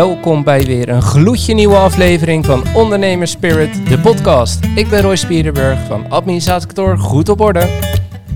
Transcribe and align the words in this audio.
Welkom 0.00 0.44
bij 0.44 0.64
weer 0.64 0.88
een 0.88 1.02
gloedje 1.02 1.54
nieuwe 1.54 1.76
aflevering 1.76 2.46
van 2.46 2.64
Ondernemers 2.74 3.30
Spirit, 3.30 3.88
de 3.88 3.98
podcast. 3.98 4.64
Ik 4.74 4.88
ben 4.88 5.00
Roy 5.00 5.16
Spierenburg 5.16 5.86
van 5.86 6.10
Administratiekantoor 6.10 6.98
Goed 6.98 7.28
op 7.28 7.40
Orde. 7.40 7.60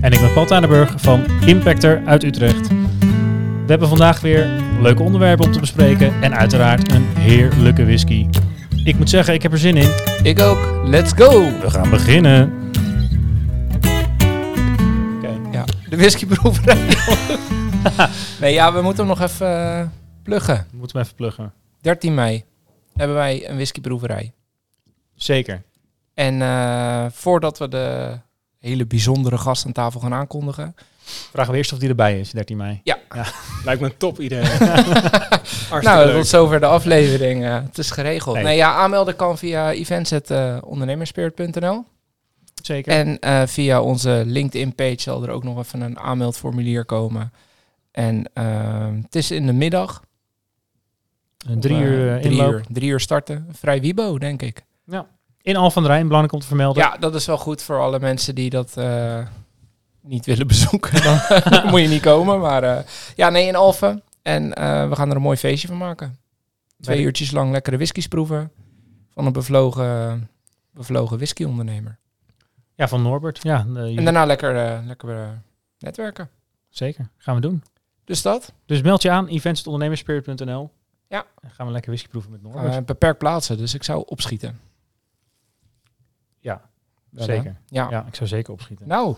En 0.01 0.11
ik 0.11 0.19
ben 0.19 0.33
Paul 0.33 0.45
Tanenburg 0.45 0.93
van 0.97 1.25
Impactor 1.45 2.01
uit 2.05 2.23
Utrecht. 2.23 2.67
We 2.67 3.65
hebben 3.67 3.87
vandaag 3.87 4.21
weer 4.21 4.49
leuke 4.81 5.03
onderwerpen 5.03 5.45
om 5.45 5.51
te 5.51 5.59
bespreken 5.59 6.21
en 6.21 6.35
uiteraard 6.35 6.91
een 6.91 7.05
heerlijke 7.17 7.85
whisky. 7.85 8.27
Ik 8.83 8.97
moet 8.97 9.09
zeggen, 9.09 9.33
ik 9.33 9.41
heb 9.41 9.51
er 9.51 9.57
zin 9.57 9.77
in. 9.77 9.91
Ik 10.23 10.39
ook. 10.39 10.81
Let's 10.83 11.11
go! 11.15 11.59
We 11.61 11.69
gaan 11.69 11.89
beginnen. 11.89 12.53
Oké. 15.17 15.31
Ja, 15.51 15.63
de 15.89 15.97
whiskyproeverij. 15.97 16.77
nee, 18.41 18.53
ja, 18.53 18.73
we 18.73 18.81
moeten 18.81 19.07
hem 19.07 19.17
nog 19.17 19.27
even 19.27 19.79
eh, 19.79 19.85
pluggen. 20.23 20.65
We 20.71 20.77
moeten 20.77 20.97
hem 20.97 21.05
even 21.05 21.17
pluggen. 21.17 21.53
13 21.85 22.13
mei 22.13 22.43
hebben 22.95 23.15
wij 23.15 23.49
een 23.49 23.55
whiskyproeverij. 23.55 24.33
Zeker. 25.15 25.63
En 26.13 26.41
eh, 26.41 27.05
voordat 27.11 27.57
we 27.57 27.67
de 27.67 28.17
hele 28.59 28.85
bijzondere 28.85 29.37
gast 29.37 29.65
aan 29.65 29.71
tafel 29.71 29.99
gaan 29.99 30.13
aankondigen... 30.13 30.75
Vragen 31.31 31.51
we 31.51 31.57
eerst 31.57 31.73
of 31.73 31.79
die 31.79 31.89
erbij 31.89 32.19
is, 32.19 32.31
13 32.31 32.57
mei. 32.57 32.81
Lijkt 33.65 33.81
me 33.81 33.87
een 33.87 33.97
top 33.97 34.19
idee. 34.19 34.43
nou, 35.81 36.11
tot 36.11 36.27
zover 36.27 36.59
de 36.59 36.65
aflevering. 36.65 37.43
eh, 37.45 37.63
het 37.63 37.77
is 37.77 37.91
geregeld. 37.91 38.35
Nee. 38.35 38.43
Nee, 38.43 38.57
ja, 38.57 38.73
aanmelden 38.73 39.15
kan 39.15 39.37
via 39.37 39.71
events.ondernemerspirit.nl. 39.71 41.85
Zeker. 42.63 42.93
En 42.93 43.19
eh, 43.19 43.41
via 43.45 43.81
onze 43.81 44.23
LinkedIn-page 44.25 45.01
zal 45.01 45.23
er 45.23 45.29
ook 45.29 45.43
nog 45.43 45.57
even 45.57 45.81
een 45.81 45.99
aanmeldformulier 45.99 46.85
komen. 46.85 47.33
En 47.91 48.29
eh, 48.33 48.87
het 49.01 49.15
is 49.15 49.31
in 49.31 49.45
de 49.45 49.53
middag. 49.53 50.03
Een 51.45 51.59
drie 51.59 51.75
eh, 51.75 51.81
uur 51.83 52.13
eh, 52.15 52.19
drie 52.21 52.31
inloop. 52.31 52.53
uur, 52.53 52.65
drie 52.69 52.89
uur 52.89 52.99
starten. 52.99 53.47
Vrij 53.51 53.81
wibo, 53.81 54.17
denk 54.17 54.41
ik. 54.41 54.65
In 55.41 55.55
Al 55.55 55.71
van 55.71 55.83
der 55.83 55.91
Rijn, 55.91 56.03
belangrijk 56.05 56.33
om 56.33 56.39
te 56.39 56.47
vermelden. 56.47 56.83
Ja, 56.83 56.97
dat 56.97 57.15
is 57.15 57.25
wel 57.25 57.37
goed 57.37 57.61
voor 57.61 57.79
alle 57.79 57.99
mensen 57.99 58.35
die 58.35 58.49
dat 58.49 58.77
eh, 58.77 59.27
niet 60.01 60.25
willen 60.25 60.47
bezoeken. 60.57 61.03
Dan 61.03 61.19
moet 61.71 61.81
je 61.81 61.87
niet 61.87 62.01
komen. 62.01 62.39
Maar 62.39 62.85
ja, 63.15 63.29
nee, 63.29 63.47
in 63.47 63.55
Alphen. 63.55 64.03
En 64.21 64.49
we 64.89 64.95
gaan 64.95 65.09
er 65.09 65.15
een 65.15 65.21
mooi 65.21 65.37
feestje 65.37 65.67
van 65.67 65.77
maken. 65.77 66.17
Twee 66.79 67.01
uurtjes 67.01 67.31
lang 67.31 67.51
lekkere 67.51 67.75
whiskies 67.75 68.07
proeven. 68.07 68.51
Van 69.09 69.25
een 69.25 69.33
bevlogen, 69.33 70.29
bevlogen 70.71 71.17
whiskyondernemer. 71.17 71.97
Ja, 72.75 72.87
van 72.87 73.01
Norbert. 73.01 73.39
Ja, 73.43 73.65
En 73.75 74.03
daarna 74.03 74.25
lekker, 74.25 74.81
lekker 74.85 75.41
netwerken. 75.79 76.29
zeker. 76.69 77.09
Gaan 77.17 77.35
we 77.35 77.41
doen. 77.41 77.63
Dus 78.03 78.21
dat. 78.21 78.53
Dus 78.65 78.81
meld 78.81 79.01
je 79.01 79.11
aan, 79.11 79.27
eventsondernemerspirit.nl. 79.27 80.71
Ja. 81.15 81.25
Dan 81.41 81.51
gaan 81.51 81.65
we 81.65 81.71
lekker 81.71 81.91
whisky 81.91 82.09
proeven 82.09 82.31
met 82.31 82.41
Norbert. 82.41 82.73
Eh 82.73 82.79
beperkt 82.85 83.17
plaatsen, 83.17 83.57
dus 83.57 83.73
ik 83.73 83.83
zou 83.83 84.03
opschieten. 84.05 84.59
ja, 86.39 86.61
Wel, 87.09 87.25
zeker. 87.25 87.55
Ja. 87.67 87.87
Ja, 87.89 88.05
ik 88.07 88.15
zou 88.15 88.29
zeker 88.29 88.53
opschieten. 88.53 88.87
Nou, 88.87 89.15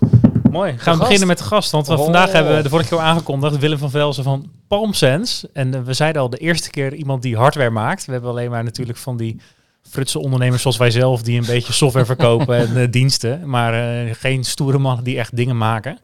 Mooi. 0.51 0.69
Gaan 0.71 0.77
we 0.77 0.83
gast. 0.83 0.99
beginnen 0.99 1.27
met 1.27 1.37
de 1.37 1.43
gast. 1.43 1.71
Want 1.71 1.87
we 1.87 1.93
Oh. 1.93 2.03
vandaag 2.03 2.31
hebben 2.31 2.55
we 2.55 2.61
de 2.61 2.69
vorige 2.69 2.89
keer 2.89 2.97
al 2.97 3.03
aangekondigd 3.03 3.57
Willem 3.59 3.77
van 3.77 3.89
Velzen 3.89 4.23
van 4.23 4.51
Palm 4.67 4.93
Sense. 4.93 5.49
En 5.53 5.73
eh, 5.73 5.81
we 5.81 5.93
zeiden 5.93 6.21
al 6.21 6.29
de 6.29 6.37
eerste 6.37 6.69
keer 6.69 6.93
iemand 6.93 7.21
die 7.21 7.37
hardware 7.37 7.69
maakt. 7.69 8.05
We 8.05 8.11
hebben 8.11 8.29
alleen 8.29 8.49
maar 8.49 8.63
natuurlijk 8.63 8.97
van 8.97 9.17
die 9.17 9.39
frutse 9.81 10.19
ondernemers 10.19 10.61
zoals 10.61 10.77
wij 10.77 10.91
zelf 10.91 11.21
die 11.21 11.39
een 11.39 11.45
beetje 11.55 11.73
software 11.73 12.05
verkopen 12.05 12.57
en 12.57 12.77
eh, 12.77 12.91
diensten. 12.91 13.49
Maar 13.49 13.73
eh, 14.05 14.13
geen 14.15 14.43
stoere 14.43 14.77
mannen 14.77 15.03
die 15.03 15.17
echt 15.17 15.35
dingen 15.35 15.57
maken. 15.57 15.99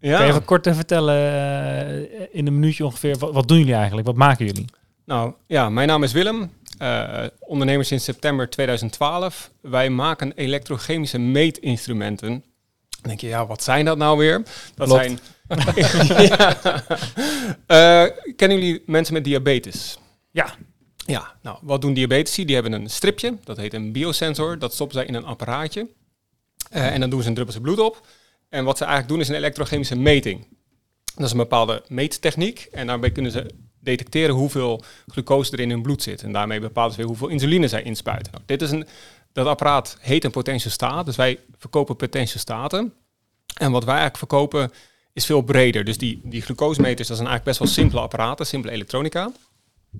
Kan 0.00 0.10
je 0.10 0.16
Ja, 0.16 0.24
even 0.24 0.44
kort 0.44 0.68
vertellen 0.72 2.32
in 2.32 2.46
een 2.46 2.54
minuutje 2.54 2.84
ongeveer, 2.84 3.18
wat, 3.18 3.32
wat 3.32 3.48
doen 3.48 3.58
jullie 3.58 3.74
eigenlijk? 3.74 4.06
Wat 4.06 4.16
maken 4.16 4.46
jullie? 4.46 4.64
Nou 5.06 5.34
ja, 5.46 5.68
mijn 5.70 5.88
naam 5.88 6.02
is 6.02 6.12
Willem. 6.12 6.50
eh, 6.78 7.24
ondernemer 7.40 7.84
sinds 7.84 8.04
september 8.04 8.50
2012. 8.50 9.50
Wij 9.60 9.90
maken 9.90 10.32
elektrochemische 10.32 11.18
meetinstrumenten. 11.18 12.28
Dan 12.30 13.02
denk 13.02 13.20
je, 13.20 13.26
ja, 13.26 13.46
wat 13.46 13.62
zijn 13.62 13.84
dat 13.84 13.98
nou 13.98 14.18
weer? 14.18 14.42
Dat 14.74 14.88
Klopt. 14.88 15.02
zijn. 15.04 15.18
ja. 16.28 16.56
Eh, 17.66 18.04
kennen 18.36 18.58
jullie 18.58 18.82
mensen 18.86 19.14
met 19.14 19.24
diabetes? 19.24 19.98
Ja. 20.30 20.54
Ja, 21.06 21.34
nou, 21.42 21.58
wat 21.62 21.80
doen 21.80 21.94
diabetici? 21.94 22.44
Die 22.44 22.54
hebben 22.54 22.72
een 22.72 22.90
stripje, 22.90 23.36
dat 23.44 23.56
heet 23.56 23.74
een 23.74 23.92
biosensor. 23.92 24.58
Dat 24.58 24.74
stoppen 24.74 24.96
zij 24.96 25.06
in 25.06 25.14
een 25.14 25.24
apparaatje. 25.24 25.88
Eh, 26.70 26.86
en 26.94 27.00
dan 27.00 27.10
doen 27.10 27.22
ze 27.22 27.28
een 27.28 27.34
druppeltje 27.34 27.62
bloed 27.62 27.78
op. 27.78 28.06
En 28.48 28.64
wat 28.64 28.76
ze 28.78 28.84
eigenlijk 28.84 29.12
doen 29.12 29.22
is 29.22 29.28
een 29.28 29.34
elektrochemische 29.34 29.96
meting. 29.96 30.46
Dat 31.14 31.24
is 31.24 31.30
een 31.30 31.36
bepaalde 31.36 31.82
meettechniek. 31.88 32.68
En 32.72 32.86
daarbij 32.86 33.10
kunnen 33.10 33.32
ze 33.32 33.46
detecteren 33.86 34.34
hoeveel 34.34 34.82
glucose 35.06 35.52
er 35.52 35.60
in 35.60 35.70
hun 35.70 35.82
bloed 35.82 36.02
zit. 36.02 36.22
En 36.22 36.32
daarmee 36.32 36.60
bepalen 36.60 36.90
ze 36.90 36.96
weer 36.96 37.06
hoeveel 37.06 37.28
insuline 37.28 37.68
zij 37.68 37.82
inspuiten. 37.82 38.32
Nou, 38.32 38.44
dit 38.46 38.62
is 38.62 38.70
een, 38.70 38.86
dat 39.32 39.46
apparaat 39.46 39.96
heet 40.00 40.24
een 40.24 40.30
potentiostaat. 40.30 41.06
Dus 41.06 41.16
wij 41.16 41.38
verkopen 41.58 41.96
potentiostaten. 41.96 42.92
En 43.56 43.70
wat 43.70 43.84
wij 43.84 43.94
eigenlijk 43.94 44.18
verkopen 44.18 44.72
is 45.12 45.26
veel 45.26 45.42
breder. 45.42 45.84
Dus 45.84 45.98
die, 45.98 46.20
die 46.24 46.42
glucosemeters, 46.42 47.08
dat 47.08 47.16
zijn 47.16 47.28
eigenlijk 47.28 47.44
best 47.44 47.58
wel 47.58 47.68
simpele 47.68 48.00
apparaten, 48.00 48.46
simpele 48.46 48.72
elektronica. 48.72 49.30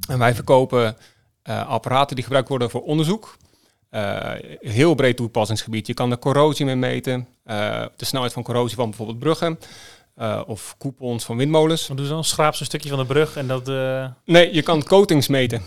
En 0.09 0.19
wij 0.19 0.35
verkopen 0.35 0.97
eh, 1.43 1.69
apparaten 1.69 2.15
die 2.15 2.25
gebruikt 2.25 2.49
worden 2.49 2.71
voor 2.71 2.83
onderzoek. 2.83 3.37
Eh, 3.91 4.33
heel 4.61 4.95
breed 4.95 5.17
toepassingsgebied. 5.17 5.87
Je 5.87 5.95
kan 5.95 6.11
de 6.11 6.19
corrosie 6.19 6.65
mee 6.65 6.77
meten, 6.77 7.29
eh, 7.45 7.85
de 7.97 8.05
snelheid 8.05 8.33
van 8.33 8.43
corrosie 8.43 8.77
van 8.77 8.89
bijvoorbeeld 8.89 9.19
bruggen 9.19 9.59
eh, 10.17 10.43
of 10.47 10.75
koepels 10.79 11.25
van 11.25 11.37
windmolens. 11.37 11.87
Dan 11.87 11.97
doen 11.97 12.07
ze 12.07 12.13
dan 12.13 12.25
schraap 12.25 12.55
ze 12.55 12.61
een 12.61 12.67
stukje 12.67 12.89
van 12.89 12.99
de 12.99 13.05
brug 13.05 13.37
en 13.37 13.47
dat 13.47 13.69
eh, 13.69 14.07
Nee, 14.25 14.55
je 14.55 14.63
kan 14.63 14.83
coatings 14.83 15.29
meten. 15.29 15.63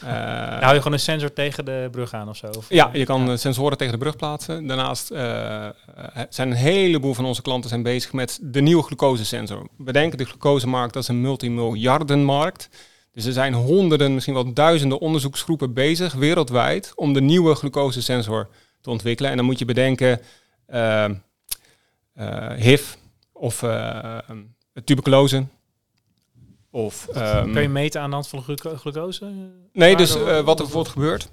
Eh, 0.00 0.10
dan 0.50 0.62
hou 0.62 0.72
je 0.72 0.78
gewoon 0.78 0.92
een 0.92 0.98
sensor 0.98 1.32
tegen 1.32 1.64
de 1.64 1.88
brug 1.90 2.12
aan 2.12 2.28
of 2.28 2.36
zo. 2.36 2.46
Of, 2.46 2.66
ja, 2.68 2.90
je 2.92 3.04
kan 3.04 3.30
eh, 3.30 3.36
sensoren 3.36 3.78
tegen 3.78 3.92
de 3.92 3.98
brug 3.98 4.16
plaatsen. 4.16 4.66
Daarnaast 4.66 5.06
zijn 6.28 6.50
een 6.50 6.52
heleboel 6.52 7.14
van 7.14 7.24
onze 7.24 7.42
klanten 7.42 7.68
zijn 7.70 7.82
bezig 7.82 8.12
met 8.12 8.38
de 8.42 8.60
nieuwe 8.60 8.82
glucosesensor. 8.82 9.68
We 9.76 9.92
denken 9.92 10.18
de 10.18 10.24
glucosemarkt 10.24 10.94
dat 10.94 11.02
is 11.02 11.08
een 11.08 11.20
multimiljardenmarkt. 11.20 12.68
Dus 13.12 13.24
er 13.24 13.32
zijn 13.32 13.54
honderden, 13.54 14.14
misschien 14.14 14.34
wel 14.34 14.52
duizenden 14.52 15.00
onderzoeksgroepen 15.00 15.72
bezig 15.72 16.12
wereldwijd 16.12 16.92
om 16.94 17.12
de 17.12 17.20
nieuwe 17.20 17.54
glucosesensor 17.54 18.48
te 18.80 18.90
ontwikkelen. 18.90 19.30
En 19.30 19.36
dan 19.36 19.46
moet 19.46 19.58
je 19.58 19.64
bedenken 19.64 20.20
HIV 22.56 22.94
of 23.44 23.62
eh, 23.62 24.18
tuberculose. 24.84 25.46
Of, 26.70 27.08
ehm, 27.12 27.52
Kun 27.52 27.62
je 27.62 27.68
meten 27.68 28.00
aan 28.00 28.08
de 28.08 28.14
hand 28.14 28.28
van 28.28 28.42
gluco- 28.42 28.76
glucose? 28.76 29.32
Nee, 29.72 29.96
dus 29.96 30.14
eh, 30.14 30.24
wat 30.24 30.58
er 30.58 30.64
bijvoorbeeld 30.64 30.88
gebeurt, 30.88 31.28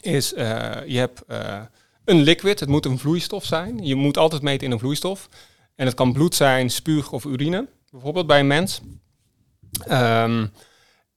is 0.00 0.34
eh, 0.34 0.46
je 0.86 0.98
hebt 0.98 1.24
eh, 1.26 1.60
een 2.04 2.20
liquid, 2.22 2.60
het 2.60 2.68
moet 2.68 2.84
een 2.86 2.98
vloeistof 2.98 3.44
zijn. 3.44 3.84
Je 3.86 3.94
moet 3.94 4.16
altijd 4.18 4.42
meten 4.42 4.66
in 4.66 4.72
een 4.72 4.78
vloeistof. 4.78 5.28
En 5.74 5.86
het 5.86 5.94
kan 5.94 6.12
bloed 6.12 6.34
zijn, 6.34 6.70
spuug 6.70 7.12
of 7.12 7.24
urine, 7.24 7.68
bijvoorbeeld 7.90 8.26
bij 8.26 8.40
een 8.40 8.46
mens. 8.46 8.80
Ehm, 9.86 10.46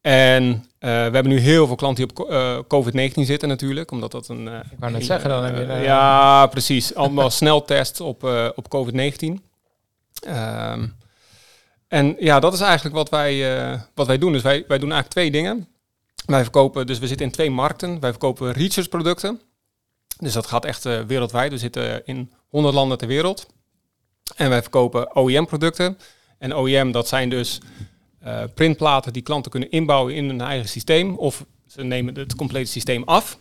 en 0.01 0.43
eh, 0.79 0.89
we 0.89 0.95
hebben 0.95 1.27
nu 1.27 1.39
heel 1.39 1.67
veel 1.67 1.75
klanten 1.75 2.07
die 2.07 2.17
op 2.17 2.25
co- 2.27 2.33
eh, 2.33 2.59
COVID-19 2.67 3.25
zitten 3.25 3.47
natuurlijk, 3.49 3.91
omdat 3.91 4.11
dat 4.11 4.27
een... 4.27 4.47
Ik 4.47 4.79
wou 4.79 4.91
net 4.91 5.05
zeggen, 5.05 5.29
dan 5.29 5.43
heb 5.43 5.55
je 5.55 5.61
een- 5.63 5.81
ja, 5.81 6.47
precies. 6.47 6.95
Allemaal 6.95 7.29
sneltests 7.41 8.01
op, 8.01 8.23
eh, 8.23 8.49
op 8.55 8.67
COVID-19. 8.69 9.48
Ehm, 10.19 10.87
en 11.87 12.15
ja, 12.19 12.39
dat 12.39 12.53
is 12.53 12.61
eigenlijk 12.61 12.95
wat 12.95 13.09
wij, 13.09 13.57
eh, 13.57 13.81
wat 13.93 14.07
wij 14.07 14.17
doen. 14.17 14.31
Dus 14.31 14.41
wij, 14.41 14.63
wij 14.67 14.77
doen 14.77 14.91
eigenlijk 14.91 15.09
twee 15.09 15.31
dingen. 15.31 15.67
Wij 16.25 16.41
verkopen, 16.41 16.87
dus 16.87 16.99
we 16.99 17.07
zitten 17.07 17.25
in 17.25 17.31
twee 17.31 17.51
markten. 17.51 17.99
Wij 17.99 18.09
verkopen 18.09 18.51
research 18.51 18.89
producten. 18.89 19.41
Dus 20.17 20.33
dat 20.33 20.47
gaat 20.47 20.65
echt 20.65 20.85
eh, 20.85 21.01
wereldwijd. 21.01 21.51
We 21.51 21.57
zitten 21.57 22.05
in 22.05 22.31
100 22.47 22.73
landen 22.75 22.97
ter 22.97 23.07
wereld. 23.07 23.47
En 24.35 24.49
wij 24.49 24.61
verkopen 24.61 25.17
OEM 25.17 25.45
producten. 25.45 25.97
En 26.37 26.55
OEM, 26.55 26.91
dat 26.91 27.07
zijn 27.07 27.29
dus 27.29 27.59
eh, 28.19 28.43
printplaten 28.55 29.13
die 29.13 29.21
klanten 29.21 29.51
kunnen 29.51 29.71
inbouwen 29.71 30.15
in 30.15 30.25
hun 30.25 30.41
eigen 30.41 30.69
systeem. 30.69 31.15
Of 31.15 31.45
ze 31.67 31.83
nemen 31.83 32.15
het 32.15 32.35
complete 32.35 32.71
systeem 32.71 33.03
af. 33.03 33.37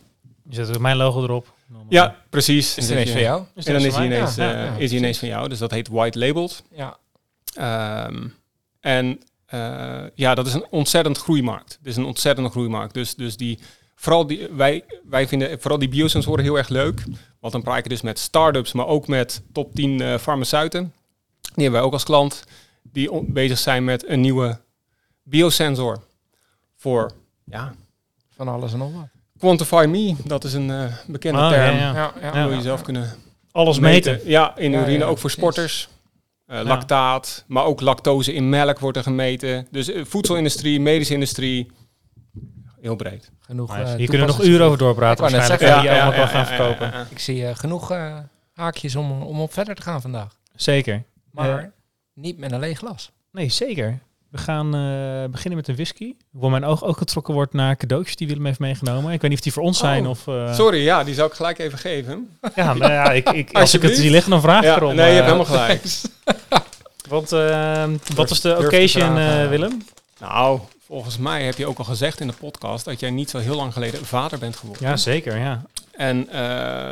Je 0.49 0.55
zet 0.55 0.75
er 0.75 0.81
mijn 0.81 0.97
logo 0.97 1.23
erop. 1.23 1.53
Ja, 1.89 2.15
precies. 2.29 2.77
is 2.77 2.83
het 2.83 2.91
ineens 2.91 3.11
van 3.11 3.21
jou? 3.21 3.43
Is 3.55 3.65
En 3.65 3.73
dan 3.73 3.85
is 3.85 3.95
hij 3.95 4.05
ineens, 4.05 4.35
Ja, 4.35 4.51
ja, 4.51 4.63
ja, 4.63 4.75
is 4.75 4.89
hij 4.89 4.99
ineens 4.99 5.17
van 5.19 5.27
jou. 5.27 5.49
Dus 5.49 5.59
dat 5.59 5.71
heet 5.71 5.87
white 5.87 6.19
labeled. 6.19 6.63
Ja. 6.71 6.97
Ehm, 7.53 8.27
en 8.79 9.19
eh, 9.45 10.03
ja, 10.15 10.35
dat 10.35 10.47
is 10.47 10.53
een 10.53 10.65
ontzettend 10.69 11.17
groeimarkt. 11.17 11.75
Het 11.77 11.87
is 11.87 11.95
een 11.95 12.05
ontzettende 12.05 12.49
groeimarkt. 12.49 12.93
Dus, 12.93 13.15
dus 13.15 13.37
die, 13.37 13.59
vooral 13.95 14.27
die, 14.27 14.47
wij, 14.47 14.83
wij 15.03 15.27
vinden 15.27 15.59
vooral 15.59 15.79
die 15.79 15.89
biosensoren 15.89 16.43
heel 16.43 16.57
erg 16.57 16.69
leuk. 16.69 17.03
Want 17.39 17.53
dan 17.53 17.63
praat 17.63 17.83
je 17.83 17.89
dus 17.89 18.01
met 18.01 18.19
start-ups, 18.19 18.73
maar 18.73 18.87
ook 18.87 19.07
met 19.07 19.41
top 19.51 19.75
10 19.75 20.01
eh, 20.01 20.17
farmaceuten. 20.17 20.93
Die 21.41 21.63
hebben 21.63 21.71
wij 21.71 21.81
ook 21.81 21.93
als 21.93 22.03
klant. 22.03 22.43
Die 22.83 23.23
bezig 23.23 23.57
zijn 23.57 23.83
met 23.83 24.07
een 24.07 24.21
nieuwe 24.21 24.59
biosensor. 25.23 26.03
Voor, 26.75 27.11
ja, 27.43 27.73
Van 28.29 28.47
alles 28.47 28.71
en 28.71 28.77
nog 28.77 28.93
wat. 28.93 29.18
Quantify 29.39 29.85
Me. 29.89 30.15
Dat 30.25 30.43
is 30.43 30.53
een 30.53 30.69
eh, 30.71 30.83
bekende 31.07 31.39
Ah, 31.39 31.51
ja, 31.51 31.57
term. 31.65 31.77
ja. 31.77 31.93
Ja, 31.93 32.13
Ja. 32.21 32.47
Wil 32.47 32.55
je 32.57 32.61
zelf 32.61 32.81
kunnen 32.81 33.09
Alles 33.51 33.79
meten. 33.79 34.19
ja, 34.25 34.57
in 34.57 34.71
Ja, 34.71 34.81
urine, 34.81 34.97
ja, 34.99 35.05
ook 35.05 35.17
voor 35.17 35.31
sporters. 35.31 35.89
Eh, 36.45 36.61
lactaat, 36.63 37.43
maar 37.47 37.63
ook 37.65 37.81
lactose 37.81 38.33
in 38.33 38.49
melk 38.49 38.79
wordt 38.79 38.97
er 38.97 39.03
gemeten. 39.03 39.67
Dus 39.71 39.91
eh, 39.91 40.05
voedselindustrie, 40.05 40.79
medische 40.79 41.13
industrie. 41.13 41.71
heel 42.81 42.95
breed. 42.95 43.31
Genoeg. 43.39 43.77
Nice. 43.77 43.95
Hier 43.97 44.07
kunnen 44.09 44.27
we 44.27 44.33
nog 44.33 44.43
uren 44.43 44.65
over 44.65 44.77
doorpraten 44.77 45.25
Ik 45.25 45.31
waarschijnlijk. 45.31 45.61
zeggen, 45.61 45.81
die 45.81 45.91
je 45.91 46.01
allemaal 46.01 46.27
gaan 46.27 46.45
verkopen. 46.45 46.87
ja, 46.91 46.97
ja. 46.97 47.05
Ik 47.09 47.19
zie 47.19 47.55
genoeg 47.55 47.91
eh, 47.91 48.17
haakjes 48.53 48.95
om, 48.95 49.21
om 49.21 49.39
op 49.41 49.53
verder 49.53 49.75
te 49.75 49.81
gaan 49.81 50.01
vandaag. 50.01 50.35
Zeker. 50.55 51.03
Maar 51.31 51.71
niet 52.13 52.37
met 52.37 52.51
een 52.51 52.59
leeg 52.59 52.77
glas. 52.77 53.11
Nee, 53.31 53.49
zeker. 53.49 53.99
We 54.29 54.37
gaan 54.37 54.75
eh, 54.75 55.31
beginnen 55.31 55.55
met 55.59 55.67
een 55.67 55.75
whisky. 55.75 56.13
Waar 56.31 56.49
mijn 56.51 56.65
oog 56.65 56.83
ook 56.83 56.97
getrokken 56.97 57.33
wordt 57.33 57.53
naar 57.53 57.75
cadeautjes 57.77 58.15
die 58.15 58.27
Willem 58.27 58.45
heeft 58.45 58.59
meegenomen. 58.59 59.13
Ik 59.13 59.21
weet 59.21 59.29
niet 59.29 59.39
of 59.39 59.43
die 59.43 59.53
voor 59.53 59.63
ons 59.63 59.77
zijn 59.77 60.03
Oh, 60.03 60.09
of... 60.09 60.27
eh, 60.27 60.53
Sorry, 60.53 60.83
ja, 60.83 61.03
die 61.03 61.13
zou 61.13 61.27
ik 61.29 61.33
gelijk 61.35 61.59
even 61.59 61.77
geven. 61.77 62.37
Ja, 62.55 62.73
nou 62.73 62.91
ja, 62.91 63.11
ik, 63.11 63.29
ik, 63.29 63.51
als 63.53 63.73
ik 63.73 63.81
het 63.81 63.95
zie 63.95 64.09
liggen, 64.11 64.31
dan 64.31 64.41
vraag 64.41 64.59
ik 64.59 64.63
Ja, 64.69 64.75
erom. 64.75 64.95
nee, 64.95 65.13
je 65.13 65.21
hebt 65.21 65.27
eh, 65.29 65.33
helemaal 65.33 65.65
gelijk. 65.67 65.83
Want 67.09 67.31
eh, 67.31 67.83
wat 68.15 68.31
is 68.31 68.41
de 68.41 68.57
occasion, 68.57 69.17
eh, 69.17 69.47
Willem? 69.47 69.81
Nou, 70.19 70.59
volgens 70.85 71.17
mij 71.17 71.43
heb 71.43 71.57
je 71.57 71.65
ook 71.67 71.77
al 71.77 71.83
gezegd 71.85 72.19
in 72.19 72.27
de 72.27 72.33
podcast 72.39 72.85
dat 72.85 72.99
jij 72.99 73.09
niet 73.09 73.29
zo 73.29 73.37
heel 73.37 73.55
lang 73.55 73.73
geleden 73.73 74.05
vader 74.05 74.39
bent 74.39 74.55
geworden. 74.55 74.87
Ja, 74.87 74.97
zeker, 74.97 75.37
ja. 75.37 75.61
En 75.91 76.29
eh, 76.29 76.37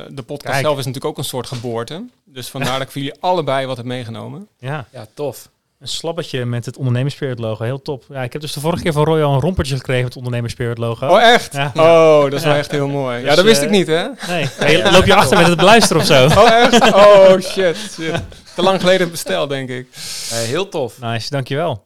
de 0.09 0.21
podcast 0.25 0.53
Kijk. 0.53 0.65
zelf 0.65 0.77
is 0.77 0.85
natuurlijk 0.85 1.05
ook 1.05 1.17
een 1.17 1.23
soort 1.29 1.47
geboorte. 1.47 2.03
Dus 2.25 2.47
vandaar 2.49 2.73
dat 2.79 2.81
ik 2.87 2.91
voor 2.91 3.01
jullie 3.01 3.17
allebei 3.19 3.65
wat 3.65 3.77
heb 3.77 3.85
meegenomen. 3.85 4.47
Ja, 4.59 4.85
Ja, 4.91 5.07
tof. 5.13 5.49
Een 5.79 5.87
slabbetje 5.87 6.45
met 6.45 6.65
het 6.65 6.77
Ondernemerspirit 6.77 7.39
logo, 7.39 7.63
heel 7.63 7.81
top. 7.81 8.03
Ja, 8.09 8.23
ik 8.23 8.33
heb 8.33 8.41
dus 8.41 8.53
de 8.53 8.59
vorige 8.59 8.83
keer 8.83 8.93
van 8.93 9.03
Roy 9.03 9.21
al 9.21 9.33
een 9.33 9.39
rompertje 9.39 9.75
gekregen 9.75 9.99
met 10.03 10.09
het 10.13 10.17
Ondernemerspirit 10.17 10.77
logo. 10.77 11.07
Oh, 11.07 11.21
echt? 11.21 11.53
Ja. 11.53 11.71
Oh, 11.75 12.21
dat 12.23 12.33
is 12.33 12.43
wel 12.43 12.53
echt 12.53 12.71
heel 12.71 12.87
mooi. 12.87 13.17
Ja, 13.19 13.25
Dus, 13.25 13.35
dat 13.35 13.45
wist 13.45 13.57
eh, 13.59 13.63
ik 13.65 13.69
niet, 13.69 13.87
hè? 13.87 14.07
Nee, 14.27 14.77
Ja, 14.77 14.91
loop 14.91 15.05
je 15.05 15.13
achter 15.15 15.37
met 15.37 15.47
het 15.47 15.57
beluisteren 15.57 16.01
of 16.01 16.07
zo? 16.07 16.25
Oh, 16.41 16.49
echt? 16.51 16.93
Oh, 16.93 17.39
shit. 17.39 17.75
shit. 17.77 18.21
Te 18.55 18.61
lang 18.61 18.79
geleden 18.79 19.11
besteld, 19.11 19.49
denk 19.49 19.69
ik. 19.69 19.87
Eh, 20.31 20.37
heel 20.37 20.69
tof. 20.69 20.99
Nice, 20.99 21.29
dankjewel. 21.29 21.85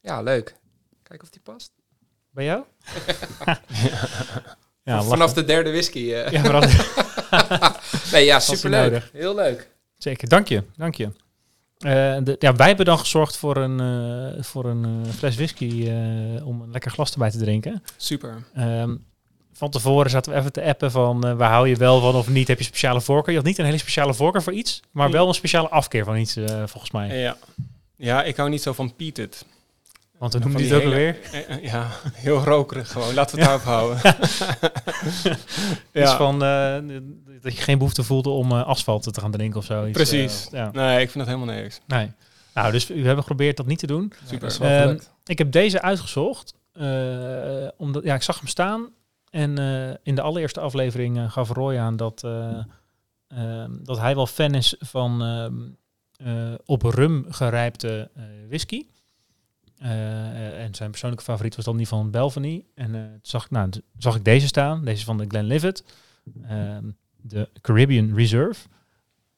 Ja, 0.00 0.22
leuk. 0.22 0.54
Kijk 1.02 1.22
of 1.22 1.28
die 1.30 1.40
past. 1.44 1.70
Bij 2.30 2.44
jou? 2.44 2.62
ja, 4.82 5.02
Vanaf 5.02 5.18
lachen. 5.18 5.34
de 5.34 5.44
derde 5.44 5.70
whisky. 5.70 6.12
eh. 6.12 6.30
Ja, 6.30 6.42
dat- 6.42 6.70
Nee, 8.12 8.24
ja, 8.24 8.40
superleuk. 8.40 9.02
Heel 9.12 9.34
leuk. 9.34 9.68
zeker. 9.98 10.28
Dank 10.28 10.48
je, 10.48 10.62
dank 10.76 10.94
je. 10.94 11.08
Eh, 11.78 12.16
de, 12.22 12.36
ja, 12.38 12.54
wij 12.54 12.66
hebben 12.66 12.86
dan 12.86 12.98
gezorgd 12.98 13.36
voor 13.36 13.56
een, 13.56 13.80
eh, 13.80 14.42
voor 14.42 14.64
een 14.64 14.84
eh, 14.84 15.12
fles 15.12 15.36
whisky 15.36 15.90
om 16.44 16.60
een 16.60 16.70
lekker 16.70 16.90
glas 16.90 17.12
erbij 17.12 17.30
te 17.30 17.38
drinken. 17.38 17.82
Super. 17.96 18.44
Ehm, 18.54 18.96
van 19.52 19.70
tevoren 19.70 20.10
zaten 20.10 20.32
we 20.32 20.38
even 20.38 20.52
te 20.52 20.62
appen 20.62 20.90
van 20.90 21.36
waar 21.36 21.50
hou 21.50 21.68
je 21.68 21.76
wel 21.76 22.00
van 22.00 22.14
of 22.14 22.28
niet. 22.28 22.48
Heb 22.48 22.58
je 22.58 22.64
speciale 22.64 23.00
voorkeur? 23.00 23.30
Je 23.32 23.38
had 23.38 23.48
niet 23.48 23.58
een 23.58 23.64
hele 23.64 23.78
speciale 23.78 24.14
voorkeur 24.14 24.42
voor 24.42 24.52
iets, 24.52 24.80
maar 24.90 25.10
wel 25.10 25.28
een 25.28 25.34
speciale 25.34 25.68
afkeer 25.68 26.04
van 26.04 26.16
iets 26.16 26.38
volgens 26.64 26.90
mij. 26.90 27.18
Ja. 27.18 27.36
Ja, 27.96 28.22
ik 28.22 28.36
hou 28.36 28.50
niet 28.50 28.62
zo 28.62 28.72
van 28.72 28.94
Pieted. 28.96 29.44
Want 30.18 30.32
we 30.32 30.40
Van 30.40 30.50
noemen 30.50 30.68
die 30.68 30.78
die 30.80 30.86
het 30.86 30.86
ook 30.86 30.92
alweer. 30.92 31.18
Eh, 31.32 31.56
eh, 31.56 31.64
Ja, 31.64 31.88
heel 32.12 32.44
rokerig 32.44 32.92
gewoon. 32.92 33.14
Laten 33.14 33.36
we 33.38 33.44
het 33.44 33.50
daarop 33.64 33.66
houden. 33.66 33.96
Iets 35.92 36.10
ja. 36.10 36.16
van 36.16 36.42
eh, 36.44 36.98
dat 37.40 37.56
je 37.56 37.62
geen 37.62 37.78
behoefte 37.78 38.02
voelde 38.02 38.30
om 38.30 38.52
eh, 38.52 38.66
asfalt 38.66 39.14
te 39.14 39.20
gaan 39.20 39.30
drinken 39.30 39.58
of 39.58 39.64
zo. 39.64 39.82
Iets, 39.86 39.92
Precies. 39.92 40.48
ja. 40.50 40.70
Nee, 40.72 41.00
ik 41.00 41.10
vind 41.10 41.24
dat 41.24 41.34
helemaal 41.34 41.54
niks. 41.54 41.80
Nee. 41.86 42.12
Nou, 42.54 42.72
dus 42.72 42.86
we 42.86 42.94
hebben 42.94 43.16
geprobeerd 43.18 43.56
dat 43.56 43.66
niet 43.66 43.78
te 43.78 43.86
doen. 43.86 44.12
Super. 44.24 44.38
dat 44.40 44.50
is 44.50 44.58
wel 44.58 44.68
Ehm. 44.70 44.98
Ik 45.24 45.38
heb 45.38 45.52
deze 45.52 45.82
uitgezocht. 45.82 46.54
eh, 46.72 47.68
omdat, 47.76 48.04
ja, 48.04 48.14
ik 48.14 48.22
zag 48.22 48.38
hem 48.38 48.48
staan. 48.48 48.88
En 49.30 49.58
eh, 49.58 49.94
in 50.02 50.14
de 50.14 50.20
allereerste 50.20 50.60
aflevering 50.60 51.32
gaf 51.32 51.50
Roy 51.50 51.76
aan 51.76 51.96
dat, 51.96 52.22
eh, 52.24 52.58
ehm, 53.28 53.70
dat 53.82 53.98
hij 53.98 54.14
wel 54.14 54.26
fan 54.26 54.54
is 54.54 54.74
van 54.78 55.22
ehm, 55.22 55.54
eh, 56.28 56.54
op 56.64 56.82
rum 56.82 57.26
gerijpte 57.28 58.10
eh, 58.14 58.22
whisky. 58.48 58.86
Eh, 59.78 60.62
en 60.64 60.74
zijn 60.74 60.90
persoonlijke 60.90 61.24
favoriet 61.24 61.56
was 61.56 61.64
dan 61.64 61.76
die 61.76 61.88
van 61.88 62.10
Belvany. 62.10 62.64
En 62.74 62.94
eh, 62.94 63.00
toen 63.00 63.18
zag, 63.22 63.44
ik- 63.44 63.50
nou, 63.50 63.70
toen 63.70 63.82
zag 63.98 64.16
ik 64.16 64.24
deze 64.24 64.46
staan. 64.46 64.84
Deze 64.84 65.04
van 65.04 65.18
de 65.18 65.24
Glenlivet. 65.28 65.84
Ehm, 66.48 66.84
de 67.16 67.48
Caribbean 67.60 68.14
Reserve. 68.14 68.66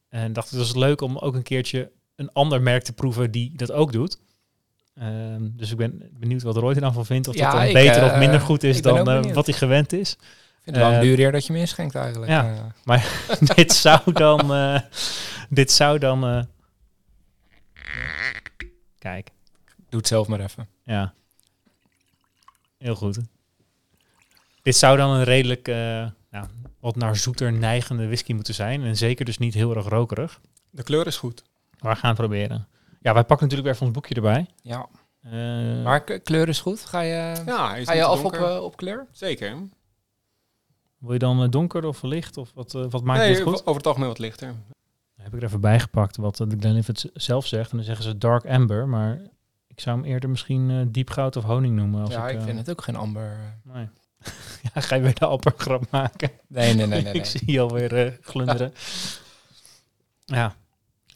En 0.09 0.33
dacht, 0.33 0.51
het 0.51 0.59
was 0.59 0.75
leuk 0.75 1.01
om 1.01 1.19
ook 1.19 1.35
een 1.35 1.43
keertje 1.43 1.91
een 2.17 2.33
ander 2.33 2.63
merk 2.63 2.83
te 2.83 2.93
proeven 2.93 3.31
die 3.31 3.53
dat 3.57 3.73
ook 3.73 3.93
doet. 3.93 4.19
Ehm, 4.95 5.49
dus 5.53 5.71
ik 5.71 5.77
ben 5.77 6.03
benieuwd 6.19 6.43
wat 6.43 6.57
Roy 6.57 6.75
er 6.75 6.81
dan 6.81 6.93
van 6.93 7.07
vindt. 7.07 7.29
Of 7.29 7.35
Ja, 7.35 7.43
dat 7.51 7.53
dan 7.53 7.63
ik, 7.69 7.73
beter 7.75 8.03
eh, 8.03 8.13
of 8.13 8.19
minder 8.19 8.41
goed 8.41 8.63
is 8.63 8.83
dan 8.83 9.09
eh, 9.09 9.33
wat 9.35 9.47
hij 9.47 9.55
gewend 9.55 9.93
is. 9.93 10.13
Ik 10.13 10.19
vind 10.63 10.77
het 10.77 10.85
wel 10.85 10.89
eh, 10.89 10.95
een 10.95 11.03
duur 11.03 11.19
eer 11.19 11.33
dat 11.33 11.47
je 11.47 11.53
me 11.53 11.59
inschenkt 11.59 11.95
eigenlijk. 11.95 12.31
ja. 12.31 12.73
Eh, 12.85 13.05
dit 13.57 13.73
zou 13.73 14.13
dan... 14.13 14.55
eh, 14.55 14.81
dit 15.49 15.73
zou 15.73 15.99
dan... 15.99 16.25
eh, 16.27 16.43
kijk, 18.99 19.31
doe 19.89 19.99
het 19.99 20.09
zelf 20.09 20.29
maar 20.29 20.41
even. 20.41 20.69
ja. 20.85 21.13
Heel 22.79 22.95
goed. 22.95 23.19
Dit 24.63 24.77
zou 24.77 24.97
dan 24.97 25.11
een 25.11 25.25
redelijk... 25.25 25.69
eh, 25.69 25.75
nou, 26.31 26.47
wat 26.81 26.97
naar 26.97 27.17
zoeter 27.17 27.53
neigende 27.53 28.07
whisky 28.07 28.33
moeten 28.33 28.55
zijn. 28.55 28.83
En 28.83 28.97
zeker 28.97 29.25
dus 29.25 29.39
niet 29.39 29.55
heel 29.55 29.77
erg 29.77 29.87
rokerig. 29.89 30.41
De 30.71 30.83
kleur 30.83 31.07
is 31.07 31.17
goed. 31.17 31.43
Maar 31.81 31.93
we 31.95 31.99
gaan 31.99 32.09
het 32.11 32.19
proberen. 32.19 32.69
Ja, 33.01 33.13
wij 33.15 33.25
pakken 33.25 33.49
natuurlijk 33.49 33.63
weer 33.63 33.73
even 33.73 33.87
ons 33.87 33.95
boekje 33.95 34.15
erbij. 34.15 34.47
Ja. 34.63 34.87
Eh, 35.23 35.83
Maar 35.85 36.05
kleur 36.05 36.49
is 36.49 36.61
goed. 36.61 36.81
Ga 36.85 37.01
je, 37.01 37.43
Ja, 37.47 37.85
ga 37.85 37.93
je 37.93 38.05
af 38.05 38.25
op, 38.25 38.33
eh, 38.33 38.63
op 38.63 38.77
kleur? 38.77 39.07
Zeker. 39.13 39.57
Wil 40.99 41.13
je 41.13 41.19
dan 41.19 41.51
donker 41.51 41.85
of 41.85 42.03
licht? 42.03 42.37
Of 42.37 42.51
wat, 42.55 42.73
wat 42.73 43.03
maakt 43.03 43.21
nee, 43.21 43.35
dit 43.35 43.43
goed? 43.43 43.61
over 43.61 43.77
het 43.77 43.87
algemeen 43.87 44.09
wat 44.09 44.19
lichter. 44.19 44.47
Dan 44.47 45.25
heb 45.25 45.35
ik 45.35 45.41
er 45.41 45.47
even 45.47 45.61
bij 45.61 45.81
gepakt 45.81 46.17
wat 46.17 46.37
de 46.37 46.57
Glenlivet 46.61 47.11
zelf 47.15 47.47
zegt. 47.47 47.71
En 47.71 47.77
dan 47.77 47.87
zeggen 47.87 48.05
ze 48.05 48.19
dark 48.19 48.47
amber. 48.47 48.89
Maar 48.89 49.21
ik 49.79 49.85
zou 49.85 49.97
hem 50.01 50.07
eerder 50.07 50.31
misschien 50.31 50.71
eh 50.71 50.87
diep 50.89 51.11
goud 51.11 51.37
of 51.37 51.45
honing 51.45 51.77
noemen. 51.77 52.01
Als 52.01 52.11
ja, 52.11 52.29
ik, 52.29 52.35
ik, 52.35 52.39
eh, 52.41 52.45
vind 52.47 52.59
het 52.59 52.71
ook 52.71 52.83
geen 52.83 52.97
amber. 52.97 53.59
Nee. 53.63 53.89
ja, 54.75 54.81
ga 54.81 54.95
je 54.95 55.03
weer 55.03 55.15
de 55.15 55.27
ambergrap 55.27 55.91
maken? 55.91 56.31
Nee, 56.49 56.75
nee, 56.75 56.87
nee. 56.87 57.03
nee, 57.03 57.13
ik 57.15 57.23
nee. 57.23 57.25
zie 57.25 57.51
je 57.53 57.61
alweer 57.61 58.07
eh 58.07 58.13
glunderen. 58.21 58.73
ja, 60.39 60.57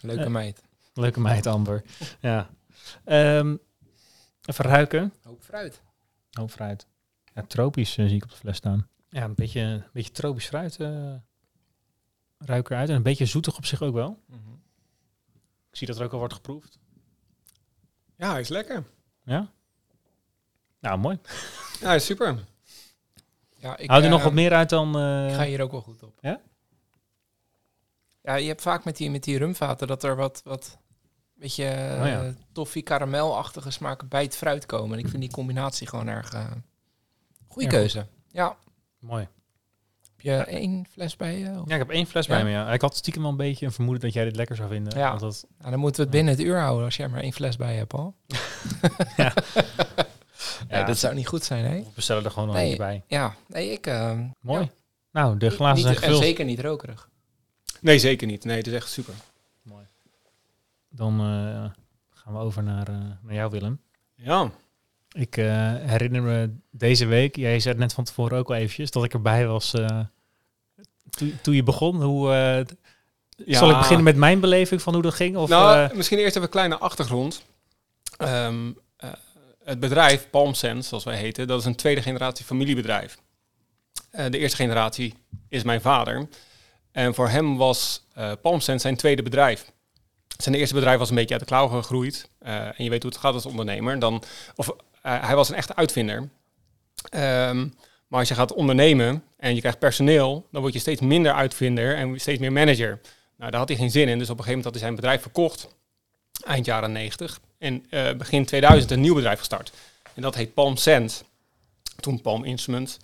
Leuke 0.00 0.22
Eh, 0.22 0.28
meid. 0.30 0.62
leuke 0.94 1.20
meid 1.20 1.46
amber. 1.46 1.82
ja. 2.20 2.50
Ehm, 3.04 3.56
even 4.44 4.64
ruiken. 4.64 5.12
Hoop 5.22 5.42
fruit. 5.42 5.82
Oh, 6.40 6.48
fruit. 6.48 6.86
Ja, 7.34 7.42
tropisch 7.46 7.96
eh, 7.96 8.06
zie 8.06 8.16
ik 8.16 8.22
op 8.24 8.30
de 8.30 8.36
fles 8.36 8.56
staan. 8.56 8.88
Ja, 9.08 9.24
een 9.24 9.34
beetje, 9.34 9.60
een 9.60 9.84
beetje 9.92 10.12
tropisch 10.12 10.46
fruit 10.46 10.76
eh 10.80 11.14
ruik 12.38 12.70
eruit. 12.70 12.88
En 12.88 12.94
een 12.94 13.02
beetje 13.02 13.26
zoetig 13.26 13.56
op 13.56 13.66
zich 13.66 13.82
ook 13.82 13.94
wel. 13.94 14.22
Ik 15.70 15.78
zie 15.78 15.86
dat 15.86 15.98
er 15.98 16.04
ook 16.04 16.12
al 16.12 16.18
wordt 16.18 16.34
geproefd. 16.34 16.78
Ja, 18.22 18.30
hij 18.30 18.40
is 18.40 18.48
lekker. 18.48 18.84
Ja? 19.24 19.50
Nou, 20.80 20.98
mooi. 20.98 21.18
Ja, 21.80 21.86
hij 21.86 21.96
is 21.96 22.04
super. 22.04 22.38
Ja, 23.56 23.76
ik, 23.76 23.88
Hou 23.90 24.00
er 24.00 24.06
eh, 24.06 24.12
nog 24.12 24.22
wat 24.22 24.32
meer 24.32 24.52
uit 24.52 24.68
dan... 24.68 24.96
eh, 24.98 25.28
Ik 25.28 25.34
ga 25.34 25.44
hier 25.44 25.60
ook 25.62 25.70
wel 25.70 25.80
goed 25.80 26.02
op. 26.02 26.18
Ja? 26.20 26.40
Ja, 28.22 28.34
je 28.34 28.48
hebt 28.48 28.62
vaak 28.62 28.84
met 28.84 28.96
die, 28.96 29.10
met 29.10 29.22
die 29.24 29.38
rumvaten 29.38 29.86
dat 29.86 30.02
er 30.02 30.16
wat, 30.16 30.40
wat 30.44 30.78
beetje 31.34 31.64
Oh 31.64 32.06
ja. 32.06 32.22
eh, 32.24 32.28
toffee 32.52 32.82
karamelachtige 32.82 33.70
smaken 33.70 34.08
bij 34.08 34.22
het 34.22 34.36
fruit 34.36 34.66
komen. 34.66 34.98
En 34.98 35.04
ik 35.04 35.10
vind 35.10 35.22
die 35.22 35.30
combinatie 35.30 35.86
gewoon 35.86 36.08
erg 36.08 36.34
uh, 36.34 36.50
goede 37.48 37.68
Ja, 37.70 37.74
keuze. 37.78 38.06
Ja. 38.28 38.56
Mooi. 38.98 39.28
Heb 40.22 40.46
je 40.48 40.52
één 40.52 40.86
fles 40.90 41.16
bij 41.16 41.38
je? 41.38 41.48
Of- 41.50 41.68
Ja, 41.68 41.72
ik 41.72 41.78
heb 41.78 41.90
één 41.90 42.06
fles 42.06 42.26
Ja? 42.26 42.34
bij 42.34 42.44
me, 42.44 42.50
ja. 42.50 42.72
Ik 42.72 42.80
had 42.80 42.96
stiekem 42.96 43.22
wel 43.22 43.30
een 43.30 43.36
beetje 43.36 43.66
een 43.66 43.72
vermoeden 43.72 44.02
dat 44.02 44.12
jij 44.12 44.24
dit 44.24 44.36
lekker 44.36 44.56
zou 44.56 44.68
vinden. 44.68 44.98
Ja. 44.98 45.08
Want 45.08 45.20
dat, 45.20 45.46
Nou, 45.58 45.70
dan 45.70 45.78
moeten 45.80 45.96
we 46.00 46.06
het 46.06 46.16
binnen 46.16 46.34
het 46.34 46.42
uur 46.42 46.58
houden 46.58 46.84
als 46.84 46.96
jij 46.96 47.08
maar 47.08 47.20
één 47.20 47.32
fles 47.32 47.56
bij 47.56 47.72
je 47.72 47.78
hebt 47.78 47.92
al. 47.92 48.14
Ja. 49.16 49.32
Ja. 50.68 50.84
dat 50.84 50.98
zou 50.98 51.14
niet 51.14 51.26
goed 51.26 51.44
zijn, 51.44 51.64
hè? 51.64 51.78
we 51.78 51.86
bestellen 51.94 52.24
er 52.24 52.30
gewoon 52.30 52.46
nog 52.48 52.56
Nee. 52.56 52.64
eentje 52.64 52.78
bij. 52.78 53.02
Ja, 53.06 53.34
nee, 53.46 53.70
ik... 53.70 53.86
eh, 53.86 54.18
Mooi. 54.40 54.60
ja, 54.62 54.70
Nou, 55.12 55.38
de 55.38 55.50
glazen 55.50 55.74
niet- 55.74 55.82
zijn 55.84 55.96
En 55.96 56.02
gevuld. 56.02 56.22
zeker 56.22 56.44
niet 56.44 56.60
rokerig. 56.60 57.08
Nee, 57.80 57.98
zeker 57.98 58.26
niet. 58.26 58.44
Nee, 58.44 58.56
het 58.56 58.66
is 58.66 58.72
echt 58.72 58.88
super. 58.90 59.14
Mooi. 59.62 59.84
Dan 60.88 61.20
eh, 61.20 61.70
gaan 62.10 62.32
we 62.32 62.38
over 62.38 62.62
naar, 62.62 62.88
eh, 62.88 62.94
naar 63.22 63.34
jou, 63.34 63.50
Willem. 63.50 63.80
Ja. 64.14 64.50
Ik 65.12 65.36
eh, 65.36 65.46
herinner 65.76 66.22
me 66.22 66.50
deze 66.70 67.06
week, 67.06 67.36
jij 67.36 67.60
zei 67.60 67.76
net 67.78 67.92
van 67.92 68.04
tevoren 68.04 68.38
ook 68.38 68.48
al 68.48 68.54
eventjes, 68.54 68.90
dat 68.90 69.04
ik 69.04 69.12
erbij 69.12 69.46
was 69.46 69.74
eh, 69.74 70.00
toen- 71.42 71.54
je 71.54 71.62
begon. 71.62 72.02
Hoe, 72.02 72.32
eh, 72.32 72.76
Ja. 73.46 73.58
Zal 73.58 73.70
ik 73.70 73.76
beginnen 73.76 74.04
met 74.04 74.16
mijn 74.16 74.40
beleving 74.40 74.82
van 74.82 74.92
hoe 74.94 75.02
dat 75.02 75.14
ging? 75.14 75.36
Of, 75.36 75.48
nou, 75.48 75.96
misschien 75.96 76.18
eerst 76.18 76.30
even 76.30 76.42
een 76.42 76.48
kleine 76.48 76.78
achtergrond. 76.78 77.42
Ehm, 78.16 78.70
eh, 78.96 79.10
het 79.64 79.80
bedrijf 79.80 80.30
PalmSense, 80.30 80.88
zoals 80.88 81.04
wij 81.04 81.16
heten, 81.16 81.46
dat 81.46 81.60
is 81.60 81.66
een 81.66 81.74
tweede 81.76 82.02
generatie 82.02 82.44
familiebedrijf. 82.44 83.18
De 84.10 84.38
eerste 84.38 84.56
generatie 84.56 85.14
is 85.48 85.62
mijn 85.62 85.80
vader. 85.80 86.28
En 86.92 87.14
voor 87.14 87.28
hem 87.28 87.56
was 87.56 88.06
eh 88.14 88.32
PalmSense 88.42 88.80
zijn 88.80 88.96
tweede 88.96 89.22
bedrijf. 89.22 89.72
Zijn 90.36 90.54
eerste 90.54 90.74
bedrijf 90.74 90.98
was 90.98 91.08
een 91.08 91.14
beetje 91.14 91.30
uit 91.34 91.40
de 91.42 91.48
klauwen 91.48 91.82
gegroeid. 91.82 92.30
En 92.38 92.74
je 92.84 92.90
weet 92.90 93.02
hoe 93.02 93.12
het 93.12 93.20
gaat 93.20 93.34
als 93.34 93.46
ondernemer. 93.46 93.98
Dan, 93.98 94.22
of, 94.56 94.70
hij 95.02 95.34
was 95.34 95.48
een 95.48 95.54
echte 95.54 95.76
uitvinder. 95.76 96.28
Ehm, 97.08 97.68
maar 98.06 98.20
als 98.20 98.28
je 98.28 98.34
gaat 98.34 98.52
ondernemen 98.52 99.24
en 99.36 99.54
je 99.54 99.60
krijgt 99.60 99.78
personeel, 99.78 100.46
dan 100.50 100.60
word 100.60 100.72
je 100.72 100.78
steeds 100.78 101.00
minder 101.00 101.32
uitvinder 101.32 101.96
en 101.96 102.20
steeds 102.20 102.38
meer 102.38 102.52
manager. 102.52 103.00
Nou, 103.36 103.50
daar 103.50 103.60
had 103.60 103.68
hij 103.68 103.78
geen 103.78 103.90
zin 103.90 104.08
in. 104.08 104.18
Dus 104.18 104.30
op 104.30 104.38
een 104.38 104.44
gegeven 104.44 104.62
moment 104.62 104.64
had 104.64 104.72
hij 104.72 104.82
zijn 104.82 104.94
bedrijf 104.94 105.22
verkocht. 105.22 105.68
Eind 106.44 106.66
jaren 106.66 106.92
90. 106.92 107.40
En 107.58 107.86
eh, 107.90 108.12
begin 108.12 108.44
2000 108.44 108.90
een 108.90 109.00
nieuw 109.00 109.14
bedrijf 109.14 109.38
gestart. 109.38 109.72
En 110.14 110.22
dat 110.22 110.34
heet 110.34 110.54
Palm 110.54 110.76
Sense. 110.76 111.24
toen 112.00 112.20
Palm 112.20 112.44
Instruments. 112.44 112.98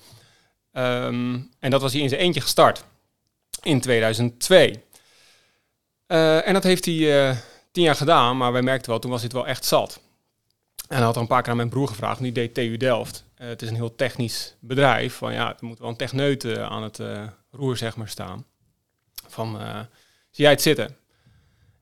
Ehm, 0.73 1.39
en 1.59 1.71
dat 1.71 1.81
was 1.81 1.93
hij 1.93 2.03
in 2.03 2.09
zijn 2.09 2.21
eentje 2.21 2.41
gestart 2.41 2.85
in 3.63 3.81
2002. 3.81 4.83
Eh, 6.07 6.47
en 6.47 6.53
dat 6.53 6.63
heeft 6.63 6.85
hij 6.85 7.29
eh, 7.29 7.37
tien 7.73 7.83
jaar 7.83 7.95
gedaan, 7.95 8.37
maar 8.37 8.53
wij 8.53 8.63
merkten 8.63 8.91
wel, 8.91 8.99
toen 8.99 9.11
was 9.11 9.23
het 9.23 9.33
wel 9.33 9.47
echt 9.47 9.65
zat. 9.65 10.01
En 10.89 11.03
had 11.03 11.15
er 11.15 11.21
een 11.21 11.27
paar 11.27 11.43
keer 11.43 11.51
aan 11.51 11.57
mijn 11.57 11.69
broer 11.69 11.89
gevraagd, 11.89 12.21
die 12.21 12.33
deed 12.33 12.55
TU 12.55 12.77
Delft. 12.77 13.25
Eh, 13.35 13.49
het 13.49 13.63
is 13.63 13.69
een 13.69 13.75
heel 13.75 13.95
technisch 13.95 14.57
bedrijf, 14.61 15.15
van 15.15 15.33
ja, 15.33 15.49
er 15.49 15.67
moet 15.67 15.79
wel 15.79 15.89
een 15.89 15.97
techneut 15.97 16.45
eh, 16.45 16.63
aan 16.63 16.83
het 16.83 16.99
eh, 16.99 17.27
roer 17.51 17.77
zeg 17.77 17.97
maar 17.97 18.09
staan. 18.09 18.45
Van, 19.27 19.61
eh, 19.61 19.81
zie 20.31 20.45
jij 20.45 20.51
het 20.51 20.63
zitten? 20.63 20.97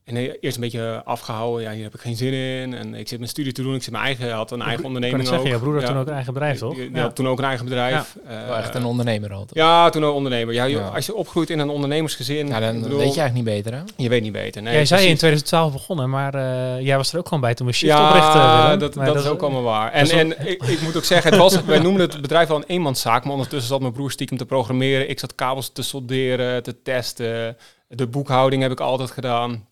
En 0.07 0.15
hij 0.15 0.37
eerst 0.41 0.57
een 0.57 0.63
beetje 0.63 1.03
afgehouden, 1.05 1.63
ja, 1.63 1.71
hier 1.73 1.83
heb 1.83 1.95
ik 1.95 2.01
geen 2.01 2.17
zin 2.17 2.33
in. 2.33 2.75
En 2.75 2.95
ik 2.95 3.09
zit 3.09 3.19
mijn 3.19 3.31
studie 3.31 3.53
te 3.53 3.63
doen, 3.63 3.75
ik 3.75 3.83
zit 3.83 3.93
mijn 3.93 4.05
eigen, 4.05 4.31
had 4.33 4.51
een 4.51 4.59
eigen 4.59 4.77
Ik 4.77 4.83
kan 4.83 4.87
onderneming 4.87 5.21
het 5.21 5.29
zeggen, 5.29 5.47
ook. 5.47 5.53
jouw 5.53 5.61
broer 5.63 5.73
had 5.75 5.83
Ja. 5.83 5.89
toen 5.89 5.99
ook 6.01 6.07
een 6.07 6.15
eigen 6.15 6.33
bedrijf, 6.33 6.59
toch? 6.59 6.75
Die, 6.75 6.91
die 6.91 7.01
had 7.03 7.15
toen 7.17 7.29
ook 7.29 7.39
een 7.39 7.45
eigen 7.45 7.65
bedrijf. 7.65 8.17
Wel 8.27 8.35
Eh, 8.37 8.59
echt 8.59 8.75
een 8.75 8.85
ondernemer 8.85 9.33
al. 9.33 9.39
toch? 9.45 9.57
ja, 9.57 9.89
toen 9.91 10.05
ook 10.05 10.15
ondernemer. 10.15 10.55
Ja, 10.55 10.69
joh, 10.69 10.81
Ja. 10.81 10.89
Als 10.89 11.07
je 11.07 11.15
opgroeit 11.15 11.51
in 11.51 11.59
een 11.59 11.69
ondernemersgezin, 11.69 12.47
Ja, 12.49 12.61
dan 12.61 12.75
ik 12.77 12.83
bedoel, 12.83 12.99
weet 12.99 13.15
je 13.15 13.21
eigenlijk 13.21 13.35
niet 13.55 13.63
beter, 13.65 13.79
hè? 13.79 13.85
je 14.03 14.09
weet 14.09 14.23
niet 14.23 14.33
beter. 14.33 14.63
Nee, 14.63 14.75
jij 14.75 14.85
zei 14.87 15.01
in 15.01 15.17
precies. 15.17 15.19
2012 15.21 15.73
begonnen, 15.73 16.11
maar 16.11 16.35
eh, 16.35 16.81
jij 16.85 16.97
was 16.97 17.13
er 17.13 17.19
ook 17.19 17.27
gewoon 17.27 17.41
bij 17.41 17.55
toen 17.55 17.67
we 17.67 17.73
Shift 17.73 17.93
ja, 17.93 18.07
oprichten. 18.07 18.63
Willem. 18.63 18.79
dat, 18.79 18.95
dat, 18.95 19.17
is 19.25 19.27
ook 19.27 19.43
allemaal 19.43 19.63
waar. 19.63 19.93
En, 19.93 20.11
en 20.11 20.49
ik, 20.49 20.63
ik 20.63 20.81
moet 20.83 20.97
ook 20.97 21.05
zeggen, 21.05 21.31
het 21.31 21.41
was, 21.41 21.65
wij 21.65 21.79
noemden 21.79 22.09
het 22.11 22.21
bedrijf 22.21 22.49
wel 22.49 22.57
een 22.57 22.65
eenmanszaak, 22.67 23.23
maar 23.25 23.33
ondertussen 23.33 23.69
zat 23.69 23.81
mijn 23.81 23.93
broer 23.93 24.11
stiekem 24.11 24.37
te 24.37 24.47
programmeren. 24.47 25.11
Ik 25.11 25.19
zat 25.19 25.35
kabels 25.35 25.73
te 25.73 25.83
solderen, 25.83 26.63
te 26.63 26.83
testen. 26.83 27.57
De 27.89 28.07
boekhouding 28.07 28.63
heb 28.63 28.71
ik 28.71 28.81
altijd 28.81 29.11
gedaan. 29.11 29.67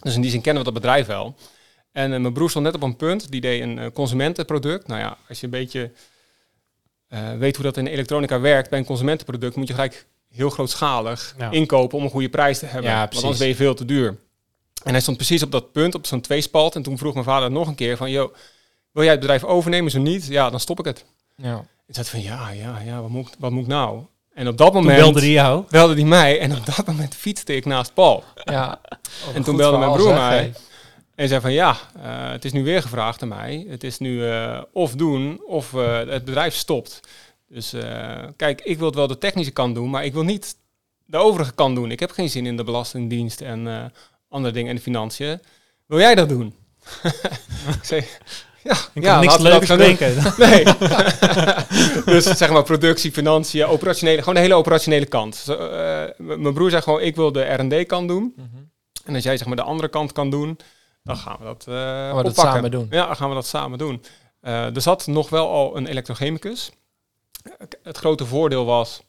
Dus 0.00 0.14
in 0.14 0.20
die 0.20 0.30
zin 0.30 0.40
kennen 0.40 0.64
we 0.64 0.70
dat 0.72 0.80
bedrijf 0.82 1.06
wel. 1.06 1.34
En 1.92 2.12
eh, 2.12 2.20
mijn 2.20 2.32
broer 2.32 2.50
stond 2.50 2.64
net 2.64 2.74
op 2.74 2.82
een 2.82 2.96
punt, 2.96 3.30
die 3.30 3.40
deed 3.40 3.62
een 3.62 3.78
eh, 3.78 3.86
consumentenproduct. 3.94 4.86
Nou 4.86 5.00
ja, 5.00 5.16
als 5.28 5.38
je 5.40 5.44
een 5.44 5.50
beetje 5.52 5.90
eh, 7.08 7.32
weet 7.32 7.56
hoe 7.56 7.64
dat 7.64 7.76
in 7.76 7.86
elektronica 7.86 8.40
werkt 8.40 8.70
bij 8.70 8.78
een 8.78 8.84
consumentenproduct, 8.84 9.56
moet 9.56 9.68
je 9.68 9.74
gelijk 9.74 10.06
heel 10.28 10.50
grootschalig 10.50 11.34
Ja. 11.38 11.50
inkopen 11.50 11.98
om 11.98 12.04
een 12.04 12.10
goede 12.10 12.28
prijs 12.28 12.58
te 12.58 12.66
hebben. 12.66 12.90
Ja, 12.90 12.98
Want 12.98 13.16
anders 13.16 13.38
ben 13.38 13.48
je 13.48 13.54
veel 13.56 13.74
te 13.74 13.84
duur. 13.84 14.18
En 14.84 14.90
hij 14.92 15.00
stond 15.00 15.16
precies 15.16 15.42
op 15.42 15.50
dat 15.50 15.72
punt, 15.72 15.94
op 15.94 16.06
zo'n 16.06 16.20
tweespalt. 16.20 16.74
En 16.74 16.82
toen 16.82 16.98
vroeg 16.98 17.12
mijn 17.12 17.24
vader 17.24 17.50
nog 17.50 17.68
een 17.68 17.74
keer 17.74 17.96
van, 17.96 18.10
joh, 18.10 18.34
wil 18.92 19.02
jij 19.02 19.12
het 19.12 19.20
bedrijf 19.20 19.44
overnemen? 19.44 19.90
Zo 19.90 19.98
niet, 19.98 20.26
ja, 20.26 20.50
dan 20.50 20.60
stop 20.60 20.78
ik 20.78 20.84
het. 20.84 21.04
Ja. 21.36 21.64
Ik 21.86 21.94
zei 21.94 22.06
van, 22.06 22.22
ja, 22.22 22.50
ja, 22.50 22.80
ja, 22.80 23.00
wat 23.00 23.10
moet, 23.10 23.34
wat 23.38 23.50
moet 23.50 23.66
nou? 23.66 24.02
En 24.38 24.48
op 24.48 24.56
dat 24.56 24.72
Toen 24.72 24.82
moment 24.82 25.00
belde 25.00 25.20
hij 25.20 25.30
jou. 25.30 25.64
belde 25.68 25.94
hij 25.94 26.04
mij 26.04 26.40
en 26.40 26.56
op 26.56 26.66
dat 26.66 26.86
moment 26.86 27.14
fietste 27.14 27.56
ik 27.56 27.64
naast 27.64 27.94
Paul. 27.94 28.24
ja. 28.44 28.80
En 29.34 29.42
toen 29.42 29.56
belde 29.56 29.78
mijn 29.78 29.92
broer 29.92 30.14
mij. 30.14 30.52
En 31.14 31.28
zei 31.28 31.40
van 31.40 31.52
ja, 31.52 31.76
eh, 32.02 32.30
het 32.30 32.44
is 32.44 32.52
nu 32.52 32.64
weer 32.64 32.82
gevraagd 32.82 33.22
aan 33.22 33.28
mij. 33.28 33.66
Het 33.68 33.84
is 33.84 33.98
nu 33.98 34.28
eh, 34.28 34.62
of 34.72 34.92
doen 34.92 35.42
of 35.46 35.74
eh, 35.74 35.96
het 35.96 36.24
bedrijf 36.24 36.54
stopt. 36.54 37.00
Dus 37.48 37.74
kijk, 38.36 38.60
ik 38.60 38.78
wil 38.78 38.86
het 38.86 38.94
wel 38.94 39.06
de 39.06 39.18
technische 39.18 39.52
kant 39.52 39.74
doen, 39.74 39.90
maar 39.90 40.04
ik 40.04 40.12
wil 40.12 40.24
niet 40.24 40.56
de 41.04 41.16
overige 41.16 41.54
kant 41.54 41.76
doen. 41.76 41.90
Ik 41.90 42.00
heb 42.00 42.10
geen 42.10 42.30
zin 42.30 42.46
in 42.46 42.56
de 42.56 42.64
belastingdienst 42.64 43.40
en 43.40 43.92
andere 44.28 44.54
dingen 44.54 44.70
en 44.70 44.76
de 44.76 44.82
financiën. 44.82 45.40
Wil 45.86 45.98
jij 45.98 46.14
dat 46.14 46.28
doen? 46.28 46.54
ik 47.78 47.84
zei, 47.84 48.04
ja, 48.68 48.76
Ik 48.94 49.02
ja 49.02 49.12
kan 49.12 49.20
niks 49.20 49.66
gaan 49.66 49.78
doen. 49.78 49.86
denken. 49.86 50.14
Nee. 50.36 50.64
dus 52.14 52.24
zeg 52.24 52.50
maar 52.50 52.62
productie, 52.62 53.12
financiën, 53.12 53.64
operationele, 53.66 54.18
gewoon 54.18 54.34
de 54.34 54.40
hele 54.40 54.54
operationele 54.54 55.06
kant. 55.06 55.44
Eh, 55.48 56.02
mijn 56.16 56.54
broer 56.54 56.70
zei 56.70 56.82
gewoon, 56.82 57.00
ik 57.00 57.16
wil 57.16 57.32
de 57.32 57.40
R&D 57.44 57.86
kant 57.86 58.08
doen. 58.08 58.32
Mhm. 58.36 58.46
En 59.04 59.14
als 59.14 59.24
jij 59.24 59.36
zeg 59.36 59.46
maar 59.46 59.56
de 59.56 59.62
andere 59.62 59.88
kant 59.88 60.12
kan 60.12 60.30
doen, 60.30 60.58
dan 61.02 61.16
gaan 61.16 61.36
we 61.38 61.44
dat, 61.44 61.64
eh 61.68 61.74
we 61.74 62.22
dat 62.22 62.26
oppakken. 62.26 62.52
samen 62.52 62.70
doen. 62.70 62.86
Ja, 62.90 63.06
dan 63.06 63.16
gaan 63.16 63.28
we 63.28 63.34
dat 63.34 63.46
samen 63.46 63.78
doen. 63.78 64.02
Eh, 64.40 64.74
er 64.74 64.80
zat 64.80 65.06
nog 65.06 65.28
wel 65.30 65.48
al 65.50 65.76
een 65.76 65.86
elektrochemicus. 65.86 66.70
Het 67.82 67.98
grote 67.98 68.26
voordeel 68.26 68.64
was, 68.64 69.00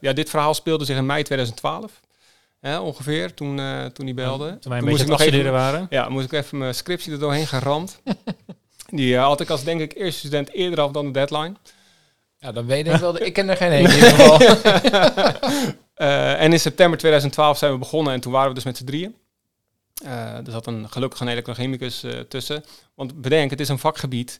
ja, 0.00 0.12
dit 0.12 0.30
verhaal 0.30 0.54
speelde 0.54 0.84
zich 0.84 0.96
in 0.96 1.06
mei 1.06 1.22
2012. 1.22 2.00
Hè, 2.60 2.78
ongeveer, 2.78 3.34
toen, 3.34 3.56
toen 3.92 4.04
hij 4.06 4.14
belde. 4.14 4.58
Toen 4.58 4.70
wij 4.72 4.78
een 4.78 4.84
moest 4.88 4.96
beetje 5.06 5.14
ik 5.24 5.32
nog 5.32 5.40
even- 5.40 5.52
waren. 5.52 5.86
ja, 5.90 6.08
moest 6.08 6.24
ik 6.24 6.32
even 6.32 6.58
mijn 6.58 6.74
scriptie 6.74 7.12
er 7.12 7.18
doorheen 7.18 7.46
geramd. 7.46 8.00
Die 8.86 9.16
eh, 9.16 9.22
had 9.24 9.40
ik 9.40 9.50
als 9.50 9.64
denk 9.64 9.80
ik 9.80 9.94
eerste 9.96 10.18
student 10.18 10.50
eerder 10.52 10.80
af 10.80 10.90
dan 10.90 11.04
de 11.06 11.10
deadline. 11.12 11.52
Ja, 12.38 12.52
dan 12.52 12.66
weet 12.66 12.86
ik 12.86 12.94
wel. 12.96 13.12
de- 13.12 13.24
Ik 13.26 13.32
ken 13.32 13.48
er 13.48 13.56
geen 13.56 13.70
één 13.70 13.84
in 13.84 13.94
ieder 13.94 14.10
geval. 14.10 14.40
Eh, 15.96 16.42
en 16.42 16.52
in 16.52 16.60
september 16.60 16.98
2012 16.98 17.58
zijn 17.58 17.72
we 17.72 17.78
begonnen 17.78 18.12
en 18.12 18.20
toen 18.20 18.32
waren 18.32 18.48
we 18.48 18.54
dus 18.54 18.64
met 18.64 18.76
z'n 18.76 18.84
drieën. 18.84 19.14
Eh, 20.04 20.34
er 20.36 20.50
zat 20.50 20.66
een 20.66 20.88
gelukkig 20.90 21.20
een 21.20 21.28
elektrochemicus 21.28 22.04
tussen. 22.28 22.64
Want 22.94 23.20
bedenk, 23.20 23.50
het 23.50 23.60
is 23.60 23.68
een 23.68 23.78
vakgebied 23.78 24.38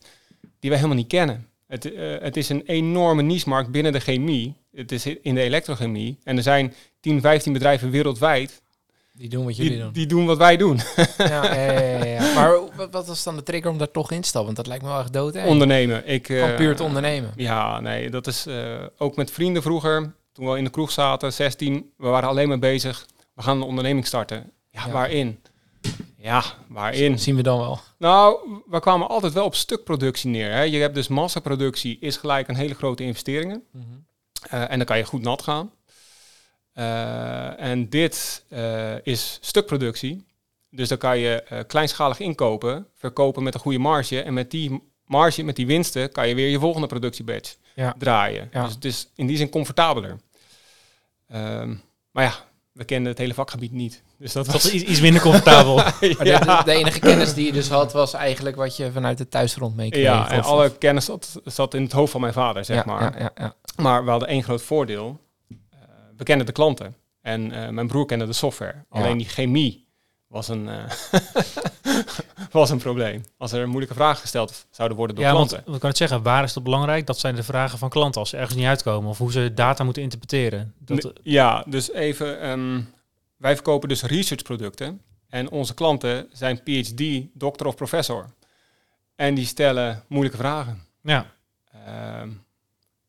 die 0.61 0.71
wij 0.71 0.79
helemaal 0.79 0.99
niet 0.99 1.09
kennen. 1.09 1.49
Het, 1.67 1.91
het 2.21 2.37
is 2.37 2.49
een 2.49 2.63
enorme 2.67 3.23
niche-markt 3.23 3.71
binnen 3.71 3.93
de 3.93 4.01
chemie. 4.01 4.55
Het 4.75 4.93
is 4.93 5.07
in 5.07 5.35
de 5.35 5.41
elektrochemie. 5.41 6.19
En 6.25 6.37
er 6.37 6.43
zijn 6.43 6.75
10, 7.01 7.21
15 7.21 7.53
bedrijven 7.53 7.91
wereldwijd 7.91 8.63
Die 9.17 9.29
doen 9.29 9.45
wat 9.45 9.57
jullie 9.57 9.73
die, 9.73 9.81
doen. 9.81 9.93
die 9.93 10.07
doen 10.07 10.27
wat 10.27 10.39
wij 10.39 10.57
doen. 10.57 10.81
Ja, 11.19 11.55
ja, 11.55 11.71
ja, 11.81 12.05
ja. 12.05 12.35
Maar 12.35 12.61
wat, 12.91 13.07
was 13.07 13.23
dan 13.23 13.37
de 13.37 13.43
trigger 13.43 13.71
om 13.71 13.79
daar 13.79 13.91
toch 13.91 14.11
in 14.13 14.21
te 14.21 14.29
stappen? 14.29 14.55
Want 14.55 14.57
dat 14.57 14.67
lijkt 14.67 14.83
me 14.83 14.89
wel 14.91 15.01
echt 15.01 15.13
dood. 15.13 15.35
hè? 15.35 15.47
Ondernemen. 15.47 16.09
Ik, 16.09 16.29
eh, 16.29 16.41
Gewoon 16.41 16.57
puur 16.57 16.77
te 16.77 16.83
ondernemen. 16.83 17.33
Ja, 17.37 17.81
nee, 17.81 18.11
dat 18.11 18.27
is 18.27 18.47
eh, 18.47 18.83
ook 18.99 19.17
met 19.17 19.31
vrienden 19.31 19.63
vroeger, 19.63 20.15
toen 20.33 20.51
we 20.51 20.59
in 20.59 20.65
de 20.65 20.71
kroeg 20.71 20.91
zaten, 20.91 21.33
16, 21.33 21.91
we 21.97 22.07
waren 22.09 22.29
alleen 22.29 22.49
maar 22.49 22.59
bezig. 22.59 23.07
We 23.35 23.43
gaan 23.43 23.57
een 23.57 23.63
onderneming 23.63 24.07
starten. 24.07 24.51
Ja, 24.71 24.91
waarin? 24.91 25.41
Ja, 26.19 26.43
waarin? 26.69 27.19
Zien 27.19 27.37
we 27.37 27.43
dan 27.43 27.59
wel. 27.59 27.81
Nou, 27.99 28.39
we 28.67 28.81
kwamen 28.81 29.09
altijd 29.09 29.33
wel 29.33 29.45
op 29.45 29.55
stukproductie 29.55 30.31
neer. 30.31 30.51
Hè. 30.51 30.63
Je 30.63 30.79
hebt 30.79 30.95
dus 30.95 31.09
massaproductie, 31.09 31.97
is 32.01 32.17
gelijk 32.17 32.49
een 32.49 32.57
hele 32.57 32.75
grote 32.75 33.03
investeringen. 33.03 33.63
Eh, 34.51 34.71
en 34.71 34.77
dan 34.77 34.87
kan 34.87 34.99
je 34.99 35.05
goed 35.05 35.23
nat 35.23 35.43
gaan. 35.43 35.71
Eh, 36.77 37.61
en 37.61 37.89
dit 37.89 38.45
eh, 38.49 38.95
is 39.03 39.39
stukproductie. 39.41 40.25
Dus 40.71 40.89
dan 40.89 40.99
kan 40.99 41.19
je 41.19 41.43
eh, 41.43 41.59
kleinschalig 41.67 42.21
inkopen, 42.21 42.87
verkopen 42.95 43.43
met 43.43 43.55
een 43.55 43.61
goede 43.61 43.79
marge. 43.79 44.23
En 44.23 44.35
met 44.35 44.51
die 44.51 44.83
marge, 45.07 45.43
met 45.43 45.57
die 45.57 45.67
winsten, 45.67 46.13
kan 46.13 46.29
je 46.29 46.35
weer 46.35 46.49
je 46.49 46.59
volgende 46.59 46.87
productiebatch 46.87 47.57
Ja. 47.75 47.95
draaien. 47.99 48.49
Ja. 48.53 48.65
Dus 48.65 48.75
het 48.75 48.85
is 48.85 49.09
in 49.15 49.27
die 49.27 49.37
zin 49.37 49.49
comfortabeler. 49.49 50.17
Ehm, 51.29 51.75
maar 52.11 52.25
ja, 52.25 52.35
we 52.73 52.85
kenden 52.85 53.09
het 53.11 53.19
hele 53.19 53.35
vakgebied 53.35 53.73
niet. 53.73 54.03
Dus 54.19 54.33
dat 54.33 54.45
Dat 54.45 54.55
was... 54.55 54.63
was 54.65 54.73
iets, 54.73 54.85
iets 54.85 55.01
minder 55.01 55.23
comfortabel. 55.23 55.75
Maar 55.85 55.95
de- 56.01 56.25
ja. 56.25 56.39
de, 56.59 56.65
de 56.65 56.73
enige 56.73 56.99
kennis 57.01 57.35
die 57.35 57.47
je 57.47 57.53
dus 57.53 57.69
had, 57.69 57.93
was 57.93 58.13
eigenlijk 58.13 58.57
wat 58.57 58.77
je 58.77 58.93
vanuit 58.93 59.19
het 59.19 59.31
thuisgrond 59.31 59.77
meekreeg. 59.77 60.03
Ja, 60.03 60.31
en 60.31 60.39
of- 60.39 60.47
alle 60.47 60.77
kennis 60.79 61.05
zat, 61.05 61.41
zat 61.45 61.75
in 61.75 61.83
het 61.83 61.93
hoofd 61.93 62.13
van 62.13 62.21
mijn 62.21 62.33
vader, 62.33 62.65
zeg 62.65 62.77
ja, 62.77 62.83
maar. 62.87 63.03
Ja, 63.03 63.13
ja, 63.19 63.31
ja. 63.35 63.55
Maar 63.83 64.05
we 64.05 64.11
hadden 64.11 64.29
één 64.29 64.43
groot 64.43 64.63
voordeel. 64.63 65.21
We 66.17 66.25
kenden 66.25 66.47
de 66.47 66.53
klanten. 66.53 66.97
En 67.23 67.53
eh, 67.53 67.69
mijn 67.69 67.87
broer 67.87 68.07
kende 68.07 68.27
de 68.27 68.33
software. 68.33 68.75
Ja. 68.75 68.85
Alleen 69.01 69.17
die 69.19 69.29
chemie 69.29 69.87
was 70.27 70.49
een, 70.49 70.69
eh, 70.69 70.85
was 72.51 72.71
een 72.71 72.79
probleem. 72.79 73.23
Als 73.39 73.53
er 73.53 73.67
moeilijke 73.69 73.95
vragen 73.95 74.21
gesteld 74.21 74.67
zouden 74.71 74.97
worden 74.97 75.17
door 75.17 75.25
Ja, 75.25 75.33
want 75.33 75.49
klanten. 75.49 75.73
we 75.73 75.79
kan 75.79 75.89
het 75.89 75.99
zeggen, 75.99 76.23
waar 76.23 76.43
is 76.45 76.53
dat 76.53 76.63
belangrijk? 76.63 77.07
Dat 77.07 77.19
zijn 77.19 77.35
de 77.35 77.43
vragen 77.43 77.79
van 77.79 77.89
klanten 77.89 78.21
als 78.21 78.31
ze 78.31 78.37
ergens 78.37 78.57
niet 78.57 78.67
uitkomen. 78.67 79.11
Of 79.11 79.19
hoe 79.19 79.33
ze 79.33 79.55
data 79.55 79.85
moeten 79.85 80.03
interpreteren. 80.03 80.75
Dat, 80.79 81.13
Ja, 81.23 81.65
dus 81.69 81.93
even... 81.93 82.41
ehm, 82.41 82.81
wij 83.37 83.55
verkopen 83.55 83.89
dus 83.89 84.03
researchproducten. 84.03 85.01
En 85.29 85.51
onze 85.51 85.75
klanten 85.75 86.27
zijn 86.33 86.63
PhD, 86.63 87.27
dokter 87.33 87.67
of 87.67 87.75
professor. 87.77 88.35
En 89.15 89.35
die 89.35 89.47
stellen 89.47 90.05
moeilijke 90.09 90.39
vragen. 90.39 90.83
ja. 91.03 91.35
Ehm, 91.87 92.29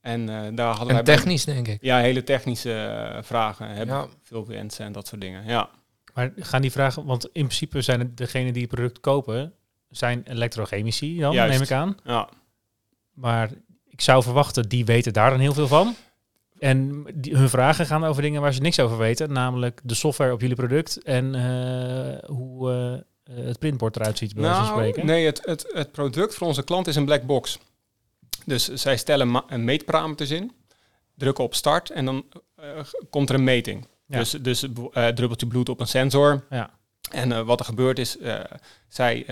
en 0.08 0.30
eh, 0.30 0.56
daar 0.56 0.68
hadden 0.76 0.98
En 0.98 1.06
wij... 1.06 1.16
technisch, 1.16 1.46
denk 1.46 1.68
ik. 1.68 1.78
Ja, 1.82 1.98
hele 2.00 2.24
technische 2.24 2.74
eh, 2.74 3.24
vragen. 3.24 3.68
Hebben 3.70 3.96
Ja. 3.96 4.08
veel 4.24 4.48
wensen 4.48 4.86
en 4.86 4.92
dat 4.92 5.08
soort 5.08 5.22
dingen. 5.22 5.46
Ja. 5.46 5.70
Maar 6.14 6.32
gaan 6.36 6.62
die 6.62 6.72
vragen, 6.72 7.06
want 7.06 7.24
in 7.26 7.32
principe 7.46 7.82
zijn 7.82 8.00
het 8.00 8.18
degenen 8.18 8.54
die 8.54 8.62
het 8.62 8.72
product 8.72 9.00
kopen, 9.00 9.54
zijn 9.90 10.24
elektrochemici 10.28 11.20
dan, 11.20 11.34
Juist. 11.34 11.54
neem 11.54 11.62
ik 11.62 11.72
aan. 11.72 11.98
ja. 12.04 12.30
Maar 13.14 13.50
ik 13.90 14.02
zou 14.02 14.24
verwachten, 14.24 14.70
die 14.70 14.86
weten 14.86 15.14
daar 15.14 15.30
dan 15.30 15.40
heel 15.40 15.54
veel 15.54 15.68
van. 15.68 15.96
En 16.60 17.06
die, 17.14 17.36
hun 17.36 17.50
vragen 17.50 17.86
gaan 17.86 18.04
over 18.04 18.22
dingen 18.22 18.42
waar 18.42 18.54
ze 18.54 18.62
niks 18.62 18.80
over 18.80 18.98
weten. 18.98 19.34
Namelijk 19.34 19.80
de 19.84 19.94
software 19.96 20.34
op 20.34 20.42
jullie 20.42 20.56
product 20.56 21.04
en 21.04 21.36
eh, 21.36 22.30
hoe 22.30 22.72
eh, 23.24 23.36
het 23.46 23.60
printbord 23.60 23.96
eruit 23.96 24.18
ziet, 24.18 24.34
bij 24.34 24.44
Nou, 24.44 24.66
spreken. 24.66 25.06
nee, 25.06 25.26
het, 25.26 25.42
het, 25.46 25.66
het 25.74 25.92
product 25.92 26.36
voor 26.36 26.48
onze 26.48 26.64
klant 26.64 26.88
is 26.88 26.96
een 26.96 27.06
black 27.06 27.24
box. 27.24 27.60
Dus 28.48 28.74
zij 28.74 28.98
stellen 28.98 29.44
een 29.48 29.64
meetparameters 29.64 30.32
in, 30.32 30.52
drukken 31.16 31.44
op 31.44 31.56
start 31.56 31.90
en 31.90 32.06
dan 32.06 32.26
eh, 32.56 32.66
komt 33.10 33.30
er 33.30 33.36
een 33.36 33.44
meting. 33.44 33.88
Ja. 34.06 34.18
Dus, 34.18 34.32
dus 34.32 34.64
eh 34.64 35.08
druppelt 35.08 35.40
je 35.40 35.48
bloed 35.48 35.70
op 35.70 35.80
een 35.80 35.88
sensor. 35.88 36.46
Ja. 36.50 36.70
En 37.12 37.32
eh, 37.32 37.42
wat 37.42 37.60
er 37.60 37.66
gebeurt 37.66 38.00
is, 38.00 38.18
zij 38.88 39.26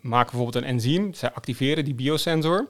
maken 0.00 0.30
bijvoorbeeld 0.30 0.54
een 0.54 0.70
enzym, 0.70 1.14
zij 1.14 1.32
activeren 1.32 1.84
die 1.84 1.94
biosensor. 1.94 2.68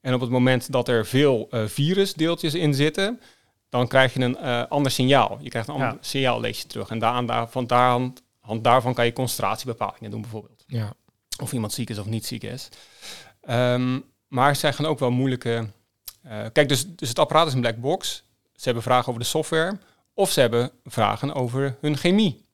En 0.00 0.14
op 0.14 0.20
het 0.20 0.30
moment 0.30 0.72
dat 0.72 0.88
er 0.88 1.06
veel 1.06 1.48
virusdeeltjes 1.50 2.54
in 2.54 2.74
zitten, 2.74 3.20
dan 3.68 3.88
krijg 3.88 4.14
je 4.14 4.20
een 4.20 4.38
ander 4.68 4.92
signaal. 4.92 5.38
Je 5.42 5.48
krijgt 5.48 5.68
een 5.68 5.74
ander 5.74 5.88
Ja. 5.92 5.98
signaal, 6.00 6.40
lees 6.40 6.60
je 6.60 6.66
terug. 6.66 6.88
En 6.88 6.98
daar, 6.98 7.26
daar, 7.26 7.48
van 7.48 7.66
daar, 7.66 8.00
hand 8.40 8.64
daarvan 8.64 8.94
kan 8.94 9.04
je 9.04 9.12
concentratiebepalingen 9.12 10.10
doen 10.10 10.20
bijvoorbeeld 10.20 10.64
Ja. 10.66 10.92
of 11.42 11.52
iemand 11.52 11.72
ziek 11.72 11.90
is 11.90 11.98
of 11.98 12.06
niet 12.06 12.26
ziek 12.26 12.42
is. 12.42 12.68
Ehm, 13.40 13.98
maar 14.36 14.56
zij 14.56 14.72
gaan 14.72 14.86
ook 14.86 14.98
wel 14.98 15.10
moeilijke 15.10 15.66
eh, 16.22 16.38
kijk, 16.52 16.68
dus, 16.68 16.86
dus 16.96 17.08
het 17.08 17.18
apparaat 17.18 17.46
is 17.46 17.52
een 17.52 17.60
black 17.60 17.76
box. 17.76 18.22
Ze 18.56 18.64
hebben 18.64 18.82
vragen 18.82 19.08
over 19.08 19.20
de 19.20 19.26
software 19.26 19.78
of 20.14 20.30
ze 20.30 20.40
hebben 20.40 20.70
vragen 20.84 21.34
over 21.34 21.76
hun 21.80 21.96
chemie. 21.96 22.44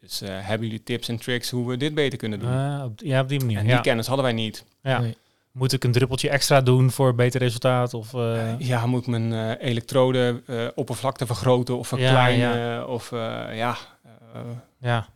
Dus 0.00 0.20
eh, 0.20 0.28
hebben 0.40 0.66
jullie 0.66 0.82
tips 0.82 1.08
en 1.08 1.16
tricks 1.18 1.50
hoe 1.50 1.68
we 1.68 1.76
dit 1.76 1.94
beter 1.94 2.18
kunnen 2.18 2.38
doen? 2.38 2.50
Eh, 2.52 2.82
op- 2.84 3.00
ja, 3.04 3.20
op 3.20 3.28
die 3.28 3.40
manier. 3.40 3.58
en 3.58 3.64
die 3.64 3.72
Ja. 3.74 3.80
kennis 3.80 4.06
hadden 4.06 4.24
wij 4.24 4.34
niet. 4.34 4.64
Ja. 4.82 4.98
Nee. 5.00 5.16
Moet 5.52 5.72
ik 5.72 5.84
een 5.84 5.92
druppeltje 5.92 6.28
extra 6.30 6.60
doen 6.60 6.90
voor 6.90 7.08
een 7.08 7.16
beter 7.16 7.40
resultaat? 7.40 7.94
Of, 7.94 8.14
eh, 8.14 8.58
Ja, 8.58 8.86
moet 8.86 9.00
ik 9.00 9.06
mijn 9.06 9.32
eh 9.32 9.68
elektrode 9.68 10.42
eh, 10.46 10.66
oppervlakte 10.74 11.26
vergroten 11.26 11.78
of 11.78 11.90
Ja, 11.90 11.96
verkleinen? 11.96 12.88
Of 12.88 13.12
eh, 13.12 13.18
ja. 13.56 13.76
eh, 14.34 14.40
ja. 14.78 15.06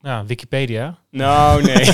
Ja, 0.00 0.24
Wikipedia. 0.26 0.98
nou, 1.10 1.62
nee. 1.62 1.84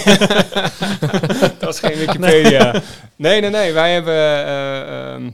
dat 1.59 1.69
is 1.75 1.79
geen 1.79 1.99
Wikipedia. 1.99 2.83
Nee, 3.17 3.41
nee, 3.41 3.51
nee. 3.51 3.73
Wij 3.73 3.93
hebben. 3.93 4.15
eh, 4.15 5.13
ehm, 5.15 5.27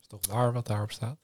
is 0.00 0.06
toch 0.06 0.20
waar 0.30 0.52
wat 0.52 0.66
daarop 0.66 0.92
staat? 0.92 1.16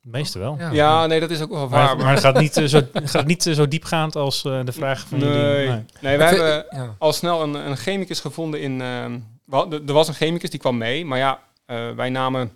De 0.00 0.08
meeste 0.10 0.38
wel. 0.38 0.58
ja, 0.72 1.06
nee, 1.06 1.20
dat 1.20 1.30
is 1.30 1.40
ook 1.40 1.50
wel 1.50 1.68
waar. 1.68 1.84
Maar, 1.84 2.04
maar 2.04 2.12
het 2.14 2.22
gaat 2.22 2.38
niet, 2.40 2.56
eh, 2.56 2.64
zo, 2.64 2.80
gaat 2.92 3.26
niet 3.26 3.46
eh, 3.46 3.54
zo 3.54 3.68
diepgaand 3.68 4.16
als 4.16 4.44
eh, 4.44 4.64
de 4.64 4.72
vraag 4.72 5.06
van 5.08 5.18
jullie. 5.18 5.34
nee. 5.42 5.66
Nee. 5.66 5.84
nee, 6.00 6.28
vind- 6.28 6.30
hebben 6.40 6.66
ja. 6.70 6.94
al 6.98 7.12
snel 7.12 7.42
een, 7.42 7.54
een 7.54 7.76
chemicus 7.76 8.20
gevonden 8.20 8.60
in. 8.60 8.80
ehm, 8.80 9.18
we 9.44 9.56
hadden- 9.56 9.86
er 9.86 9.92
was 9.92 10.08
een 10.08 10.14
chemicus 10.14 10.50
die 10.50 10.60
kwam 10.60 10.78
mee, 10.78 11.04
maar 11.04 11.18
ja, 11.18 11.40
eh, 11.66 11.90
wij 11.90 12.10
namen 12.10 12.52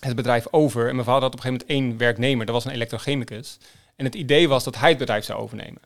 het 0.00 0.16
bedrijf 0.16 0.46
over. 0.50 0.88
En 0.88 0.94
mijn 0.94 1.06
vader 1.06 1.22
had 1.22 1.32
op 1.32 1.38
een 1.38 1.42
gegeven 1.44 1.66
moment 1.68 1.88
één 1.88 1.98
werknemer, 1.98 2.46
dat 2.46 2.54
was 2.54 2.64
een 2.64 2.70
elektrochemicus. 2.72 3.58
En 3.96 4.04
het 4.04 4.14
idee 4.14 4.48
was 4.48 4.64
dat 4.64 4.78
hij 4.78 4.88
het 4.88 4.98
bedrijf 4.98 5.24
zou 5.24 5.40
overnemen. 5.40 5.80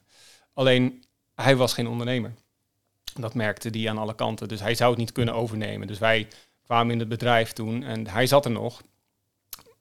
Alleen 0.55 1.05
hij 1.37 1.57
was 1.57 1.75
geen 1.75 1.87
ondernemer. 1.89 2.35
Dat 3.15 3.35
merkte 3.35 3.69
hij 3.69 3.91
aan 3.91 3.99
alle 3.99 4.15
kanten. 4.15 4.49
Dus 4.49 4.61
hij 4.61 4.75
zou 4.75 4.91
het 4.91 4.99
niet 4.99 5.13
kunnen 5.13 5.35
overnemen. 5.35 5.87
Dus 5.87 5.99
wij 5.99 6.29
kwamen 6.65 6.93
in 6.93 6.99
het 6.99 7.09
bedrijf 7.09 7.53
toen 7.53 7.83
en 7.83 8.09
hij 8.09 8.27
zat 8.27 8.45
er 8.45 8.51
nog. 8.51 8.83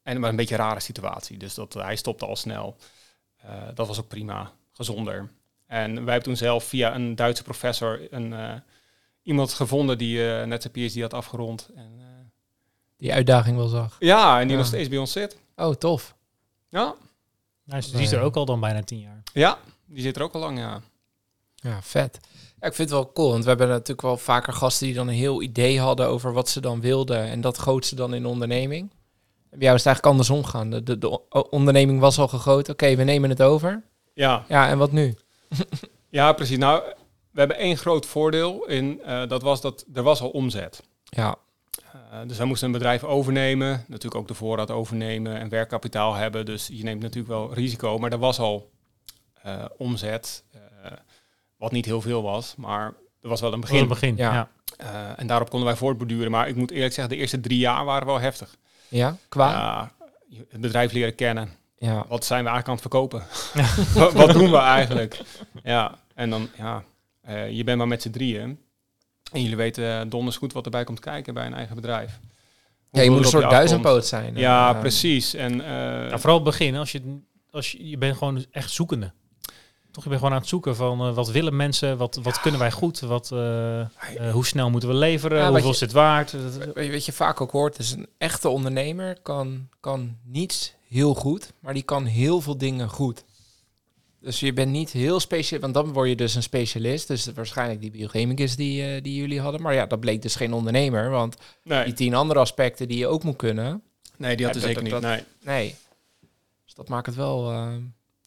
En 0.03 0.11
het 0.13 0.19
was 0.21 0.29
een 0.29 0.35
beetje 0.35 0.55
een 0.55 0.61
rare 0.61 0.79
situatie. 0.79 1.37
Dus 1.37 1.53
dat, 1.53 1.73
hij 1.73 1.95
stopte 1.95 2.25
al 2.25 2.35
snel. 2.35 2.75
Eh, 3.37 3.51
dat 3.73 3.87
was 3.87 3.99
ook 3.99 4.07
prima, 4.07 4.51
gezonder. 4.71 5.29
En 5.67 5.93
wij 5.93 6.03
hebben 6.13 6.23
toen 6.23 6.37
zelf 6.37 6.63
via 6.63 6.95
een 6.95 7.15
Duitse 7.15 7.43
professor 7.43 8.13
een, 8.13 8.33
eh, 8.33 8.53
iemand 9.23 9.53
gevonden 9.53 9.97
die 9.97 10.31
eh, 10.39 10.45
net 10.47 10.61
zijn 10.61 10.73
PhD 10.89 11.01
had 11.01 11.13
afgerond. 11.13 11.69
En, 11.75 11.93
eh, 11.99 12.05
Die 12.97 13.13
uitdaging 13.13 13.57
wel 13.57 13.67
zag. 13.67 13.95
ja, 13.99 14.35
en 14.35 14.41
die 14.43 14.51
Ja. 14.51 14.57
nog 14.57 14.65
steeds 14.67 14.89
bij 14.89 14.97
ons 14.97 15.11
zit. 15.11 15.37
Oh, 15.55 15.73
tof. 15.75 16.15
Ja, 16.69 16.95
Nou, 17.63 17.81
die 17.91 18.01
is 18.01 18.11
er 18.11 18.21
ook 18.21 18.35
al 18.35 18.45
dan 18.45 18.59
bijna 18.59 18.83
tien 18.83 18.99
jaar. 18.99 19.23
ja 19.33 19.57
die 19.85 20.01
zit 20.01 20.15
er 20.15 20.21
ook 20.23 20.33
al 20.33 20.39
lang, 20.39 20.57
ja. 20.57 20.81
Ja, 21.65 21.81
vet. 21.81 22.19
Ja, 22.59 22.67
ik 22.67 22.73
vind 22.73 22.89
het 22.89 22.97
wel 22.99 23.11
cool, 23.11 23.29
want 23.31 23.43
we 23.43 23.49
hebben 23.49 23.67
natuurlijk 23.67 24.01
wel 24.01 24.17
vaker 24.17 24.53
gasten 24.53 24.85
die 24.85 24.95
dan 24.95 25.07
een 25.07 25.13
heel 25.13 25.41
idee 25.41 25.79
hadden 25.79 26.07
over 26.07 26.33
wat 26.33 26.49
ze 26.49 26.61
dan 26.61 26.81
wilden. 26.81 27.21
En 27.23 27.41
dat 27.41 27.57
goot 27.57 27.85
ze 27.85 27.95
dan 27.95 28.13
in 28.13 28.21
de 28.21 28.27
onderneming. 28.27 28.89
Bij 29.49 29.59
jou 29.59 29.75
is 29.75 29.83
het 29.83 29.93
eigenlijk 29.93 30.05
andersom 30.05 30.43
gaan. 30.43 30.69
De, 30.69 30.83
de, 30.83 30.97
de 30.97 31.29
onderneming 31.49 31.99
was 31.99 32.17
al 32.19 32.27
gegoten. 32.27 32.73
Oké, 32.73 32.95
we 32.95 33.03
nemen 33.03 33.29
het 33.29 33.41
over. 33.41 33.83
Ja, 34.13 34.45
Ja, 34.47 34.67
en 34.69 34.77
wat 34.77 34.91
nu? 34.91 35.15
ja 36.09 36.33
precies. 36.33 36.57
Nou, 36.57 36.83
we 37.31 37.39
hebben 37.39 37.57
één 37.57 37.77
groot 37.77 38.05
voordeel 38.05 38.65
in. 38.67 39.01
eh, 39.01 39.27
dat 39.27 39.41
was 39.41 39.61
dat 39.61 39.85
er 39.93 40.03
was 40.03 40.21
al 40.21 40.29
omzet. 40.29 40.83
Ja, 41.03 41.35
Eh, 42.11 42.19
dus 42.27 42.37
wij 42.37 42.45
moesten 42.47 42.67
een 42.67 42.73
bedrijf 42.73 43.03
overnemen, 43.03 43.85
natuurlijk 43.87 44.15
ook 44.21 44.27
de 44.27 44.33
voorraad 44.33 44.71
overnemen 44.71 45.37
en 45.39 45.49
werkkapitaal 45.49 46.13
hebben. 46.13 46.45
Dus 46.45 46.67
je 46.71 46.83
neemt 46.83 47.01
natuurlijk 47.01 47.33
wel 47.33 47.53
risico, 47.53 47.97
maar 47.97 48.11
er 48.11 48.17
was 48.17 48.39
al 48.39 48.69
eh, 49.41 49.65
omzet, 49.77 50.43
wat 51.65 51.73
niet 51.73 51.85
heel 51.85 52.01
veel 52.01 52.21
was, 52.23 52.55
maar 52.57 52.93
er 53.21 53.29
was 53.29 53.41
wel 53.41 53.53
een 53.53 53.59
Begin, 53.59 53.87
begin. 53.87 54.15
begin. 54.15 54.25
Ja. 54.31 54.33
Ja. 54.33 54.49
Eh, 54.77 55.19
en 55.19 55.27
daarop 55.27 55.49
konden 55.49 55.67
wij 55.67 55.77
voortborduren. 55.77 56.31
Maar 56.31 56.47
ik 56.47 56.55
moet 56.55 56.71
eerlijk 56.71 56.93
zeggen, 56.93 57.13
de 57.13 57.19
eerste 57.19 57.39
drie 57.39 57.57
jaar 57.57 57.85
waren 57.85 58.07
wel 58.07 58.19
heftig. 58.19 58.55
ja 58.87 59.17
qua? 59.29 59.91
Je- 60.29 60.45
het 60.49 60.61
bedrijf 60.61 60.91
leren 60.91 61.15
kennen. 61.15 61.49
Ja. 61.77 62.05
Wat 62.07 62.25
zijn 62.25 62.43
we 62.43 62.49
eigenlijk 62.49 62.67
aan 62.67 62.73
het 62.73 62.81
verkopen? 62.81 63.23
wat, 64.01 64.13
wat 64.13 64.31
doen 64.33 64.51
we 64.51 64.57
eigenlijk? 64.57 65.21
Ja, 65.63 65.95
en 66.15 66.29
dan, 66.29 66.49
ja, 66.57 66.83
eh, 67.21 67.51
je 67.51 67.63
bent 67.63 67.77
maar 67.77 67.87
met 67.87 68.01
z'n 68.01 68.09
drieën. 68.09 68.59
En 69.31 69.41
jullie 69.41 69.55
weten 69.57 69.99
eh, 69.99 70.09
donders 70.09 70.37
goed 70.37 70.53
wat 70.53 70.65
erbij 70.65 70.83
komt 70.83 70.99
kijken 70.99 71.33
bij 71.33 71.45
een 71.45 71.53
eigen 71.53 71.75
bedrijf. 71.75 72.19
ja, 72.91 73.01
je 73.01 73.09
moet 73.09 73.19
een 73.19 73.25
soort 73.25 73.49
duizendpoot 73.49 74.05
zijn. 74.05 74.35
Ja, 74.37 74.73
Eh, 74.73 74.79
precies. 74.79 75.33
En, 75.33 75.61
eh, 75.61 76.17
vooral 76.17 76.35
het 76.35 76.43
begin, 76.43 76.75
als 76.75 76.91
je, 76.91 77.19
als 77.51 77.71
je, 77.71 77.89
je 77.89 77.97
bent 77.97 78.17
gewoon 78.17 78.45
echt 78.51 78.71
zoekende. 78.71 79.11
Toch, 79.95 80.03
je 80.03 80.09
bent 80.09 80.21
gewoon 80.21 80.35
aan 80.35 80.41
het 80.41 80.49
zoeken 80.49 80.75
van 80.75 80.99
eh, 81.07 81.13
wat 81.13 81.29
willen 81.31 81.55
mensen, 81.55 81.97
wat, 81.97 82.19
wat 82.23 82.39
kunnen 82.41 82.59
wij 82.59 82.71
goed, 82.71 82.99
wat, 82.99 83.31
eh, 83.31 83.79
eh, 83.81 83.87
hoe 84.31 84.45
snel 84.45 84.69
moeten 84.69 84.89
we 84.89 84.95
leveren, 84.95 85.37
Ja, 85.37 85.49
hoeveel 85.49 85.67
je- 85.67 85.73
is 85.73 85.79
het 85.79 85.91
waard. 85.91 86.31
Weet 86.73 86.85
je 86.85 86.91
wat 86.91 87.05
je 87.05 87.11
vaak 87.11 87.41
ook 87.41 87.51
hoort? 87.51 87.79
Is 87.79 87.91
een 87.91 88.07
echte 88.17 88.49
ondernemer 88.49 89.17
kan, 89.21 89.67
kan 89.79 90.17
niets 90.23 90.73
heel 90.87 91.13
goed, 91.13 91.53
maar 91.59 91.73
die 91.73 91.83
kan 91.83 92.05
heel 92.05 92.41
veel 92.41 92.57
dingen 92.57 92.89
goed. 92.89 93.23
Dus 94.19 94.39
je 94.39 94.53
bent 94.53 94.71
niet 94.71 94.91
heel 94.91 95.19
speciaal, 95.19 95.59
want 95.59 95.73
dan 95.73 95.93
word 95.93 96.09
je 96.09 96.15
dus 96.15 96.35
een 96.35 96.43
specialist. 96.43 97.07
Dus 97.07 97.25
waarschijnlijk 97.35 97.81
die 97.81 97.91
biochemicus 97.91 98.55
die, 98.55 99.01
die 99.01 99.15
jullie 99.15 99.41
hadden. 99.41 99.61
Maar 99.61 99.73
ja, 99.73 99.85
dat 99.85 99.99
bleek 99.99 100.21
dus 100.21 100.35
geen 100.35 100.53
ondernemer, 100.53 101.09
want 101.09 101.35
nee, 101.63 101.83
die 101.85 101.93
tien 101.93 102.13
andere 102.15 102.39
aspecten 102.39 102.87
die 102.87 102.97
je 102.97 103.07
ook 103.07 103.23
moet 103.23 103.35
kunnen. 103.35 103.81
nee, 104.17 104.35
die 104.35 104.45
had 104.45 104.55
Ja, 104.55 104.61
er 104.61 104.67
dat- 104.67 104.75
zeker 104.75 104.81
niet. 104.83 104.91
dat- 104.91 105.01
Nee. 105.01 105.23
Nee. 105.43 105.75
Dus 106.65 106.73
dat 106.73 106.89
maakt 106.89 107.05
het 107.05 107.15
wel. 107.15 107.51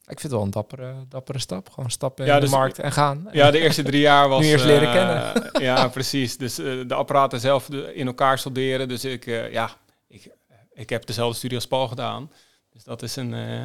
Eh, 0.08 0.12
ik 0.14 0.20
vind 0.20 0.22
het 0.22 0.32
wel 0.32 0.42
een 0.42 0.50
dappere, 0.50 0.94
dappere 1.08 1.38
stap. 1.38 1.70
Gewoon 1.70 1.90
stappen 1.90 2.26
Ja, 2.26 2.34
in 2.34 2.40
dus- 2.40 2.50
de 2.50 2.56
markt 2.56 2.78
en 2.78 2.92
gaan. 2.92 3.28
Ja, 3.32 3.50
de 3.50 3.58
eerste 3.58 3.82
drie 3.82 4.00
jaar 4.00 4.28
was... 4.34 4.40
Nu 4.44 4.48
eerst 4.50 4.64
leren 4.64 4.88
eh, 4.88 4.94
kennen. 4.94 5.62
ja, 5.62 5.88
precies. 5.98 6.36
Dus 6.36 6.58
eh, 6.58 6.64
de 6.86 6.94
apparaten 6.94 7.40
zelf 7.40 7.68
in 7.94 8.06
elkaar 8.06 8.38
solderen. 8.38 8.88
Dus 8.88 9.04
ik, 9.04 9.26
eh, 9.26 9.52
ja, 9.52 9.70
ik, 10.08 10.28
ik 10.72 10.90
heb 10.90 11.06
dezelfde 11.06 11.36
studie 11.36 11.56
als 11.56 11.66
Paul 11.66 11.88
gedaan. 11.88 12.30
Dus 12.72 12.84
dat 12.86 13.02
is 13.02 13.16
een... 13.16 13.34
eh 13.34 13.64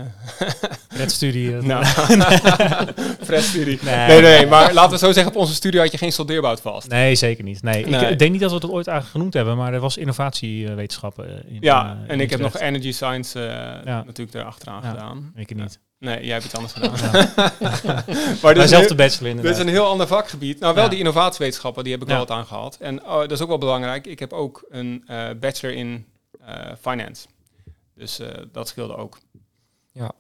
Redstudie. 0.90 1.56
eh, 1.58 1.62
nou. 1.64 1.86
Nee. 2.18 3.80
Nee, 4.08 4.22
nee, 4.22 4.46
maar 4.48 4.74
laten 4.74 4.92
we 4.92 4.98
zo 4.98 5.12
zeggen, 5.12 5.34
op 5.34 5.40
onze 5.40 5.54
studie 5.54 5.80
had 5.80 5.92
je 5.92 5.98
geen 5.98 6.12
soldeerbout 6.12 6.62
vast. 6.62 6.88
Nee, 6.90 7.16
zeker 7.16 7.44
niet. 7.44 7.62
Nee, 7.64 7.86
Nee. 7.86 8.12
Ik, 8.12 8.20
denk 8.20 8.32
niet 8.32 8.42
dat 8.42 8.50
we 8.50 8.56
het 8.56 8.66
ooit 8.66 8.88
eigenlijk 8.88 9.10
genoemd 9.18 9.34
hebben, 9.34 9.58
maar 9.58 9.74
er 9.74 9.80
was 9.80 9.98
innovatiewetenschappen. 9.98 11.28
eh, 11.28 11.54
in, 11.54 11.58
Ja, 11.62 11.98
eh, 12.08 12.14
en 12.14 12.20
ik 12.20 12.30
heb 12.30 12.40
nog 12.40 12.58
energy 12.60 12.92
science 12.92 13.40
eh, 13.40 13.46
Ja. 13.86 14.04
natuurlijk 14.04 14.34
erachteraan 14.38 14.82
Ja. 14.84 14.90
gedaan. 14.90 15.32
Ik 15.36 15.56
niet. 15.56 15.80
Nee, 16.04 16.24
jij 16.26 16.34
hebt 16.34 16.46
iets 16.46 16.56
anders 16.56 16.74
gedaan. 16.74 16.96
Ja. 17.84 18.04
maar 18.42 18.54
dit 18.54 18.70
zelf 18.70 18.86
de 18.88 18.96
bachelor 18.96 19.20
dit 19.20 19.30
inderdaad. 19.30 19.54
is 19.54 19.60
een 19.60 19.68
heel 19.68 19.86
ander 19.86 20.08
vakgebied. 20.08 20.60
Nou, 20.60 20.74
wel 20.76 20.84
Ja. 20.84 20.90
die 20.90 21.00
innovatiewetenschappen, 21.00 21.84
die 21.84 21.94
heb 21.94 22.02
ik 22.02 22.08
Ja. 22.08 22.16
wel 22.16 22.26
wat 22.26 22.38
aangehad. 22.38 22.78
En 22.80 23.04
oh, 23.06 23.20
dat 23.20 23.32
is 23.32 23.42
ook 23.42 23.48
wel 23.48 23.58
belangrijk. 23.58 24.08
Ik 24.08 24.20
heb 24.20 24.34
ook 24.34 24.66
een 24.70 25.04
eh, 25.08 25.30
bachelor 25.40 25.76
in 25.76 26.06
eh, 26.46 26.56
finance. 26.82 27.26
Dus 27.96 28.20
eh, 28.20 28.28
dat 28.52 28.68
scheelde 28.68 28.96
ook. 28.96 29.18
Ja. 29.92 30.12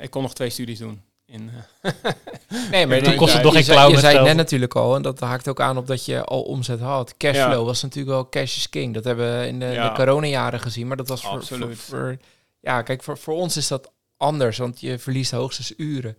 Ik 0.00 0.10
kon 0.10 0.22
nog 0.22 0.34
twee 0.34 0.50
studies 0.50 0.78
doen. 0.78 1.02
In, 1.26 1.50
eh, 1.82 1.92
Nee, 2.70 2.86
maar 2.86 3.02
Toen 3.02 3.16
kost 3.16 3.30
het 3.32 3.38
je 3.40 3.44
nog 3.46 3.54
geen 3.54 3.64
zei- 3.64 3.76
klauw 3.78 3.90
Je 3.90 3.98
zei 3.98 4.22
net 4.24 4.36
natuurlijk 4.36 4.74
al, 4.74 4.96
en 4.96 5.02
dat 5.02 5.20
haakt 5.20 5.48
ook 5.48 5.60
aan 5.60 5.76
op 5.76 5.86
dat 5.86 6.04
je 6.04 6.24
al 6.24 6.42
omzet 6.42 6.80
had. 6.80 7.16
Cashflow 7.16 7.52
Ja. 7.52 7.62
was 7.64 7.82
natuurlijk 7.82 8.14
wel 8.14 8.28
cash 8.28 8.56
is 8.56 8.68
king. 8.68 8.94
Dat 8.94 9.04
hebben 9.04 9.40
we 9.40 9.46
in 9.46 9.58
de, 9.58 9.66
Ja. 9.66 9.88
de 9.88 9.94
coronajaren 9.94 10.60
gezien, 10.60 10.86
maar 10.86 10.96
dat 10.96 11.08
was 11.08 11.20
voor, 11.20 11.30
voor, 11.30 11.38
Absoluut. 11.40 11.78
voor- 11.78 12.16
ja, 12.60 12.82
kijk, 12.82 13.02
voor, 13.02 13.18
voor 13.18 13.34
ons 13.34 13.56
is 13.56 13.68
dat 13.68 13.90
anders, 14.16 14.58
want 14.58 14.80
je 14.80 14.98
verliest 14.98 15.30
hoogstens 15.30 15.72
uren. 15.76 16.16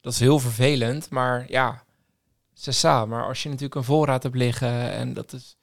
Dat 0.00 0.12
is 0.12 0.18
heel 0.20 0.38
vervelend, 0.38 1.10
maar 1.10 1.44
ja, 1.48 1.82
sessa. 2.54 3.06
Maar 3.06 3.24
als 3.26 3.42
je 3.42 3.48
natuurlijk 3.48 3.74
een 3.74 3.84
voorraad 3.84 4.22
hebt 4.22 4.34
liggen 4.36 4.90
en 4.92 5.14
dat 5.14 5.32
is 5.32 5.56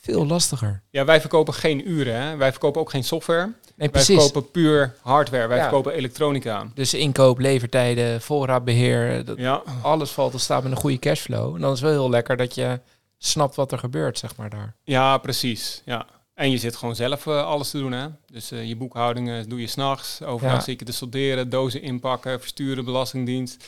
veel 0.00 0.26
lastiger. 0.26 0.82
ja, 0.90 1.04
wij 1.04 1.20
verkopen 1.20 1.54
geen 1.54 1.88
uren. 1.90 2.20
Hè. 2.22 2.36
Wij 2.36 2.50
verkopen 2.50 2.80
ook 2.80 2.90
geen 2.90 3.04
software. 3.04 3.52
Nee, 3.76 3.88
Wij 3.90 4.02
verkopen 4.04 4.50
puur 4.50 4.94
hardware. 5.00 5.46
Wij 5.46 5.56
Ja. 5.56 5.62
verkopen 5.62 5.92
elektronica. 5.92 6.66
Dus 6.74 6.94
inkoop, 6.94 7.38
levertijden, 7.38 8.20
voorraadbeheer, 8.20 9.24
dat, 9.24 9.38
Ja, 9.38 9.62
alles 9.82 10.10
valt 10.10 10.32
te 10.32 10.38
staan 10.38 10.62
met 10.62 10.72
een 10.72 10.78
goede 10.78 10.98
cashflow. 10.98 11.54
En 11.54 11.60
dan 11.60 11.72
is 11.72 11.80
het 11.80 11.88
wel 11.90 12.00
heel 12.00 12.10
lekker 12.10 12.36
dat 12.36 12.54
je 12.54 12.80
snapt 13.18 13.54
wat 13.54 13.72
er 13.72 13.78
gebeurt, 13.78 14.18
zeg 14.18 14.36
maar 14.36 14.50
daar. 14.50 14.74
ja 14.84 15.18
precies. 15.18 15.82
Ja. 15.84 16.06
En 16.34 16.50
je 16.50 16.58
zit 16.58 16.76
gewoon 16.76 16.94
zelf 16.94 17.26
eh, 17.26 17.44
alles 17.46 17.70
te 17.70 17.78
doen. 17.78 17.92
Hè? 17.92 18.06
Dus 18.26 18.50
eh, 18.50 18.68
je 18.68 18.76
boekhoudingen 18.76 19.48
doe 19.48 19.60
je 19.60 19.66
s'nachts. 19.66 20.22
Overdag 20.22 20.56
Ja. 20.56 20.62
zie 20.62 20.72
ik 20.76 20.82
te 20.82 20.92
solderen, 20.92 21.48
dozen 21.48 21.82
inpakken, 21.82 22.40
versturen, 22.40 22.84
belastingdienst. 22.84 23.64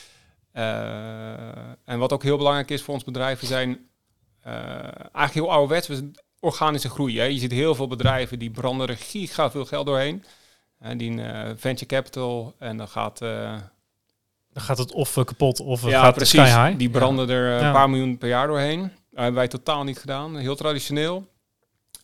Eh, 0.51 1.31
en 1.85 1.99
wat 1.99 2.13
ook 2.13 2.23
heel 2.23 2.37
belangrijk 2.37 2.69
is 2.69 2.81
voor 2.81 2.93
ons 2.93 3.03
bedrijf, 3.03 3.39
we 3.39 3.45
zijn 3.45 3.79
eigenlijk 4.43 5.33
heel 5.33 5.51
ouderwets. 5.51 5.87
We 5.87 5.95
zijn 5.95 6.15
organische 6.39 6.89
groei. 6.89 7.17
Hè? 7.19 7.23
Je 7.23 7.39
ziet 7.39 7.51
heel 7.51 7.75
veel 7.75 7.87
bedrijven 7.87 8.39
die 8.39 8.49
branden 8.51 8.87
er 8.87 8.97
giga 8.97 9.51
veel 9.51 9.65
geld 9.65 9.85
doorheen. 9.85 10.23
En 10.79 10.97
die 10.97 11.21
venture 11.55 11.85
capital 11.85 12.55
en 12.59 12.77
dan 12.77 12.87
gaat... 12.87 13.19
Dan 14.53 14.65
gaat 14.65 14.77
het 14.77 14.91
of 14.91 15.13
kapot 15.13 15.59
of 15.59 15.85
ja, 15.85 16.01
gaat 16.01 16.15
precies. 16.15 16.39
sky 16.39 16.65
high. 16.65 16.77
Die 16.77 16.89
branden 16.89 17.29
er 17.29 17.59
Ja. 17.59 17.67
een 17.67 17.73
paar 17.73 17.89
miljoen 17.89 18.17
per 18.17 18.27
jaar 18.29 18.47
doorheen. 18.47 18.81
Dat 18.81 18.91
hebben 19.11 19.33
wij 19.33 19.47
totaal 19.47 19.83
niet 19.83 19.99
gedaan. 19.99 20.37
Heel 20.37 20.55
traditioneel. 20.55 21.27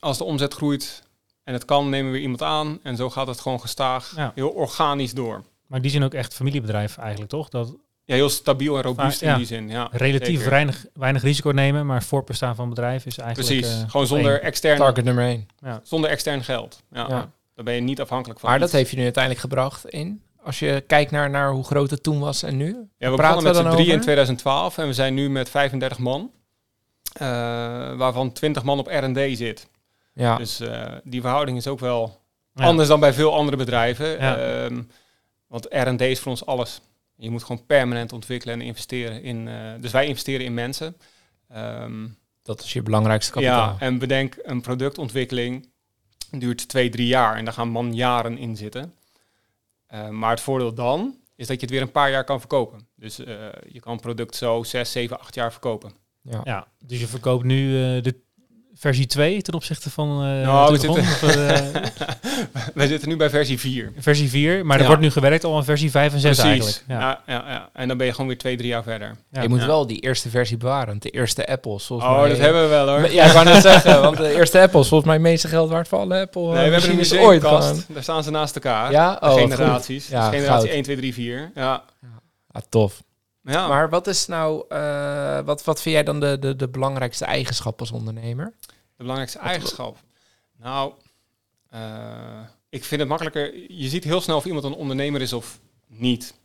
Als 0.03 0.17
de 0.17 0.23
omzet 0.23 0.53
groeit 0.53 1.03
en 1.43 1.53
het 1.53 1.65
kan, 1.65 1.89
nemen 1.89 2.05
we 2.05 2.11
weer 2.11 2.21
iemand 2.21 2.41
aan. 2.41 2.79
En 2.83 2.95
zo 2.95 3.09
gaat 3.09 3.27
het 3.27 3.39
gewoon 3.39 3.59
gestaag, 3.61 4.13
Ja. 4.15 4.31
heel 4.35 4.49
organisch 4.49 5.13
door. 5.13 5.43
Maar 5.67 5.81
die 5.81 5.91
zijn 5.91 6.03
ook 6.03 6.13
echt 6.13 6.33
familiebedrijf 6.33 6.97
eigenlijk, 6.97 7.29
toch? 7.31 7.49
Dat 7.49 7.75
Ja, 8.05 8.15
heel 8.15 8.29
stabiel 8.29 8.75
en 8.75 8.81
robuust 8.83 9.19
ja, 9.19 9.31
in 9.31 9.37
die 9.37 9.45
zin. 9.45 9.69
Ja, 9.69 9.87
Relatief 9.91 10.35
zeker. 10.35 10.49
weinig, 10.49 10.85
weinig 10.93 11.21
risico 11.21 11.49
nemen, 11.49 11.85
maar 11.85 12.03
voorbestaan 12.03 12.55
van 12.55 12.69
bedrijf 12.69 13.05
is 13.05 13.17
eigenlijk... 13.17 13.49
Precies, 13.59 13.81
eh, 13.81 13.89
gewoon 13.89 14.07
zonder 14.07 14.31
één. 14.31 14.41
extern, 14.41 14.77
Target 14.77 15.03
nummer 15.05 15.23
één. 15.25 15.47
Ja. 15.59 15.79
zonder 15.83 16.09
extern 16.09 16.43
geld. 16.43 16.83
Ja, 16.91 17.05
Ja. 17.09 17.31
Dan 17.55 17.65
ben 17.65 17.73
je 17.73 17.81
niet 17.81 18.01
afhankelijk 18.01 18.39
van 18.39 18.49
Maar 18.49 18.59
dat 18.59 18.71
heeft 18.71 18.89
je 18.89 18.95
nu 18.97 19.03
uiteindelijk 19.03 19.43
gebracht 19.43 19.85
in. 19.89 20.21
Als 20.43 20.59
je 20.59 20.83
kijkt 20.87 21.11
naar, 21.11 21.29
naar 21.29 21.51
hoe 21.51 21.63
groot 21.63 21.89
het 21.89 22.03
toen 22.03 22.19
was 22.19 22.43
en 22.43 22.57
nu. 22.57 22.65
Ja, 22.97 23.09
we 23.09 23.15
praten 23.15 23.15
begonnen 23.17 23.43
met 23.43 23.55
we 23.63 23.69
z'n 23.69 23.75
drie 23.75 23.85
in 23.87 23.91
over? 23.91 24.01
2012 24.03 24.77
en 24.77 24.87
we 24.87 24.93
zijn 24.93 25.13
nu 25.13 25.29
met 25.29 25.49
35 25.49 25.97
man. 25.97 26.31
eh, 27.13 27.27
waarvan 27.95 28.31
20 28.31 28.63
man 28.63 28.79
op 28.79 28.87
R&D 28.87 29.37
zit. 29.37 29.67
Ja, 30.13 30.38
Dus 30.38 30.60
eh, 30.60 30.95
die 31.04 31.21
verhouding 31.21 31.58
is 31.58 31.67
ook 31.67 31.80
wel 31.80 32.21
Ja. 32.54 32.63
anders 32.65 32.88
dan 32.88 32.99
bij 32.99 33.13
veel 33.13 33.34
andere 33.34 33.58
bedrijven. 33.58 34.08
Ja. 34.10 34.38
Ehm, 34.38 34.82
want 35.47 35.65
R&D 35.69 36.02
is 36.02 36.19
voor 36.19 36.32
ons 36.32 36.45
alles. 36.45 36.82
Je 37.15 37.30
moet 37.30 37.43
gewoon 37.43 37.65
permanent 37.65 38.13
ontwikkelen 38.13 38.56
en 38.56 38.62
investeren 38.65 39.23
in. 39.23 39.47
eh, 39.47 39.56
dus 39.80 39.91
wij 39.91 40.06
investeren 40.08 40.45
in 40.45 40.54
mensen. 40.54 40.97
Ehm, 41.49 42.08
dat 42.43 42.62
is 42.63 42.73
je 42.73 42.82
belangrijkste 42.82 43.32
kapitaal. 43.32 43.69
ja, 43.69 43.76
en 43.80 43.97
bedenk 43.97 44.36
een 44.43 44.62
productontwikkeling 44.62 45.71
duurt 46.32 46.67
twee, 46.69 46.89
drie 46.89 47.08
jaar 47.08 47.36
en 47.36 47.45
daar 47.45 47.54
gaan 47.54 47.69
man 47.69 47.93
jaren 47.95 48.38
in 48.38 48.56
zitten. 48.58 48.93
Eh, 49.88 50.10
maar 50.10 50.30
het 50.30 50.41
voordeel 50.41 50.73
dan 50.73 51.17
is 51.36 51.47
dat 51.47 51.56
je 51.56 51.62
het 51.62 51.69
weer 51.76 51.82
een 51.82 51.91
paar 51.91 52.12
jaar 52.12 52.23
kan 52.23 52.39
verkopen. 52.39 52.88
Dus 52.95 53.19
eh, 53.19 53.36
je 53.69 53.80
kan 53.80 53.93
een 53.93 53.99
product 53.99 54.36
zo 54.36 54.63
zes, 54.63 54.91
zeven, 54.91 55.19
acht 55.19 55.36
jaar 55.36 55.52
verkopen. 55.52 55.91
Ja. 56.21 56.41
Ja, 56.43 56.67
dus 56.86 56.99
je 56.99 57.08
verkoopt 57.08 57.43
nu 57.43 57.67
eh, 57.76 58.04
de 58.04 58.21
versie 58.75 59.05
2 59.05 59.41
ten 59.41 59.53
opzichte 59.53 59.89
van 59.89 60.09
eh 60.09 60.45
Nou, 60.45 60.77
we 60.77 60.89
of, 60.89 61.23
eh, 61.23 61.57
Wij 62.73 62.88
zitten 62.88 63.09
nu 63.09 63.15
bij 63.15 63.29
versie 63.29 63.59
4. 63.59 63.91
versie 63.99 64.29
4, 64.29 64.65
maar 64.65 64.75
er 64.75 64.81
Ja. 64.81 64.88
wordt 64.88 65.01
nu 65.01 65.09
gewerkt 65.12 65.43
al 65.43 65.55
aan 65.55 65.63
versie 65.65 65.91
5 65.91 66.13
en 66.13 66.19
6 66.19 66.38
eigenlijk. 66.38 66.83
Ja. 66.88 66.99
Ja. 66.99 67.21
Ja, 67.25 67.43
ja, 67.47 67.69
En 67.73 67.88
dan 67.88 67.97
ben 67.97 68.05
je 68.05 68.12
gewoon 68.12 68.27
weer 68.27 68.38
twee, 68.38 68.57
drie 68.57 68.67
jaar 68.69 68.83
verder. 68.83 69.15
Ja. 69.31 69.41
Je 69.41 69.49
moet 69.49 69.59
Ja. 69.59 69.65
wel 69.65 69.88
die 69.88 69.99
eerste 69.99 70.29
versie 70.29 70.57
bewaren. 70.57 70.99
De 70.99 71.09
eerste 71.09 71.47
Apple. 71.47 71.79
Volgens 71.79 72.09
Oh, 72.09 72.19
mij, 72.19 72.29
dat 72.29 72.38
hebben 72.38 72.62
we 72.62 72.67
wel 72.67 72.88
hoor. 72.88 73.12
Ja, 73.12 73.25
ik 73.25 73.31
wou 73.31 73.45
net 73.45 73.62
zeggen. 73.71 74.01
Want 74.01 74.17
de 74.17 74.36
eerste 74.36 74.59
Apple 74.62 74.79
is 74.79 74.88
volgens 74.88 75.09
mij 75.09 75.13
het 75.19 75.23
meeste 75.27 75.47
geld 75.47 75.69
waard 75.69 75.88
van 75.88 75.99
alle 75.99 76.19
Apple. 76.21 76.41
Nee, 76.41 76.51
we 76.51 76.57
hebben 76.59 76.89
een 76.89 76.95
machines 76.95 77.23
ooit 77.25 77.41
gewoon. 77.43 77.83
Daar 77.88 78.03
staan 78.03 78.23
ze 78.23 78.31
naast 78.31 78.55
elkaar. 78.55 78.91
Ja, 78.91 79.17
oh, 79.21 79.33
generaties. 79.33 80.07
Ja, 80.07 80.29
Dus 80.29 80.39
generatie 80.39 80.67
goud. 80.67 80.75
1, 80.75 80.83
2, 80.83 80.95
3, 80.95 81.13
4. 81.13 81.51
Ja. 81.55 81.83
Ah, 82.51 82.62
tof. 82.69 83.01
Ja. 83.43 83.67
Maar 83.67 83.89
wat 83.89 84.08
is 84.08 84.25
nou, 84.25 84.65
eh, 84.69 85.39
wat, 85.39 85.63
wat 85.63 85.82
vind 85.82 85.95
jij 85.95 86.03
dan 86.03 86.19
de, 86.19 86.39
de, 86.39 86.56
de 86.56 86.69
belangrijkste 86.69 87.25
eigenschap 87.25 87.79
als 87.79 87.91
ondernemer? 87.91 88.53
De 88.67 88.73
belangrijkste 88.97 89.39
eigenschap. 89.39 89.97
Nou, 90.58 90.93
eh, 91.69 92.39
ik 92.69 92.84
vind 92.84 92.99
het 92.99 93.10
makkelijker. 93.10 93.71
Je 93.71 93.88
ziet 93.89 94.03
heel 94.03 94.21
snel 94.21 94.38
of 94.38 94.45
iemand 94.45 94.63
een 94.63 94.73
ondernemer 94.73 95.21
is 95.21 95.34
of 95.34 95.60
niet. 95.88 96.41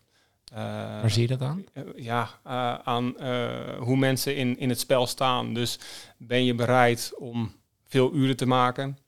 Eh, 0.53 0.59
Waar 1.01 1.11
zie 1.11 1.23
je 1.23 1.37
dat 1.37 1.43
aan? 1.43 1.65
ja, 1.97 2.29
eh, 2.45 2.75
aan 2.75 3.19
eh, 3.19 3.79
hoe 3.79 3.97
mensen 3.97 4.37
in, 4.37 4.59
in 4.59 4.69
het 4.69 4.81
spel 4.81 5.07
staan. 5.07 5.55
Dus 5.55 5.79
ben 6.17 6.45
je 6.45 6.55
bereid 6.55 7.13
om 7.17 7.53
veel 7.87 8.13
uren 8.15 8.37
te 8.37 8.47
maken? 8.47 8.99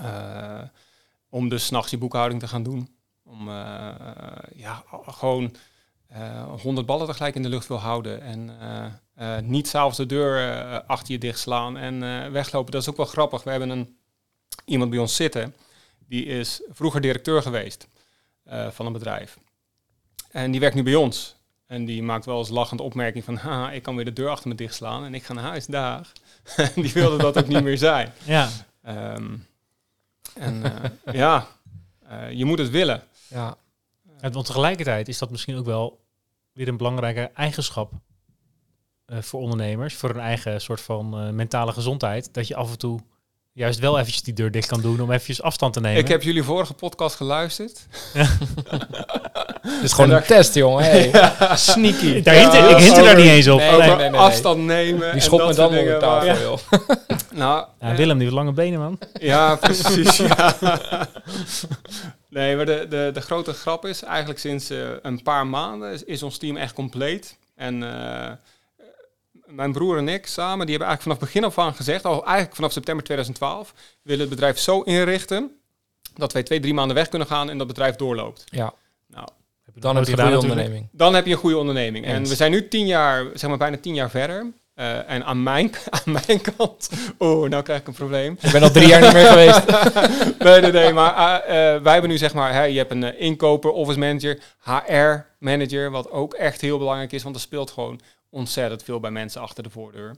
Eh, 0.00 0.62
om 1.28 1.48
dus 1.48 1.66
s'nachts 1.66 1.90
je 1.90 1.98
boekhouding 1.98 2.40
te 2.40 2.48
gaan 2.48 2.62
doen? 2.62 2.94
Om 3.24 3.48
eh, 3.48 3.94
ja, 4.54 4.84
gewoon 5.06 5.54
eh 6.10 6.60
100 6.62 6.86
ballen 6.86 7.06
tegelijk 7.06 7.34
in 7.34 7.42
de 7.42 7.48
lucht 7.48 7.66
wil 7.66 7.78
houden. 7.78 8.22
En 8.22 8.50
eh, 8.60 9.36
eh, 9.36 9.42
niet 9.44 9.68
s'avonds 9.68 9.96
de 9.96 10.06
deur 10.06 10.60
achter 10.82 11.12
je 11.12 11.18
dicht 11.18 11.38
slaan 11.38 11.76
en 11.76 12.00
weglopen. 12.32 12.72
Dat 12.72 12.82
is 12.82 12.88
ook 12.88 12.96
wel 12.96 13.06
grappig. 13.06 13.42
We 13.42 13.50
hebben 13.50 13.68
een, 13.68 13.96
iemand 14.64 14.90
bij 14.90 14.98
ons 14.98 15.16
zitten. 15.16 15.54
Die 16.06 16.24
is 16.24 16.62
vroeger 16.68 17.00
directeur 17.00 17.42
geweest 17.42 17.88
van 18.70 18.86
een 18.86 18.92
bedrijf. 18.92 19.38
En 20.30 20.50
die 20.50 20.60
werkt 20.60 20.74
nu 20.74 20.82
bij 20.82 20.94
ons. 20.94 21.36
En 21.66 21.84
die 21.84 22.02
maakt 22.02 22.24
wel 22.24 22.38
eens 22.38 22.48
lachend 22.48 22.80
opmerking 22.80 23.24
van... 23.24 23.36
Haha, 23.36 23.70
ik 23.70 23.82
kan 23.82 23.96
weer 23.96 24.04
de 24.04 24.12
deur 24.12 24.28
achter 24.28 24.48
me 24.48 24.54
dicht 24.54 24.74
slaan 24.74 25.04
en 25.04 25.14
ik 25.14 25.22
ga 25.22 25.32
naar 25.32 25.44
huis, 25.44 25.66
dag. 25.66 26.12
die 26.74 26.92
wilde 26.92 27.16
dat 27.16 27.38
ook 27.38 27.46
niet 27.46 27.62
meer 27.62 27.78
zijn. 27.78 28.12
Ja. 28.24 28.48
Ehm, 28.82 29.36
en 30.34 30.62
ja, 31.12 31.46
je 32.30 32.44
moet 32.44 32.58
het 32.58 32.70
willen. 32.70 33.02
Ja, 33.28 33.56
Want 34.20 34.46
tegelijkertijd 34.46 35.08
is 35.08 35.18
dat 35.18 35.30
misschien 35.30 35.56
ook 35.56 35.64
wel 35.64 36.00
weer 36.52 36.68
een 36.68 36.76
belangrijke 36.76 37.30
eigenschap 37.34 37.92
eh, 39.06 39.18
voor 39.20 39.40
ondernemers, 39.40 39.94
voor 39.94 40.08
hun 40.08 40.20
eigen 40.20 40.60
soort 40.60 40.80
van 40.80 41.18
eh, 41.18 41.30
mentale 41.30 41.72
gezondheid, 41.72 42.34
dat 42.34 42.48
je 42.48 42.56
af 42.56 42.70
en 42.70 42.78
toe 42.78 43.00
juist 43.52 43.78
wel 43.78 43.98
eventjes 43.98 44.22
die 44.22 44.34
deur 44.34 44.50
dicht 44.50 44.68
kan 44.68 44.80
doen 44.80 45.00
om 45.00 45.10
eventjes 45.10 45.42
afstand 45.42 45.72
te 45.72 45.80
nemen. 45.80 46.00
Ik 46.00 46.08
heb 46.08 46.22
jullie 46.22 46.42
vorige 46.42 46.74
podcast 46.74 47.16
geluisterd. 47.16 47.86
het 49.60 49.82
is 49.82 49.92
gewoon 49.92 50.10
En 50.10 50.16
een 50.16 50.22
test, 50.22 50.54
jongen. 50.54 50.84
Hey. 50.84 51.10
Sneaky. 51.56 52.22
Daar 52.22 52.34
Ja, 52.34 52.40
hint, 52.40 52.70
ik 52.70 52.76
hint 52.76 52.96
er 52.96 53.04
daar 53.04 53.16
niet 53.16 53.26
eens 53.26 53.48
op. 53.48 53.58
Nee, 53.58 53.70
Nee. 53.70 53.78
Over 53.78 53.88
nee, 53.88 53.96
nee, 53.96 54.10
nee. 54.10 54.20
afstand 54.20 54.64
nemen. 54.64 55.12
Die 55.12 55.20
schopt 55.20 55.56
dat 55.56 55.70
me 55.70 55.76
dan 55.76 55.78
onder 55.78 55.98
tafel. 55.98 56.58
Nou, 57.32 57.66
Ja, 57.80 57.94
Willem, 57.94 58.14
die 58.14 58.26
heeft 58.26 58.38
lange 58.38 58.52
benen, 58.52 58.78
man. 58.78 58.98
Ja, 59.12 59.56
precies. 59.56 60.22
Nee, 62.30 62.56
maar 62.56 62.66
de, 62.66 62.86
de, 62.88 63.10
de 63.12 63.20
grote 63.20 63.52
grap 63.52 63.84
is, 63.84 64.02
eigenlijk 64.02 64.38
sinds 64.38 64.70
eh, 64.70 64.90
een 65.02 65.22
paar 65.22 65.46
maanden 65.46 65.92
is, 65.92 66.04
is 66.04 66.22
ons 66.22 66.38
team 66.38 66.56
echt 66.56 66.74
compleet. 66.74 67.38
En 67.54 67.82
eh, 67.82 68.32
mijn 69.44 69.72
broer 69.72 69.98
en 69.98 70.08
ik 70.08 70.26
samen, 70.26 70.66
die 70.66 70.76
hebben 70.76 70.88
eigenlijk 70.88 71.02
vanaf 71.02 71.18
begin 71.18 71.44
af 71.44 71.58
aan 71.58 71.74
gezegd, 71.74 72.04
al 72.04 72.24
eigenlijk 72.24 72.54
vanaf 72.54 72.72
september 72.72 73.04
2012, 73.04 73.74
willen 74.02 74.20
het 74.20 74.30
bedrijf 74.30 74.58
zo 74.58 74.80
inrichten 74.80 75.60
dat 76.14 76.32
wij 76.32 76.42
twee, 76.42 76.60
drie 76.60 76.74
maanden 76.74 76.96
weg 76.96 77.08
kunnen 77.08 77.28
gaan 77.28 77.50
en 77.50 77.58
dat 77.58 77.66
bedrijf 77.66 77.96
doorloopt. 77.96 78.44
Ja, 78.46 78.74
Nou, 79.06 79.28
dan 79.74 79.96
heb 79.96 80.04
je 80.06 80.12
een 80.12 80.18
goede 80.18 80.38
onderneming. 80.38 80.88
dan 80.92 81.14
heb 81.14 81.26
je 81.26 81.32
een 81.32 81.38
goede 81.38 81.58
onderneming. 81.58 82.04
En 82.04 82.22
we 82.22 82.34
zijn 82.34 82.50
nu 82.50 82.68
tien 82.68 82.86
jaar, 82.86 83.26
zeg 83.34 83.48
maar 83.48 83.58
bijna 83.58 83.76
tien 83.76 83.94
jaar 83.94 84.10
verder. 84.10 84.52
Eh, 84.80 85.10
en 85.10 85.24
aan 85.24 85.42
mijn, 85.42 85.70
aan 86.04 86.12
mijn 86.26 86.40
kant, 86.56 86.90
oh, 87.18 87.48
nou 87.48 87.62
krijg 87.62 87.80
ik 87.80 87.86
een 87.86 87.94
probleem. 87.94 88.36
Ik 88.40 88.52
ben 88.52 88.62
al 88.62 88.70
drie 88.70 88.88
jaar 88.88 89.00
niet 89.00 89.12
meer 89.12 89.26
geweest. 89.26 89.66
nee, 90.44 90.60
nee, 90.60 90.72
nee. 90.72 90.92
Maar 90.92 91.14
eh, 91.14 91.74
eh, 91.74 91.82
wij 91.82 91.92
hebben 91.92 92.10
nu 92.10 92.18
zeg 92.18 92.34
maar, 92.34 92.52
hè, 92.52 92.62
je 92.62 92.78
hebt 92.78 92.90
een 92.90 93.18
inkoper, 93.18 93.70
office 93.70 93.98
manager, 93.98 94.38
HR 94.64 95.26
manager, 95.38 95.90
wat 95.90 96.10
ook 96.10 96.34
echt 96.34 96.60
heel 96.60 96.78
belangrijk 96.78 97.12
is, 97.12 97.22
want 97.22 97.34
er 97.34 97.40
speelt 97.40 97.70
gewoon 97.70 98.00
ontzettend 98.30 98.82
veel 98.82 99.00
bij 99.00 99.10
mensen 99.10 99.40
achter 99.40 99.62
de 99.62 99.70
voordeur. 99.70 100.16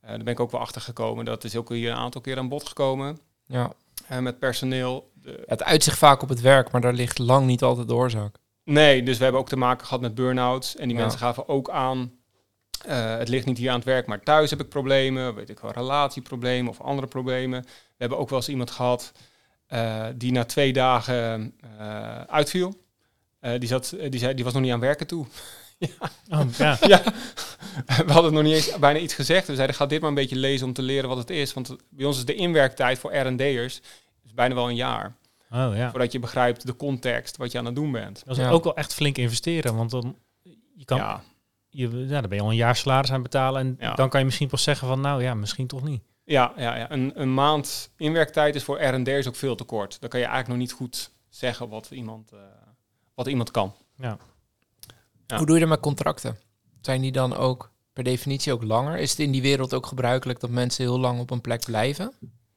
Daar 0.00 0.18
ben 0.18 0.26
ik 0.32 0.40
ook 0.40 0.50
wel 0.50 0.60
achter 0.60 0.80
gekomen. 0.80 1.24
Dat 1.24 1.44
is 1.44 1.56
ook 1.56 1.68
hier 1.68 1.90
een 1.90 1.96
aantal 1.96 2.20
keer 2.20 2.38
aan 2.38 2.48
bod 2.48 2.68
gekomen. 2.68 3.18
Ja. 3.46 3.72
met 4.20 4.38
personeel. 4.38 5.10
Het 5.46 5.64
uitzicht 5.64 5.98
vaak 5.98 6.22
op 6.22 6.28
het 6.28 6.40
werk, 6.40 6.70
maar 6.70 6.80
daar 6.80 6.92
ligt 6.92 7.18
lang 7.18 7.46
niet 7.46 7.62
altijd 7.62 7.88
de 7.88 7.94
oorzaak. 7.94 8.36
nee, 8.64 9.02
dus 9.02 9.16
we 9.16 9.22
hebben 9.22 9.40
ook 9.40 9.48
te 9.48 9.56
maken 9.56 9.86
gehad 9.86 10.00
met 10.00 10.14
burn-outs. 10.14 10.76
En 10.76 10.88
die 10.88 10.96
Ja. 10.96 11.02
mensen 11.02 11.20
gaven 11.20 11.48
ook 11.48 11.70
aan, 11.70 12.12
eh, 12.86 13.16
het 13.16 13.28
ligt 13.28 13.46
niet 13.46 13.58
hier 13.58 13.70
aan 13.70 13.76
het 13.76 13.84
werk, 13.84 14.06
maar 14.06 14.22
thuis 14.22 14.50
heb 14.50 14.60
ik 14.60 14.68
problemen. 14.68 15.34
Weet 15.34 15.48
ik 15.50 15.60
wel, 15.60 15.70
relatieproblemen 15.72 16.70
of 16.70 16.80
andere 16.80 17.06
problemen. 17.06 17.62
We 17.62 17.68
hebben 17.96 18.18
ook 18.18 18.28
wel 18.28 18.38
eens 18.38 18.48
iemand 18.48 18.70
gehad 18.70 19.12
eh, 19.66 20.06
die 20.16 20.32
na 20.32 20.44
twee 20.44 20.72
dagen 20.72 21.54
eh, 21.78 22.20
uitviel. 22.20 22.82
Eh, 23.40 23.58
die, 23.58 23.68
zat, 23.68 23.96
die, 24.08 24.20
zei, 24.20 24.34
die 24.34 24.44
was 24.44 24.52
nog 24.52 24.62
niet 24.62 24.72
aan 24.72 24.80
werken 24.80 25.06
toe. 25.06 25.26
Oh, 26.30 26.40
ja. 26.58 26.78
ja, 26.86 27.02
we 28.06 28.12
hadden 28.12 28.32
nog 28.32 28.42
niet 28.42 28.54
eens 28.54 28.78
bijna 28.78 28.98
iets 28.98 29.14
gezegd. 29.14 29.46
We 29.46 29.54
zeiden, 29.54 29.76
ga 29.76 29.86
dit 29.86 30.00
maar 30.00 30.08
een 30.08 30.14
beetje 30.14 30.36
lezen 30.36 30.66
om 30.66 30.72
te 30.72 30.82
leren 30.82 31.08
wat 31.08 31.18
het 31.18 31.30
is. 31.30 31.54
Want 31.54 31.76
bij 31.90 32.06
ons 32.06 32.16
is 32.16 32.24
de 32.24 32.34
inwerktijd 32.34 32.98
voor 32.98 33.16
R&D'ers 33.16 33.80
bijna 34.34 34.54
wel 34.54 34.68
een 34.68 34.74
jaar. 34.74 35.16
Oh, 35.50 35.70
ja. 35.76 35.90
Voordat 35.90 36.12
je 36.12 36.18
begrijpt 36.18 36.66
de 36.66 36.76
context, 36.76 37.36
wat 37.36 37.52
je 37.52 37.58
aan 37.58 37.64
het 37.64 37.74
doen 37.74 37.92
bent. 37.92 38.22
Dat 38.26 38.36
is 38.36 38.42
Ja. 38.42 38.50
ook 38.50 38.64
wel 38.64 38.76
echt 38.76 38.94
flink 38.94 39.18
investeren, 39.18 39.76
want 39.76 39.90
dan, 39.90 40.16
je 40.74 40.84
kan, 40.84 40.96
Ja, 40.98 41.22
je, 41.74 41.88
ja, 42.06 42.20
dan 42.20 42.28
ben 42.28 42.38
je 42.38 42.44
al 42.44 42.50
een 42.50 42.56
jaar 42.56 42.76
salaris 42.76 43.08
aan 43.08 43.14
het 43.14 43.22
betalen 43.30 43.60
en 43.60 43.76
Ja. 43.78 43.94
dan 43.94 44.08
kan 44.08 44.18
je 44.20 44.26
misschien 44.26 44.48
pas 44.48 44.62
zeggen 44.62 44.88
van, 44.88 45.00
nou 45.00 45.22
ja, 45.22 45.34
misschien 45.34 45.66
toch 45.66 45.82
niet. 45.82 46.02
ja, 46.24 46.52
ja, 46.56 46.76
ja. 46.76 46.90
Een, 46.90 47.12
een 47.14 47.34
maand 47.34 47.90
inwerktijd 47.96 48.54
is 48.54 48.64
voor 48.64 48.82
R&D'ers 48.82 49.26
ook 49.28 49.36
veel 49.36 49.54
te 49.54 49.64
kort. 49.64 50.00
Dan 50.00 50.08
kan 50.10 50.20
je 50.20 50.26
eigenlijk 50.26 50.58
nog 50.58 50.68
niet 50.68 50.76
goed 50.78 51.10
zeggen 51.28 51.68
wat 51.68 51.90
iemand, 51.90 52.32
eh, 52.32 52.38
wat 53.14 53.26
iemand 53.26 53.50
kan. 53.50 53.74
Ja. 53.96 54.18
Ja. 55.26 55.36
Hoe 55.36 55.46
doe 55.46 55.54
je 55.54 55.60
dat 55.60 55.70
met 55.70 55.80
contracten? 55.80 56.38
Zijn 56.80 57.00
die 57.00 57.12
dan 57.12 57.36
ook 57.36 57.70
per 57.92 58.04
definitie 58.04 58.52
ook 58.52 58.62
langer? 58.62 58.98
Is 58.98 59.10
het 59.10 59.18
in 59.18 59.30
die 59.32 59.42
wereld 59.42 59.74
ook 59.74 59.86
gebruikelijk 59.86 60.40
dat 60.40 60.50
mensen 60.50 60.84
heel 60.84 60.98
lang 61.00 61.20
op 61.20 61.30
een 61.30 61.40
plek 61.40 61.64
blijven? 61.64 62.12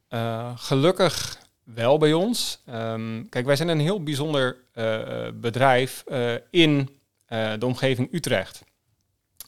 Eh, 0.07 0.51
gelukkig 0.55 1.37
wel 1.63 1.97
bij 1.97 2.13
ons. 2.13 2.61
Ehm, 2.65 3.23
kijk, 3.29 3.45
wij 3.45 3.55
zijn 3.55 3.67
een 3.69 3.79
heel 3.79 4.03
bijzonder 4.03 4.57
eh, 4.73 5.25
eh, 5.27 5.33
bedrijf 5.33 6.03
eh, 6.07 6.33
in 6.49 6.89
eh, 7.25 7.53
de 7.59 7.65
omgeving 7.65 8.13
Utrecht. 8.13 8.63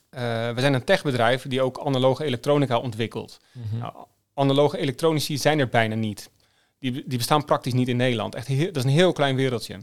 Eh, 0.09 0.21
we 0.53 0.59
zijn 0.61 0.73
een 0.73 0.83
techbedrijf 0.83 1.41
die 1.47 1.61
ook 1.61 1.79
analoge 1.79 2.23
elektronica 2.23 2.77
ontwikkelt. 2.79 3.39
Nou, 3.79 3.93
analoge 4.33 4.77
elektronici 4.77 5.37
zijn 5.37 5.59
er 5.59 5.67
bijna 5.69 5.95
niet. 5.95 6.29
Die, 6.79 6.91
die 6.91 7.17
bestaan 7.17 7.45
praktisch 7.45 7.73
niet 7.73 7.87
in 7.87 7.97
Nederland. 7.97 8.35
Echt 8.35 8.47
heel, 8.47 8.65
dat 8.65 8.75
is 8.75 8.83
een 8.83 8.89
heel 8.97 9.13
klein 9.13 9.35
wereldje. 9.35 9.77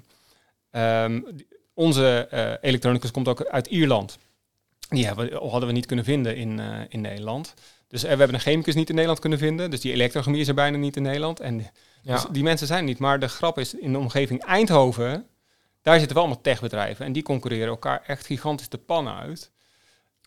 Ehm, 0.70 1.20
onze 1.74 2.26
eh 2.30 2.52
elektronicus 2.60 3.10
komt 3.10 3.28
ook 3.28 3.44
uit 3.44 3.66
Ierland. 3.66 4.18
Die 4.88 5.06
hebben, 5.06 5.30
we- 5.30 5.36
hadden 5.48 5.66
we 5.68 5.74
niet 5.74 5.86
kunnen 5.86 6.04
vinden 6.04 6.36
in, 6.36 6.60
eh, 6.60 6.80
in 6.88 7.00
Nederland. 7.00 7.54
Dus 7.88 8.02
we 8.02 8.08
hebben 8.08 8.34
een 8.34 8.40
chemicus 8.40 8.74
niet 8.74 8.88
in 8.88 8.94
Nederland 8.94 9.20
kunnen 9.20 9.38
vinden. 9.38 9.70
Dus 9.70 9.80
die 9.80 9.92
elektrochemie 9.92 10.40
is 10.40 10.48
er 10.48 10.54
bijna 10.54 10.76
niet 10.76 10.96
in 10.96 11.02
Nederland. 11.02 11.40
En 11.40 11.66
ja. 12.02 12.12
dus 12.14 12.24
die 12.30 12.42
mensen 12.42 12.66
zijn 12.66 12.78
er 12.78 12.84
niet. 12.84 12.98
Maar 12.98 13.18
de 13.20 13.28
grap 13.28 13.58
is, 13.58 13.74
in 13.74 13.92
de 13.92 13.98
omgeving 13.98 14.42
Eindhoven, 14.44 15.26
Daar 15.82 15.98
zitten 15.98 16.14
wel 16.16 16.24
allemaal 16.24 16.42
techbedrijven 16.42 17.06
en 17.06 17.12
die 17.12 17.22
concurreren 17.22 17.68
elkaar 17.68 18.02
echt 18.06 18.26
gigantisch 18.26 18.68
de 18.68 18.78
pannen 18.78 19.14
uit. 19.16 19.50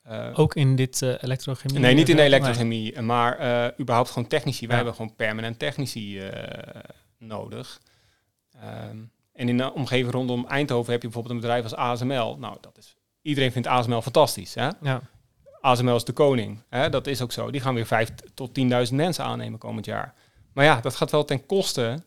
Uh, 0.09 0.39
Ook 0.39 0.55
in 0.55 0.75
dit 0.75 1.01
uh, 1.01 1.13
elektrochemie? 1.21 1.79
Nee, 1.79 1.93
niet 1.93 2.09
in 2.09 2.15
de 2.15 2.21
elektrochemie, 2.21 3.01
maar 3.01 3.39
uh, 3.39 3.79
überhaupt 3.79 4.09
gewoon 4.09 4.27
technici. 4.27 4.67
Wij 4.67 4.75
hebben 4.75 4.95
gewoon 4.95 5.15
permanent 5.15 5.59
technici 5.59 6.21
nodig. 7.17 7.81
Ehm, 8.61 8.97
en 9.33 9.49
in 9.49 9.57
de 9.57 9.73
omgeving 9.73 10.11
rondom 10.11 10.45
Eindhoven 10.45 10.91
heb 10.91 11.01
je 11.01 11.07
bijvoorbeeld 11.07 11.35
een 11.35 11.41
bedrijf 11.41 11.63
als 11.63 11.75
ASML. 11.75 12.37
Nou, 12.39 12.57
dat 12.61 12.77
is, 12.77 12.95
iedereen 13.21 13.51
vindt 13.51 13.67
ASML 13.67 14.01
fantastisch. 14.01 14.53
Hè? 14.53 14.69
Ja. 14.81 15.01
ASML 15.61 15.95
is 15.95 16.03
de 16.03 16.11
koning. 16.11 16.61
Hè? 16.69 16.89
Dat 16.89 17.07
is 17.07 17.21
ook 17.21 17.31
zo. 17.31 17.51
Die 17.51 17.61
gaan 17.61 17.73
weer 17.73 17.85
5 17.85 18.13
tot 18.33 18.59
10.000 18.59 18.95
mensen 18.95 19.25
aannemen 19.25 19.59
komend 19.59 19.85
jaar. 19.85 20.13
Maar 20.53 20.65
ja, 20.65 20.81
dat 20.81 20.95
gaat 20.95 21.11
wel 21.11 21.25
ten 21.25 21.45
koste 21.45 22.03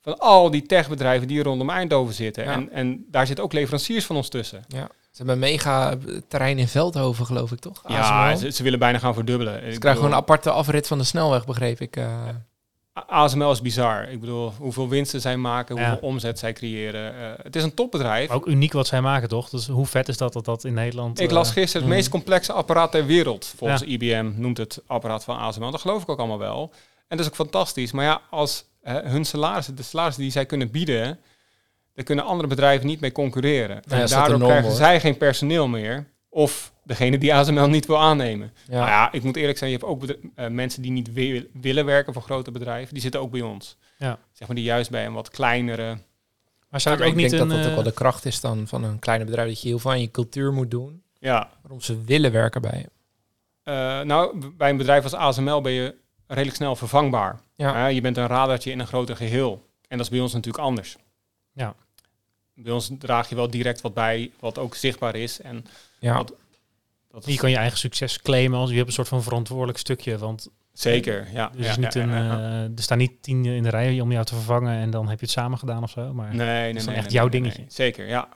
van 0.00 0.18
al 0.18 0.50
die 0.50 0.62
techbedrijven 0.62 1.28
die 1.28 1.42
rondom 1.42 1.70
Eindhoven 1.70 2.14
zitten. 2.14 2.44
Ja. 2.44 2.52
En, 2.52 2.70
en 2.70 3.04
daar 3.10 3.26
zitten 3.26 3.44
ook 3.44 3.52
leveranciers 3.52 4.04
van 4.04 4.16
ons 4.16 4.28
tussen. 4.28 4.64
Ja. 4.68 4.88
Ze 5.14 5.22
hebben 5.22 5.34
een 5.34 5.50
mega 5.50 5.94
terrein 6.28 6.58
in 6.58 6.68
Veldhoven, 6.68 7.26
geloof 7.26 7.52
ik, 7.52 7.58
toch? 7.58 7.82
Ja, 7.86 8.36
ze, 8.36 8.50
ze 8.50 8.62
willen 8.62 8.78
bijna 8.78 8.98
gaan 8.98 9.14
verdubbelen. 9.14 9.72
Ze 9.72 9.78
krijgen 9.78 10.00
gewoon 10.00 10.10
een 10.16 10.22
aparte 10.22 10.50
afrit 10.50 10.86
van 10.86 10.98
de 10.98 11.04
snelweg, 11.04 11.46
begreep 11.46 11.80
ik. 11.80 11.96
eh. 11.96 12.28
ASML 13.06 13.50
is 13.50 13.60
bizar. 13.60 14.08
Ik 14.08 14.20
bedoel, 14.20 14.52
hoeveel 14.58 14.88
winsten 14.88 15.20
zij 15.20 15.36
maken, 15.36 15.76
Ja. 15.76 15.88
hoeveel 15.88 16.08
omzet 16.08 16.38
zij 16.38 16.52
creëren. 16.52 17.14
Eh, 17.14 17.44
het 17.44 17.56
is 17.56 17.62
een 17.62 17.74
topbedrijf. 17.74 18.30
Ook 18.30 18.46
uniek 18.46 18.72
wat 18.72 18.86
zij 18.86 19.00
maken, 19.00 19.28
toch? 19.28 19.48
Dus 19.48 19.66
hoe 19.66 19.86
vet 19.86 20.08
is 20.08 20.16
dat 20.16 20.32
dat 20.32 20.44
dat 20.44 20.64
in 20.64 20.74
Nederland... 20.74 21.20
Ik 21.20 21.30
las 21.30 21.48
eh, 21.48 21.54
gisteren 21.54 21.82
het 21.82 21.90
mm. 21.90 21.96
meest 21.96 22.08
complexe 22.10 22.52
apparaat 22.52 22.90
ter 22.90 23.06
wereld. 23.06 23.52
Volgens 23.56 23.82
IBM 23.82 24.32
noemt 24.36 24.58
het 24.58 24.82
apparaat 24.86 25.24
van 25.24 25.38
ASML. 25.38 25.70
Dat 25.70 25.80
geloof 25.80 26.02
ik 26.02 26.08
ook 26.08 26.18
allemaal 26.18 26.38
wel. 26.38 26.70
En 27.08 27.16
dat 27.16 27.20
is 27.20 27.26
ook 27.26 27.34
fantastisch. 27.34 27.92
Maar 27.92 28.04
ja, 28.04 28.20
als 28.30 28.64
hun 28.82 29.24
salarissen, 29.24 29.74
de 29.74 29.82
salarissen 29.82 30.22
die 30.22 30.32
zij 30.32 30.46
kunnen 30.46 30.70
bieden, 30.70 31.18
daar 31.94 32.04
kunnen 32.04 32.24
andere 32.24 32.48
bedrijven 32.48 32.86
niet 32.86 33.00
mee 33.00 33.12
concurreren. 33.12 33.82
ja, 33.86 34.00
en 34.00 34.06
daardoor 34.06 34.38
norm 34.38 34.50
krijgen 34.50 34.72
zij 34.72 35.00
geen 35.00 35.16
personeel 35.16 35.68
meer. 35.68 36.06
Of 36.28 36.72
degene 36.84 37.18
die 37.18 37.34
ASML 37.34 37.68
niet 37.68 37.86
wil 37.86 37.98
aannemen. 38.00 38.52
Ja. 38.68 38.74
Nou 38.78 38.88
ja, 38.88 39.12
ik 39.12 39.22
moet 39.22 39.36
eerlijk 39.36 39.58
zijn, 39.58 39.70
je 39.70 39.76
hebt 39.76 39.88
ook 39.88 40.04
eh, 40.34 40.48
mensen 40.48 40.82
die 40.82 40.90
niet 40.90 41.12
wi- 41.12 41.48
willen 41.52 41.84
werken 41.84 42.12
voor 42.12 42.22
grote 42.22 42.50
bedrijven. 42.50 42.92
Die 42.92 43.02
zitten 43.02 43.20
ook 43.20 43.30
bij 43.30 43.40
ons. 43.40 43.76
Ja. 43.98 44.18
Zeg 44.32 44.46
maar 44.48 44.56
die 44.56 44.64
juist 44.64 44.90
bij 44.90 45.06
een 45.06 45.12
wat 45.12 45.30
kleinere... 45.30 45.98
Maar 46.68 46.80
zou 46.82 46.94
het 46.94 47.04
ik 47.04 47.10
ook 47.10 47.16
niet 47.20 47.30
denk 47.30 47.42
een... 47.42 47.48
dat 47.48 47.56
dat 47.56 47.66
ook 47.66 47.70
eh, 47.70 47.74
wel 47.82 47.84
de 47.90 47.92
kracht 47.98 48.24
is 48.24 48.40
dan 48.40 48.66
van 48.68 48.84
een 48.84 48.98
kleine 48.98 49.24
bedrijf. 49.24 49.48
Dat 49.48 49.62
je 49.62 49.68
heel 49.68 49.78
veel 49.78 49.90
aan 49.90 50.00
je 50.00 50.10
cultuur 50.10 50.52
moet 50.52 50.70
doen. 50.70 51.02
Ja, 51.18 51.50
Waarom 51.62 51.80
ze 51.80 52.04
willen 52.04 52.32
werken 52.32 52.60
bij 52.60 52.78
je. 52.78 52.90
Eh, 53.62 54.00
nou, 54.00 54.50
bij 54.56 54.70
een 54.70 54.76
bedrijf 54.76 55.02
als 55.02 55.14
ASML 55.14 55.60
ben 55.60 55.72
je 55.72 55.94
redelijk 56.26 56.56
snel 56.56 56.76
vervangbaar. 56.76 57.40
Ja. 57.56 57.86
Eh, 57.88 57.94
je 57.94 58.00
bent 58.00 58.16
een 58.16 58.26
radartje 58.26 58.70
in 58.70 58.80
een 58.80 58.86
groter 58.86 59.16
geheel. 59.16 59.66
En 59.88 59.96
dat 59.96 60.06
is 60.06 60.12
bij 60.12 60.20
ons 60.20 60.32
natuurlijk 60.32 60.64
anders. 60.64 60.96
Ja. 61.52 61.74
Bij 62.54 62.72
ons 62.72 62.90
draag 62.98 63.28
je 63.28 63.34
wel 63.34 63.50
direct 63.50 63.80
wat 63.80 63.94
bij, 63.94 64.30
wat 64.40 64.58
ook 64.58 64.74
zichtbaar 64.74 65.16
is. 65.16 65.40
En 65.40 65.64
Ja. 65.98 66.14
Wat- 66.16 66.32
dat 67.10 67.24
Je 67.24 67.32
is 67.32 67.38
kan 67.38 67.50
je 67.50 67.56
eigen 67.56 67.78
succes 67.78 68.20
claimen 68.22 68.58
als 68.58 68.70
je 68.70 68.76
hebt 68.76 68.88
een 68.88 68.94
soort 68.94 69.08
van 69.08 69.22
verantwoordelijk 69.22 69.78
stukje. 69.78 70.18
Want 70.18 70.48
zeker, 70.72 71.28
ja. 71.32 71.52
er, 71.52 71.58
is 71.60 71.66
ja, 71.66 71.76
niet 71.80 71.92
ja, 71.94 72.02
een, 72.02 72.08
ja, 72.08 72.16
ja. 72.24 72.38
eh, 72.38 72.62
er 72.62 72.82
staan 72.82 72.98
niet 72.98 73.22
tien 73.22 73.44
in 73.44 73.62
de 73.62 73.68
rij 73.68 74.00
om 74.00 74.12
jou 74.12 74.24
te 74.24 74.34
vervangen 74.34 74.78
en 74.78 74.90
dan 74.90 75.08
heb 75.08 75.18
je 75.18 75.24
het 75.24 75.34
samen 75.34 75.58
gedaan 75.58 75.82
of 75.82 75.90
zo. 75.90 76.12
Maar 76.14 76.34
Nee, 76.34 76.46
nee, 76.46 76.60
nee. 76.60 76.68
is 76.72 76.74
dan 76.76 76.86
nee, 76.86 76.94
echt 76.96 77.04
nee, 77.04 77.14
jouw 77.14 77.28
nee, 77.28 77.40
dingetje. 77.40 77.60
nee. 77.60 77.70
Zeker, 77.70 78.06
ja. 78.08 78.28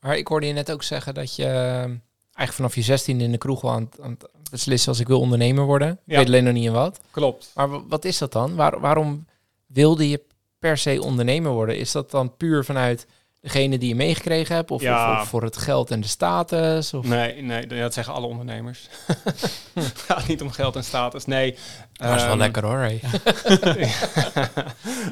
Maar 0.00 0.16
ik 0.16 0.26
hoorde 0.28 0.46
je 0.46 0.52
net 0.52 0.72
ook 0.72 0.82
zeggen 0.82 1.14
dat 1.14 1.36
je 1.36 1.44
eh, 1.44 1.50
eigenlijk 1.82 2.52
vanaf 2.52 2.74
je 2.74 2.82
16 2.82 3.20
in 3.20 3.32
de 3.32 3.38
kroeg 3.38 3.62
al 3.62 3.70
aan, 3.70 3.82
het- 3.90 4.00
aan 4.00 4.10
het 4.10 4.50
beslissen 4.50 4.88
als 4.90 5.00
ik 5.00 5.06
wil 5.06 5.20
ondernemer 5.20 5.64
worden. 5.64 5.88
Ik 5.90 5.98
Ja. 6.04 6.16
weet 6.16 6.26
alleen 6.26 6.44
nog 6.44 6.52
niet 6.52 6.64
in 6.64 6.72
wat. 6.72 7.00
Klopt. 7.10 7.50
Maar 7.54 7.68
wa- 7.68 7.82
wat 7.88 8.04
is 8.04 8.18
dat 8.18 8.32
dan? 8.32 8.54
Waar, 8.54 8.80
waarom 8.80 9.26
wilde 9.66 10.08
je 10.08 10.22
per 10.58 10.78
se 10.78 11.02
ondernemer 11.02 11.52
worden? 11.52 11.78
Is 11.78 11.92
dat 11.92 12.10
dan 12.10 12.36
puur 12.36 12.64
vanuit 12.64 13.06
degene 13.40 13.78
die 13.78 13.88
je 13.88 13.94
meegekregen 13.94 14.54
hebt? 14.54 14.70
Of, 14.70 14.82
Ja. 14.82 15.12
of, 15.12 15.20
of 15.22 15.28
voor 15.28 15.42
het 15.42 15.56
geld 15.56 15.90
en 15.90 16.00
de 16.00 16.06
status? 16.06 16.94
Of? 16.94 17.06
Nee, 17.06 17.42
nee, 17.42 17.66
dat 17.66 17.94
zeggen 17.94 18.14
alle 18.14 18.26
ondernemers. 18.26 18.88
Het 19.74 19.98
gaat 20.06 20.26
niet 20.26 20.42
om 20.42 20.50
geld 20.50 20.76
en 20.76 20.84
status. 20.84 21.24
Nee. 21.24 21.56
Dat 21.92 22.14
is 22.16 22.22
wel 22.22 22.30
ehm, 22.30 22.38
lekker 22.38 22.64
hoor. 22.64 22.78
hey. 22.78 23.00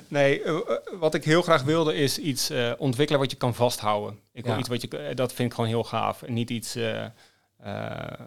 nee, 0.09 0.43
eh, 0.43 0.55
eh, 0.55 0.61
wat 0.99 1.15
ik 1.15 1.25
heel 1.25 1.43
graag 1.43 1.63
wilde 1.63 1.95
is 1.95 2.19
iets 2.19 2.51
eh, 2.51 2.73
ontwikkelen 2.79 3.21
wat 3.21 3.31
je 3.31 3.37
kan 3.37 3.55
vasthouden. 3.55 4.19
Ik 4.33 4.45
wil 4.45 4.53
Ja. 4.53 4.59
iets 4.59 4.69
wat 4.69 4.81
je, 4.81 5.13
dat 5.15 5.33
vind 5.33 5.49
ik 5.49 5.55
gewoon 5.55 5.71
heel 5.71 5.85
gaaf. 5.85 6.23
En 6.23 6.33
niet 6.33 6.51
iets, 6.51 6.77
eh, 7.67 7.73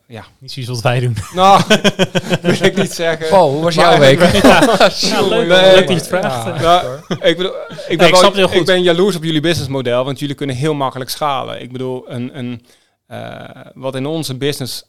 ja. 0.08 0.25
niet 0.39 0.52
zoiets 0.52 0.71
wat 0.71 0.82
wij 0.82 0.99
doen. 0.99 1.15
Nou, 1.34 1.62
wil 2.41 2.63
ik 2.65 2.75
niet 2.75 2.91
zeggen. 2.93 3.30
Paul, 3.30 3.52
hoe 3.52 3.63
was 3.63 3.75
Maar- 3.75 3.89
jouw 3.91 3.99
week? 3.99 4.19
Ja, 5.02 5.21
leuk, 5.21 5.47
Nee, 5.47 5.47
leuk 5.47 5.75
dat 5.75 5.88
je 5.88 5.93
het 5.93 6.08
vraagt. 6.08 6.62
Ja, 6.62 6.82
Nou, 6.82 6.99
ik 7.21 7.38
bedoel, 7.38 7.54
ik 7.88 7.97
ben, 7.97 8.08
ik 8.08 8.15
snap 8.15 8.21
wel- 8.21 8.23
het 8.23 8.36
heel 8.36 8.45
ik 8.49 8.56
goed. 8.58 8.65
ben 8.65 8.82
jaloers 8.82 9.15
op 9.15 9.23
jullie 9.23 9.41
businessmodel, 9.41 10.04
want 10.06 10.19
jullie 10.19 10.36
kunnen 10.36 10.56
heel 10.56 10.73
makkelijk 10.73 11.10
schalen. 11.10 11.62
Ik 11.62 11.71
bedoel, 11.71 12.12
een, 12.12 12.38
een, 12.38 12.65
eh, 13.08 13.49
wat 13.73 13.95
in 13.95 14.06
onze 14.06 14.36
business, 14.38 14.84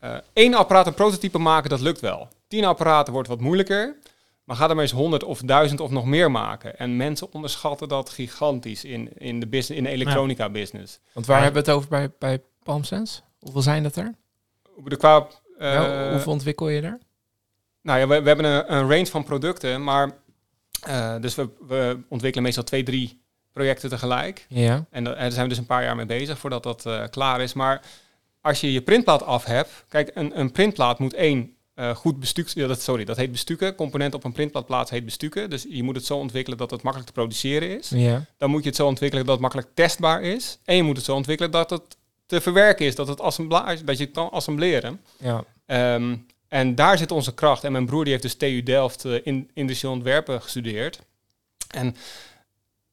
eh, 0.00 0.14
één 0.32 0.54
apparaat, 0.54 0.86
een 0.86 0.94
prototype 0.94 1.38
maken, 1.38 1.70
dat 1.70 1.80
lukt 1.80 2.00
wel. 2.00 2.28
Tien 2.48 2.64
apparaten 2.64 3.12
wordt 3.12 3.28
wat 3.28 3.40
moeilijker, 3.40 3.96
maar 4.44 4.56
ga 4.56 4.68
er 4.68 4.74
maar 4.74 4.84
eens 4.84 4.92
honderd 4.92 5.24
of 5.24 5.40
duizend 5.40 5.80
of 5.80 5.90
nog 5.90 6.04
meer 6.04 6.30
maken. 6.30 6.78
En 6.78 6.96
mensen 6.96 7.32
onderschatten 7.32 7.88
dat 7.88 8.10
gigantisch 8.10 8.84
in, 8.84 9.10
in 9.18 9.40
de, 9.40 9.46
business, 9.46 9.78
in 9.80 9.84
de 9.84 9.90
elektronica 9.90 10.48
business. 10.48 10.98
Want 11.12 11.26
waar 11.26 11.42
hebben 11.42 11.62
we 11.64 11.68
het 11.70 11.76
over 11.78 11.88
bij, 11.88 12.10
bij 12.18 12.40
PalmSense? 12.62 13.20
Hoeveel 13.40 13.62
zijn 13.62 13.82
dat 13.82 13.96
er? 13.96 14.14
De 14.84 14.96
qua, 14.96 15.26
eh, 15.58 16.10
hoeveel 16.10 16.32
ontwikkel 16.32 16.68
je 16.68 16.80
er? 16.80 16.98
Nou 17.82 17.98
ja, 17.98 18.06
we, 18.06 18.20
we 18.20 18.26
hebben 18.28 18.46
een, 18.46 18.74
een 18.74 18.88
range 18.90 19.06
van 19.06 19.24
producten, 19.24 19.84
maar 19.84 20.10
eh, 20.86 21.14
dus 21.20 21.34
we, 21.34 21.48
we 21.66 21.98
ontwikkelen 22.08 22.44
meestal 22.44 22.64
twee, 22.64 22.82
drie 22.82 23.22
projecten 23.52 23.88
tegelijk. 23.90 24.46
Ja. 24.48 24.86
En 24.90 25.04
da- 25.04 25.14
daar 25.14 25.30
zijn 25.30 25.42
we 25.42 25.48
dus 25.48 25.58
een 25.58 25.66
paar 25.66 25.82
jaar 25.82 25.96
mee 25.96 26.06
bezig 26.06 26.38
voordat 26.38 26.62
dat 26.62 26.86
eh, 26.86 27.04
klaar 27.10 27.40
is. 27.40 27.52
Maar 27.52 27.82
als 28.40 28.60
je 28.60 28.72
je 28.72 28.82
printplaat 28.82 29.22
af 29.22 29.44
hebt, 29.44 29.84
kijk, 29.88 30.10
een, 30.14 30.38
een 30.40 30.52
printplaat 30.52 30.98
moet 30.98 31.14
één 31.14 31.54
goed 31.94 32.54
dat, 32.54 32.80
sorry, 32.82 33.04
dat 33.04 33.16
heet 33.16 33.30
bestukken. 33.32 33.74
Component 33.74 34.14
op 34.14 34.24
een 34.24 34.32
printplaat 34.32 34.66
plaatsen 34.66 34.96
heet 34.96 35.04
bestukken. 35.04 35.50
Dus 35.50 35.66
je 35.68 35.82
moet 35.82 35.96
het 35.96 36.04
zo 36.04 36.16
ontwikkelen 36.16 36.58
dat 36.58 36.70
het 36.70 36.82
makkelijk 36.82 37.10
te 37.12 37.16
produceren 37.20 37.78
is. 37.78 37.88
Ja. 37.88 38.24
Dan 38.36 38.50
moet 38.50 38.62
je 38.62 38.68
het 38.68 38.76
zo 38.76 38.86
ontwikkelen 38.86 39.24
dat 39.24 39.32
het 39.34 39.42
makkelijk 39.42 39.68
testbaar 39.74 40.22
is. 40.22 40.58
En 40.64 40.76
je 40.76 40.82
moet 40.82 40.96
het 40.96 41.04
zo 41.04 41.14
ontwikkelen 41.14 41.50
dat 41.50 41.70
het 41.70 41.96
te 42.30 42.40
verwerken 42.40 42.86
is, 42.86 42.94
dat, 42.94 43.08
het 43.08 43.20
assemblage, 43.20 43.84
dat 43.84 43.98
je 43.98 44.06
kan 44.06 44.30
assembleren. 44.30 45.00
Ja. 45.18 45.44
Ehm, 45.66 46.16
en 46.48 46.74
daar 46.74 46.98
zit 46.98 47.10
onze 47.12 47.34
kracht. 47.34 47.64
En 47.64 47.72
mijn 47.72 47.86
broer 47.86 48.02
die 48.04 48.12
heeft 48.12 48.24
dus 48.24 48.34
TU 48.36 48.62
Delft 48.62 49.04
eh, 49.04 49.14
in 49.26 49.50
industrieel 49.54 49.94
ontwerpen 49.94 50.42
gestudeerd. 50.42 51.00
En 51.70 51.96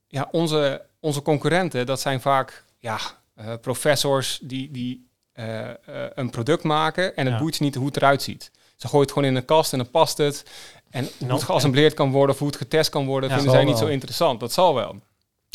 ja, 0.08 0.28
onze, 0.32 0.86
onze 1.00 1.22
concurrenten, 1.22 1.86
dat 1.86 2.00
zijn 2.02 2.22
vaak 2.22 2.64
ja, 2.80 3.00
eh, 3.36 3.54
professors 3.62 4.40
die, 4.42 4.72
die 4.72 5.08
eh, 5.34 5.70
een 6.16 6.30
product 6.30 6.64
maken 6.64 7.16
en 7.16 7.26
het 7.26 7.34
Ja. 7.34 7.40
boeit 7.40 7.56
ze 7.56 7.64
niet 7.64 7.76
hoe 7.76 7.86
het 7.86 7.96
eruit 7.98 8.22
ziet. 8.22 8.52
Ze 8.76 8.88
gooien 8.88 9.02
het 9.06 9.12
gewoon 9.14 9.30
in 9.30 9.36
een 9.36 9.46
kast 9.46 9.72
en 9.72 9.78
dan 9.78 9.90
past 9.90 10.18
het. 10.18 10.44
En 10.90 11.04
hoe 11.04 11.28
dan- 11.28 11.36
het 11.38 11.46
geassembleerd 11.46 11.94
kan 11.94 12.12
worden 12.12 12.34
of 12.34 12.40
hoe 12.40 12.48
het 12.48 12.58
getest 12.58 12.90
kan 12.90 13.06
worden, 13.06 13.30
Ja, 13.30 13.36
vinden 13.36 13.54
zij 13.54 13.64
niet 13.64 13.78
wel. 13.78 13.88
zo 13.88 13.94
interessant. 13.94 14.40
Dat 14.40 14.54
zal 14.54 14.74
wel. 14.76 14.96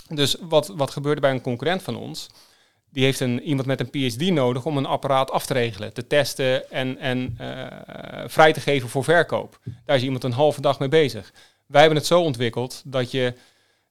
Dus 0.09 0.37
wat, 0.41 0.67
wat 0.69 0.91
gebeurde 0.91 1.21
bij 1.21 1.31
een 1.31 1.41
concurrent 1.41 1.83
van 1.83 1.97
ons? 1.97 2.27
Die 2.93 3.05
heeft 3.05 3.21
een, 3.21 3.43
iemand 3.43 3.67
met 3.67 3.81
een 3.81 3.91
PhD 3.91 4.31
nodig 4.31 4.65
om 4.65 4.77
een 4.77 4.87
apparaat 4.87 5.31
af 5.31 5.47
te 5.47 5.53
regelen, 5.53 5.93
te 5.93 6.07
testen 6.07 6.71
en, 6.71 6.99
en 6.99 7.35
eh, 7.39 8.25
vrij 8.27 8.53
te 8.53 8.61
geven 8.61 8.89
voor 8.89 9.05
verkoop. 9.05 9.59
Daar 9.85 9.97
is 9.97 10.03
iemand 10.03 10.25
een 10.25 10.33
halve 10.33 10.61
dag 10.61 10.79
mee 10.79 10.89
bezig. 10.89 11.33
Wij 11.67 11.81
hebben 11.81 11.99
het 11.99 12.07
zo 12.07 12.21
ontwikkeld 12.21 12.83
dat 12.85 13.11
je 13.11 13.35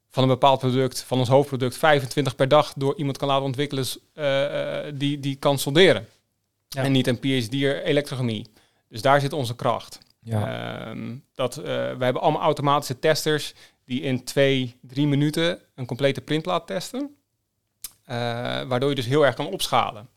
van 0.09 0.23
een 0.23 0.29
bepaald 0.29 0.59
product, 0.59 1.03
van 1.03 1.19
ons 1.19 1.29
hoofdproduct, 1.29 1.77
25 1.77 2.35
per 2.35 2.47
dag 2.47 2.73
door 2.75 2.97
iemand 2.97 3.17
kan 3.17 3.27
laten 3.27 3.45
ontwikkelen 3.45 3.85
eh, 4.13 4.87
eh, 4.87 4.93
die, 4.97 5.19
die 5.19 5.35
kan 5.35 5.59
solderen. 5.59 6.07
Ja. 6.67 6.83
En 6.83 6.91
niet 6.91 7.07
een 7.07 7.19
PhD'er 7.19 7.83
elektrochemie. 7.83 8.45
Dus 8.89 9.01
daar 9.01 9.21
zit 9.21 9.33
onze 9.33 9.55
kracht. 9.55 9.99
Ja. 10.19 10.87
Ehm, 10.87 11.15
dat, 11.33 11.55
we 11.55 11.95
hebben 11.99 12.21
allemaal 12.21 12.41
automatische 12.41 12.99
testers 12.99 13.53
die 13.85 14.01
in 14.01 14.23
twee, 14.23 14.75
drie 14.81 15.07
minuten 15.07 15.59
een 15.75 15.85
complete 15.85 16.21
printplaat 16.21 16.67
testen. 16.67 17.15
Eh, 18.11 18.17
waardoor 18.67 18.89
je 18.89 18.95
dus 18.95 19.05
heel 19.05 19.25
erg 19.25 19.35
kan 19.35 19.47
opschalen. 19.47 20.09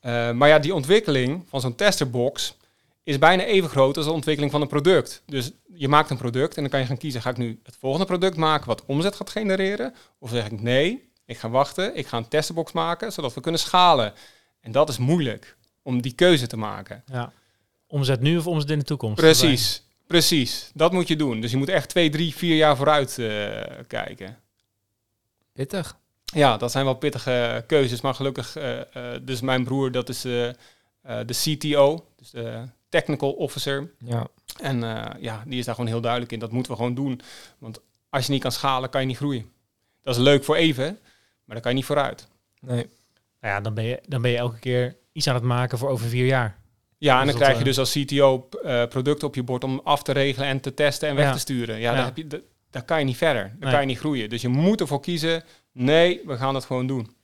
Eh, 0.00 0.30
maar 0.30 0.48
ja, 0.48 0.58
die 0.58 0.74
ontwikkeling 0.74 1.44
van 1.48 1.60
zo'n 1.60 1.74
testerbox 1.74 2.56
is 3.02 3.18
bijna 3.18 3.42
even 3.42 3.70
groot 3.70 3.96
als 3.96 4.06
de 4.06 4.12
ontwikkeling 4.12 4.52
van 4.52 4.60
een 4.60 4.68
product. 4.68 5.22
Dus 5.26 5.50
je 5.74 5.88
maakt 5.88 6.10
een 6.10 6.16
product 6.16 6.56
en 6.56 6.62
dan 6.62 6.70
kan 6.70 6.80
je 6.80 6.86
gaan 6.86 6.96
kiezen, 6.96 7.22
ga 7.22 7.30
ik 7.30 7.36
nu 7.36 7.60
het 7.62 7.76
volgende 7.76 8.06
product 8.06 8.36
maken 8.36 8.66
wat 8.66 8.84
omzet 8.86 9.14
gaat 9.14 9.30
genereren? 9.30 9.94
Of 10.18 10.30
zeg 10.30 10.46
ik 10.46 10.60
nee, 10.60 11.10
ik 11.26 11.38
ga 11.38 11.48
wachten, 11.48 11.96
ik 11.96 12.06
ga 12.06 12.16
een 12.16 12.28
testerbox 12.28 12.72
maken 12.72 13.12
zodat 13.12 13.34
we 13.34 13.40
kunnen 13.40 13.60
schalen. 13.60 14.12
En 14.60 14.72
dat 14.72 14.88
is 14.88 14.98
moeilijk 14.98 15.56
om 15.82 16.02
die 16.02 16.12
keuze 16.12 16.46
te 16.46 16.56
maken. 16.56 17.02
Ja. 17.06 17.32
Omzet 17.86 18.20
nu 18.20 18.36
of 18.36 18.46
omzet 18.46 18.70
in 18.70 18.78
de 18.78 18.84
toekomst? 18.84 19.16
Precies, 19.16 19.82
precies. 20.06 20.70
Dat 20.74 20.92
moet 20.92 21.08
je 21.08 21.16
doen. 21.16 21.40
Dus 21.40 21.50
je 21.50 21.56
moet 21.56 21.68
echt 21.68 21.88
twee, 21.88 22.10
drie, 22.10 22.34
vier 22.34 22.56
jaar 22.56 22.76
vooruit 22.76 23.18
eh, 23.18 23.26
kijken. 23.86 24.38
Pittig. 25.52 25.98
Ja, 26.32 26.56
dat 26.56 26.70
zijn 26.70 26.84
wel 26.84 26.94
pittige 26.94 27.64
keuzes, 27.66 28.00
maar 28.00 28.14
gelukkig, 28.14 28.56
eh, 28.56 28.80
eh, 28.80 29.20
dus 29.22 29.40
mijn 29.40 29.64
broer, 29.64 29.92
dat 29.92 30.08
is 30.08 30.24
eh, 30.24 30.48
eh, 30.48 30.54
de 31.26 31.34
CTO, 31.34 32.04
dus 32.16 32.30
de 32.30 32.62
Technical 32.88 33.30
Officer. 33.32 33.90
Ja. 34.04 34.26
En 34.60 34.82
eh, 34.84 35.22
ja, 35.22 35.42
die 35.46 35.58
is 35.58 35.64
daar 35.64 35.74
gewoon 35.74 35.90
heel 35.90 36.00
duidelijk 36.00 36.32
in. 36.32 36.38
Dat 36.38 36.52
moeten 36.52 36.72
we 36.72 36.78
gewoon 36.78 36.94
doen. 36.94 37.20
Want 37.58 37.80
als 38.10 38.26
je 38.26 38.32
niet 38.32 38.42
kan 38.42 38.52
schalen, 38.52 38.90
kan 38.90 39.00
je 39.00 39.06
niet 39.06 39.16
groeien. 39.16 39.50
Dat 40.02 40.16
is 40.16 40.22
leuk 40.22 40.44
voor 40.44 40.56
even, 40.56 40.84
Maar 41.44 41.54
daar 41.54 41.60
kan 41.60 41.70
je 41.70 41.76
niet 41.76 41.86
vooruit. 41.86 42.28
Nee. 42.60 42.86
Nou 43.40 43.54
ja, 43.54 43.60
dan 43.60 43.74
ben, 43.74 43.84
je, 43.84 44.00
dan 44.06 44.22
ben 44.22 44.30
je 44.30 44.36
elke 44.36 44.58
keer 44.58 44.96
iets 45.12 45.28
aan 45.28 45.34
het 45.34 45.44
maken 45.44 45.78
voor 45.78 45.88
over 45.88 46.08
vier 46.08 46.26
jaar. 46.26 46.58
Ja, 46.98 47.12
en 47.20 47.24
Dus 47.24 47.30
dan 47.30 47.34
dat, 47.34 47.42
krijg 47.42 47.58
je 47.58 47.64
dus 47.64 47.78
als 47.78 47.92
CTO 47.92 48.48
eh, 48.62 48.84
producten 48.86 49.28
op 49.28 49.34
je 49.34 49.42
bord 49.42 49.64
om 49.64 49.80
af 49.84 50.02
te 50.02 50.12
regelen 50.12 50.48
en 50.48 50.60
te 50.60 50.74
testen 50.74 51.08
en 51.08 51.14
weg 51.14 51.24
Ja. 51.24 51.32
te 51.32 51.38
sturen. 51.38 51.74
Ja, 51.78 51.90
Ja. 51.90 51.96
Daar, 51.96 52.04
heb 52.04 52.16
je, 52.16 52.26
da- 52.26 52.38
daar 52.70 52.82
kan 52.84 52.98
je 52.98 53.04
niet 53.04 53.16
verder. 53.16 53.42
Daar 53.42 53.56
Nee. 53.60 53.70
kan 53.70 53.80
je 53.80 53.86
niet 53.86 53.98
groeien. 53.98 54.28
Dus 54.28 54.42
je 54.42 54.48
moet 54.48 54.80
ervoor 54.80 55.00
kiezen, 55.00 55.42
nee, 55.72 56.20
we 56.24 56.36
gaan 56.36 56.54
dat 56.54 56.64
gewoon 56.64 56.86
doen. 56.86 57.16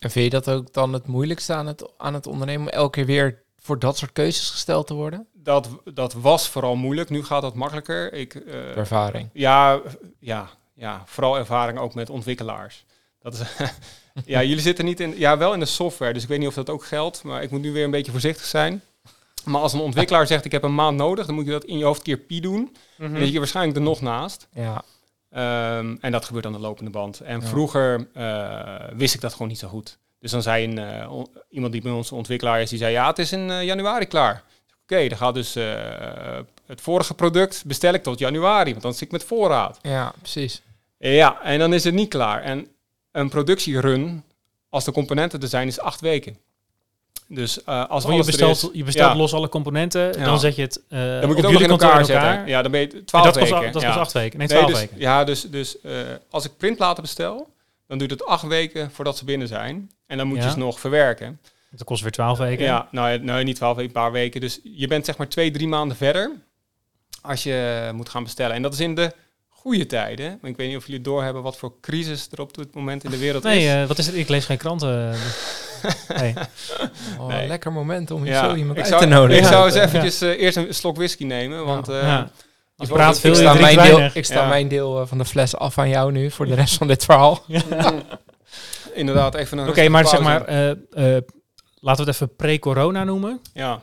En 0.00 0.10
vind 0.10 0.24
je 0.24 0.30
dat 0.30 0.50
ook 0.50 0.72
dan 0.72 0.92
het 0.92 1.06
moeilijkste 1.06 1.52
aan 1.52 1.66
het, 1.66 1.92
aan 1.98 2.14
het 2.14 2.26
ondernemen? 2.26 2.66
Om 2.66 2.72
elke 2.72 2.90
keer 2.90 3.06
weer 3.06 3.42
voor 3.58 3.78
dat 3.78 3.98
soort 3.98 4.12
keuzes 4.12 4.50
gesteld 4.50 4.86
te 4.86 4.94
worden? 4.94 5.26
Dat, 5.32 5.68
dat 5.84 6.12
was 6.12 6.48
vooral 6.48 6.76
moeilijk. 6.76 7.10
Nu 7.10 7.24
gaat 7.24 7.42
dat 7.42 7.54
makkelijker. 7.54 8.12
Ik, 8.12 8.34
eh, 8.34 8.76
Ervaring. 8.76 9.28
Ja, 9.32 9.80
ja, 10.18 10.48
ja, 10.74 11.02
vooral 11.06 11.38
ervaring 11.38 11.78
ook 11.78 11.94
met 11.94 12.10
ontwikkelaars. 12.10 12.84
Dat 13.18 13.32
is, 13.34 13.40
ja, 14.24 14.42
jullie 14.42 14.62
zitten 14.62 14.84
niet 14.84 15.00
in, 15.00 15.18
ja, 15.18 15.38
wel 15.38 15.52
in 15.52 15.60
de 15.60 15.66
software, 15.66 16.12
dus 16.12 16.22
ik 16.22 16.28
weet 16.28 16.38
niet 16.38 16.48
of 16.48 16.54
dat 16.54 16.70
ook 16.70 16.84
geldt, 16.84 17.22
maar 17.22 17.42
ik 17.42 17.50
moet 17.50 17.60
nu 17.60 17.72
weer 17.72 17.84
een 17.84 17.90
beetje 17.90 18.12
voorzichtig 18.12 18.44
zijn. 18.44 18.82
Maar 19.44 19.60
als 19.60 19.72
een 19.72 19.80
ontwikkelaar 19.80 20.26
zegt, 20.26 20.44
ik 20.44 20.52
heb 20.52 20.62
een 20.62 20.74
maand 20.74 20.96
nodig, 20.96 21.26
dan 21.26 21.34
moet 21.34 21.44
je 21.44 21.50
dat 21.50 21.64
in 21.64 21.78
je 21.78 21.84
hoofd 21.84 22.02
keer 22.02 22.16
pi 22.16 22.40
doen. 22.40 22.76
En 22.98 23.12
dan 23.12 23.22
zit 23.22 23.32
je 23.32 23.38
waarschijnlijk 23.38 23.76
er 23.76 23.82
nog 23.82 24.00
naast. 24.00 24.48
Ja. 24.54 24.84
Ehm, 25.30 25.96
en 26.00 26.12
dat 26.12 26.24
gebeurt 26.24 26.46
aan 26.46 26.52
de 26.52 26.58
lopende 26.58 26.90
band. 26.90 27.20
En 27.20 27.40
Ja. 27.40 27.46
vroeger 27.46 28.06
eh, 28.14 28.74
wist 28.96 29.14
ik 29.14 29.20
dat 29.20 29.32
gewoon 29.32 29.48
niet 29.48 29.58
zo 29.58 29.68
goed. 29.68 29.98
Dus 30.20 30.30
dan 30.30 30.42
zei 30.42 30.64
een, 30.64 30.78
eh, 30.78 31.22
iemand 31.50 31.72
die 31.72 31.82
bij 31.82 31.92
ons 31.92 32.12
ontwikkelaar 32.12 32.60
is, 32.60 32.70
die 32.70 32.78
zei, 32.78 32.92
ja, 32.92 33.06
het 33.06 33.18
is 33.18 33.32
in 33.32 33.50
eh, 33.50 33.62
januari 33.62 34.06
klaar. 34.06 34.42
Oké, 34.82 35.08
dan 35.08 35.18
gaat 35.18 35.34
dus 35.34 35.54
het 36.66 36.80
vorige 36.80 37.14
product 37.14 37.64
bestel 37.66 37.94
ik 37.94 38.02
tot 38.02 38.18
januari, 38.18 38.70
want 38.70 38.82
dan 38.82 38.92
zit 38.92 39.02
ik 39.02 39.10
met 39.10 39.24
voorraad. 39.24 39.78
ja, 39.82 40.12
precies. 40.18 40.62
Ja, 40.98 41.42
en 41.42 41.58
dan 41.58 41.72
is 41.74 41.84
het 41.84 41.94
niet 41.94 42.08
klaar. 42.08 42.42
En 42.42 42.68
een 43.12 43.28
productierun, 43.28 44.24
als 44.68 44.84
de 44.84 44.92
componenten 44.92 45.40
er 45.40 45.48
zijn, 45.48 45.66
is 45.66 45.80
acht 45.80 46.00
weken. 46.00 46.36
Dus 47.32 47.64
eh, 47.64 47.86
als 47.88 48.04
Oh, 48.04 48.12
je 48.16 48.24
bestelt, 48.24 48.56
is, 48.56 48.68
je 48.72 48.84
bestelt 48.84 49.12
ja, 49.12 49.16
los 49.18 49.34
alle 49.34 49.48
componenten, 49.48 50.18
Ja. 50.18 50.24
dan 50.24 50.40
zet 50.40 50.56
je 50.56 50.62
het 50.62 50.82
eh 50.88 50.98
dan 50.98 51.08
moet 51.08 51.20
je 51.20 51.26
het 51.36 51.44
ook 51.46 51.52
nog 51.52 51.62
in 51.62 51.70
elkaar 51.70 51.98
in 51.98 52.04
zetten. 52.04 52.28
elkaar. 52.28 52.48
Ja, 52.48 52.62
dan 52.62 52.70
ben 52.70 52.80
je 52.80 52.86
En 52.88 53.04
twaalf 53.04 53.24
dat 53.24 53.38
kost, 53.38 53.50
weken. 53.50 53.66
al- 53.66 53.72
dat 53.72 53.84
kost 53.84 53.96
acht 53.96 54.12
weken. 54.12 54.38
Nee, 54.38 54.46
Nee, 54.48 54.56
twaalf 54.56 54.70
dus, 54.72 54.80
weken. 54.80 54.98
Ja, 54.98 55.24
dus, 55.24 55.42
dus 55.42 55.80
eh, 55.80 55.92
als 56.30 56.44
ik 56.44 56.56
printplaten 56.56 57.02
bestel, 57.02 57.48
dan 57.86 57.98
duurt 57.98 58.10
het 58.10 58.24
acht 58.24 58.46
weken 58.46 58.90
voordat 58.90 59.16
ze 59.18 59.24
binnen 59.24 59.48
zijn. 59.48 59.90
En 60.06 60.16
dan 60.16 60.26
moet 60.26 60.42
je 60.42 60.50
ze 60.50 60.58
nog 60.58 60.80
verwerken. 60.80 61.40
Dat 61.70 61.84
kost 61.84 62.02
weer 62.02 62.10
twaalf 62.12 62.38
weken. 62.38 62.64
Ja, 62.64 62.88
nou, 62.90 63.18
nee, 63.18 63.44
niet 63.44 63.56
twaalf 63.56 63.76
weken, 63.76 63.90
een 63.94 64.00
paar 64.02 64.12
weken. 64.12 64.40
Dus 64.40 64.60
je 64.62 64.86
bent 64.86 65.04
zeg 65.04 65.16
maar 65.16 65.28
twee, 65.28 65.50
drie 65.50 65.68
maanden 65.68 65.96
verder 65.96 66.30
als 67.22 67.42
je 67.42 67.90
moet 67.94 68.08
gaan 68.08 68.22
bestellen. 68.22 68.56
En 68.56 68.62
dat 68.62 68.72
is 68.72 68.80
in 68.80 68.94
de 68.94 69.12
goede 69.48 69.86
tijden. 69.86 70.38
Ik 70.42 70.56
weet 70.56 70.68
niet 70.68 70.76
of 70.76 70.86
jullie 70.86 71.00
doorhebben 71.00 71.42
wat 71.42 71.56
voor 71.56 71.72
crisis 71.80 72.28
er 72.32 72.40
op 72.40 72.54
dit 72.56 72.74
moment 72.74 73.04
in 73.04 73.10
de 73.10 73.18
wereld 73.18 73.42
Nee, 73.42 73.64
is. 73.64 73.72
eh, 73.72 73.86
wat 73.86 73.98
is 73.98 74.06
het? 74.06 74.14
Ik 74.16 74.28
lees 74.28 74.44
geen 74.44 74.56
kranten. 74.58 75.14
nee. 76.18 76.34
Oh, 77.18 77.26
Nee. 77.26 77.46
Lekker 77.48 77.72
moment 77.72 78.10
om 78.10 78.24
Ja, 78.26 78.48
zo 78.48 78.54
iemand 78.54 78.78
ik 78.78 78.84
zou, 78.84 79.00
te 79.00 79.06
nodigen. 79.06 79.42
Ik 79.42 79.48
zou 79.48 79.64
eens 79.66 79.74
Ja. 79.74 79.82
eventjes 79.82 80.20
eh, 80.20 80.40
eerst 80.42 80.56
een 80.56 80.74
slok 80.74 80.96
whisky 80.96 81.24
nemen, 81.24 81.64
want... 81.64 81.88
eh, 81.88 82.02
Ja. 82.02 82.18
als 82.18 82.30
Je 82.76 82.86
we 82.86 82.92
praat 83.00 83.20
veel, 83.20 83.30
ik 83.30 83.36
je 83.36 83.42
sta, 83.42 83.54
mijn 83.54 83.76
deel, 83.78 84.10
ik 84.14 84.24
sta 84.24 84.42
Ja. 84.42 84.48
mijn 84.48 84.68
deel 84.68 85.00
eh, 85.00 85.06
van 85.06 85.18
de 85.18 85.24
fles 85.24 85.56
af 85.56 85.78
aan 85.78 85.88
jou 85.88 86.12
nu 86.12 86.30
voor 86.30 86.46
de 86.46 86.54
rest 86.54 86.76
van 86.76 86.86
dit 86.86 87.04
verhaal. 87.04 87.42
Inderdaad, 88.94 89.34
even 89.34 89.58
een 89.58 89.68
Oké, 89.68 89.88
maar 89.88 90.06
zeg 90.06 90.20
maar, 90.20 90.44
eh, 90.44 90.70
eh, 90.70 90.76
laten 91.80 92.04
we 92.04 92.10
het 92.10 92.20
even 92.20 92.36
pre-corona 92.36 93.04
noemen. 93.04 93.40
Ja, 93.54 93.80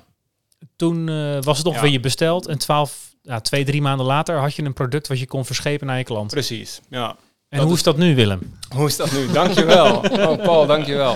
Toen 0.76 1.10
eh, 1.10 1.38
was 1.42 1.58
het 1.58 1.66
nog 1.66 1.76
Ja. 1.76 1.82
weer 1.82 1.92
je 1.92 2.00
besteld 2.00 2.48
en 2.48 2.58
twaalf, 2.58 3.16
ja, 3.22 3.40
twee, 3.40 3.66
drie 3.66 3.82
maanden 3.82 4.06
later 4.06 4.38
had 4.38 4.56
je 4.56 4.64
een 4.64 4.74
product 4.74 5.08
wat 5.08 5.20
je 5.20 5.28
kon 5.28 5.46
verschepen 5.46 5.88
naar 5.88 5.98
je 5.98 6.04
klant. 6.04 6.32
precies. 6.32 6.82
Ja. 6.90 7.16
En 7.50 7.58
dat 7.58 7.68
hoe 7.68 7.76
is- 7.76 7.84
dat 7.84 7.98
nu, 7.98 8.16
Willem? 8.16 8.58
Hoe 8.76 8.88
is 8.88 8.96
dat 8.98 9.12
nu? 9.12 9.32
Dankjewel. 9.32 9.96
Oh, 10.28 10.44
Paul, 10.44 10.66
dankjewel. 10.66 11.16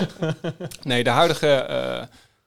Nee, 0.82 1.04
de 1.04 1.10
huidige 1.10 1.48
eh, 1.54 2.02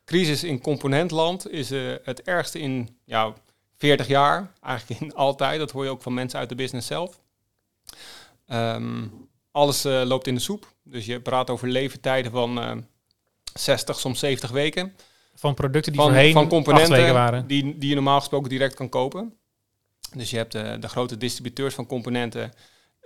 crisis 0.05 0.43
in 0.43 0.61
componentland 0.61 1.51
is 1.51 1.71
eh, 1.71 1.79
het 2.03 2.21
ergste 2.21 2.59
in 2.59 2.97
ja, 3.03 3.33
40 3.77 4.07
jaar. 4.07 4.51
Eigenlijk 4.61 5.01
in 5.01 5.13
altijd. 5.25 5.59
Dat 5.59 5.71
hoor 5.71 5.83
je 5.83 5.89
ook 5.89 6.01
van 6.01 6.13
mensen 6.13 6.39
uit 6.39 6.49
de 6.49 6.55
business 6.55 6.87
zelf. 6.87 7.19
Ehm, 8.47 9.07
alles 9.51 9.85
eh, 9.85 10.01
loopt 10.05 10.27
in 10.27 10.35
de 10.35 10.41
soep. 10.41 10.73
Dus 10.83 11.05
je 11.05 11.19
praat 11.21 11.49
over 11.49 11.67
leeftijden 11.67 12.31
van 12.31 12.59
eh 12.61 12.71
60, 13.53 13.99
soms 13.99 14.19
70 14.19 14.51
weken. 14.51 14.95
Van 15.35 15.53
producten 15.53 15.91
die 15.91 16.01
van, 16.01 16.09
voorheen 16.11 16.33
van 16.33 16.47
componenten 16.47 17.13
waren. 17.13 17.47
Die, 17.47 17.77
die 17.77 17.89
je 17.89 17.95
normaal 17.95 18.19
gesproken 18.19 18.49
direct 18.49 18.73
kan 18.75 18.89
kopen. 18.89 19.33
Dus 20.15 20.29
je 20.29 20.37
hebt 20.37 20.51
de 20.51 20.87
grote 20.87 21.17
distributeurs 21.17 21.73
van 21.73 21.85
componenten. 21.85 22.53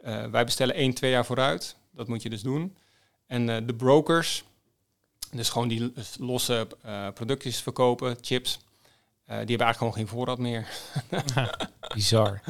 Eh, 0.03 0.25
wij 0.25 0.45
bestellen 0.45 0.75
1, 0.75 0.93
2 0.93 1.11
jaar 1.11 1.25
vooruit. 1.25 1.75
Dat 1.91 2.07
moet 2.07 2.21
je 2.21 2.29
dus 2.29 2.41
doen. 2.41 2.77
En 3.27 3.49
eh, 3.49 3.57
de 3.65 3.73
brokers, 3.73 4.43
dus 5.31 5.49
gewoon 5.49 5.67
die 5.67 5.93
losse 6.17 6.67
eh, 6.81 7.07
productjes 7.13 7.61
verkopen, 7.61 8.17
chips, 8.21 8.59
die 9.25 9.37
hebben 9.37 9.65
eigenlijk 9.65 9.77
gewoon 9.77 9.93
geen 9.93 10.07
voorraad 10.07 10.37
meer. 10.37 10.67
Bizar. 11.93 12.41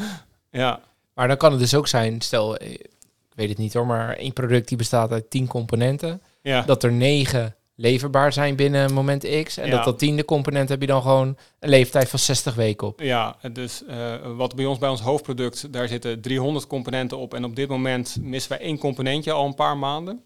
Ja, 0.50 0.82
Maar 1.14 1.28
dan 1.28 1.38
kan 1.38 1.52
het 1.52 1.60
dus 1.60 1.76
ook 1.76 1.88
zijn, 1.88 2.22
stel, 2.22 2.62
ik 2.62 2.90
weet 3.36 3.50
het 3.50 3.58
niet 3.58 3.74
hoor, 3.74 3.86
maar 3.86 4.16
één 4.16 4.34
product 4.34 4.68
die 4.68 4.78
bestaat 4.78 5.12
uit 5.12 5.30
tien 5.30 5.48
componenten. 5.48 6.22
ja. 6.42 6.62
Dat 6.62 6.84
er 6.84 6.92
negen 6.92 7.56
leverbaar 7.80 8.34
zijn 8.34 8.56
binnen 8.56 8.94
moment 8.94 9.44
X. 9.44 9.58
En 9.58 9.66
Ja. 9.68 9.76
dat 9.76 9.84
dat 9.86 10.00
tiende 10.00 10.26
component 10.26 10.70
heb 10.70 10.82
je 10.82 10.88
dan 10.88 11.02
gewoon 11.02 11.38
een 11.60 11.70
leeftijd 11.70 12.10
van 12.10 12.20
60 12.20 12.56
weken 12.56 12.88
op. 12.88 13.00
Ja, 13.00 13.36
dus 13.52 13.86
eh, 13.86 14.36
wat 14.36 14.56
bij 14.56 14.66
ons 14.66 14.78
bij 14.78 14.90
ons 14.90 15.02
hoofdproduct, 15.02 15.74
daar 15.74 15.88
zitten 15.88 16.22
300 16.22 16.68
componenten 16.68 17.18
op. 17.18 17.34
En 17.34 17.44
op 17.44 17.56
dit 17.56 17.70
moment 17.70 18.18
missen 18.22 18.52
wij 18.52 18.60
één 18.60 18.78
componentje 18.78 19.32
al 19.32 19.46
een 19.46 19.56
paar 19.56 19.78
maanden. 19.78 20.24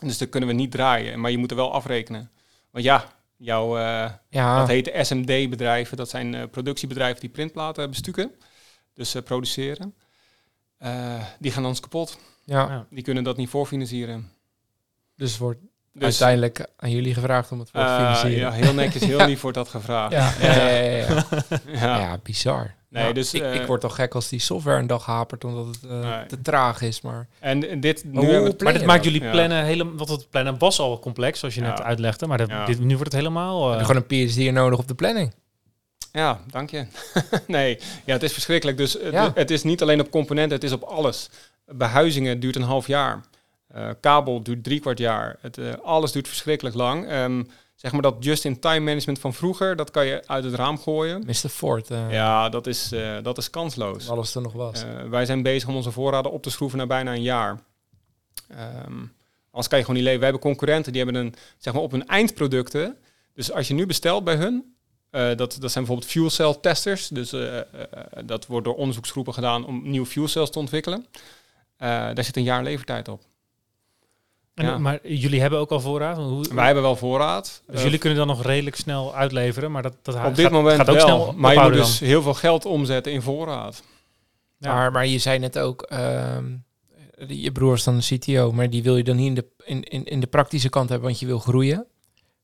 Dus 0.00 0.18
dat 0.18 0.28
kunnen 0.28 0.48
we 0.48 0.54
niet 0.54 0.70
draaien. 0.70 1.20
Maar 1.20 1.30
je 1.30 1.38
moet 1.38 1.50
er 1.50 1.56
wel 1.56 1.72
afrekenen. 1.72 2.30
Want 2.70 2.84
ja, 2.84 3.12
jouw, 3.36 3.76
eh, 3.78 4.10
Ja, 4.28 4.58
dat 4.58 4.68
heet 4.68 4.90
SMD-bedrijven. 5.00 5.96
Dat 5.96 6.08
zijn 6.08 6.34
eh, 6.34 6.42
productiebedrijven 6.50 7.20
die 7.20 7.30
printplaten 7.30 7.90
bestukken. 7.90 8.30
Dus 8.94 9.14
eh, 9.14 9.22
produceren. 9.22 9.94
Eh, 10.78 11.24
die 11.38 11.50
gaan 11.52 11.66
ons 11.66 11.80
kapot. 11.80 12.18
ja. 12.44 12.86
Die 12.90 13.02
kunnen 13.04 13.24
dat 13.24 13.36
niet 13.36 13.48
voorfinancieren. 13.48 14.30
dus 15.16 15.30
het 15.30 15.40
wordt 15.40 15.60
Dus 15.94 16.02
uiteindelijk 16.04 16.66
aan 16.76 16.90
jullie 16.90 17.14
gevraagd 17.14 17.52
om 17.52 17.58
het 17.58 17.70
voor 17.70 17.80
te 17.80 17.86
eh, 17.86 17.96
financieren. 17.96 18.38
ja, 18.38 18.50
heel 18.50 18.74
netjes, 18.74 19.04
heel 19.04 19.18
Ja. 19.24 19.24
lief 19.26 19.40
wordt 19.40 19.56
dat 19.56 19.68
gevraagd. 19.68 20.12
Ja, 20.12 20.32
ja, 20.40 20.54
ja, 20.54 20.68
ja, 20.78 20.96
ja. 20.96 21.24
Ja. 21.72 21.98
Ja, 22.00 22.18
bizar. 22.22 22.74
Nee, 22.88 23.12
dus, 23.14 23.34
ik, 23.34 23.42
eh, 23.42 23.54
ik 23.54 23.66
word 23.66 23.80
toch 23.80 23.94
gek 23.94 24.14
als 24.14 24.28
die 24.28 24.40
software 24.40 24.78
een 24.78 24.86
dag 24.86 25.04
hapert 25.06 25.44
omdat 25.44 25.66
het 25.66 25.78
eh, 25.84 26.00
Nee. 26.00 26.26
te 26.26 26.42
traag 26.42 26.80
is. 26.82 27.00
Maar 27.00 27.26
En, 27.38 27.68
en 27.70 27.80
dit, 27.80 28.04
nu 28.04 28.40
Maar 28.58 28.72
dit 28.72 28.84
maakt 28.84 29.04
jullie 29.04 29.22
Ja. 29.22 29.30
plannen 29.30 29.64
helemaal... 29.64 29.94
Want 29.96 30.08
het 30.08 30.30
plannen 30.30 30.58
was 30.58 30.78
al 30.78 30.98
complex, 30.98 31.38
zoals 31.38 31.54
je 31.54 31.60
Ja. 31.60 31.68
net 31.68 31.82
uitlegde. 31.82 32.26
Maar 32.26 32.38
dat, 32.38 32.48
Ja. 32.48 32.64
dit, 32.66 32.78
nu 32.80 32.88
wordt 32.96 33.04
het 33.12 33.20
helemaal... 33.22 33.64
heb 33.64 33.72
eh, 33.72 33.86
je 33.86 33.92
gewoon 33.94 34.04
een 34.08 34.28
PhD 34.28 34.52
nodig 34.52 34.78
op 34.78 34.88
de 34.88 34.94
planning. 34.94 35.32
Ja, 36.12 36.40
dank 36.50 36.70
je. 36.70 36.86
nee, 37.46 37.78
ja, 38.04 38.12
het 38.12 38.22
is 38.22 38.32
verschrikkelijk. 38.32 38.76
Dus 38.78 38.96
het, 39.02 39.30
het 39.34 39.50
is 39.50 39.62
niet 39.62 39.82
alleen 39.82 40.00
op 40.00 40.10
componenten, 40.10 40.54
het 40.54 40.64
is 40.64 40.72
op 40.72 40.82
alles. 40.82 41.30
Behuizingen 41.66 42.40
duurt 42.40 42.56
een 42.56 42.62
half 42.62 42.86
jaar. 42.86 43.20
Eh, 43.72 43.90
kabel 44.00 44.42
duurt 44.42 44.64
drie 44.64 44.80
kwart 44.80 44.98
jaar. 44.98 45.36
Het, 45.40 45.58
eh, 45.58 45.72
alles 45.82 46.12
duurt 46.12 46.28
verschrikkelijk 46.28 46.76
lang. 46.76 47.06
Zeg 47.74 47.92
maar 47.92 48.02
dat 48.02 48.16
just-in-time 48.20 48.80
management 48.80 49.18
van 49.18 49.34
vroeger, 49.34 49.76
dat 49.76 49.90
kan 49.90 50.06
je 50.06 50.22
uit 50.26 50.44
het 50.44 50.54
raam 50.54 50.78
gooien. 50.78 51.22
Mr. 51.26 51.34
Ford, 51.48 51.90
eh, 51.90 52.12
Ja, 52.12 52.48
dat 52.48 52.66
is, 52.66 52.94
dat 53.22 53.38
is 53.38 53.50
kansloos. 53.50 54.08
alles 54.08 54.34
er 54.34 54.42
nog 54.42 54.52
was. 54.52 54.84
Wij 55.10 55.24
zijn 55.24 55.42
bezig 55.42 55.68
om 55.68 55.76
onze 55.76 55.90
voorraden 55.90 56.32
op 56.32 56.42
te 56.42 56.50
schroeven 56.50 56.78
naar 56.78 56.86
bijna 56.86 57.12
een 57.12 57.22
jaar. 57.22 57.60
Ehm 58.48 59.04
anders 59.50 59.68
kan 59.68 59.78
je 59.78 59.84
gewoon 59.84 59.96
niet 60.00 60.04
leven. 60.04 60.18
We 60.18 60.24
hebben 60.24 60.42
concurrenten 60.42 60.92
die 60.92 61.02
hebben 61.02 61.22
een, 61.24 61.34
zeg 61.58 61.72
maar 61.72 61.82
op 61.82 61.90
hun 61.90 62.06
eindproducten. 62.06 62.96
Dus 63.34 63.52
als 63.52 63.68
je 63.68 63.74
nu 63.74 63.86
bestelt 63.86 64.24
bij 64.24 64.36
hun, 64.36 64.74
dat, 65.10 65.36
dat 65.36 65.70
zijn 65.70 65.84
bijvoorbeeld 65.84 66.10
fuel 66.10 66.30
cell 66.30 66.56
testers. 66.60 67.08
Dus 67.08 67.34
dat 68.24 68.46
wordt 68.46 68.64
door 68.64 68.74
onderzoeksgroepen 68.74 69.34
gedaan 69.34 69.66
om 69.66 69.90
nieuwe 69.90 70.06
fuel 70.06 70.28
cells 70.28 70.50
te 70.50 70.58
ontwikkelen. 70.58 71.06
Daar 71.76 72.24
zit 72.24 72.36
een 72.36 72.42
jaar 72.42 72.62
levertijd 72.62 73.08
op. 73.08 73.22
en- 74.54 74.64
ja. 74.66 74.78
Maar 74.78 74.98
jullie 75.08 75.40
hebben 75.40 75.58
ook 75.58 75.70
al 75.70 75.80
voorraad? 75.80 76.16
Hoe, 76.16 76.54
Wij 76.54 76.64
hebben 76.64 76.82
wel 76.82 76.96
voorraad. 76.96 77.62
dus 77.66 77.82
jullie 77.82 77.98
kunnen 77.98 78.18
dan 78.18 78.26
nog 78.26 78.42
redelijk 78.42 78.76
snel 78.76 79.14
uitleveren, 79.14 79.72
maar 79.72 79.82
dat, 79.82 79.94
dat 80.02 80.14
op 80.24 80.34
dit 80.34 80.44
gaat, 80.44 80.50
moment 80.54 80.76
gaat 80.76 80.88
ook 80.88 80.94
wel. 80.96 81.04
snel 81.06 81.32
maar 81.36 81.54
je 81.54 81.60
moet 81.60 81.72
dus 81.72 82.00
heel 82.00 82.22
veel 82.22 82.34
geld 82.34 82.64
omzetten 82.64 83.12
in 83.12 83.22
voorraad. 83.22 83.82
Ja. 84.58 84.74
Maar, 84.74 84.92
maar 84.92 85.06
je 85.06 85.18
zei 85.18 85.38
net 85.38 85.58
ook, 85.58 85.82
ehm, 85.82 86.44
je 87.26 87.52
broer 87.52 87.74
is 87.74 87.84
dan 87.84 87.94
een 87.94 88.18
CTO, 88.18 88.52
maar 88.52 88.70
die 88.70 88.82
wil 88.82 88.96
je 88.96 89.04
dan 89.04 89.16
niet 89.16 89.26
in 89.26 89.34
de, 89.34 89.46
in, 89.64 89.82
in, 89.82 90.04
in 90.04 90.20
de 90.20 90.26
praktische 90.26 90.68
kant 90.68 90.88
hebben, 90.88 91.08
want 91.08 91.20
je 91.20 91.26
wil 91.26 91.38
groeien. 91.38 91.86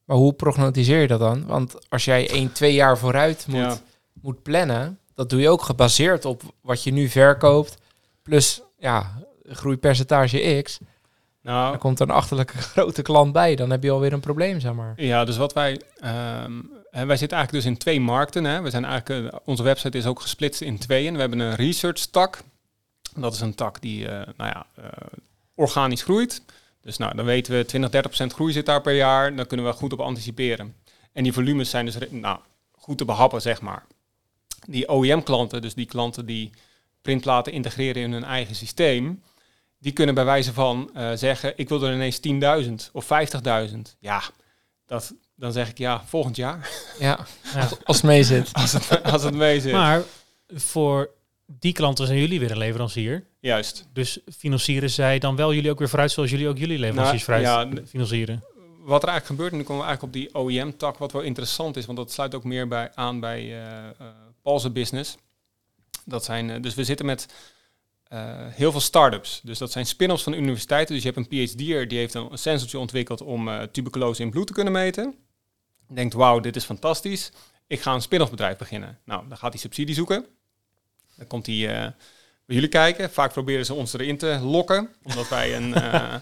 Maar 0.05 0.17
hoe 0.17 0.33
prognotiseer 0.33 1.01
je 1.01 1.07
dat 1.07 1.21
dan? 1.21 1.47
Want 1.47 1.91
als 1.91 2.05
jij 2.05 2.31
1, 2.31 2.53
2 2.53 2.73
jaar 2.75 2.99
vooruit 2.99 3.45
moet, 3.49 3.57
Ja. 3.59 3.79
moet 4.23 4.43
plannen, 4.43 4.99
dat 5.15 5.31
doe 5.31 5.41
je 5.41 5.49
ook 5.49 5.63
gebaseerd 5.63 6.25
op 6.25 6.43
wat 6.61 6.83
je 6.83 6.93
nu 6.93 7.09
verkoopt, 7.09 7.77
plus 8.23 8.63
ja, 8.79 9.23
groeipercentage 9.49 10.63
X. 10.63 10.79
Nou, 11.43 11.71
Dan 11.71 11.79
komt 11.79 12.01
er 12.01 12.09
een 12.09 12.15
achterlijke 12.15 12.59
grote 12.73 13.03
klant 13.03 13.33
bij, 13.33 13.57
dan 13.57 13.71
heb 13.71 13.83
je 13.83 13.91
alweer 13.91 14.13
een 14.13 14.21
probleem, 14.21 14.61
zeg 14.61 14.73
maar. 14.73 14.95
Ja, 14.97 15.25
dus 15.25 15.37
wat 15.37 15.53
wij. 15.53 15.81
ehm, 15.97 16.53
hè, 16.91 17.07
wij 17.07 17.17
zitten 17.17 17.37
eigenlijk 17.37 17.53
dus 17.65 17.65
in 17.65 17.79
twee 17.79 18.01
markten. 18.01 18.45
Hè. 18.45 18.63
We 18.63 18.71
zijn 18.71 18.85
eigenlijk, 18.85 19.33
eh, 19.33 19.39
onze 19.45 19.63
website 19.63 19.99
is 19.99 20.07
ook 20.07 20.21
gesplitst 20.21 20.61
in 20.61 20.79
tweeën. 20.79 21.15
We 21.15 21.21
hebben 21.21 21.39
een 21.39 21.55
research 21.55 22.07
tak. 22.07 22.43
Dat 23.17 23.35
is 23.35 23.41
een 23.41 23.55
tak 23.55 23.81
die, 23.81 24.09
eh, 24.09 24.27
nou 24.37 24.51
ja, 24.51 24.67
eh, 24.75 24.91
organisch 25.55 26.03
groeit. 26.03 26.43
Dus 26.83 26.97
nou, 26.97 27.17
dan 27.17 27.25
weten 27.25 27.57
we 27.57 27.65
20, 27.65 27.91
30 27.91 28.11
procent 28.11 28.33
groei 28.33 28.53
zit 28.53 28.67
daar 28.67 28.81
per 28.81 28.95
jaar. 28.95 29.37
Dan 29.37 29.47
kunnen 29.47 29.67
we 29.67 29.73
goed 29.73 29.93
op 29.93 30.01
anticiperen. 30.01 30.75
En 31.13 31.23
die 31.23 31.33
volumes 31.33 31.71
zijn 31.71 31.85
dus 31.85 31.97
nou, 32.11 32.39
goed 32.73 32.99
te 32.99 33.05
behappen, 33.05 33.41
zeg 33.43 33.61
maar. 33.61 33.85
Die 34.67 34.89
OEM-klanten, 34.93 35.63
dus 35.63 35.75
die 35.75 35.87
klanten 35.87 36.27
die 36.27 36.51
printplaten 37.03 37.53
integreren 37.53 38.03
in 38.03 38.13
hun 38.13 38.25
eigen 38.25 38.55
systeem, 38.55 39.23
die 39.79 39.93
kunnen 39.93 40.15
bij 40.15 40.25
wijze 40.25 40.53
van 40.53 40.91
eh, 40.95 41.11
zeggen, 41.15 41.53
ik 41.57 41.69
wil 41.69 41.83
er 41.83 41.95
ineens 41.95 42.21
10.000 42.69 42.93
of 42.93 43.09
50.000. 43.71 43.79
Ja, 43.99 44.23
dat, 44.87 45.15
dan 45.35 45.53
zeg 45.53 45.69
ik 45.69 45.79
ja, 45.79 46.03
volgend 46.07 46.37
jaar, 46.37 46.71
Ja, 46.99 47.27
Ja. 47.55 47.69
als 47.85 47.97
het 47.97 48.05
mee 48.07 48.25
zit. 48.25 48.53
als 48.63 48.73
het, 48.73 49.03
als 49.03 49.23
het 49.23 49.35
mee 49.35 49.61
zit. 49.61 49.73
Maar 49.73 50.03
voor 50.55 51.11
die 51.47 51.73
klanten 51.73 52.07
zijn 52.07 52.19
jullie 52.19 52.41
weer 52.41 52.51
een 52.51 52.59
leverancier. 52.59 53.27
Juist. 53.41 53.87
Dus 53.93 54.19
financieren 54.37 54.91
zij 54.91 55.19
dan 55.19 55.37
wel 55.37 55.55
jullie 55.55 55.71
ook 55.71 55.79
weer 55.79 55.89
vooruit 55.89 56.11
zoals 56.11 56.31
jullie 56.31 56.49
ook 56.49 56.59
jullie 56.59 56.79
leveranciers 56.79 57.27
Nou, 57.27 57.41
vooruit 57.43 57.77
ja, 57.79 57.83
financieren? 57.87 58.45
Wat 58.79 59.03
er 59.03 59.09
eigenlijk 59.09 59.27
gebeurt, 59.27 59.53
en 59.53 59.59
nu 59.59 59.65
komen 59.65 59.83
we 59.83 59.89
eigenlijk 59.89 60.17
op 60.17 60.23
die 60.23 60.43
OEM-tak, 60.43 60.99
wat 60.99 61.13
wel 61.13 61.23
interessant 61.23 61.77
is, 61.77 61.87
want 61.87 61.99
dat 61.99 62.13
sluit 62.13 62.35
ook 62.35 62.45
meer 62.45 62.69
bij, 62.69 62.91
aan 62.95 63.21
bij 63.21 63.41
eh 63.41 63.89
eh, 63.89 64.07
Paul's 64.43 64.73
business. 64.73 65.17
Dat 66.05 66.25
zijn, 66.25 66.63
dus 66.63 66.75
we 66.75 66.85
zitten 66.85 67.07
met 67.07 67.27
heel 68.51 68.71
veel 68.71 68.81
start-ups. 68.81 69.41
Dus 69.45 69.59
dat 69.59 69.73
zijn 69.73 69.87
spin-offs 69.87 70.23
van 70.23 70.33
universiteiten. 70.33 70.95
Dus 70.95 71.05
je 71.05 71.11
hebt 71.13 71.33
een 71.33 71.47
PhD'er 71.47 71.89
die 71.89 71.99
heeft 71.99 72.15
een 72.15 72.39
sensortje 72.39 72.79
ontwikkeld 72.79 73.21
om 73.21 73.49
eh, 73.49 73.63
tuberculose 73.63 74.23
in 74.23 74.31
bloed 74.31 74.47
te 74.47 74.53
kunnen 74.53 74.73
meten. 74.73 75.15
Denkt, 75.89 76.15
wauw, 76.15 76.41
dit 76.41 76.57
is 76.57 76.65
fantastisch. 76.65 77.33
Ik 77.67 77.81
ga 77.81 77.95
een 77.95 78.03
spin-off 78.03 78.31
bedrijf 78.31 78.57
beginnen. 78.57 78.99
Nou, 79.05 79.29
dan 79.29 79.37
gaat 79.37 79.53
hij 79.53 79.61
subsidie 79.61 79.95
zoeken. 79.95 80.27
Dan 81.17 81.27
komt 81.27 81.47
hij 81.47 81.69
eh, 81.69 81.93
bij 82.45 82.55
jullie 82.57 82.69
kijken. 82.69 83.11
Vaak 83.11 83.33
proberen 83.33 83.67
ze 83.67 83.75
ons 83.75 83.93
erin 83.93 84.19
te 84.19 84.39
lokken, 84.43 84.89
omdat 85.03 85.29
wij 85.29 85.57
een... 85.57 85.75
eh, 85.83 86.15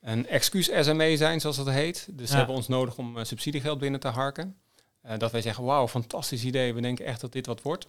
een 0.00 0.26
excuus-SME 0.26 1.16
zijn, 1.16 1.40
zoals 1.40 1.56
dat 1.56 1.70
heet. 1.70 2.08
Dus 2.10 2.30
ze 2.30 2.36
hebben 2.36 2.54
ons 2.54 2.68
nodig 2.68 2.98
om 2.98 3.18
eh, 3.18 3.24
subsidiegeld 3.24 3.78
binnen 3.78 4.00
te 4.00 4.08
harken. 4.08 4.56
Eh, 5.02 5.18
dat 5.18 5.32
wij 5.32 5.40
zeggen, 5.40 5.64
wauw, 5.64 5.88
fantastisch 5.88 6.44
idee. 6.44 6.74
We 6.74 6.80
denken 6.80 7.04
echt 7.04 7.20
dat 7.20 7.32
dit 7.32 7.46
wat 7.46 7.62
wordt. 7.62 7.88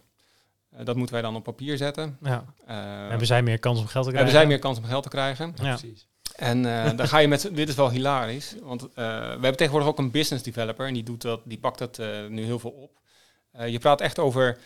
Eh, 0.76 0.84
dat 0.84 0.96
moeten 0.96 1.14
wij 1.14 1.22
dan 1.24 1.36
op 1.36 1.42
papier 1.42 1.76
zetten. 1.76 2.18
Ja. 2.22 2.44
Eh, 2.66 2.76
Hebben 3.08 3.26
zij 3.26 3.42
meer 3.42 3.58
kans 3.58 3.78
om 3.80 3.86
geld 3.86 4.04
te 4.04 4.10
krijgen? 4.10 4.16
hebben 4.32 4.34
zij 4.34 4.46
meer 4.46 4.58
kans 4.58 4.78
om 4.78 4.84
geld 4.84 5.02
te 5.02 5.08
krijgen. 5.08 5.54
Ja. 5.62 5.76
precies. 5.76 6.06
En 6.36 6.84
eh, 6.84 6.96
dan 6.96 7.08
ga 7.08 7.18
je 7.18 7.28
met, 7.28 7.50
dit 7.52 7.68
is 7.68 7.74
wel 7.74 7.90
hilarisch, 7.90 8.54
want 8.62 8.82
eh, 8.82 8.88
we 8.88 9.02
hebben 9.30 9.56
tegenwoordig 9.56 9.88
ook 9.88 9.98
een 9.98 10.10
business 10.10 10.44
developer 10.44 10.86
en 10.86 10.94
die, 10.94 11.02
doet 11.02 11.22
dat, 11.22 11.40
die 11.44 11.58
pakt 11.58 11.78
dat 11.78 11.98
eh, 11.98 12.26
nu 12.28 12.44
heel 12.44 12.58
veel 12.58 12.70
op. 12.70 12.90
Eh, 13.52 13.68
je 13.68 13.78
praat 13.78 14.00
echt 14.00 14.18
over 14.18 14.58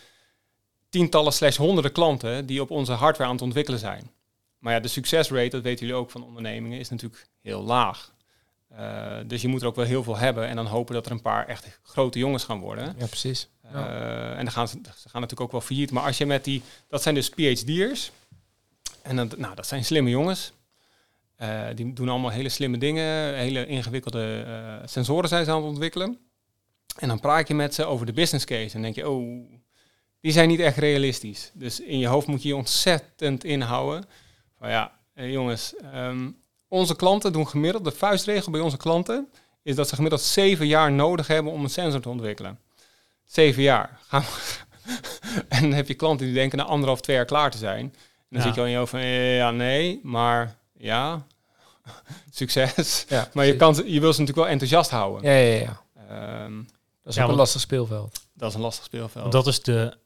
tientallen 0.89 1.33
slash 1.33 1.57
honderden 1.57 1.91
klanten 1.91 2.45
die 2.45 2.61
op 2.61 2.71
onze 2.71 2.91
hardware 2.91 3.29
aan 3.29 3.35
het 3.35 3.43
ontwikkelen 3.43 3.79
zijn. 3.79 4.11
Maar 4.59 4.73
ja, 4.73 4.79
de 4.79 4.87
succesrate, 4.87 5.49
dat 5.49 5.61
weten 5.61 5.85
jullie 5.85 6.01
ook 6.01 6.11
van 6.11 6.23
ondernemingen, 6.23 6.79
is 6.79 6.89
natuurlijk 6.89 7.27
heel 7.41 7.63
laag. 7.63 8.13
Eh, 8.77 9.17
dus 9.25 9.41
je 9.41 9.47
moet 9.47 9.61
er 9.61 9.67
ook 9.67 9.75
wel 9.75 9.85
heel 9.85 10.03
veel 10.03 10.17
hebben 10.17 10.47
en 10.47 10.55
dan 10.55 10.65
hopen 10.65 10.93
dat 10.93 11.05
er 11.05 11.11
een 11.11 11.21
paar 11.21 11.47
echt 11.47 11.79
grote 11.83 12.19
jongens 12.19 12.43
gaan 12.43 12.59
worden. 12.59 12.95
Ja, 12.97 13.05
precies. 13.05 13.47
Ja. 13.63 13.69
Eh, 13.71 14.37
en 14.37 14.43
dan 14.43 14.51
gaan 14.51 14.67
ze, 14.67 14.79
ze 14.83 15.09
gaan 15.09 15.21
natuurlijk 15.21 15.41
ook 15.41 15.51
wel 15.51 15.61
failliet. 15.61 15.91
Maar 15.91 16.03
als 16.03 16.17
je 16.17 16.25
met 16.25 16.43
die, 16.43 16.61
dat 16.87 17.01
zijn 17.01 17.15
dus 17.15 17.29
PhD'ers. 17.29 18.11
En 19.01 19.15
dan, 19.15 19.31
nou, 19.37 19.55
dat 19.55 19.67
zijn 19.67 19.85
slimme 19.85 20.09
jongens. 20.09 20.51
Eh, 21.35 21.65
die 21.75 21.93
doen 21.93 22.09
allemaal 22.09 22.29
hele 22.29 22.49
slimme 22.49 22.77
dingen. 22.77 23.35
Hele 23.35 23.65
ingewikkelde 23.65 24.45
sensoren 24.85 25.29
zijn 25.29 25.45
ze 25.45 25.51
aan 25.51 25.57
het 25.57 25.65
ontwikkelen. 25.65 26.17
En 26.97 27.07
dan 27.07 27.19
praat 27.19 27.47
je 27.47 27.53
met 27.53 27.73
ze 27.73 27.85
over 27.85 28.05
de 28.05 28.13
business 28.13 28.45
case. 28.45 28.75
En 28.75 28.81
denk 28.81 28.95
je, 28.95 29.09
oh, 29.09 29.49
die 30.21 30.31
zijn 30.31 30.47
niet 30.47 30.59
echt 30.59 30.77
realistisch. 30.77 31.51
Dus 31.53 31.79
in 31.79 31.99
je 31.99 32.07
hoofd 32.07 32.27
moet 32.27 32.41
je 32.41 32.47
je 32.47 32.55
ontzettend 32.55 33.43
inhouden. 33.43 34.05
Van 34.59 34.69
ja, 34.69 34.91
jongens, 35.13 35.75
ehm, 35.75 36.29
onze 36.67 36.95
klanten 36.95 37.33
doen 37.33 37.47
gemiddeld, 37.47 37.83
de 37.83 37.91
vuistregel 37.91 38.51
bij 38.51 38.61
onze 38.61 38.77
klanten, 38.77 39.29
is 39.63 39.75
dat 39.75 39.87
ze 39.89 39.95
gemiddeld 39.95 40.21
zeven 40.21 40.67
jaar 40.67 40.91
nodig 40.91 41.27
hebben 41.27 41.51
om 41.53 41.63
een 41.63 41.69
sensor 41.69 42.01
te 42.01 42.09
ontwikkelen. 42.09 42.59
Zeven 43.25 43.61
jaar. 43.63 43.99
En 45.49 45.61
dan 45.61 45.71
heb 45.73 45.87
je 45.87 45.93
klanten 45.93 46.25
die 46.25 46.35
denken 46.35 46.57
na 46.57 46.63
anderhalf, 46.63 47.01
twee 47.01 47.15
jaar 47.15 47.25
klaar 47.25 47.51
te 47.51 47.57
zijn. 47.57 47.79
En 47.79 47.93
dan 48.29 48.39
Ja. 48.39 48.45
zit 48.45 48.53
je 48.55 48.59
al 48.59 48.65
in 48.65 48.71
je 48.71 48.77
hoofd 48.77 48.89
van, 48.91 48.99
eh, 48.99 49.37
ja, 49.37 49.51
nee, 49.51 49.99
maar 50.03 50.55
ja, 50.77 51.25
succes. 52.31 53.05
Ja, 53.09 53.29
Maar 53.33 53.45
je, 53.45 53.55
kan, 53.55 53.75
ze- 53.75 53.91
je 53.93 53.99
wil 53.99 54.13
ze 54.13 54.19
natuurlijk 54.19 54.37
wel 54.47 54.47
enthousiast 54.47 54.89
houden. 54.89 55.31
Ja, 55.31 55.37
ja, 55.37 55.59
ja. 55.59 55.81
Ehm, 56.09 56.55
Dat 57.03 57.15
is 57.15 57.15
Ja, 57.15 57.23
ook 57.23 57.29
een 57.29 57.35
lastig 57.35 57.61
speelveld. 57.61 58.19
dat 58.33 58.49
is 58.49 58.55
een 58.55 58.61
lastig 58.61 58.85
speelveld. 58.85 59.21
Want 59.21 59.31
dat 59.31 59.47
is, 59.47 59.61
de, 59.63 59.97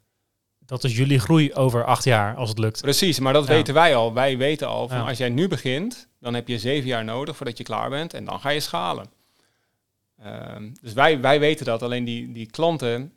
dat 0.60 0.84
is 0.84 0.96
jullie 0.98 1.20
groei 1.20 1.54
over 1.54 1.86
acht 1.86 2.04
jaar, 2.04 2.36
als 2.36 2.50
het 2.50 2.58
lukt. 2.60 2.82
Precies, 2.82 3.20
maar 3.20 3.34
dat 3.34 3.48
Ja. 3.48 3.54
weten 3.54 3.74
wij 3.74 3.96
al. 3.96 4.14
Wij 4.14 4.38
weten 4.38 4.68
al 4.68 4.88
van 4.88 4.98
Ja. 4.98 5.08
als 5.08 5.18
jij 5.18 5.30
nu 5.30 5.48
begint, 5.48 6.08
dan 6.22 6.34
heb 6.34 6.48
je 6.48 6.60
zeven 6.60 6.88
jaar 6.88 7.04
nodig 7.04 7.36
voordat 7.36 7.58
je 7.58 7.64
klaar 7.64 7.90
bent 7.90 8.14
en 8.14 8.26
dan 8.26 8.40
ga 8.40 8.50
je 8.50 8.60
schalen. 8.60 9.06
Ehm, 10.18 10.70
dus 10.82 10.94
wij, 10.94 11.22
wij 11.22 11.40
weten 11.40 11.66
dat. 11.66 11.84
Alleen 11.84 12.04
die, 12.04 12.32
die 12.32 12.46
klanten, 12.46 13.14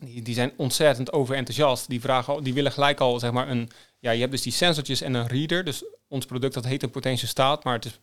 die, 0.00 0.22
die 0.22 0.34
zijn 0.34 0.52
ontzettend 0.56 1.12
overenthousiast. 1.12 1.88
Die, 1.88 2.00
vragen 2.00 2.42
die 2.42 2.54
willen 2.54 2.72
gelijk 2.72 3.00
al, 3.00 3.18
zeg 3.18 3.32
maar, 3.32 3.48
een... 3.48 3.70
Ja, 3.98 4.10
je 4.10 4.20
hebt 4.20 4.32
dus 4.32 4.42
die 4.42 4.52
sensortjes 4.52 5.00
en 5.00 5.14
een 5.14 5.26
reader. 5.26 5.64
Dus 5.64 5.84
ons 6.08 6.26
product, 6.26 6.54
dat 6.54 6.64
heet 6.64 6.82
een 6.82 6.90
potential 6.90 7.28
staat, 7.28 7.64
maar 7.64 7.74
het 7.74 7.84
is, 7.84 8.00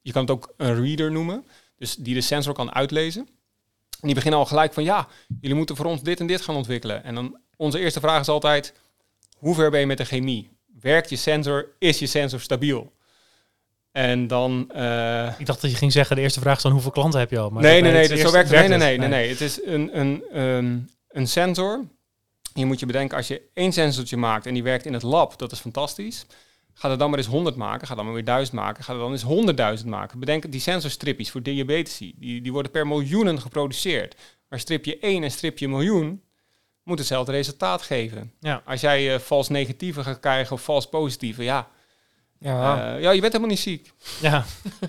je 0.00 0.12
kan 0.12 0.22
het 0.22 0.30
ook 0.30 0.54
een 0.56 0.82
reader 0.82 1.12
noemen. 1.12 1.46
Dus 1.76 1.96
die 1.96 2.14
de 2.14 2.20
sensor 2.20 2.54
kan 2.54 2.74
uitlezen. 2.74 3.28
En 4.00 4.08
die 4.08 4.14
beginnen 4.14 4.40
al 4.40 4.46
gelijk 4.46 4.72
van, 4.72 4.84
ja, 4.84 5.08
jullie 5.40 5.56
moeten 5.56 5.76
voor 5.76 5.86
ons 5.86 6.02
dit 6.02 6.20
en 6.20 6.26
dit 6.26 6.40
gaan 6.40 6.56
ontwikkelen. 6.56 7.04
En 7.04 7.14
dan, 7.14 7.38
onze 7.56 7.78
eerste 7.78 8.00
vraag 8.00 8.20
is 8.20 8.28
altijd, 8.28 8.74
hoe 9.36 9.54
ver 9.54 9.70
ben 9.70 9.80
je 9.80 9.86
met 9.86 9.98
de 9.98 10.04
chemie? 10.04 10.50
Werkt 10.80 11.10
je 11.10 11.16
sensor? 11.16 11.68
Is 11.78 11.98
je 11.98 12.06
sensor 12.06 12.40
stabiel? 12.40 12.92
En 13.92 14.26
dan... 14.26 14.70
eh, 14.74 15.40
Ik 15.40 15.46
dacht 15.46 15.60
dat 15.60 15.70
je 15.70 15.76
ging 15.76 15.92
zeggen, 15.92 16.16
de 16.16 16.22
eerste 16.22 16.40
vraag 16.40 16.56
is 16.56 16.62
dan 16.62 16.72
hoeveel 16.72 16.90
klanten 16.90 17.20
heb 17.20 17.30
je 17.30 17.38
al? 17.38 17.50
Maar 17.50 17.62
nee, 17.62 17.80
nee, 17.82 17.92
nee, 17.92 18.16
zo 18.18 18.30
werkt 18.32 18.50
het. 18.50 18.58
Nee, 18.58 18.68
nee, 18.68 18.78
nee, 18.78 18.98
nee, 18.98 19.08
nee. 19.08 19.28
Het 19.28 19.40
is 19.40 19.64
een, 19.64 19.98
een, 20.00 20.24
een, 20.30 20.90
een 21.08 21.26
sensor. 21.28 21.84
Je 22.54 22.64
moet 22.66 22.80
je 22.80 22.86
bedenken, 22.86 23.16
als 23.16 23.28
je 23.28 23.42
één 23.54 23.72
sensortje 23.72 24.16
maakt 24.16 24.46
en 24.46 24.54
die 24.54 24.62
werkt 24.62 24.86
in 24.86 24.92
het 24.92 25.02
lab, 25.02 25.38
dat 25.38 25.52
is 25.52 25.58
fantastisch. 25.58 26.26
Ga 26.74 26.90
er 26.90 26.98
dan 26.98 27.10
maar 27.10 27.18
eens 27.18 27.28
100 27.28 27.56
maken, 27.56 27.86
ga 27.86 27.94
dan 27.94 28.04
maar 28.04 28.14
weer 28.14 28.24
1000 28.24 28.56
maken, 28.56 28.84
ga 28.84 28.92
er 28.92 28.98
dan 28.98 29.10
eens 29.12 29.80
100.000 29.82 29.86
maken. 29.88 30.18
Bedenk 30.18 30.52
die 30.52 30.60
sensorstripjes 30.60 31.30
voor 31.30 31.42
diabetici, 31.42 32.14
die, 32.16 32.40
die 32.40 32.52
worden 32.52 32.72
per 32.72 32.86
miljoenen 32.86 33.40
geproduceerd. 33.40 34.14
Maar 34.48 34.58
stripje 34.58 34.98
1 34.98 35.22
en 35.22 35.30
stripje 35.30 35.68
miljoen 35.68 36.22
moet 36.82 36.98
hetzelfde 36.98 37.32
resultaat 37.32 37.82
geven. 37.82 38.32
Ja. 38.40 38.62
Als 38.64 38.80
jij 38.80 39.14
eh, 39.14 39.20
vals 39.20 39.48
negatieve 39.48 40.02
gaat 40.02 40.20
krijgen 40.20 40.52
of 40.52 40.62
vals 40.62 40.88
positieve, 40.88 41.42
ja, 41.44 41.68
Ja, 42.42 42.94
eh, 42.94 43.00
ja, 43.02 43.10
je 43.10 43.20
bent 43.20 43.32
helemaal 43.32 43.54
niet 43.54 43.64
ziek. 43.64 43.92
Ja. 44.20 44.44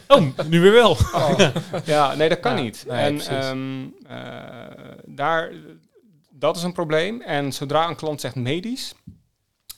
Oh, 0.07 0.21
nu 0.47 0.61
weer 0.61 0.71
wel. 0.71 0.97
Ja, 1.85 2.15
nee, 2.15 2.29
dat 2.29 2.39
kan 2.39 2.55
Ja, 2.57 2.61
niet. 2.63 2.83
nee, 2.87 2.97
en 2.97 3.19
ehm, 3.19 3.85
eh, 4.07 4.97
daar, 5.05 5.51
dat 6.29 6.55
is 6.57 6.63
een 6.63 6.73
probleem. 6.73 7.21
En 7.21 7.53
zodra 7.53 7.87
een 7.87 7.95
klant 7.95 8.21
zegt 8.21 8.35
medisch, 8.35 8.93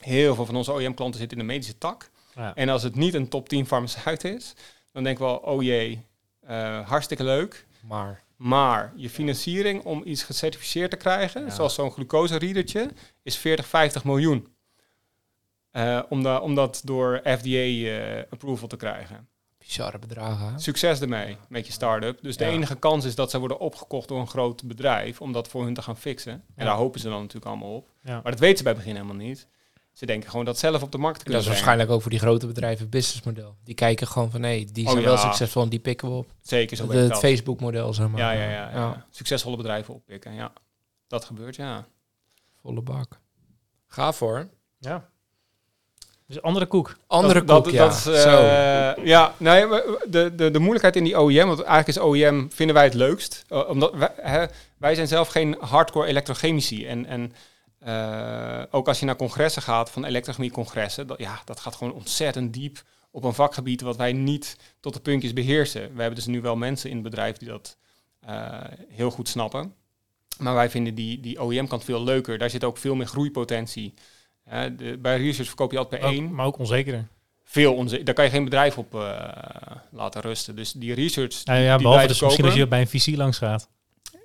heel 0.00 0.34
veel 0.34 0.46
van 0.46 0.56
onze 0.56 0.72
OEM-klanten 0.72 1.20
zitten 1.20 1.38
in 1.38 1.46
de 1.46 1.52
medische 1.52 1.78
tak. 1.78 2.10
Ja. 2.34 2.54
En 2.54 2.68
als 2.68 2.82
het 2.82 2.94
niet 2.94 3.14
een 3.14 3.28
top 3.28 3.48
10 3.48 3.66
farmaceut 3.66 4.24
is, 4.24 4.54
dan 4.92 5.02
denken 5.04 5.24
we 5.24 5.30
wel, 5.30 5.38
oh 5.54 5.62
jee, 5.62 6.06
eh, 6.46 6.88
hartstikke 6.88 7.24
leuk. 7.24 7.66
maar 7.80 8.24
Maar 8.36 8.92
je 8.96 9.10
financiering 9.10 9.84
om 9.84 10.02
iets 10.04 10.22
gecertificeerd 10.22 10.90
te 10.90 10.96
krijgen, 10.96 11.42
Ja. 11.44 11.50
zoals 11.50 11.74
zo'n 11.74 11.90
glucose-readertje, 11.90 12.90
is 13.22 13.36
40, 13.36 13.66
50 13.66 14.04
miljoen. 14.04 14.48
Eh, 15.76 16.02
om, 16.08 16.22
da- 16.22 16.38
om 16.38 16.54
dat 16.54 16.80
door 16.84 17.20
FDA-approval 17.24 18.68
te 18.68 18.76
krijgen. 18.76 19.28
bizarre 19.58 19.98
bedragen. 19.98 20.52
hè? 20.52 20.58
Succes 20.58 21.00
ermee 21.00 21.36
met 21.48 21.66
je 21.66 21.72
start-up. 21.72 22.18
Dus 22.22 22.36
de 22.36 22.44
enige 22.44 22.76
kans 22.76 23.04
is 23.04 23.14
dat 23.14 23.30
ze 23.30 23.38
worden 23.38 23.58
opgekocht 23.58 24.08
door 24.08 24.18
een 24.20 24.28
groot 24.28 24.64
bedrijf 24.64 25.20
om 25.20 25.32
dat 25.32 25.48
voor 25.48 25.64
hun 25.64 25.74
te 25.74 25.82
gaan 25.82 25.96
fixen. 25.96 26.32
En 26.32 26.42
Ja. 26.56 26.64
daar 26.64 26.74
hopen 26.76 27.00
ze 27.00 27.08
dan 27.08 27.18
natuurlijk 27.18 27.46
allemaal 27.46 27.74
op. 27.74 27.88
Ja. 28.02 28.12
Maar 28.22 28.30
dat 28.32 28.40
weten 28.40 28.56
ze 28.56 28.62
bij 28.62 28.72
het 28.72 28.82
begin 28.82 28.96
helemaal 28.96 29.24
niet. 29.26 29.48
Ze 29.92 30.06
denken 30.06 30.30
gewoon 30.30 30.44
dat 30.44 30.58
zelf 30.58 30.82
op 30.82 30.92
de 30.92 30.98
markt 30.98 31.18
te 31.18 31.24
En 31.24 31.32
dat 31.32 31.40
kunnen 31.40 31.40
is 31.40 31.46
waarschijnlijk 31.48 31.90
ook 31.90 32.02
voor 32.02 32.10
die 32.10 32.20
grote 32.20 32.46
bedrijven 32.46 32.88
businessmodel. 32.88 33.56
Die 33.64 33.74
kijken 33.74 34.06
gewoon 34.06 34.30
van, 34.30 34.40
nee, 34.40 34.64
die 34.64 34.84
zijn 34.86 34.98
Oh, 34.98 35.04
wel 35.04 35.14
ja. 35.14 35.20
succesvol 35.20 35.62
en 35.62 35.68
die 35.68 35.78
pikken 35.78 36.08
we 36.08 36.14
op. 36.14 36.32
Zeker 36.40 36.76
zo 36.76 36.82
Het, 36.82 36.92
werkt 36.92 37.08
het. 37.10 37.18
Facebook-model, 37.18 37.94
zeg 37.94 38.08
maar. 38.08 38.20
Ja, 38.20 38.30
ja, 38.30 38.42
ja, 38.50 38.50
ja. 38.50 38.70
ja. 38.70 39.06
Succesvolle 39.10 39.56
bedrijven 39.56 39.94
oppikken, 39.94 40.32
ja. 40.34 40.52
Dat 41.06 41.24
gebeurt, 41.24 41.56
ja. 41.56 41.86
Volle 42.60 42.82
bak. 42.82 43.20
Ga 43.86 44.12
voor. 44.12 44.48
ja. 44.78 45.08
Dus 46.26 46.42
andere 46.42 46.66
koek. 46.66 46.96
Andere 47.06 47.44
dat, 47.44 47.56
koek, 47.56 47.64
dat, 47.64 47.74
ja. 47.74 47.84
dat 47.84 47.94
is, 47.94 48.22
Zo. 48.22 48.38
eh, 48.38 49.04
ja, 49.04 49.34
nee, 49.36 49.66
maar 49.66 49.82
de, 50.08 50.34
de, 50.34 50.50
de 50.50 50.58
moeilijkheid 50.58 50.96
in 50.96 51.04
die 51.04 51.20
OEM, 51.20 51.46
want 51.46 51.62
eigenlijk 51.62 51.88
is 51.88 51.98
OEM, 51.98 52.48
vinden 52.52 52.74
wij 52.74 52.84
het 52.84 52.94
leukst. 52.94 53.44
Uh, 53.48 53.68
omdat 53.68 53.92
wij, 53.94 54.12
hè, 54.16 54.44
wij 54.78 54.94
zijn 54.94 55.08
zelf 55.08 55.28
geen 55.28 55.56
hardcore 55.60 56.06
elektrochemici. 56.06 56.86
En, 56.86 57.06
en 57.06 57.32
uh, 57.86 58.62
ook 58.70 58.88
als 58.88 58.98
je 59.00 59.06
naar 59.06 59.16
congressen 59.16 59.62
gaat, 59.62 59.90
van 59.90 60.04
elektrochemie-congressen, 60.04 61.06
dat, 61.06 61.18
ja, 61.18 61.40
dat 61.44 61.60
gaat 61.60 61.74
gewoon 61.74 61.92
ontzettend 61.92 62.52
diep 62.52 62.82
op 63.10 63.24
een 63.24 63.34
vakgebied 63.34 63.80
wat 63.80 63.96
wij 63.96 64.12
niet 64.12 64.56
tot 64.80 64.94
de 64.94 65.00
puntjes 65.00 65.32
beheersen. 65.32 65.80
We 65.80 66.00
hebben 66.00 66.14
dus 66.14 66.26
nu 66.26 66.40
wel 66.40 66.56
mensen 66.56 66.90
in 66.90 66.96
het 66.96 67.04
bedrijf 67.04 67.36
die 67.36 67.48
dat 67.48 67.76
uh, 68.28 68.60
heel 68.88 69.10
goed 69.10 69.28
snappen. 69.28 69.74
Maar 70.38 70.54
wij 70.54 70.70
vinden 70.70 70.94
die, 70.94 71.20
die 71.20 71.42
OEM-kant 71.42 71.84
veel 71.84 72.04
leuker. 72.04 72.38
Daar 72.38 72.50
zit 72.50 72.64
ook 72.64 72.78
veel 72.78 72.94
meer 72.94 73.06
groeipotentie. 73.06 73.94
Uh, 74.52 74.62
de, 74.76 74.98
bij 74.98 75.16
research 75.16 75.48
verkoop 75.48 75.72
je 75.72 75.78
altijd 75.78 76.00
per 76.00 76.10
ook, 76.10 76.16
één. 76.16 76.34
Maar 76.34 76.46
ook 76.46 76.58
onzekerder. 76.58 77.08
veel 77.44 77.74
onzeker. 77.74 78.04
Daar 78.04 78.14
kan 78.14 78.24
je 78.24 78.30
geen 78.30 78.44
bedrijf 78.44 78.78
op 78.78 78.94
uh, 78.94 79.20
laten 79.90 80.20
rusten. 80.20 80.56
Dus 80.56 80.72
die 80.72 80.94
research. 80.94 81.44
Nou 81.44 81.60
ja, 81.60 81.74
die 81.74 81.82
behalve 81.82 82.06
dus 82.06 82.20
misschien 82.20 82.44
als 82.44 82.54
je 82.54 82.66
bij 82.66 82.80
een 82.80 82.88
visie 82.88 83.16
langs 83.16 83.38
gaat. 83.38 83.68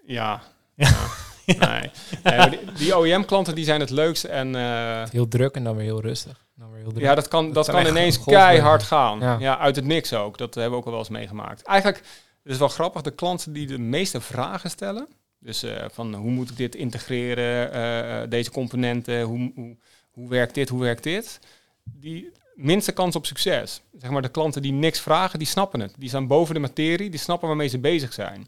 Ja. 0.06 0.42
ja. 0.76 0.92
Nee. 1.46 1.92
nee 2.24 2.50
die, 2.50 2.60
die 2.78 2.98
OEM-klanten 2.98 3.56
die 3.56 3.66
zijn 3.66 3.80
het 3.80 3.90
leukst 3.90 4.24
en 4.24 4.54
uh, 4.56 5.04
heel 5.10 5.28
druk 5.28 5.56
en 5.56 5.64
dan 5.64 5.76
weer 5.76 5.86
heel 5.86 6.02
rustig. 6.02 6.46
Dan 6.56 6.72
weer 6.72 6.82
heel 6.82 6.92
druk. 6.92 7.04
Ja, 7.04 7.16
dat 7.16 7.28
kan, 7.28 7.46
dat, 7.54 7.66
dat 7.66 7.76
kan 7.76 7.86
ineens 7.86 8.24
keihard 8.24 8.84
gaan. 8.84 9.20
Ja. 9.20 9.38
ja. 9.40 9.58
uit 9.58 9.76
het 9.76 9.86
niks 9.86 10.14
ook. 10.14 10.38
Dat 10.38 10.54
hebben 10.54 10.72
we 10.72 10.78
ook 10.78 10.86
al 10.86 10.92
wel 10.92 11.00
eens 11.00 11.10
meegemaakt. 11.10 11.64
Eigenlijk 11.64 12.04
het 12.44 12.52
is 12.52 12.58
wel 12.58 12.68
grappig. 12.68 13.02
De 13.02 13.12
klanten 13.12 13.54
die 13.54 13.68
de 13.68 13.78
meeste 13.78 14.22
vragen 14.22 14.70
stellen, 14.70 15.08
dus 15.40 15.64
uh, 15.64 15.86
van 15.92 16.14
hoe 16.14 16.32
moet 16.32 16.50
ik 16.50 16.58
dit 16.58 16.76
integreren, 16.76 17.76
uh, 18.24 18.30
deze 18.30 18.52
componenten, 18.52 19.22
hoe, 19.22 19.52
hoe, 19.56 19.78
hoe 20.12 20.30
werkt 20.30 20.54
dit, 20.54 20.70
hoe 20.70 20.82
werkt 20.82 21.04
dit, 21.04 21.40
die 21.84 22.32
minste 22.56 22.92
kans 22.92 23.16
op 23.16 23.26
succes. 23.26 23.82
Zeg 23.98 24.10
maar 24.10 24.22
de 24.22 24.30
klanten 24.30 24.62
die 24.62 24.72
niks 24.72 25.00
vragen, 25.00 25.40
die 25.40 25.48
snappen 25.48 25.80
het. 25.80 25.94
Die 25.98 26.10
staan 26.10 26.28
boven 26.28 26.54
de 26.54 26.60
materie, 26.60 27.10
die 27.10 27.20
snappen 27.20 27.48
waarmee 27.48 27.68
ze 27.68 27.80
bezig 27.80 28.14
zijn. 28.14 28.48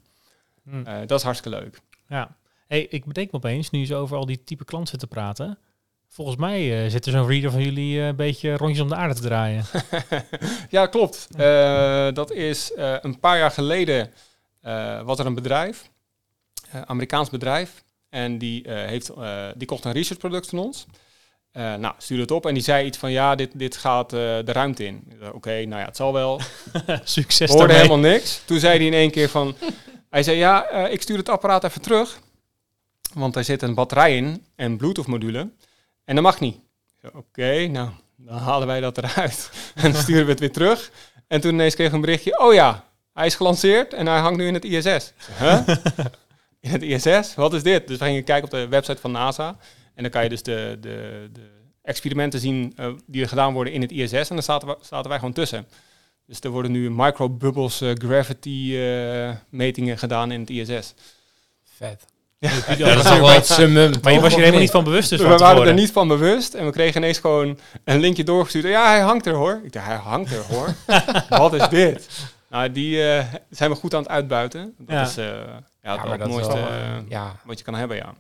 Hmm. 0.64 0.84
dat 0.84 1.11
is 1.11 1.24
hartstikke 1.24 1.59
leuk. 1.59 1.82
Ja. 2.07 2.36
Hey, 2.68 2.82
ik 2.89 3.05
bedenk 3.05 3.32
me 3.32 3.38
opeens, 3.38 3.70
nu 3.70 3.80
je 3.80 3.86
zo 3.86 4.01
over 4.01 4.18
al 4.18 4.26
die 4.26 4.43
type 4.43 4.66
klanten 4.66 4.99
te 4.99 5.07
praten. 5.07 5.57
Volgens 6.07 6.38
mij 6.38 6.84
uh, 6.84 6.91
zit 6.91 7.05
er 7.05 7.11
zo'n 7.11 7.28
reader 7.28 7.51
van 7.51 7.64
jullie 7.64 7.97
uh, 7.97 8.07
een 8.07 8.16
beetje 8.16 8.57
rondjes 8.57 8.80
om 8.80 8.88
de 8.88 8.95
aarde 8.95 9.14
te 9.14 9.22
draaien. 9.22 9.66
ja, 10.70 10.86
klopt. 10.86 11.28
Dat 12.16 12.32
is 12.32 12.72
een 12.76 13.20
paar 13.20 13.38
jaar 13.38 13.51
geleden 13.51 14.11
was 15.05 15.20
er 15.20 15.26
een 15.26 15.34
bedrijf, 15.34 15.89
Amerikaans 16.86 17.30
bedrijf, 17.30 17.84
en 18.09 18.38
die, 18.38 18.72
heeft, 18.72 19.11
die 19.55 19.68
kocht 19.68 19.86
een 19.86 19.91
research 19.91 20.20
product 20.20 20.49
van 20.49 20.59
ons. 20.59 20.86
Nou, 21.54 21.93
stuurde 21.97 22.24
het 22.24 22.32
op 22.32 22.45
en 22.45 22.54
die 22.54 22.64
zei 22.64 22.86
iets 22.86 22.97
van 22.97 23.12
ja, 23.12 23.36
dit, 23.36 23.49
dit 23.54 23.78
gaat 23.78 24.10
de 24.10 24.43
ruimte 24.45 24.86
in. 24.86 25.14
Oké, 25.34 25.66
nou 25.66 25.82
ja, 25.82 25.86
het 25.86 25.95
zal 25.95 26.14
wel. 26.14 26.41
Succes 27.04 27.49
Hoorde 27.49 27.68
daarmee. 27.68 27.88
helemaal 27.88 28.12
niks. 28.12 28.41
Toen 28.45 28.60
zei 28.60 28.78
hij 28.78 28.86
in 28.86 28.93
één 28.93 29.12
keer 29.12 29.30
van, 29.30 29.56
hij 30.10 30.24
zei 30.24 30.38
ja, 30.38 30.70
ik 30.88 31.01
stuur 31.01 31.18
het 31.18 31.30
apparaat 31.30 31.64
even 31.64 31.82
terug. 31.82 32.20
Want 33.14 33.34
daar 33.34 33.43
zit 33.43 33.62
een 33.62 33.74
batterij 33.74 34.16
in 34.16 34.45
en 34.56 34.78
Bluetooth 34.78 35.08
module. 35.08 35.49
En 36.06 36.16
dat 36.16 36.24
mag 36.24 36.39
niet. 36.39 36.58
Oké, 37.14 37.68
nou, 37.68 37.89
dan 38.16 38.38
halen 38.38 38.68
wij 38.68 38.80
dat 38.80 38.97
eruit. 38.97 39.49
en 39.76 39.91
dan 39.91 40.01
sturen 40.01 40.26
we 40.26 40.32
het 40.32 40.39
weer 40.39 40.51
terug. 40.51 40.91
En 41.28 41.41
toen 41.41 41.54
ineens 41.54 41.76
kreeg 41.76 41.88
ik 41.88 41.93
een 41.93 42.01
berichtje. 42.01 42.39
Oh 42.39 42.54
ja, 42.54 42.84
hij 43.14 43.26
is 43.26 43.36
gelanceerd 43.36 43.93
en 43.93 44.08
hij 44.08 44.20
hangt 44.20 44.38
nu 44.38 44.47
in 44.47 44.54
het 44.54 44.64
ISS. 44.64 45.14
Huh? 45.39 45.68
in 46.60 46.72
het 46.72 46.82
ISS? 46.82 47.36
Wat 47.36 47.54
is 47.54 47.64
dit? 47.64 47.88
Dus 47.88 47.97
we 47.97 48.06
gingen 48.06 48.24
kijken 48.24 48.43
op 48.43 48.49
de 48.49 48.68
website 48.68 49.01
van 49.01 49.12
NASA. 49.12 49.58
En 49.96 50.04
dan 50.04 50.12
kan 50.12 50.24
je 50.24 50.30
dus 50.30 50.44
de, 50.44 50.78
de, 50.82 51.30
de 51.34 51.50
experimenten 51.82 52.39
zien 52.39 52.74
uh, 52.80 52.88
die 53.06 53.22
er 53.22 53.28
gedaan 53.28 53.54
worden 53.54 53.74
in 53.74 53.82
het 53.82 53.91
ISS. 53.91 54.14
En 54.14 54.36
dan 54.36 54.44
zaten, 54.44 54.68
we, 54.68 54.78
zaten 54.82 55.10
wij 55.10 55.20
gewoon 55.20 55.34
tussen. 55.34 55.68
Dus 56.26 56.39
er 56.39 56.50
worden 56.50 56.72
nu 56.72 56.91
microbubbles 56.91 57.82
uh, 57.82 57.91
gravity 57.94 58.70
uh, 58.74 59.30
metingen 59.50 59.98
gedaan 59.98 60.32
in 60.32 60.39
het 60.39 60.50
ISS. 60.50 60.94
Vet. 61.64 62.06
Ja, 62.78 62.96
dat 62.96 63.06
is 63.06 63.18
wel 63.20 63.30
het 63.30 63.48
summum. 63.48 63.94
Maar 64.02 64.14
je 64.14 64.20
was 64.20 64.34
je 64.34 64.39
helemaal 64.39 64.60
niet 64.60 64.72
van 64.72 64.84
bewust 64.84 65.10
dus 65.10 65.22
We 65.22 65.38
waren 65.38 65.68
er 65.68 65.74
niet 65.74 65.91
van 65.91 66.08
bewust 66.08 66.54
en 66.54 66.66
we 66.66 66.72
kregen 66.72 67.02
ineens 67.02 67.20
gewoon 67.20 67.60
een 67.84 68.00
linkje 68.00 68.24
doorgestuurd. 68.24 68.66
Ja, 68.66 68.88
hij 68.88 69.02
hangt 69.02 69.26
er 69.26 69.34
hoor. 69.34 69.62
Ik 69.64 69.72
dacht, 69.72 69.86
hij 69.86 69.96
hangt 69.96 70.32
er 70.32 70.44
hoor. 70.44 70.74
Wat 71.39 71.54
is 71.54 71.68
dit? 71.68 72.08
Nou, 72.50 72.72
die 72.72 72.98
uh, 72.98 73.24
zijn 73.50 73.70
we 73.70 73.76
goed 73.76 73.94
aan 73.94 74.02
het 74.02 74.10
uitbuiten. 74.10 74.74
Dat 74.78 74.96
ja. 74.96 75.02
is 75.02 75.18
uh, 75.18 75.26
ja, 75.26 75.94
ja, 75.94 76.10
het 76.10 76.28
mooiste 76.28 76.54
wel, 76.54 76.68
uh, 76.68 77.10
ja. 77.10 77.36
wat 77.46 77.58
je 77.58 77.64
kan 77.64 77.76
hebben, 77.76 77.98
ja. 77.98 78.14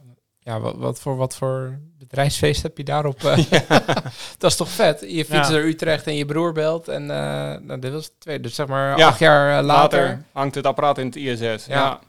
Ja, 0.43 0.59
wat, 0.59 0.75
wat, 0.75 0.99
voor, 0.99 1.15
wat 1.15 1.35
voor 1.35 1.79
bedrijfsfeest 1.97 2.61
heb 2.61 2.77
je 2.77 2.83
daarop? 2.83 3.21
dat 4.37 4.51
is 4.51 4.55
toch 4.55 4.69
vet? 4.69 4.99
Je 4.99 5.25
fietst 5.25 5.51
naar 5.51 5.63
Utrecht 5.63 6.07
en 6.07 6.15
je 6.15 6.25
broer 6.25 6.53
belt. 6.53 6.87
En 6.87 7.05
nou, 7.05 7.79
dit 7.79 7.91
was 7.91 8.11
twee, 8.19 8.39
dus 8.39 8.55
zeg 8.55 8.67
maar 8.67 9.03
acht 9.03 9.19
jaar 9.19 9.63
later, 9.63 9.99
later. 9.99 10.23
hangt 10.31 10.55
het 10.55 10.65
apparaat 10.65 10.97
in 10.97 11.05
het 11.05 11.15
ISS. 11.15 11.65
ja. 11.65 11.99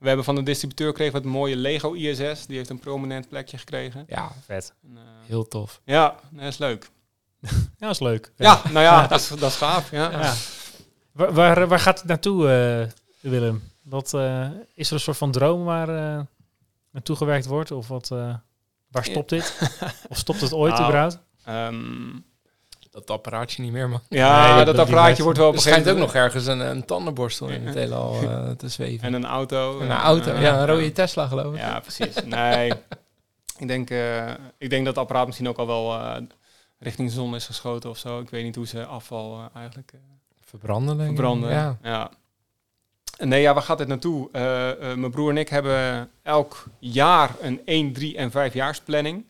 We 0.00 0.06
hebben 0.06 0.24
van 0.24 0.34
de 0.34 0.42
distributeur 0.42 0.88
gekregen 0.88 1.14
het 1.14 1.24
mooie 1.24 1.56
Lego 1.56 1.92
ISS. 1.92 2.46
Die 2.46 2.56
heeft 2.56 2.70
een 2.70 2.78
prominent 2.78 3.28
plekje 3.28 3.58
gekregen. 3.58 4.04
Ja, 4.08 4.32
vet. 4.44 4.74
En, 4.82 4.90
uh, 4.92 5.00
Heel 5.26 5.48
tof. 5.48 5.80
Ja, 5.84 6.14
dat 6.30 6.44
is 6.44 6.58
leuk. 6.58 6.90
ja, 7.40 7.48
dat 7.78 7.90
is 7.90 8.00
leuk. 8.00 8.32
Ja, 8.36 8.62
nou 8.72 8.84
ja, 8.84 9.06
dat 9.06 9.20
is, 9.20 9.28
dat 9.28 9.50
is 9.50 9.56
gaaf. 9.56 9.90
Ja. 9.90 10.10
ja. 10.10 10.34
Waar, 11.12 11.32
waar, 11.32 11.68
waar, 11.68 11.80
gaat 11.80 11.98
het 11.98 12.08
naartoe, 12.08 12.44
uh, 13.22 13.30
Willem? 13.30 13.62
Wat, 13.82 14.12
uh, 14.14 14.46
is 14.74 14.88
er 14.88 14.94
een 14.94 15.00
soort 15.00 15.16
van 15.16 15.30
droom 15.30 15.64
waar 15.64 16.26
naartoe 16.90 17.16
gewerkt 17.16 17.46
wordt? 17.46 17.70
Of 17.70 17.88
wat, 17.88 18.08
waar 18.90 19.04
stopt 19.04 19.28
dit? 19.28 19.58
of 20.10 20.16
stopt 20.16 20.40
het 20.40 20.52
ooit 20.52 20.72
nou, 20.72 20.84
überhaupt? 20.84 21.18
Um, 21.48 22.24
dat 22.90 23.10
apparaatje 23.10 23.62
niet 23.62 23.72
meer, 23.72 23.88
man. 23.88 24.00
Ja, 24.08 24.56
dat, 24.56 24.66
dat 24.66 24.78
apparaatje 24.78 25.22
wordt 25.22 25.38
wel 25.38 25.48
op 25.48 25.58
schijnt 25.58 25.88
ook 25.88 25.96
nog 25.96 26.14
ergens 26.14 26.46
een, 26.46 26.60
een 26.60 26.84
tandenborstel 26.84 27.48
in 27.48 27.66
het 27.66 27.74
heelal 27.74 28.22
uh, 28.22 28.50
te 28.50 28.68
zweven. 28.68 29.06
En 29.06 29.14
een 29.14 29.26
auto. 29.26 29.80
En 29.80 29.90
een 29.90 29.96
auto, 29.96 30.34
ja, 30.34 30.60
een 30.60 30.66
rode 30.66 30.92
Tesla 30.92 31.26
geloof 31.26 31.54
ik. 31.54 31.60
Ja, 31.60 31.80
precies. 31.80 32.24
Nee, 32.24 32.72
ik 33.58 33.68
denk, 33.68 33.90
uh, 33.90 34.28
ik 34.58 34.70
denk 34.70 34.84
dat 34.84 34.94
het 34.94 34.98
apparaat 35.04 35.26
misschien 35.26 35.48
ook 35.48 35.56
al 35.56 35.66
wel 35.66 35.94
uh, 35.94 36.16
richting 36.78 37.08
de 37.08 37.14
zon 37.14 37.34
is 37.34 37.46
geschoten 37.46 37.90
of 37.90 37.98
zo. 37.98 38.20
Ik 38.20 38.30
weet 38.30 38.44
niet 38.44 38.56
hoe 38.56 38.66
ze 38.66 38.86
afval 38.86 39.50
eigenlijk... 39.54 39.92
verbranden, 40.40 41.04
Verbranden, 41.04 41.50
ja. 41.50 41.78
ja. 41.82 42.10
Nee, 43.20 43.40
ja, 43.40 43.54
waar 43.54 43.62
gaat 43.62 43.78
dit 43.78 43.88
naartoe? 43.88 44.28
mijn 44.96 45.10
broer 45.10 45.30
en 45.30 45.36
ik 45.36 45.48
hebben 45.48 46.10
elk 46.22 46.64
jaar 46.78 47.30
een 47.40 47.60
1, 47.64 47.92
3 47.92 48.16
en 48.16 48.30
5 48.30 48.54
jaars 48.54 48.80
planning. 48.80 49.24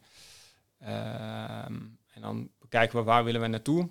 Ehm, 0.80 1.74
en 2.14 2.20
dan 2.20 2.48
kijken 2.68 2.98
we 2.98 3.04
waar 3.04 3.24
willen 3.24 3.40
we 3.40 3.46
naartoe. 3.46 3.88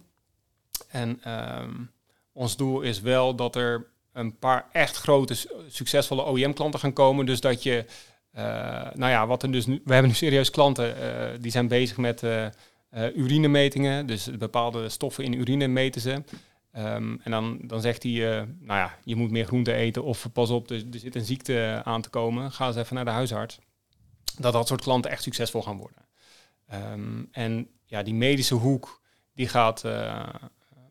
En 0.88 1.22
um, 1.62 1.92
ons 2.34 2.58
doel 2.58 2.82
is 2.82 3.02
wel 3.02 3.36
dat 3.36 3.56
er 3.56 3.88
een 4.14 4.38
paar 4.38 4.66
echt 4.72 4.98
grote, 4.98 5.36
succesvolle 5.68 6.32
OEM-klanten 6.32 6.80
gaan 6.80 6.94
komen. 6.94 7.26
Dus 7.26 7.42
dat 7.42 7.64
je, 7.64 7.86
uh, 8.36 8.42
nou 8.94 9.12
ja, 9.12 9.28
wat 9.28 9.44
er 9.44 9.52
dus 9.52 9.66
nu, 9.66 9.82
we 9.86 9.94
hebben 9.94 10.12
nu 10.12 10.18
serieus 10.18 10.50
klanten 10.50 10.96
die 11.42 11.52
zijn 11.52 11.68
bezig 11.68 11.98
met 11.98 12.24
urinemetingen. 13.16 14.06
Dus 14.06 14.38
bepaalde 14.38 14.90
stoffen 14.90 15.24
in 15.24 15.34
urine 15.34 15.68
meten 15.68 16.02
ze. 16.02 16.24
Um, 16.78 17.22
en 17.24 17.32
dan, 17.32 17.60
dan 17.62 17.82
zegt 17.82 18.04
hij, 18.04 18.46
nou 18.60 18.80
ja, 18.80 18.98
je 19.04 19.16
moet 19.16 19.32
meer 19.32 19.46
groente 19.46 19.74
eten 19.74 20.04
of 20.04 20.32
pas 20.34 20.50
op, 20.50 20.70
er, 20.70 20.84
er 20.92 21.00
zit 21.00 21.16
een 21.16 21.26
ziekte 21.26 21.82
aan 21.84 22.02
te 22.02 22.10
komen. 22.10 22.52
Ga 22.52 22.68
eens 22.68 22.76
even 22.76 22.96
naar 22.96 23.06
de 23.06 23.12
huisarts. 23.12 23.60
Dat 24.38 24.54
dat 24.54 24.68
soort 24.68 24.82
klanten 24.82 25.12
echt 25.12 25.24
succesvol 25.24 25.62
gaan 25.62 25.78
worden. 25.78 26.06
Um, 26.74 27.28
en 27.32 27.68
ja, 27.86 28.04
die 28.04 28.14
medische 28.14 28.56
hoek 28.56 29.02
die 29.34 29.48
gaat 29.48 29.84
uh, 29.86 30.26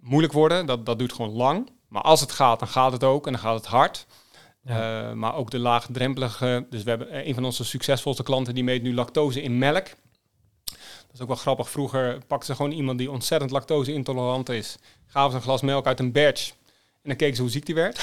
moeilijk 0.00 0.32
worden. 0.32 0.66
Dat, 0.66 0.86
dat 0.86 0.98
duurt 0.98 1.12
gewoon 1.12 1.30
lang. 1.30 1.70
Maar 1.88 2.02
als 2.02 2.20
het 2.20 2.32
gaat, 2.32 2.58
dan 2.58 2.68
gaat 2.68 2.92
het 2.92 3.04
ook 3.04 3.26
en 3.26 3.32
dan 3.32 3.40
gaat 3.40 3.56
het 3.56 3.66
hard. 3.66 4.06
Ja. 4.62 5.08
Uh, 5.08 5.14
maar 5.14 5.34
ook 5.34 5.50
de 5.50 5.58
laagdrempelige. 5.58 6.66
Dus 6.70 6.82
we 6.82 6.88
hebben 6.90 7.28
een 7.28 7.34
van 7.34 7.44
onze 7.44 7.64
succesvolste 7.64 8.22
klanten 8.22 8.54
die 8.54 8.64
meet 8.64 8.82
nu 8.82 8.94
lactose 8.94 9.42
in 9.42 9.58
melk. 9.58 9.86
Is 11.18 11.24
ook 11.24 11.30
wel 11.30 11.42
grappig. 11.42 11.70
Vroeger 11.70 12.18
pakten 12.26 12.46
ze 12.46 12.54
gewoon 12.54 12.72
iemand 12.72 12.98
die 12.98 13.10
ontzettend 13.10 13.50
lactose 13.50 13.92
intolerant 13.92 14.48
is. 14.48 14.76
Gaven 15.06 15.30
ze 15.30 15.36
een 15.36 15.42
glas 15.42 15.62
melk 15.62 15.86
uit 15.86 16.00
een 16.00 16.12
badge. 16.12 16.50
En 17.02 17.08
dan 17.08 17.16
keken 17.16 17.36
ze 17.36 17.42
hoe 17.42 17.50
ziek 17.50 17.66
die 17.66 17.74
werd. 17.74 17.98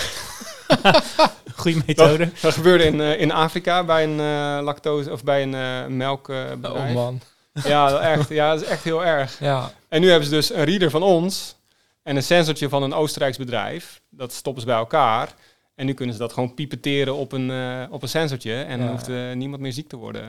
Goeie 1.56 1.82
methode. 1.86 2.30
Dat, 2.42 2.54
gebeurde 2.54 2.84
in, 2.84 2.96
uh, 2.96 3.22
in 3.22 3.32
Afrika 3.32 3.84
bij 3.84 4.04
een 4.04 4.20
uh, 4.20 4.64
lactose 4.64 5.12
of 5.12 5.24
bij 5.24 5.44
een 5.44 5.54
uh, 5.54 5.96
melkbedrijf. 5.96 6.90
oh 6.90 6.94
man. 6.94 7.22
Ja, 7.64 8.00
echt, 8.00 8.30
ja, 8.30 8.54
dat 8.54 8.62
is 8.62 8.68
echt 8.68 8.84
heel 8.84 9.06
erg. 9.06 9.40
Ja. 9.40 9.72
En 9.88 10.02
nu 10.02 10.10
hebben 10.10 10.28
ze 10.28 10.34
dus 10.34 10.54
een 10.54 10.64
reader 10.64 10.90
van 10.90 11.04
ons 11.04 11.56
en 12.04 12.16
een 12.16 12.24
sensortje 12.24 12.70
van 12.70 12.84
een 12.84 12.94
Oostenrijks 12.94 13.38
bedrijf. 13.38 14.02
Dat 14.10 14.34
stoppen 14.34 14.62
ze 14.62 14.68
bij 14.68 14.78
elkaar. 14.78 15.34
En 15.76 15.86
nu 15.86 15.94
kunnen 15.94 16.16
ze 16.16 16.22
dat 16.22 16.34
gewoon 16.34 16.54
pipeteren 16.54 17.16
op 17.16 17.32
een, 17.32 17.52
op 17.92 18.02
een 18.02 18.10
sensortje. 18.10 18.62
En 18.62 18.80
dan 18.80 18.88
hoeft 18.90 19.08
niemand 19.34 19.62
meer 19.62 19.74
ziek 19.74 19.90
te 19.90 19.96
worden. 19.96 20.24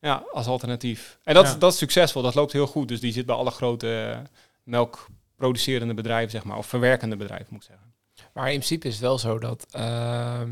Uh, 0.00 0.10
ja, 0.10 0.24
als 0.32 0.46
alternatief. 0.46 1.18
En 1.22 1.34
dat, 1.34 1.56
dat 1.60 1.72
is 1.72 1.78
succesvol. 1.78 2.22
Dat 2.22 2.34
loopt 2.34 2.52
heel 2.52 2.66
goed. 2.66 2.88
Dus 2.88 3.00
die 3.00 3.12
zit 3.12 3.26
bij 3.26 3.34
alle 3.34 3.50
grote 3.50 4.22
melkproducerende 4.62 5.94
bedrijven, 5.94 6.30
zeg 6.30 6.44
maar. 6.44 6.58
Of 6.58 6.66
verwerkende 6.66 7.16
bedrijven, 7.16 7.46
moet 7.50 7.62
ik 7.62 7.68
zeggen. 7.68 7.94
Maar 8.32 8.46
in 8.46 8.58
principe 8.58 8.86
is 8.86 8.92
het 8.92 9.02
wel 9.02 9.18
zo 9.18 9.38
dat 9.38 9.66
ehm, 9.70 10.50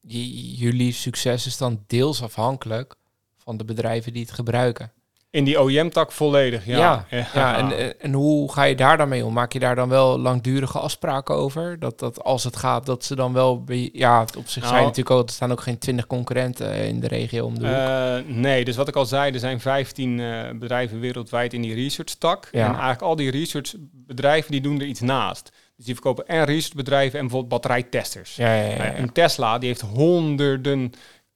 jullie 0.00 0.92
succes 0.92 1.46
is 1.46 1.56
dan 1.56 1.84
deels 1.86 2.22
afhankelijk 2.22 2.94
van 3.36 3.56
de 3.56 3.64
bedrijven 3.64 4.12
die 4.12 4.22
het 4.22 4.32
gebruiken. 4.32 4.92
In 5.32 5.44
die 5.44 5.60
OEM-tak 5.60 6.12
volledig, 6.12 6.66
ja. 6.66 7.06
Ja, 7.08 7.26
ja. 7.34 7.56
en, 7.56 8.00
en 8.00 8.12
hoe 8.12 8.52
ga 8.52 8.62
je 8.62 8.74
daar 8.74 8.96
dan 8.96 9.08
mee 9.08 9.24
om? 9.24 9.32
Maak 9.32 9.52
je 9.52 9.58
daar 9.58 9.74
dan 9.74 9.88
wel 9.88 10.18
langdurige 10.18 10.78
afspraken 10.78 11.34
over? 11.34 11.78
Dat, 11.78 11.98
dat 11.98 12.22
als 12.22 12.44
het 12.44 12.56
gaat, 12.56 12.86
dat 12.86 13.04
ze 13.04 13.14
dan 13.14 13.32
wel... 13.32 13.64
Ja, 13.92 14.22
op 14.22 14.48
zich 14.48 14.62
zijn 14.62 14.74
nou. 14.74 14.84
natuurlijk 14.84 15.10
ook... 15.10 15.26
Er 15.26 15.32
staan 15.32 15.52
ook 15.52 15.60
geen 15.60 15.78
twintig 15.78 16.06
concurrenten 16.06 16.74
in 16.74 17.00
de 17.00 17.08
regio 17.08 17.44
om 17.44 17.58
de 17.58 18.22
uh, 18.26 18.34
nee, 18.34 18.64
dus 18.64 18.76
wat 18.76 18.88
ik 18.88 18.96
al 18.96 19.06
zei, 19.06 19.32
er 19.32 19.38
zijn 19.38 19.60
15 19.60 20.18
uh, 20.18 20.48
eh, 20.48 20.58
bedrijven 20.58 21.00
wereldwijd 21.00 21.52
in 21.52 21.62
die 21.62 21.74
research-tak. 21.74 22.48
Ja. 22.50 22.60
En 22.60 22.70
eigenlijk 22.70 23.02
al 23.02 23.16
die 23.16 23.30
research-bedrijven, 23.30 24.50
die 24.50 24.60
doen 24.60 24.80
er 24.80 24.86
iets 24.86 25.00
naast. 25.00 25.52
Dus 25.76 25.84
die 25.84 25.94
verkopen 25.94 26.26
en 26.26 26.44
research-bedrijven 26.44 27.18
en 27.18 27.24
bijvoorbeeld 27.24 27.62
batterijtesters. 27.62 28.36
Ja, 28.36 28.54
ja, 28.54 28.62
ja, 28.62 28.84
ja. 28.84 28.98
Een 28.98 29.12
Tesla, 29.12 29.58
die 29.58 29.68
heeft 29.68 29.80
honderden 29.80 30.92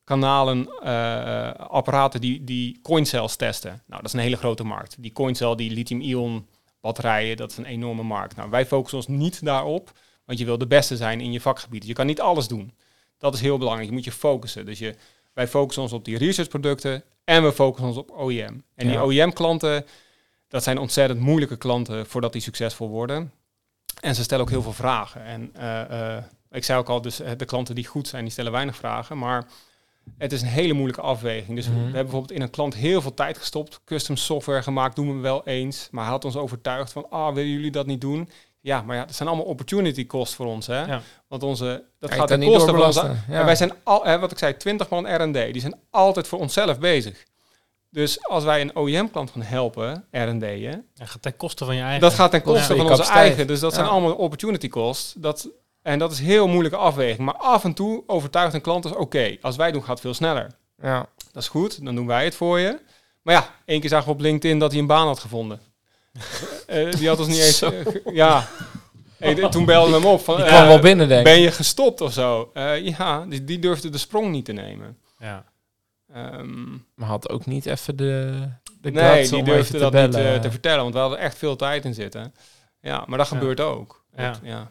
kanalen, 0.06 0.68
uh, 0.84 1.50
apparaten 1.52 2.20
die, 2.20 2.44
die 2.44 2.78
coincells 2.82 3.36
testen. 3.36 3.70
Nou, 3.70 4.02
dat 4.02 4.04
is 4.04 4.12
een 4.12 4.24
hele 4.24 4.36
grote 4.36 4.64
markt. 4.64 4.96
Die 4.98 5.12
coincel, 5.12 5.56
die 5.56 5.70
lithium-ion 5.70 6.46
batterijen, 6.80 7.36
dat 7.36 7.50
is 7.50 7.56
een 7.56 7.64
enorme 7.64 8.02
markt. 8.02 8.36
Nou, 8.36 8.50
wij 8.50 8.66
focussen 8.66 8.98
ons 8.98 9.06
niet 9.06 9.44
daarop, 9.44 9.92
want 10.24 10.38
je 10.38 10.44
wil 10.44 10.58
de 10.58 10.66
beste 10.66 10.96
zijn 10.96 11.20
in 11.20 11.32
je 11.32 11.40
vakgebied. 11.40 11.86
Je 11.86 11.92
kan 11.92 12.06
niet 12.06 12.20
alles 12.20 12.48
doen. 12.48 12.72
Dat 13.18 13.34
is 13.34 13.40
heel 13.40 13.58
belangrijk. 13.58 13.88
Je 13.88 13.94
moet 13.94 14.04
je 14.04 14.12
focussen. 14.12 14.66
Dus 14.66 14.78
je, 14.78 14.94
wij 15.32 15.48
focussen 15.48 15.82
ons 15.82 15.92
op 15.92 16.04
die 16.04 16.18
researchproducten 16.18 17.04
en 17.24 17.42
we 17.42 17.52
focussen 17.52 17.88
ons 17.88 17.96
op 17.96 18.10
OEM. 18.20 18.64
En 18.74 18.88
die. 18.88 19.02
OEM-klanten, 19.02 19.86
dat 20.48 20.62
zijn 20.62 20.78
ontzettend 20.78 21.20
moeilijke 21.20 21.56
klanten 21.56 22.06
voordat 22.06 22.32
die 22.32 22.42
succesvol 22.42 22.88
worden. 22.88 23.32
En 24.00 24.14
ze 24.14 24.22
stellen 24.22 24.44
ook 24.44 24.50
heel 24.50 24.62
veel 24.62 24.72
vragen. 24.72 25.24
En 25.24 25.50
eh, 25.54 26.16
eh, 26.16 26.24
ik 26.50 26.64
zei 26.64 26.78
ook 26.78 26.88
al, 26.88 27.00
dus 27.00 27.20
eh, 27.20 27.30
de 27.36 27.44
klanten 27.44 27.74
die 27.74 27.86
goed 27.86 28.08
zijn, 28.08 28.22
die 28.22 28.32
stellen 28.32 28.52
weinig 28.52 28.76
vragen. 28.76 29.18
Maar 29.18 29.46
het 30.18 30.32
is 30.32 30.42
een 30.42 30.48
hele 30.48 30.72
moeilijke 30.72 31.00
afweging. 31.02 31.56
Dus 31.56 31.66
we- 31.66 31.70
Mhm. 31.72 31.78
we 31.80 31.84
hebben 31.84 32.02
bijvoorbeeld 32.02 32.32
in 32.38 32.42
een 32.42 32.50
klant 32.50 32.74
heel 32.74 33.00
veel 33.02 33.14
tijd 33.14 33.38
gestopt. 33.38 33.80
Custom 33.84 34.16
software 34.16 34.62
gemaakt, 34.62 34.96
doen 34.96 35.14
we 35.16 35.20
wel 35.20 35.42
eens. 35.44 35.88
Maar 35.90 36.02
hij 36.02 36.12
had 36.12 36.24
ons 36.24 36.36
overtuigd 36.36 36.92
van, 36.92 37.06
ah, 37.10 37.34
willen 37.34 37.50
jullie 37.50 37.70
dat 37.70 37.86
niet 37.86 38.00
doen? 38.00 38.28
Ja, 38.60 38.82
maar 38.82 38.96
ja, 38.96 39.04
dat 39.04 39.14
zijn 39.14 39.28
allemaal 39.28 39.46
opportunity 39.46 40.06
costs 40.06 40.34
voor 40.34 40.46
ons. 40.46 40.66
Hè? 40.66 40.84
Ja. 40.84 41.00
Want 41.28 41.42
onze, 41.42 41.84
dat 41.98 42.10
gaat 42.10 42.18
daar 42.18 42.26
ten 42.26 42.38
niet 42.38 42.48
koste 42.48 42.92
van. 42.92 43.16
Ja. 43.28 43.38
En 43.38 43.44
wij 43.44 43.56
zijn 43.56 43.72
al, 43.82 44.04
hè, 44.04 44.18
wat 44.18 44.30
ik 44.32 44.38
zei, 44.38 44.56
20 44.56 44.88
man 44.88 45.06
R&D. 45.22 45.32
Die 45.52 45.60
zijn 45.60 45.74
altijd 45.90 46.26
voor 46.28 46.38
onszelf 46.38 46.78
bezig. 46.78 47.24
Dus 47.90 48.22
als 48.28 48.44
wij 48.44 48.60
een 48.60 48.76
OEM-klant 48.76 49.30
gaan 49.30 49.42
helpen, 49.42 50.04
R&D'en, 50.10 50.58
Ja, 50.94 51.04
gaat 51.04 51.22
ten 51.22 51.36
koste 51.36 51.64
van 51.64 51.74
je 51.76 51.82
eigen. 51.82 52.00
dat 52.00 52.14
gaat 52.14 52.30
ten 52.30 52.42
koste 52.42 52.60
Ja. 52.60 52.66
van 52.66 52.76
Je 52.76 52.90
onze 53.00 53.12
eigen. 53.12 53.46
Dus 53.46 53.60
dat 53.60 53.74
zijn 53.74 53.86
allemaal 53.86 54.14
opportunity 54.14 54.68
costs. 54.68 55.14
Dat, 55.16 55.48
en 55.86 55.98
dat 55.98 56.12
is 56.12 56.18
een 56.18 56.24
heel 56.24 56.48
moeilijke 56.48 56.76
afweging. 56.78 57.18
Maar 57.18 57.34
af 57.36 57.64
en 57.64 57.72
toe 57.74 58.02
overtuigt 58.06 58.54
een 58.54 58.60
klant 58.60 58.82
dus, 58.82 58.92
oké, 58.92 59.36
als 59.40 59.56
wij 59.56 59.72
doen 59.72 59.80
gaat 59.80 59.90
het 59.90 60.00
veel 60.00 60.14
sneller. 60.14 60.50
ja. 60.82 61.06
Dat 61.32 61.42
is 61.42 61.48
goed, 61.50 61.84
dan 61.84 61.94
doen 61.94 62.06
wij 62.06 62.24
het 62.24 62.34
voor 62.34 62.58
je. 62.58 62.78
Maar 63.22 63.34
ja, 63.34 63.48
één 63.64 63.80
keer 63.80 63.88
zagen 63.90 64.06
we 64.06 64.12
op 64.12 64.20
LinkedIn 64.20 64.58
dat 64.58 64.70
hij 64.70 64.80
een 64.80 64.86
baan 64.86 65.06
had 65.06 65.18
gevonden. 65.18 65.60
Eh, 66.66 66.92
die 66.92 67.08
had 67.08 67.18
ons 67.18 67.28
niet 67.28 67.38
eens... 67.38 67.62
Eh, 67.62 67.70
ja, 68.14 68.48
Hey, 69.18 69.34
de- 69.34 69.48
toen 69.48 69.64
belden 69.64 69.90
we 69.92 69.96
hem 69.98 70.06
op 70.06 70.20
van... 70.24 70.36
Die 70.36 70.44
kwam 70.44 70.62
eh, 70.62 70.66
wel 70.68 70.78
binnen, 70.78 71.08
denk 71.08 71.26
ik. 71.26 71.32
Ben 71.32 71.40
je 71.40 71.50
gestopt 71.50 72.00
of 72.00 72.12
zo? 72.12 72.50
Eh, 72.54 72.86
ja, 72.86 73.24
die, 73.26 73.44
die 73.44 73.58
durfde 73.58 73.88
de 73.88 73.98
sprong 73.98 74.30
niet 74.30 74.44
te 74.44 74.52
nemen. 74.52 74.98
Ja. 75.18 75.44
Ehm, 76.12 76.70
Maar 76.94 77.08
had 77.08 77.28
ook 77.28 77.46
niet 77.46 77.66
even 77.66 77.96
de, 77.96 78.42
de 78.80 78.90
nee, 78.90 79.28
die 79.28 79.38
om 79.38 79.44
durfde 79.44 79.78
dat 79.78 79.92
bellen. 79.92 80.32
niet 80.32 80.42
te 80.42 80.50
vertellen, 80.50 80.82
want 80.82 80.94
we 80.94 81.00
hadden 81.00 81.18
echt 81.18 81.38
veel 81.38 81.56
tijd 81.56 81.84
in 81.84 81.94
zitten. 81.94 82.34
Ja, 82.80 83.04
maar 83.06 83.18
dat 83.18 83.28
Ja. 83.28 83.36
gebeurt 83.36 83.60
ook. 83.60 84.04
Ja. 84.42 84.70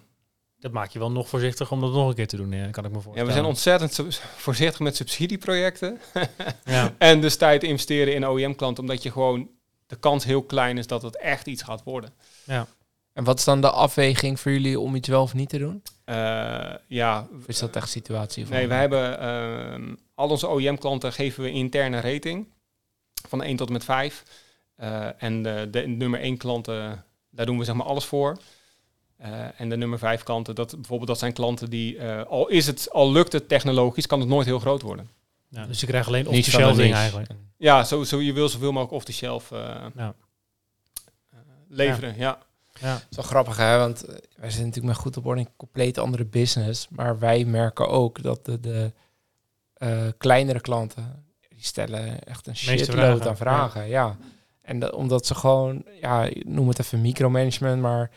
Dat 0.59 0.71
maak 0.71 0.89
je 0.89 0.99
wel 0.99 1.11
nog 1.11 1.29
voorzichtig 1.29 1.71
om 1.71 1.81
dat 1.81 1.91
nog 1.91 2.07
een 2.07 2.15
keer 2.15 2.27
te 2.27 2.37
doen, 2.37 2.51
ja, 2.51 2.69
kan 2.69 2.85
ik 2.85 2.91
me 2.91 3.01
voorstellen. 3.01 3.19
Ja, 3.19 3.25
we 3.25 3.31
zijn 3.31 3.45
ontzettend 3.45 4.19
voorzichtig 4.35 4.79
met 4.79 4.95
subsidieprojecten. 4.95 5.99
Ja. 6.65 6.93
en 6.97 7.21
dus 7.21 7.37
tijd 7.37 7.63
investeren 7.63 8.13
in 8.13 8.27
OEM-klanten, 8.27 8.83
omdat 8.83 9.03
je 9.03 9.11
gewoon 9.11 9.49
de 9.87 9.95
kans 9.95 10.23
heel 10.23 10.43
klein 10.43 10.77
is 10.77 10.87
dat 10.87 11.01
het 11.01 11.17
echt 11.17 11.47
iets 11.47 11.61
gaat 11.61 11.83
worden. 11.83 12.13
En 13.13 13.23
wat 13.23 13.37
is 13.37 13.43
dan 13.43 13.61
de 13.61 13.69
afweging 13.69 14.39
voor 14.39 14.51
jullie 14.51 14.79
om 14.79 14.95
iets 14.95 15.07
wel 15.07 15.21
of 15.21 15.33
niet 15.33 15.49
te 15.49 15.57
doen? 15.57 15.83
Eh, 16.03 16.73
ja, 16.87 17.27
Of 17.37 17.47
is 17.47 17.59
dat 17.59 17.75
echt 17.75 17.89
situatie 17.89 18.45
van... 18.45 18.55
nee, 18.55 18.67
we 18.67 18.73
hebben 18.73 19.19
ehm, 19.19 19.95
al 20.15 20.29
onze 20.29 20.49
OEM-klanten 20.49 21.13
geven 21.13 21.43
we 21.43 21.51
interne 21.51 21.99
rating 21.99 22.47
van 23.27 23.43
1 23.43 23.55
tot 23.55 23.67
en 23.67 23.73
met 23.73 23.83
5. 23.83 24.23
Eh, 24.75 25.23
en 25.23 25.43
de, 25.43 25.67
de 25.71 25.87
nummer 25.87 26.19
1 26.19 26.37
klanten, 26.37 27.05
daar 27.29 27.45
doen 27.45 27.57
we 27.57 27.63
zeg 27.63 27.75
maar 27.75 27.85
alles 27.85 28.05
voor. 28.05 28.37
Eh, 29.25 29.59
en 29.61 29.69
de 29.69 29.77
nummer 29.77 29.99
5 29.99 30.23
klanten, 30.23 30.55
dat, 30.55 30.75
bijvoorbeeld 30.75 31.09
dat 31.09 31.19
zijn 31.19 31.33
klanten 31.33 31.69
die, 31.69 31.97
eh, 31.97 32.23
al, 32.25 32.47
is 32.47 32.67
het, 32.67 32.91
al 32.91 33.11
lukt 33.11 33.31
het 33.31 33.47
technologisch, 33.47 34.07
kan 34.07 34.19
het 34.19 34.29
nooit 34.29 34.45
heel 34.45 34.59
groot 34.59 34.81
worden. 34.81 35.09
Ja, 35.49 35.65
dus 35.65 35.79
je 35.79 35.85
krijgt 35.87 36.07
alleen 36.07 36.25
Niet 36.25 36.33
off-the-shelf 36.33 36.75
dingen 36.75 36.95
eigenlijk. 36.95 37.29
Ja, 37.57 37.83
zo, 37.83 38.03
zo, 38.03 38.21
je 38.21 38.33
wil 38.33 38.49
zoveel 38.49 38.71
mogelijk 38.71 38.93
off 38.93 39.05
the 39.05 39.13
shelf 39.13 39.51
eh, 39.51 39.59
Ja. 39.95 40.13
eh, 41.31 41.39
leveren. 41.67 42.17
Ja. 42.17 42.37
Ja. 42.81 42.93
Het 42.93 43.05
is 43.09 43.15
wel 43.15 43.25
grappig, 43.25 43.57
hè? 43.57 43.77
Want 43.77 44.05
wij 44.35 44.49
zitten 44.49 44.65
natuurlijk 44.65 44.85
met 44.85 44.95
goed 44.95 45.17
op 45.17 45.25
orde 45.25 45.39
in 45.41 45.45
een 45.45 45.53
compleet 45.57 45.97
andere 45.97 46.25
business. 46.25 46.87
Maar 46.89 47.19
wij 47.19 47.45
merken 47.45 47.89
ook 47.89 48.21
dat 48.23 48.45
de, 48.45 48.59
de 48.59 48.91
eh, 49.73 50.07
kleinere 50.17 50.59
klanten, 50.59 51.25
die 51.49 51.63
stellen 51.63 52.23
echt 52.23 52.47
een 52.47 52.55
shitload 52.55 52.87
vragen, 52.87 53.27
aan 53.27 53.37
vragen. 53.37 53.87
Ja. 53.87 54.17
En 54.61 54.79
dat, 54.79 54.93
omdat 54.93 55.25
ze 55.25 55.35
gewoon, 55.35 55.85
ja, 56.01 56.29
noem 56.45 56.67
het 56.67 56.79
even 56.79 57.01
micromanagement, 57.01 57.81
maar 57.81 58.11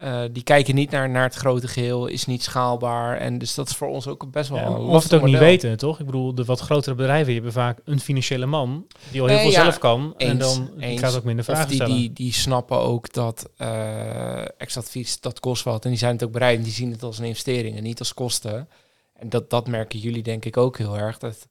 eh, 0.00 0.22
die 0.32 0.42
kijken 0.42 0.74
niet 0.74 0.90
naar, 0.90 1.10
naar 1.10 1.22
het 1.22 1.34
grote 1.34 1.68
geheel, 1.68 2.06
is 2.06 2.26
niet 2.26 2.42
schaalbaar. 2.42 3.16
En 3.16 3.38
dus 3.38 3.54
dat 3.54 3.68
is 3.68 3.76
voor 3.76 3.88
ons 3.88 4.06
ook 4.06 4.30
best 4.30 4.48
wel 4.48 4.58
Ja, 4.58 4.66
een 4.66 4.74
of 4.76 5.02
het 5.02 5.14
ook 5.14 5.22
niet 5.22 5.38
weten, 5.38 5.76
toch? 5.76 6.00
Ik 6.00 6.06
bedoel, 6.06 6.34
de 6.34 6.44
wat 6.44 6.60
grotere 6.60 6.94
bedrijven 6.94 7.32
hebben 7.34 7.52
vaak 7.52 7.78
een 7.84 8.00
financiële 8.00 8.46
man 8.46 8.86
die 9.10 9.20
al 9.20 9.26
heel 9.26 9.36
Nee, 9.36 9.44
veel 9.44 9.54
ja, 9.54 9.62
zelf 9.62 9.78
kan. 9.78 10.14
en 10.16 10.38
dan 10.38 10.70
eens. 10.78 11.00
gaat 11.00 11.16
ook 11.16 11.24
minder 11.24 11.44
Of 11.48 11.50
vragen 11.54 11.68
die, 11.70 11.76
stellen. 11.76 11.96
die, 11.96 12.12
die 12.12 12.32
snappen 12.32 12.78
ook 12.78 13.12
dat 13.12 13.48
eh 13.56 14.40
extra 14.60 14.80
advies, 14.80 15.20
dat 15.20 15.40
kost 15.40 15.62
wat. 15.64 15.84
En 15.84 15.90
die 15.90 15.98
zijn 15.98 16.12
het 16.12 16.24
ook 16.24 16.32
bereid. 16.32 16.58
En 16.58 16.64
die 16.64 16.72
zien 16.72 16.90
het 16.90 17.02
als 17.02 17.18
een 17.18 17.24
investering 17.24 17.76
en 17.76 17.82
niet 17.82 17.98
als 17.98 18.14
kosten. 18.14 18.68
En 19.12 19.28
dat, 19.28 19.50
dat 19.50 19.66
merken 19.68 19.98
jullie 19.98 20.22
denk 20.22 20.44
ik 20.44 20.56
ook 20.56 20.78
heel 20.78 20.98
erg. 20.98 21.18
Dat 21.18 21.48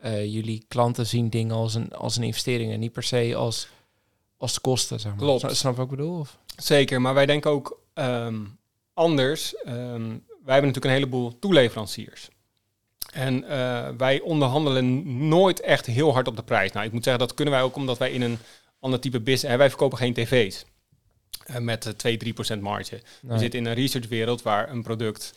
eh, 0.00 0.24
jullie 0.24 0.64
klanten 0.68 1.06
zien 1.06 1.30
dingen 1.30 1.54
als 1.56 1.74
een, 1.74 1.92
als 1.92 2.16
een 2.16 2.22
investering 2.22 2.72
en 2.72 2.80
niet 2.80 2.92
per 2.92 3.02
se 3.02 3.34
als, 3.36 3.68
als 4.36 4.60
kosten. 4.60 5.00
Zeg 5.00 5.10
maar. 5.12 5.20
Klopt. 5.20 5.56
Snap, 5.56 5.78
ik 5.78 5.88
bedoel? 5.88 6.18
Of? 6.18 6.38
Zeker, 6.56 7.00
maar 7.00 7.14
wij 7.14 7.26
denken 7.26 7.50
ook 7.50 7.79
ehm, 7.94 8.40
anders. 8.94 9.54
Ehm, 9.56 10.08
wij 10.44 10.54
hebben 10.54 10.72
natuurlijk 10.72 10.84
een 10.84 10.90
heleboel 10.90 11.38
toeleveranciers. 11.38 12.28
En 13.12 13.44
eh, 13.44 13.88
wij 13.96 14.20
onderhandelen 14.20 15.28
nooit 15.28 15.60
echt 15.60 15.86
heel 15.86 16.12
hard 16.12 16.28
op 16.28 16.36
de 16.36 16.42
prijs. 16.42 16.72
Nou, 16.72 16.86
ik 16.86 16.92
moet 16.92 17.04
zeggen, 17.04 17.26
dat 17.26 17.34
kunnen 17.34 17.54
wij 17.54 17.62
ook 17.62 17.76
omdat 17.76 17.98
wij 17.98 18.10
in 18.10 18.22
een 18.22 18.38
ander 18.80 19.00
type 19.00 19.20
business... 19.20 19.42
Hè, 19.52 19.56
wij 19.56 19.68
verkopen 19.68 19.98
geen 19.98 20.12
tv's 20.14 20.64
eh, 21.46 21.56
met 21.56 21.86
eh, 21.86 21.92
2, 21.92 22.16
3 22.16 22.32
procent 22.32 22.62
marge. 22.62 23.00
We 23.22 23.38
zitten 23.38 23.58
in 23.60 23.66
een 23.66 23.74
researchwereld 23.74 24.42
waar 24.42 24.70
een 24.70 24.82
product... 24.82 25.34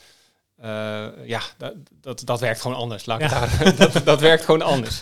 eh, 0.56 1.08
ja, 1.26 1.42
dat, 1.58 1.74
dat, 2.02 2.22
dat 2.26 2.40
werkt 2.40 2.62
gewoon 2.62 2.78
anders. 2.78 3.06
Laat 3.06 3.22
ik 3.22 3.30
Ja. 3.30 3.48
het 3.48 3.78
daar, 3.78 3.90
dat, 3.92 4.06
dat 4.06 4.20
werkt 4.22 4.46
gewoon 4.46 4.62
anders. 4.62 5.02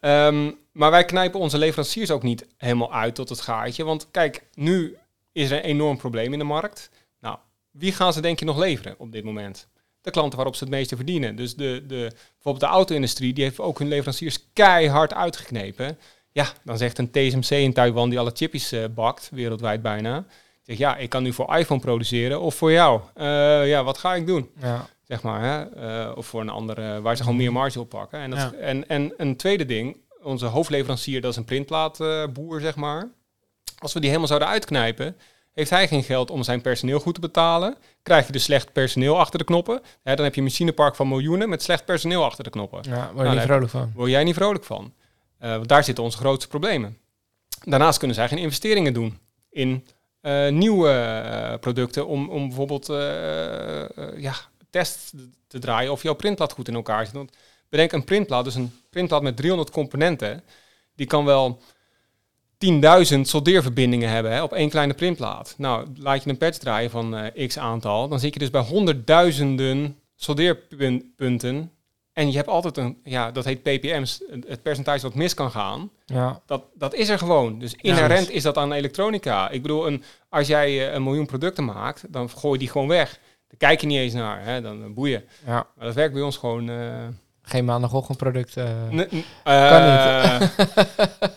Ehm, 0.00 0.50
maar 0.72 0.90
wij 0.90 1.04
knijpen 1.04 1.40
onze 1.40 1.58
leveranciers 1.58 2.10
ook 2.10 2.22
niet 2.22 2.46
helemaal 2.56 2.92
uit 2.92 3.14
tot 3.14 3.28
het 3.28 3.40
gaatje. 3.40 3.84
Want 3.84 4.10
kijk, 4.10 4.44
nu 4.54 4.96
is 5.34 5.50
er 5.50 5.56
een 5.56 5.62
enorm 5.64 5.96
probleem 5.96 6.32
in 6.32 6.38
de 6.38 6.44
markt. 6.44 6.90
Nou, 7.20 7.36
wie 7.70 7.92
gaan 7.92 8.12
ze 8.12 8.20
denk 8.20 8.38
je 8.38 8.44
nog 8.44 8.58
leveren 8.58 8.94
op 8.98 9.12
dit 9.12 9.24
moment? 9.24 9.68
De 10.00 10.10
klanten 10.10 10.36
waarop 10.36 10.56
ze 10.56 10.64
het 10.64 10.72
meeste 10.72 10.96
verdienen. 10.96 11.36
Dus 11.36 11.54
de, 11.56 11.84
de, 11.86 12.12
bijvoorbeeld 12.32 12.60
de 12.70 12.76
auto-industrie, 12.76 13.32
die 13.32 13.44
heeft 13.44 13.60
ook 13.60 13.78
hun 13.78 13.88
leveranciers 13.88 14.38
keihard 14.52 15.14
uitgeknepen. 15.14 15.98
Ja, 16.32 16.46
dan 16.64 16.78
zegt 16.78 16.98
een 16.98 17.10
TSMC 17.10 17.50
in 17.58 17.72
Taiwan, 17.72 18.08
die 18.10 18.18
alle 18.18 18.30
chipjes 18.34 18.72
eh, 18.72 18.84
bakt, 18.94 19.28
wereldwijd 19.32 19.82
bijna. 19.82 20.24
Zegt, 20.62 20.78
ja, 20.78 20.96
ik 20.96 21.08
kan 21.08 21.22
nu 21.22 21.32
voor 21.32 21.56
iPhone 21.56 21.80
produceren 21.80 22.40
of 22.40 22.54
voor 22.54 22.72
jou. 22.72 23.00
Eh, 23.14 23.68
ja, 23.68 23.84
wat 23.84 23.98
ga 23.98 24.14
ik 24.14 24.26
doen? 24.26 24.50
Ja. 24.60 24.86
zeg 25.02 25.22
maar. 25.22 25.42
Hè? 25.42 25.62
Eh, 26.08 26.16
of 26.16 26.26
voor 26.26 26.40
een 26.40 26.48
andere, 26.48 27.00
waar 27.00 27.16
ze 27.16 27.22
gewoon 27.22 27.38
meer 27.38 27.52
marge 27.52 27.80
op 27.80 27.88
pakken. 27.88 28.18
En, 28.18 28.30
dat, 28.30 28.38
Ja. 28.38 28.52
en, 28.52 28.88
en 28.88 29.14
een 29.16 29.36
tweede 29.36 29.64
ding, 29.66 29.96
onze 30.22 30.46
hoofdleverancier, 30.46 31.20
dat 31.20 31.30
is 31.30 31.36
een 31.36 31.44
printplaatboer, 31.44 32.60
zeg 32.60 32.76
maar. 32.76 33.08
Als 33.78 33.92
we 33.92 33.98
die 33.98 34.08
helemaal 34.08 34.28
zouden 34.28 34.48
uitknijpen, 34.48 35.16
heeft 35.52 35.70
hij 35.70 35.88
geen 35.88 36.02
geld 36.02 36.30
om 36.30 36.42
zijn 36.42 36.60
personeel 36.60 37.00
goed 37.00 37.14
te 37.14 37.20
betalen. 37.20 37.76
Krijg 38.02 38.26
je 38.26 38.32
dus 38.32 38.44
slecht 38.44 38.72
personeel 38.72 39.18
achter 39.18 39.38
de 39.38 39.44
knoppen. 39.44 39.80
Hè, 40.02 40.14
dan 40.14 40.24
heb 40.24 40.34
je 40.34 40.40
een 40.40 40.46
machinepark 40.46 40.94
van 40.94 41.08
miljoenen 41.08 41.48
met 41.48 41.62
slecht 41.62 41.84
personeel 41.84 42.24
achter 42.24 42.44
de 42.44 42.50
knoppen. 42.50 42.80
Ja, 42.82 43.10
word 43.12 43.16
je 43.16 43.22
Nou, 43.22 43.34
niet 43.34 43.42
vrolijk 43.42 43.70
van. 43.70 43.92
Word 43.94 44.10
jij 44.10 44.24
niet 44.24 44.34
vrolijk 44.34 44.64
van. 44.64 44.92
Eh, 45.38 45.50
want 45.50 45.68
daar 45.68 45.84
zitten 45.84 46.04
onze 46.04 46.18
grootste 46.18 46.48
problemen. 46.48 46.98
Daarnaast 47.64 47.98
kunnen 47.98 48.16
zij 48.16 48.28
geen 48.28 48.38
investeringen 48.38 48.92
doen 48.92 49.18
in 49.50 49.86
eh, 50.24 50.48
nieuwe 50.48 50.90
eh, 50.90 51.58
producten 51.58 52.06
om, 52.06 52.28
om 52.28 52.46
bijvoorbeeld 52.46 52.88
eh, 52.88 52.96
ja, 54.16 54.34
tests 54.70 55.12
te 55.46 55.58
draaien 55.58 55.92
of 55.92 56.02
jouw 56.02 56.14
printplaat 56.14 56.52
goed 56.52 56.68
in 56.68 56.74
elkaar 56.74 57.04
zit. 57.04 57.14
Want 57.14 57.36
bedenk 57.68 57.92
een 57.92 58.04
printplaat, 58.04 58.44
dus 58.44 58.54
een 58.54 58.72
printplaat 58.90 59.22
met 59.22 59.36
300 59.36 59.70
componenten, 59.70 60.44
die 60.94 61.06
kan 61.06 61.24
wel 61.24 61.62
10.000 63.14 63.20
soldeerverbindingen 63.20 64.08
hebben 64.08 64.32
hè, 64.32 64.42
op 64.42 64.52
één 64.52 64.68
kleine 64.68 64.94
printplaat. 64.94 65.54
Nou, 65.58 65.86
laat 65.96 66.24
je 66.24 66.30
een 66.30 66.38
patch 66.38 66.58
draaien 66.58 66.90
van 66.90 67.16
eh, 67.16 67.48
x 67.48 67.58
aantal, 67.58 68.08
dan 68.08 68.20
zit 68.20 68.32
je 68.32 68.38
dus 68.38 68.50
bij 68.50 68.62
honderdduizenden 68.62 69.98
soldeerpunten. 70.14 71.70
En 72.12 72.30
je 72.30 72.36
hebt 72.36 72.48
altijd 72.48 72.76
een, 72.76 72.98
ja, 73.04 73.30
dat 73.30 73.44
heet 73.44 73.62
ppm's, 73.62 74.22
het 74.46 74.62
percentage 74.62 75.02
wat 75.02 75.14
mis 75.14 75.34
kan 75.34 75.50
gaan. 75.50 75.90
Ja. 76.06 76.42
Dat, 76.46 76.64
dat 76.74 76.94
is 76.94 77.08
er 77.08 77.18
gewoon. 77.18 77.58
Dus 77.58 77.74
inherent 77.74 78.30
is 78.30 78.42
dat 78.42 78.56
aan 78.56 78.72
elektronica. 78.72 79.50
Ik 79.50 79.62
bedoel, 79.62 79.86
een, 79.86 80.02
als 80.28 80.46
jij 80.46 80.88
eh, 80.88 80.94
een 80.94 81.02
miljoen 81.02 81.26
producten 81.26 81.64
maakt, 81.64 82.12
dan 82.12 82.30
gooi 82.30 82.52
je 82.52 82.58
die 82.58 82.70
gewoon 82.70 82.88
weg. 82.88 83.18
Daar 83.48 83.58
kijk 83.58 83.80
je 83.80 83.86
niet 83.86 83.98
eens 83.98 84.12
naar, 84.12 84.44
hè? 84.44 84.60
dan 84.60 84.82
eh, 84.84 84.90
boeien. 84.90 85.24
ja. 85.46 85.66
Maar 85.76 85.86
dat 85.86 85.94
werkt 85.94 86.12
bij 86.14 86.22
ons 86.22 86.36
gewoon... 86.36 86.70
Geen 87.46 87.64
maandagochtendproduct. 87.64 88.56
eh 88.56 88.64
n- 88.90 88.96
n- 88.96 89.24
Kan 89.44 89.52
eh, 89.52 90.40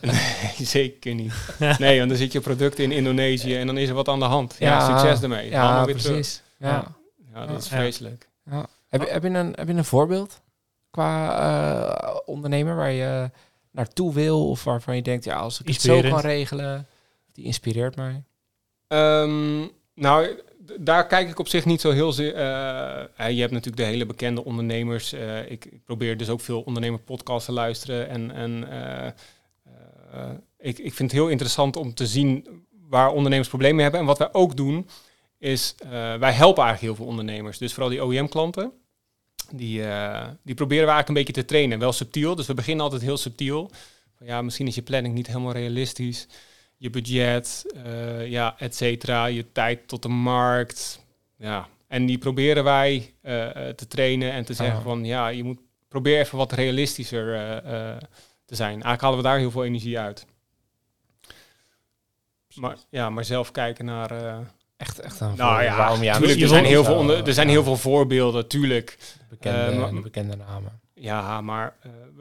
nee, 0.11 0.65
zeker 0.67 1.13
niet. 1.15 1.33
Nee, 1.77 1.97
want 1.97 2.09
dan 2.09 2.17
zit 2.17 2.31
je 2.31 2.39
product 2.39 2.79
in 2.79 2.91
Indonesië 2.91 3.55
en 3.57 3.67
dan 3.67 3.77
is 3.77 3.89
er 3.89 3.95
wat 3.95 4.07
aan 4.07 4.19
de 4.19 4.25
hand. 4.25 4.55
Ja, 4.59 4.67
Ja, 4.67 4.97
succes 4.99 5.21
ermee. 5.21 5.49
ja, 5.49 5.85
weer 5.85 5.95
precies. 5.95 6.41
Ja. 6.57 6.95
Ja. 7.33 7.45
dat 7.45 7.61
is 7.63 7.69
Ja. 7.69 7.77
vreselijk. 7.77 8.27
Ja. 8.51 8.65
Heb, 8.87 9.01
je, 9.01 9.07
heb, 9.09 9.23
je 9.23 9.29
een, 9.29 9.53
heb 9.55 9.67
je 9.67 9.73
een 9.73 9.85
voorbeeld 9.85 10.41
qua 10.91 11.39
eh, 11.39 12.15
ondernemer 12.25 12.75
waar 12.75 12.91
je 12.91 13.31
naartoe 13.71 14.13
wil 14.13 14.49
of 14.49 14.63
waarvan 14.63 14.95
je 14.95 15.01
denkt, 15.01 15.23
ja, 15.23 15.35
als 15.35 15.59
ik 15.61 15.67
het 15.67 15.81
zo 15.81 16.01
kan 16.01 16.19
regelen, 16.19 16.87
die 17.33 17.45
inspireert 17.45 17.95
mij. 17.95 18.23
Ehm, 18.87 19.59
nou, 19.95 20.27
daar 20.79 21.07
kijk 21.07 21.29
ik 21.29 21.39
op 21.39 21.47
zich 21.47 21.65
niet 21.65 21.81
zo 21.81 21.91
heel 21.91 22.11
zeer. 22.11 22.35
eh, 22.35 23.29
je 23.29 23.39
hebt 23.39 23.51
natuurlijk 23.51 23.77
de 23.77 23.83
hele 23.83 24.05
bekende 24.05 24.43
ondernemers. 24.45 25.13
eh, 25.13 25.51
ik, 25.51 25.69
probeer 25.85 26.17
dus 26.17 26.29
ook 26.29 26.41
veel 26.41 26.61
ondernemerpodcasts 26.61 27.45
te 27.45 27.51
luisteren. 27.51 28.09
En, 28.09 28.31
en 28.31 28.69
eh, 28.69 29.11
ik, 30.57 30.77
ik 30.77 30.93
vind 30.93 31.11
het 31.11 31.19
heel 31.19 31.29
interessant 31.29 31.75
om 31.75 31.93
te 31.93 32.07
zien 32.07 32.47
waar 32.89 33.11
ondernemers 33.11 33.49
problemen 33.49 33.81
hebben. 33.81 33.99
En 33.99 34.05
wat 34.05 34.17
wij 34.17 34.33
ook 34.33 34.57
doen, 34.57 34.89
is 35.39 35.75
wij 36.19 36.31
helpen 36.31 36.63
eigenlijk 36.63 36.79
heel 36.81 36.95
veel 36.95 37.05
ondernemers. 37.05 37.57
Dus 37.57 37.73
vooral 37.73 37.91
die 37.91 38.03
OEM-klanten. 38.03 38.71
Die, 39.51 39.81
die 40.43 40.55
proberen 40.55 40.85
we 40.85 40.91
eigenlijk 40.91 41.07
een 41.07 41.13
beetje 41.13 41.33
te 41.33 41.45
trainen. 41.45 41.79
Wel 41.79 41.91
subtiel. 41.93 42.35
Dus 42.35 42.47
we 42.47 42.53
beginnen 42.53 42.83
altijd 42.83 43.01
heel 43.01 43.17
subtiel. 43.17 43.71
Van, 44.17 44.27
Ja, 44.27 44.41
misschien 44.41 44.67
is 44.67 44.75
je 44.75 44.81
planning 44.81 45.13
niet 45.13 45.27
helemaal 45.27 45.51
realistisch 45.51 46.27
je 46.77 46.89
budget, 46.89 47.65
eh, 47.85 48.27
ja, 48.27 48.55
et 48.59 48.75
cetera, 48.75 49.25
je 49.25 49.51
tijd 49.51 49.87
tot 49.87 50.01
de 50.01 50.07
markt. 50.09 51.05
Ja. 51.37 51.67
En 51.87 52.05
die 52.05 52.17
proberen 52.17 52.63
wij 52.63 53.13
eh, 53.21 53.69
eh, 53.69 53.75
te 53.75 53.87
trainen 53.87 54.31
en 54.31 54.45
te 54.45 54.53
zeggen 54.53 54.77
Ah. 54.77 54.83
van 54.83 55.05
ja, 55.05 55.27
je 55.27 55.43
moet 55.43 55.59
probeer 55.87 56.19
even 56.19 56.37
wat 56.37 56.51
realistischer 56.51 57.25
te 58.45 58.55
zijn. 58.55 58.69
Eigenlijk 58.71 59.01
halen 59.01 59.17
we 59.17 59.23
daar 59.23 59.37
heel 59.37 59.51
veel 59.51 59.63
energie 59.65 59.99
uit. 59.99 60.25
Maar, 62.55 62.77
ja, 62.89 63.09
maar 63.09 63.25
zelf 63.25 63.51
kijken 63.51 63.85
naar. 63.85 64.11
Echt, 64.77 64.99
echt 64.99 65.19
een 65.19 65.35
nou 65.35 65.63
ja, 65.63 65.77
waarom 65.77 66.03
ja, 66.03 66.17
tuurlijk, 66.17 66.41
er 66.41 66.47
zijn 66.47 66.65
heel 66.65 66.83
veel, 66.83 66.95
onder, 66.95 67.27
er 67.27 67.33
zijn 67.33 67.49
heel 67.49 67.63
veel 67.63 67.77
voorbeelden, 67.77 68.47
tuurlijk. 68.47 68.97
bekende, 70.03 70.35
namen. 70.35 70.79
Ja, 70.93 71.41
maar 71.41 71.75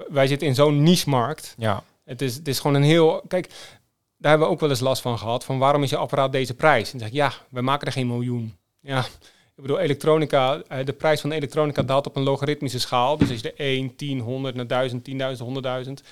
wij 0.08 0.26
zitten 0.26 0.48
in 0.48 0.54
zo'n 0.54 0.82
niche-markt. 0.82 1.54
Ja, 1.58 1.82
Het 2.04 2.22
is, 2.22 2.34
het 2.34 2.48
is 2.48 2.58
gewoon 2.60 2.76
een 2.76 2.82
heel. 2.82 3.22
Kijk, 3.28 3.48
daar 4.26 4.34
hebben 4.34 4.46
we 4.46 4.54
ook 4.54 4.60
wel 4.60 4.70
eens 4.70 4.88
last 4.88 5.02
van 5.02 5.18
gehad. 5.18 5.44
Van 5.44 5.58
waarom 5.58 5.82
is 5.82 5.90
je 5.90 5.96
apparaat 5.96 6.32
deze 6.32 6.54
prijs? 6.54 6.92
En 6.92 6.98
dan 6.98 7.00
zeg 7.00 7.08
ik, 7.08 7.14
ja, 7.14 7.32
we 7.50 7.60
maken 7.60 7.86
er 7.86 7.92
geen 7.92 8.06
miljoen. 8.06 8.56
Ja, 8.80 9.00
ik 9.56 9.62
bedoel, 9.62 9.78
elektronica, 9.78 10.62
eh, 10.68 10.84
de 10.84 10.92
prijs 10.92 11.20
van 11.20 11.32
elektronica 11.32 11.82
daalt 11.82 12.06
op 12.06 12.16
een 12.16 12.22
logaritmische 12.22 12.78
schaal. 12.80 13.16
Dus 13.16 13.30
als 13.30 13.40
je 13.40 13.52
er 13.52 13.66
1, 13.66 13.96
10, 13.96 14.20
100 14.20 14.54
naar 14.54 14.66
1000, 14.66 15.04
10.000, 15.04 15.44
100.000, 15.44 16.02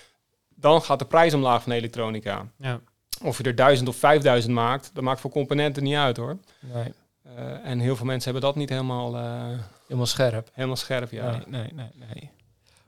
dan 0.48 0.82
gaat 0.82 0.98
de 0.98 1.04
prijs 1.04 1.34
omlaag 1.34 1.62
van 1.62 1.72
elektronica. 1.72 2.46
Ja. 2.58 2.80
Of 3.22 3.38
je 3.38 3.44
er 3.44 3.54
1000 3.54 3.88
of 3.88 3.96
5000 3.96 4.54
maakt, 4.54 4.90
dat 4.92 5.04
maakt 5.04 5.20
voor 5.20 5.30
componenten 5.30 5.82
niet 5.82 5.96
uit 5.96 6.16
hoor. 6.16 6.38
nee, 6.60 6.92
Eh, 7.36 7.70
en 7.70 7.78
heel 7.78 7.96
veel 7.96 8.06
mensen 8.06 8.32
hebben 8.32 8.50
dat 8.50 8.58
niet 8.58 8.68
helemaal, 8.68 9.16
eh, 9.16 9.58
helemaal 9.82 10.06
scherp. 10.06 10.48
helemaal 10.52 10.76
scherp. 10.76 11.10
Ja. 11.10 11.30
Nee, 11.30 11.42
nee, 11.46 11.70
nee, 11.74 12.06
nee. 12.14 12.30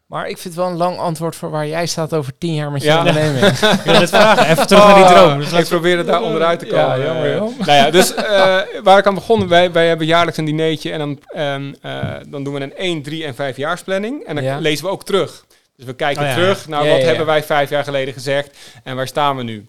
Maar 0.06 0.28
ik 0.28 0.38
vind 0.38 0.54
het 0.54 0.62
wel 0.62 0.66
een 0.72 0.76
lang 0.78 0.98
antwoord 0.98 1.36
voor 1.36 1.50
waar 1.50 1.66
jij 1.66 1.86
staat 1.86 2.14
over 2.14 2.38
tien 2.38 2.54
jaar 2.54 2.70
met 2.70 2.82
je 2.82 2.88
Ja. 2.88 2.98
onderneming. 2.98 3.46
Ik 3.78 3.80
wil 3.84 3.94
het 4.00 4.08
vragen. 4.08 4.46
Even 4.50 4.66
terug 4.66 4.86
naar 4.86 4.94
die 4.94 5.04
droom. 5.04 5.38
Dus 5.38 5.52
Oh, 5.52 5.58
ik 5.58 5.66
probeer 5.68 5.96
het 5.98 6.06
daar 6.06 6.22
onderuit 6.22 6.58
te 6.58 6.66
komen. 6.66 6.98
Ja, 6.98 7.04
jammer, 7.04 7.36
nou 7.38 7.72
ja, 7.72 7.90
dus 7.90 8.14
eh, 8.14 8.58
waar 8.82 8.98
ik 8.98 9.06
aan 9.06 9.14
begonnen, 9.14 9.48
wij, 9.48 9.72
wij 9.72 9.88
hebben 9.88 10.06
jaarlijks 10.06 10.38
een 10.38 10.44
dinertje 10.44 10.92
en 10.92 10.98
dan, 10.98 11.18
ehm, 11.26 11.72
eh, 11.82 12.14
dan 12.28 12.44
doen 12.44 12.54
we 12.54 12.60
een 12.60 12.72
1, 12.76 13.02
3 13.02 13.24
en 13.24 13.34
5 13.34 13.56
jaarsplanning. 13.56 14.24
En 14.24 14.34
dan 14.34 14.44
Ja. 14.44 14.58
lezen 14.58 14.84
we 14.84 14.90
ook 14.90 15.04
terug. 15.04 15.44
Dus 15.76 15.86
we 15.86 15.94
kijken 15.94 16.22
Oh 16.22 16.28
ja, 16.28 16.34
terug 16.34 16.68
naar 16.68 16.82
Ja, 16.84 16.88
wat 16.88 16.96
ja, 16.96 17.02
ja. 17.02 17.08
hebben 17.08 17.26
wij 17.26 17.42
vijf 17.42 17.70
jaar 17.70 17.84
geleden 17.84 18.14
gezegd 18.14 18.56
en 18.84 18.96
waar 18.96 19.06
staan 19.06 19.36
we 19.36 19.42
nu. 19.42 19.66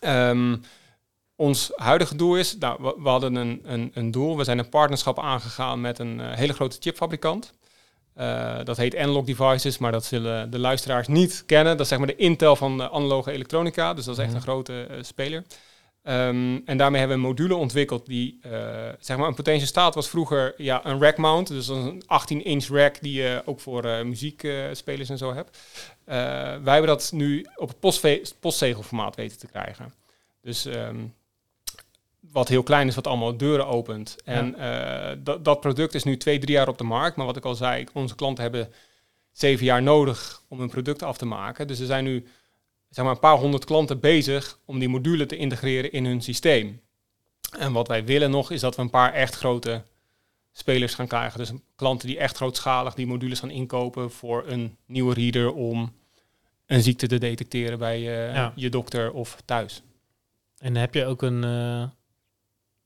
Ehm, 0.00 0.56
ons 1.36 1.72
huidige 1.76 2.16
doel 2.16 2.36
is, 2.36 2.56
nou, 2.58 2.76
we, 2.80 2.94
we 3.02 3.08
hadden 3.08 3.34
een, 3.34 3.60
een, 3.64 3.90
een 3.94 4.10
doel. 4.10 4.36
We 4.36 4.44
zijn 4.44 4.58
een 4.58 4.68
partnerschap 4.68 5.18
aangegaan 5.20 5.80
met 5.80 5.98
een 5.98 6.20
eh, 6.20 6.26
hele 6.36 6.52
grote 6.52 6.76
chipfabrikant. 6.80 7.52
Eh, 8.18 8.58
dat 8.64 8.76
heet 8.76 8.96
Analog 8.96 9.24
Devices, 9.24 9.78
maar 9.78 9.92
dat 9.92 10.04
zullen 10.04 10.50
de 10.50 10.58
luisteraars 10.58 11.08
niet 11.08 11.42
kennen. 11.46 11.72
Dat 11.72 11.80
is 11.80 11.88
zeg 11.88 11.98
maar 11.98 12.06
de 12.06 12.16
Intel 12.16 12.56
van 12.56 12.76
de 12.78 12.90
analoge 12.90 13.30
elektronica. 13.32 13.94
Dus 13.94 14.04
dat 14.04 14.14
is 14.14 14.20
echt 14.20 14.28
Mhm. 14.28 14.36
een 14.36 14.42
grote 14.42 14.86
eh, 14.90 14.96
speler. 15.02 15.44
Ehm, 16.02 16.58
en 16.64 16.76
daarmee 16.76 16.98
hebben 17.00 17.18
we 17.18 17.22
een 17.24 17.28
module 17.28 17.54
ontwikkeld 17.54 18.06
die, 18.06 18.38
eh, 18.42 18.50
zeg 19.00 19.16
maar, 19.16 19.28
een 19.28 19.34
potential 19.34 19.66
staat 19.66 19.94
was 19.94 20.08
vroeger 20.08 20.54
ja, 20.56 20.86
een 20.86 21.00
rack 21.02 21.16
mount. 21.16 21.48
Dus 21.48 21.68
een 21.68 22.02
18-inch 22.06 22.68
rack 22.68 23.00
die 23.00 23.12
je 23.12 23.42
ook 23.44 23.60
voor 23.60 23.82
muziekspelers 24.06 25.08
en 25.08 25.18
zo 25.18 25.34
hebt. 25.34 25.58
Wij 26.64 26.72
hebben 26.72 26.86
dat 26.86 27.10
nu 27.14 27.46
op 27.56 27.68
het 27.68 27.80
postve- 27.80 28.22
postzegelformaat 28.40 29.16
weten 29.16 29.38
te 29.38 29.46
krijgen. 29.46 29.92
Dus 30.42 30.64
ehm, 30.66 30.96
wat 32.32 32.48
heel 32.48 32.62
klein 32.62 32.88
is, 32.88 32.94
wat 32.94 33.06
allemaal 33.06 33.36
deuren 33.36 33.66
opent. 33.66 34.16
En 34.24 34.54
eh, 34.54 35.16
dat, 35.18 35.44
dat 35.44 35.60
product 35.60 35.94
is 35.94 36.04
nu 36.04 36.16
twee, 36.16 36.38
drie 36.38 36.54
jaar 36.54 36.68
op 36.68 36.78
de 36.78 36.84
markt. 36.84 37.16
Maar 37.16 37.26
wat 37.26 37.36
ik 37.36 37.44
al 37.44 37.54
zei, 37.54 37.86
onze 37.92 38.14
klanten 38.14 38.42
hebben 38.42 38.72
zeven 39.32 39.64
jaar 39.64 39.82
nodig 39.82 40.42
om 40.48 40.58
hun 40.58 40.68
product 40.70 41.02
af 41.02 41.18
te 41.18 41.26
maken. 41.26 41.66
Dus 41.66 41.80
er 41.80 41.86
zijn 41.86 42.04
nu 42.04 42.26
zeg 42.90 43.04
maar, 43.04 43.14
een 43.14 43.20
paar 43.20 43.36
honderd 43.36 43.64
klanten 43.64 44.00
bezig 44.00 44.58
om 44.64 44.78
die 44.78 44.88
module 44.88 45.26
te 45.26 45.36
integreren 45.36 45.92
in 45.92 46.04
hun 46.04 46.22
systeem. 46.22 46.80
En 47.58 47.72
wat 47.72 47.88
wij 47.88 48.04
willen 48.04 48.30
nog, 48.30 48.50
is 48.50 48.60
dat 48.60 48.76
we 48.76 48.82
een 48.82 48.90
paar 48.90 49.12
echt 49.12 49.34
grote 49.34 49.82
spelers 50.52 50.94
gaan 50.94 51.06
krijgen. 51.06 51.38
Dus 51.38 51.52
klanten 51.76 52.08
die 52.08 52.18
echt 52.18 52.36
grootschalig 52.36 52.94
die 52.94 53.06
modules 53.06 53.40
gaan 53.40 53.50
inkopen 53.50 54.10
voor 54.10 54.44
een 54.46 54.76
nieuwe 54.86 55.14
reader 55.14 55.52
om 55.52 55.92
een 56.66 56.82
ziekte 56.82 57.06
te 57.06 57.18
detecteren 57.18 57.78
bij 57.78 57.96
eh, 57.96 58.34
Ja. 58.34 58.52
je 58.54 58.68
dokter 58.68 59.12
of 59.12 59.36
thuis. 59.44 59.82
En 60.58 60.76
heb 60.76 60.94
je 60.94 61.06
ook 61.06 61.22
een, 61.22 61.44
eh 61.44 61.82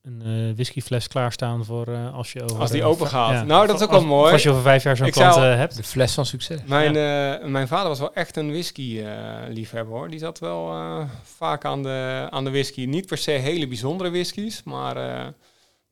een 0.03 0.22
eh, 0.24 0.55
whiskyfles 0.55 1.09
klaarstaan 1.09 1.64
voor 1.64 1.86
eh, 1.86 2.14
als 2.14 2.32
je 2.32 2.42
over... 2.42 2.59
Als 2.59 2.70
die 2.70 2.84
open 2.84 3.07
gaat. 3.07 3.46
Nou, 3.46 3.66
dat 3.66 3.76
is 3.76 3.82
ook 3.82 3.90
wel 3.90 4.05
mooi. 4.05 4.32
Als 4.32 4.42
je 4.42 4.50
over 4.50 4.62
vijf 4.62 4.82
jaar 4.82 4.96
zo'n 4.96 5.11
klant 5.11 5.36
eh, 5.36 5.42
hebt. 5.42 5.76
De 5.76 5.82
fles 5.82 6.14
van 6.14 6.26
succes. 6.26 6.61
Mijn, 6.66 6.96
eh, 6.96 7.48
mijn 7.48 7.68
vader 7.68 7.88
was 7.88 7.98
wel 7.98 8.14
echt 8.14 8.36
een 8.36 8.50
whisky-liefhebber 8.50 9.94
hoor. 9.94 10.11
Die 10.11 10.18
zat 10.18 10.38
wel 10.38 10.70
eh, 10.72 11.05
vaak 11.22 11.64
aan 11.64 11.82
de, 11.82 12.26
aan 12.30 12.44
de 12.44 12.50
whisky. 12.50 12.84
Niet 12.84 13.07
per 13.07 13.18
se 13.18 13.30
hele 13.30 13.68
bijzondere 13.68 14.11
whiskies, 14.11 14.62
maar 14.62 14.96
eh, 14.96 15.26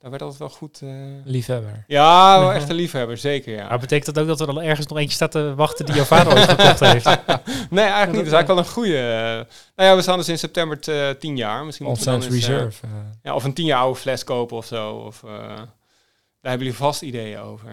daar 0.01 0.11
werd 0.11 0.23
altijd 0.23 0.41
wel 0.41 0.49
goed. 0.51 0.81
eh, 0.83 0.89
Liefhebber. 1.25 1.85
Ja, 1.87 2.41
wel 2.41 2.53
echt 2.59 2.69
een 2.69 2.75
liefhebber, 2.75 3.17
zeker 3.17 3.55
ja. 3.57 3.69
Maar 3.69 3.79
betekent 3.79 4.15
dat 4.15 4.19
ook 4.25 4.29
dat 4.39 4.41
er 4.41 4.49
al 4.55 4.63
ergens 4.63 4.87
nog 4.87 4.99
eentje 4.99 5.15
staat 5.15 5.31
te 5.31 5.55
wachten 5.55 5.87
die 5.87 5.95
jouw 5.95 6.05
vader 6.05 6.33
ooit 6.33 6.49
gekocht 6.49 6.81
heeft? 6.81 7.05
Nee, 7.71 7.85
eigenlijk 7.85 8.13
niet. 8.13 8.17
Dat 8.17 8.27
is 8.27 8.33
eigenlijk 8.33 8.47
wel 8.47 8.59
een 8.59 8.65
goede. 8.65 8.97
eh, 8.99 9.55
nou 9.77 9.89
ja, 9.91 9.97
we 9.97 10.03
staan 10.03 10.17
dus 10.19 10.29
in 10.29 10.39
september 10.39 10.81
te, 10.81 11.17
tien 11.19 11.37
jaar. 11.37 11.65
Misschien 11.65 11.87
moeten 11.87 12.05
we 12.05 12.11
dan 12.11 12.21
eens, 12.23 12.27
eh, 12.45 12.49
reserve. 12.49 12.87
eh. 12.87 12.91
ja, 13.23 13.35
of 13.35 13.45
een 13.45 13.53
tien 13.53 13.65
jaar 13.67 13.79
oude 13.81 13.99
fles 14.01 14.25
kopen 14.25 14.57
of 14.57 14.67
zo. 14.67 14.91
Of, 14.93 15.23
eh, 15.25 15.31
daar 15.31 16.51
hebben 16.51 16.67
jullie 16.67 16.75
vast 16.75 17.03
ideeën 17.03 17.39
over. 17.39 17.69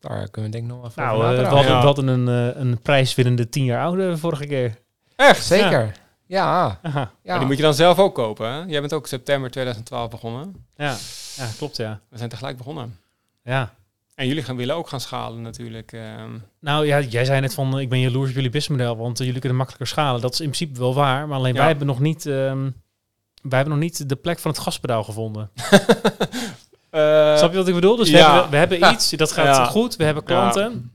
daar 0.00 0.28
kunnen 0.30 0.50
we 0.50 0.56
denk 0.58 0.70
ik 0.70 0.70
nog 0.70 0.80
wel 0.80 0.90
even 0.90 1.02
nou, 1.02 1.16
over 1.16 1.28
eh, 1.34 1.40
we, 1.40 1.54
hadden, 1.54 1.72
Ja. 1.72 1.78
we 1.80 1.86
hadden 1.86 2.06
een, 2.08 2.28
eh, 2.54 2.60
een 2.60 2.80
prijswinnende 2.82 3.48
tien 3.48 3.64
jaar 3.64 3.84
oude 3.84 4.16
vorige 4.18 4.46
keer. 4.46 4.78
Echt? 5.16 5.44
Zeker. 5.44 5.70
Ja. 5.84 5.92
Aha. 6.40 6.78
ja. 6.82 7.10
Maar 7.24 7.38
die 7.38 7.46
moet 7.46 7.56
je 7.56 7.62
dan 7.62 7.74
zelf 7.74 7.98
ook 7.98 8.14
kopen. 8.14 8.50
Hè? 8.52 8.58
Jij 8.66 8.80
bent 8.80 8.92
ook 8.92 9.06
september 9.06 9.50
2012 9.50 10.10
begonnen. 10.10 10.66
Ja. 10.76 10.96
ja, 11.36 11.46
klopt 11.58 11.76
ja. 11.76 12.00
We 12.08 12.16
zijn 12.18 12.28
tegelijk 12.30 12.56
begonnen. 12.56 12.98
Ja. 13.44 13.74
En 14.14 14.26
jullie 14.26 14.42
gaan, 14.42 14.56
willen 14.56 14.74
ook 14.76 14.88
gaan 14.88 15.00
schalen 15.00 15.42
natuurlijk. 15.42 15.92
ehm. 15.92 16.30
Nou 16.60 16.86
ja, 16.86 17.00
jij 17.00 17.24
zei 17.24 17.40
net 17.40 17.54
van, 17.54 17.78
ik 17.78 17.88
ben 17.88 18.00
jaloers 18.00 18.28
op 18.28 18.34
jullie 18.34 18.50
businessmodel, 18.50 18.96
want 18.96 19.18
eh, 19.20 19.24
jullie 19.26 19.40
kunnen 19.40 19.58
makkelijker 19.58 19.88
schalen. 19.90 20.20
Dat 20.20 20.32
is 20.32 20.40
in 20.40 20.50
principe 20.50 20.78
wel 20.80 20.94
waar, 20.94 21.28
maar 21.28 21.38
alleen 21.38 21.52
Ja. 21.52 21.58
wij 21.58 21.68
hebben 21.68 21.86
nog 21.86 22.00
niet... 22.00 22.26
ehm, 22.26 22.70
wij 23.42 23.58
hebben 23.58 23.68
nog 23.68 23.78
niet 23.78 24.08
de 24.08 24.16
plek 24.16 24.38
van 24.38 24.50
het 24.50 24.60
gaspedaal 24.60 25.04
gevonden. 25.04 25.50
Eh, 26.90 27.36
Snap 27.36 27.50
je 27.50 27.56
wat 27.56 27.68
ik 27.68 27.74
bedoel? 27.74 27.96
Dus 27.96 28.10
we, 28.10 28.16
ja. 28.16 28.32
hebben, 28.32 28.50
we 28.50 28.56
hebben 28.56 28.92
iets, 28.92 29.10
dat 29.10 29.32
gaat 29.32 29.44
Ja. 29.56 29.64
goed, 29.64 29.96
we 29.96 30.04
hebben 30.04 30.24
klanten, 30.24 30.92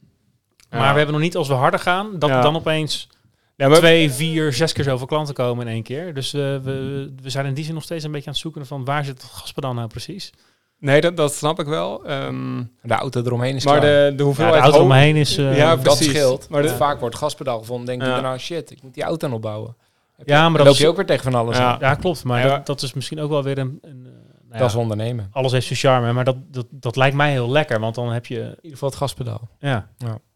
ja. 0.69 0.77
maar 0.77 0.91
we 0.91 0.97
hebben 0.97 1.11
nog 1.15 1.21
niet 1.23 1.35
als 1.35 1.47
we 1.47 1.53
harder 1.53 1.79
gaan, 1.79 2.19
dat 2.19 2.29
Ja. 2.29 2.41
dan 2.41 2.55
opeens 2.55 3.09
Ja, 3.57 3.67
maar- 3.67 3.77
twee, 3.77 4.11
vier, 4.11 4.53
zes 4.53 4.73
keer 4.73 4.83
zoveel 4.83 5.07
klanten 5.07 5.33
komen 5.33 5.67
in 5.67 5.73
één 5.73 5.83
keer. 5.83 6.13
Dus 6.13 6.33
eh, 6.33 6.41
we, 6.41 7.13
we 7.21 7.29
zijn 7.29 7.45
in 7.45 7.53
die 7.53 7.63
zin 7.63 7.73
nog 7.73 7.83
steeds 7.83 8.03
een 8.03 8.11
beetje 8.11 8.25
aan 8.27 8.31
het 8.33 8.41
zoeken 8.41 8.65
van 8.65 8.85
waar 8.85 9.05
zit 9.05 9.21
het 9.21 9.31
gaspedaal 9.31 9.73
nou 9.73 9.87
precies? 9.87 10.31
Nee, 10.79 11.01
dat, 11.01 11.17
dat 11.17 11.33
snap 11.33 11.59
ik 11.59 11.65
wel. 11.65 12.05
Ehm, 12.05 12.63
De 12.81 12.93
auto 12.93 13.21
eromheen 13.21 13.55
is 13.55 13.65
maar 13.65 13.79
klaar. 13.79 13.89
de, 14.09 14.09
de 14.11 14.17
Ja, 14.17 14.23
hoeveelheid 14.23 14.55
de 14.55 14.61
auto 14.61 14.81
omheen 14.83 15.15
is... 15.15 15.37
eh, 15.37 15.57
Ja, 15.57 15.75
dat 15.75 15.83
precies. 15.83 16.07
scheelt. 16.07 16.49
Maar 16.49 16.61
de- 16.61 16.69
vaak 16.69 16.99
wordt 16.99 17.15
gaspedaal 17.15 17.59
gevonden. 17.59 17.85
Denk 17.85 18.01
je 18.01 18.07
Ja. 18.07 18.19
nou, 18.21 18.37
shit, 18.37 18.71
ik 18.71 18.81
moet 18.81 18.93
die 18.93 19.03
auto 19.03 19.27
nog 19.27 19.39
bouwen. 19.39 19.75
Heb 20.17 20.27
Ja, 20.27 20.35
je- 20.35 20.41
maar 20.41 20.43
dan 20.49 20.57
dat 20.57 20.65
loop 20.65 20.73
is- 20.75 20.79
je 20.81 20.87
ook 20.87 20.95
weer 20.95 21.05
tegen 21.05 21.23
van 21.31 21.35
alles 21.35 21.57
Ja. 21.57 21.71
aan. 21.73 21.77
ja, 21.79 21.95
klopt. 21.95 22.23
Maar 22.23 22.41
Ja, 22.45 22.47
dat, 22.55 22.65
dat 22.65 22.81
is 22.81 22.93
misschien 22.93 23.19
ook 23.19 23.29
wel 23.29 23.43
weer 23.43 23.57
een... 23.57 23.79
een 23.81 23.91
eh, 24.05 24.11
nou 24.13 24.51
ja, 24.51 24.57
Dat 24.57 24.69
is 24.69 24.75
ondernemen. 24.75 25.29
alles 25.31 25.51
heeft 25.51 25.65
zijn 25.67 25.79
charme, 25.79 26.13
maar 26.13 26.23
dat, 26.25 26.35
dat, 26.51 26.65
dat 26.69 26.95
lijkt 26.95 27.15
mij 27.15 27.31
heel 27.31 27.49
lekker, 27.49 27.79
want 27.79 27.95
dan 27.95 28.11
heb 28.11 28.25
je... 28.25 28.39
In 28.39 28.45
ieder 28.55 28.71
geval 28.71 28.89
het 28.89 28.97
gaspedaal. 28.97 29.49
Ja, 29.59 29.89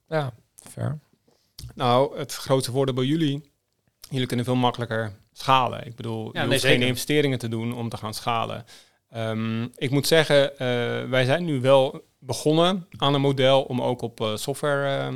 Ja, 0.09 0.32
fair. 0.72 0.99
Nou, 1.76 2.17
het 2.17 2.34
grootste 2.34 2.72
voordeel 2.72 2.93
bij 2.95 3.05
jullie, 3.05 3.51
jullie 4.09 4.28
kunnen 4.28 4.45
veel 4.45 4.55
makkelijker 4.55 5.13
schalen. 5.34 5.86
Ik 5.86 5.95
bedoel, 5.95 6.30
je 6.38 6.45
hoeft 6.45 6.65
geen 6.65 6.82
investeringen 6.82 7.39
te 7.39 7.47
doen 7.47 7.74
om 7.76 7.89
te 7.89 7.97
gaan 7.97 8.13
schalen. 8.13 8.65
Ehm, 9.09 9.63
ik 9.76 9.89
moet 9.89 10.07
zeggen, 10.07 10.51
eh, 10.57 10.57
wij 11.09 11.26
zijn 11.26 11.45
nu 11.45 11.61
wel 11.61 12.01
begonnen 12.19 12.88
aan 12.97 13.13
een 13.13 13.22
model 13.22 13.61
om 13.61 13.82
ook 13.82 14.01
op 14.01 14.22
eh, 14.22 14.36
software 14.36 14.97
eh, 14.97 15.13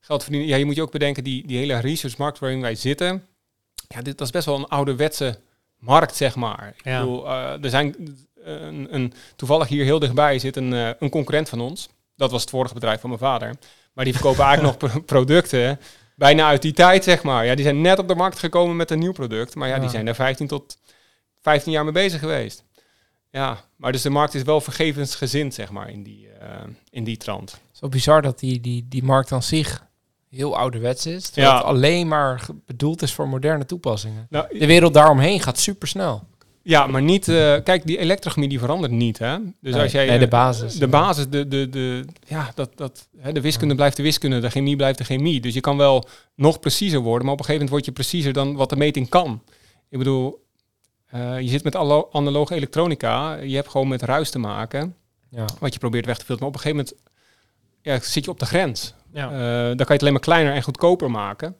geld 0.00 0.18
te 0.18 0.24
verdienen. 0.24 0.48
Ja, 0.50 0.56
je 0.56 0.64
moet 0.64 0.74
je 0.74 0.82
ook 0.82 0.90
bedenken, 0.90 1.24
die, 1.24 1.46
die 1.46 1.58
hele 1.58 1.78
researchmarkt 1.80 2.38
waarin 2.38 2.60
wij 2.60 2.74
zitten, 2.74 3.26
ja, 3.88 4.02
dit, 4.02 4.18
dat 4.18 4.26
is 4.26 4.32
best 4.32 4.46
wel 4.46 4.56
een 4.56 4.68
ouderwetse 4.68 5.38
markt, 5.78 6.16
zeg 6.16 6.34
maar. 6.34 6.74
Ik 6.76 6.84
Ja. 6.84 7.00
bedoel, 7.00 7.28
er 7.30 7.70
zijn 7.70 8.16
een, 8.34 8.94
een, 8.94 9.12
toevallig 9.36 9.68
hier 9.68 9.84
heel 9.84 9.98
dichtbij 9.98 10.38
zit 10.38 10.56
een, 10.56 10.72
een 10.72 11.10
concurrent 11.10 11.48
van 11.48 11.60
ons. 11.60 11.88
Dat 12.16 12.30
was 12.30 12.40
het 12.40 12.50
vorige 12.50 12.74
bedrijf 12.74 13.00
van 13.00 13.08
mijn 13.08 13.22
vader. 13.22 13.54
Maar 13.98 14.06
die 14.06 14.16
verkopen 14.16 14.44
eigenlijk 14.44 14.80
nog 14.82 14.90
pro- 14.92 15.00
producten 15.00 15.80
bijna 16.16 16.46
uit 16.46 16.62
die 16.62 16.72
tijd, 16.72 17.04
zeg 17.04 17.22
maar. 17.22 17.44
Ja, 17.46 17.54
die 17.54 17.64
zijn 17.64 17.80
net 17.80 17.98
op 17.98 18.08
de 18.08 18.14
markt 18.14 18.38
gekomen 18.38 18.76
met 18.76 18.90
een 18.90 18.98
nieuw 18.98 19.12
product. 19.12 19.54
Maar 19.54 19.68
ja, 19.68 19.78
die 19.78 19.88
zijn 19.88 20.04
daar 20.04 20.14
15 20.14 20.46
tot 20.46 20.78
15 21.40 21.72
jaar 21.72 21.84
mee 21.84 21.92
bezig 21.92 22.20
geweest. 22.20 22.64
ja, 23.30 23.60
maar 23.76 23.92
dus 23.92 24.02
de 24.02 24.10
markt 24.10 24.34
is 24.34 24.42
wel 24.42 24.60
vergevensgezind, 24.60 25.54
zeg 25.54 25.70
maar, 25.70 25.90
in 25.90 26.02
die, 26.02 26.28
eh, 26.28 26.48
in 26.90 27.04
die 27.04 27.16
trant. 27.16 27.60
Zo 27.72 27.88
bizar 27.88 28.22
dat 28.22 28.38
die, 28.38 28.60
die, 28.60 28.86
die 28.88 29.02
markt 29.02 29.32
aan 29.32 29.42
zich 29.42 29.84
heel 30.30 30.56
ouderwets 30.56 31.06
is. 31.06 31.28
Terwijl 31.28 31.52
Ja. 31.52 31.58
het 31.58 31.66
alleen 31.66 32.08
maar 32.08 32.46
bedoeld 32.66 33.02
is 33.02 33.12
voor 33.14 33.28
moderne 33.28 33.66
toepassingen. 33.66 34.26
Nou, 34.30 34.58
De 34.58 34.66
wereld 34.66 34.94
daaromheen 34.94 35.40
gaat 35.40 35.58
super 35.58 35.88
snel. 35.88 36.26
Ja, 36.68 36.86
maar 36.86 37.02
niet... 37.02 37.28
eh, 37.28 37.54
kijk, 37.64 37.86
die 37.86 37.98
elektrochemie 37.98 38.48
die 38.48 38.58
verandert 38.58 38.92
niet, 38.92 39.18
hè? 39.18 39.36
Dus 39.60 39.74
als 39.74 39.92
jij... 39.92 40.04
nee, 40.06 40.14
eh, 40.14 40.20
de 40.20 40.28
basis. 40.28 40.74
De 40.74 40.88
basis, 40.88 41.28
de, 41.28 41.48
de, 41.48 41.68
de, 41.68 42.04
ja, 42.26 42.50
dat, 42.54 42.70
dat, 42.76 43.08
hè, 43.18 43.32
de 43.32 43.40
wiskunde 43.40 43.74
blijft 43.74 43.96
de 43.96 44.02
wiskunde, 44.02 44.38
de 44.40 44.50
chemie 44.50 44.76
blijft 44.76 44.98
de 44.98 45.04
chemie. 45.04 45.40
Dus 45.40 45.54
je 45.54 45.60
kan 45.60 45.76
wel 45.76 46.04
nog 46.34 46.60
preciezer 46.60 47.00
worden, 47.00 47.24
maar 47.24 47.32
op 47.32 47.38
een 47.38 47.44
gegeven 47.44 47.66
moment 47.66 47.70
word 47.70 47.84
je 47.84 48.02
preciezer 48.02 48.32
dan 48.32 48.56
wat 48.56 48.70
de 48.70 48.76
meting 48.76 49.08
kan. 49.08 49.42
Ik 49.88 49.98
bedoel, 49.98 50.44
eh, 51.06 51.40
je 51.40 51.48
zit 51.48 51.64
met 51.64 51.76
analoge 52.12 52.54
elektronica, 52.54 53.34
je 53.34 53.54
hebt 53.54 53.68
gewoon 53.68 53.88
met 53.88 54.02
ruis 54.02 54.30
te 54.30 54.38
maken, 54.38 54.94
Ja. 55.30 55.44
wat 55.60 55.72
je 55.72 55.78
probeert 55.78 56.06
weg 56.06 56.18
te 56.18 56.24
filteren. 56.24 56.50
Maar 56.52 56.60
op 56.60 56.64
een 56.64 56.72
gegeven 56.72 56.94
moment 57.02 57.16
ja, 57.82 58.10
zit 58.10 58.24
je 58.24 58.30
op 58.30 58.38
de 58.38 58.46
grens. 58.46 58.94
Ja. 59.12 59.28
Dan 59.28 59.76
kan 59.76 59.86
je 59.86 59.92
het 59.92 60.00
alleen 60.00 60.12
maar 60.12 60.22
kleiner 60.22 60.52
en 60.52 60.62
goedkoper 60.62 61.10
maken. 61.10 61.56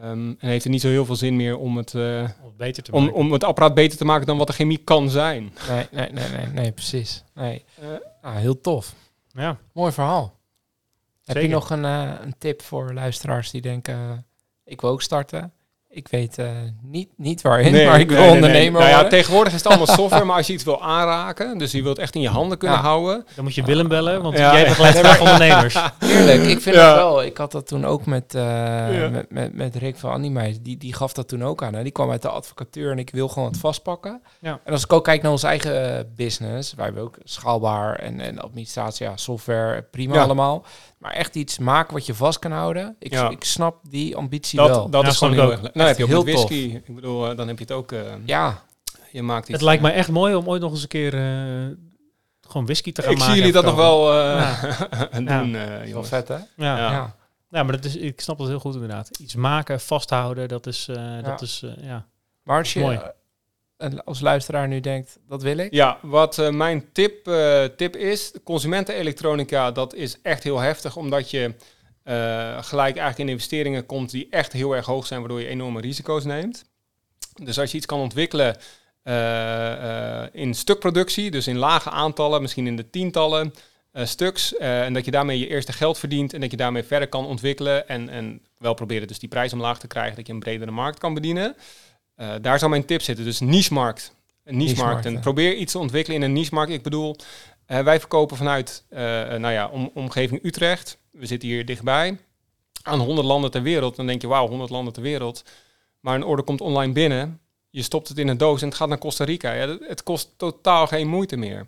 Ehm, 0.00 0.28
en 0.38 0.48
heeft 0.48 0.62
het 0.64 0.72
niet 0.72 0.80
zo 0.80 0.88
heel 0.88 1.04
veel 1.04 1.16
zin 1.16 1.36
meer 1.36 1.56
om 1.58 1.76
het, 1.76 1.94
eh, 1.94 2.18
Om 2.40 2.46
het 2.46 2.56
beter 2.56 2.82
te 2.82 2.92
om, 2.92 3.02
maken. 3.04 3.16
om 3.18 3.32
het 3.32 3.44
apparaat 3.44 3.74
beter 3.74 3.98
te 3.98 4.04
maken 4.04 4.26
dan 4.26 4.38
wat 4.38 4.46
de 4.46 4.52
chemie 4.52 4.78
kan 4.78 5.10
zijn. 5.10 5.52
Nee, 5.68 5.86
nee, 5.90 6.10
nee, 6.12 6.28
nee, 6.28 6.46
nee, 6.46 6.72
precies. 6.72 7.24
Nee. 7.34 7.64
Eh, 7.80 7.86
Ah, 8.22 8.36
heel 8.36 8.60
tof. 8.60 8.94
ja. 9.32 9.58
Mooi 9.72 9.92
verhaal. 9.92 10.38
Heb 11.24 11.36
je 11.42 11.48
nog 11.48 11.70
een, 11.70 11.84
eh, 11.84 12.12
een 12.22 12.34
tip 12.38 12.62
voor 12.62 12.92
luisteraars 12.94 13.50
die 13.50 13.60
denken, 13.60 14.26
ik 14.64 14.80
wil 14.80 14.90
ook 14.90 15.02
starten? 15.02 15.52
Ik 15.92 16.08
weet 16.08 16.38
eh, 16.38 16.46
niet, 16.82 17.08
niet 17.16 17.42
waarin, 17.42 17.72
maar 17.86 18.00
ik 18.00 18.08
wil 18.10 18.18
nee, 18.18 18.26
nee, 18.26 18.26
nee. 18.26 18.34
ondernemer 18.34 18.80
Nou 18.80 18.92
ja, 18.92 19.08
tegenwoordig 19.08 19.52
is 19.52 19.58
het 19.58 19.68
allemaal 19.68 19.94
software, 20.00 20.24
maar 20.24 20.36
als 20.36 20.46
je 20.46 20.52
iets 20.52 20.64
wil 20.64 20.82
aanraken, 20.82 21.58
dus 21.58 21.72
je 21.72 21.82
wilt 21.82 21.98
echt 21.98 22.14
in 22.14 22.20
je 22.20 22.28
handen 22.28 22.58
kunnen 22.58 22.76
Ja. 22.76 22.82
houden. 22.82 23.24
Dan 23.34 23.44
moet 23.44 23.54
je 23.54 23.62
Willem 23.64 23.88
bellen, 23.88 24.22
want 24.22 24.38
Ja. 24.38 24.52
jij 24.52 24.64
begeleidt 24.68 24.98
graag 24.98 25.20
ondernemers. 25.20 25.74
Heerlijk, 25.98 26.42
ik 26.42 26.60
vind 26.60 26.76
Ja. 26.76 26.86
het 26.86 26.96
wel. 26.96 27.22
Ik 27.22 27.36
had 27.36 27.52
dat 27.52 27.66
toen 27.66 27.84
ook 27.84 28.06
met, 28.06 28.34
eh, 28.34 28.42
Ja. 29.00 29.08
met, 29.08 29.30
met, 29.30 29.54
met 29.54 29.74
Rick 29.76 29.96
van 29.96 30.10
Animeis. 30.10 30.60
Die, 30.60 30.76
die 30.76 30.94
gaf 30.94 31.12
dat 31.12 31.28
toen 31.28 31.44
ook 31.44 31.62
aan. 31.62 31.74
Hè. 31.74 31.82
Die 31.82 31.92
kwam 31.92 32.10
uit 32.10 32.22
de 32.22 32.28
advocatuur 32.28 32.90
en 32.90 32.98
ik 32.98 33.10
wil 33.10 33.28
gewoon 33.28 33.48
het 33.48 33.58
vastpakken. 33.58 34.22
Ja. 34.40 34.60
En 34.64 34.72
als 34.72 34.84
ik 34.84 34.92
ook 34.92 35.04
kijk 35.04 35.22
naar 35.22 35.30
onze 35.32 35.46
eigen 35.46 35.96
eh, 35.98 36.04
business, 36.16 36.74
wij 36.74 36.84
hebben 36.84 37.02
ook 37.02 37.16
schaalbaar 37.24 37.94
en, 37.96 38.20
en 38.20 38.38
administratie, 38.38 39.06
ja, 39.06 39.16
software, 39.16 39.82
prima 39.90 40.14
Ja. 40.14 40.22
allemaal. 40.22 40.64
Maar 41.00 41.12
echt 41.12 41.34
iets 41.34 41.58
maken 41.58 41.94
wat 41.94 42.06
je 42.06 42.14
vast 42.14 42.38
kan 42.38 42.52
houden. 42.52 42.96
Ik, 42.98 43.12
Ja. 43.12 43.28
ik 43.30 43.44
snap 43.44 43.76
die 43.88 44.16
ambitie 44.16 44.58
Dat, 44.58 44.68
wel. 44.68 44.88
dat 44.90 45.02
Ja, 45.02 45.08
is 45.08 45.16
gewoon 45.16 45.32
heel 45.34 45.52
ik 45.52 45.62
erg. 45.62 45.74
Nou 45.74 45.88
heb 45.88 45.96
je 45.96 46.02
ook 46.02 46.08
Heel 46.08 46.24
whisky. 46.24 46.80
Ik 46.86 46.94
bedoel, 46.94 47.30
eh, 47.30 47.36
dan 47.36 47.48
heb 47.48 47.56
je 47.58 47.64
het 47.64 47.72
ook... 47.72 47.92
eh, 47.92 48.00
ja, 48.24 48.62
je 49.12 49.22
maakt 49.22 49.42
iets... 49.44 49.52
Het 49.52 49.62
lijkt 49.62 49.82
mij 49.82 49.92
echt 49.92 50.08
mooi 50.10 50.34
om 50.34 50.48
ooit 50.48 50.60
nog 50.62 50.70
eens 50.72 50.82
een 50.82 50.88
keer 50.88 51.14
eh, 51.14 51.66
gewoon 52.48 52.64
whisky 52.66 52.92
te 52.92 53.02
gaan 53.02 53.10
Ik 53.12 53.18
maken. 53.18 53.32
zie 53.34 53.42
jullie 53.42 53.56
dat 53.62 53.64
nog 53.64 53.74
wel 53.76 54.12
eh, 54.18 54.62
doen, 55.12 55.54
eh, 55.54 55.66
wel 55.66 55.86
jongens. 55.86 56.08
vet 56.08 56.28
hè? 56.28 56.34
Ja. 56.34 56.42
Ja. 56.56 56.76
Ja. 56.76 57.14
Ja. 57.50 57.62
maar 57.62 57.72
dat 57.72 57.84
is, 57.84 57.96
ik 57.96 58.20
snap 58.20 58.38
dat 58.38 58.48
heel 58.48 58.60
goed 58.60 58.74
inderdaad. 58.74 59.18
Iets 59.18 59.34
maken, 59.34 59.80
vasthouden, 59.80 60.48
dat 60.48 60.66
is, 60.66 60.88
eh, 60.88 61.22
dat 61.22 61.42
is 61.42 61.62
eh, 61.62 61.84
ja. 61.86 62.06
Maar 62.42 62.58
als 62.58 62.72
je 62.72 62.80
Mooi. 62.80 63.00
Als 64.04 64.20
luisteraar 64.20 64.68
nu 64.68 64.80
denkt, 64.80 65.18
dat 65.28 65.42
wil 65.42 65.56
ik. 65.58 65.72
Ja, 65.72 65.98
wat 66.02 66.38
eh, 66.38 66.50
mijn 66.50 66.92
tip, 66.92 67.28
eh, 67.28 67.64
tip 67.64 67.96
is, 67.96 68.32
consumentenelektronica, 68.44 69.70
dat 69.70 69.94
is 69.94 70.16
echt 70.22 70.42
heel 70.42 70.58
heftig, 70.58 70.96
omdat 70.96 71.30
je 71.30 71.54
eh, 72.02 72.62
gelijk 72.62 72.96
eigenlijk 72.96 73.18
in 73.18 73.28
investeringen 73.28 73.86
komt 73.86 74.10
die 74.10 74.26
echt 74.30 74.52
heel 74.52 74.76
erg 74.76 74.86
hoog 74.86 75.06
zijn, 75.06 75.20
waardoor 75.20 75.40
je 75.40 75.46
enorme 75.46 75.80
risico's 75.80 76.24
neemt. 76.24 76.64
Dus 77.42 77.58
als 77.58 77.70
je 77.70 77.76
iets 77.76 77.86
kan 77.86 78.00
ontwikkelen 78.00 78.56
in 80.32 80.54
stukproductie, 80.54 81.30
dus 81.30 81.46
in 81.46 81.56
lage 81.56 81.90
aantallen, 81.90 82.42
misschien 82.42 82.66
in 82.66 82.76
de 82.76 82.90
tientallen 82.90 83.54
stuks, 83.92 84.56
en 84.56 84.92
dat 84.92 85.04
je 85.04 85.10
daarmee 85.10 85.38
je 85.38 85.48
eerste 85.48 85.72
geld 85.72 85.98
verdient 85.98 86.32
en 86.32 86.40
dat 86.40 86.50
je 86.50 86.56
daarmee 86.56 86.82
verder 86.82 87.08
kan 87.08 87.26
ontwikkelen 87.26 87.88
en, 87.88 88.08
en 88.08 88.42
wel 88.58 88.74
proberen 88.74 89.08
dus 89.08 89.18
die 89.18 89.28
prijs 89.28 89.52
omlaag 89.52 89.78
te 89.78 89.86
krijgen, 89.86 90.16
dat 90.16 90.26
je 90.26 90.32
een 90.32 90.38
bredere 90.38 90.70
markt 90.70 90.98
kan 90.98 91.14
bedienen. 91.14 91.56
Eh, 92.20 92.28
daar 92.40 92.58
zou 92.58 92.70
mijn 92.70 92.84
tip 92.84 93.02
zitten, 93.02 93.24
dus 93.24 93.40
niche-markt. 93.40 94.14
Een 94.44 94.56
niche-markt. 94.56 95.06
En 95.06 95.20
probeer 95.20 95.54
iets 95.54 95.72
te 95.72 95.78
ontwikkelen 95.78 96.18
in 96.18 96.24
een 96.24 96.32
niche-markt. 96.32 96.72
Ik 96.72 96.82
bedoel, 96.82 97.16
eh, 97.66 97.80
wij 97.80 97.98
verkopen 97.98 98.36
vanuit 98.36 98.84
eh, 98.88 99.00
nou 99.28 99.50
ja, 99.50 99.68
om, 99.68 99.90
omgeving 99.94 100.44
Utrecht. 100.44 100.98
We 101.10 101.26
zitten 101.26 101.48
hier 101.48 101.66
dichtbij. 101.66 102.18
Aan 102.82 102.98
100 102.98 103.26
landen 103.26 103.50
ter 103.50 103.62
wereld. 103.62 103.96
Dan 103.96 104.06
denk 104.06 104.20
je, 104.20 104.28
wauw, 104.28 104.48
100 104.48 104.70
landen 104.70 104.92
ter 104.92 105.02
wereld. 105.02 105.44
Maar 106.00 106.14
een 106.14 106.24
order 106.24 106.44
komt 106.44 106.60
online 106.60 106.92
binnen. 106.92 107.40
Je 107.70 107.82
stopt 107.82 108.08
het 108.08 108.18
in 108.18 108.28
een 108.28 108.38
doos 108.38 108.60
en 108.62 108.68
het 108.68 108.76
gaat 108.76 108.88
naar 108.88 108.98
Costa 108.98 109.24
Rica. 109.24 109.52
Ja, 109.52 109.76
het 109.80 110.02
kost 110.02 110.30
totaal 110.36 110.86
geen 110.86 111.08
moeite 111.08 111.36
meer. 111.36 111.66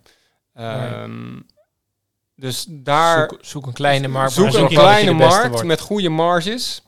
Ehm, 0.54 1.40
Dus 2.36 2.66
daar 2.68 3.28
Zoek, 3.30 3.38
zoek 3.44 3.66
een 3.66 3.72
kleine 3.72 4.08
markt. 4.08 4.32
zoek 4.32 4.54
een 4.54 4.68
kleine 4.68 5.14
beste 5.14 5.48
markt 5.48 5.64
met 5.64 5.80
goede 5.80 6.08
marges. 6.08 6.82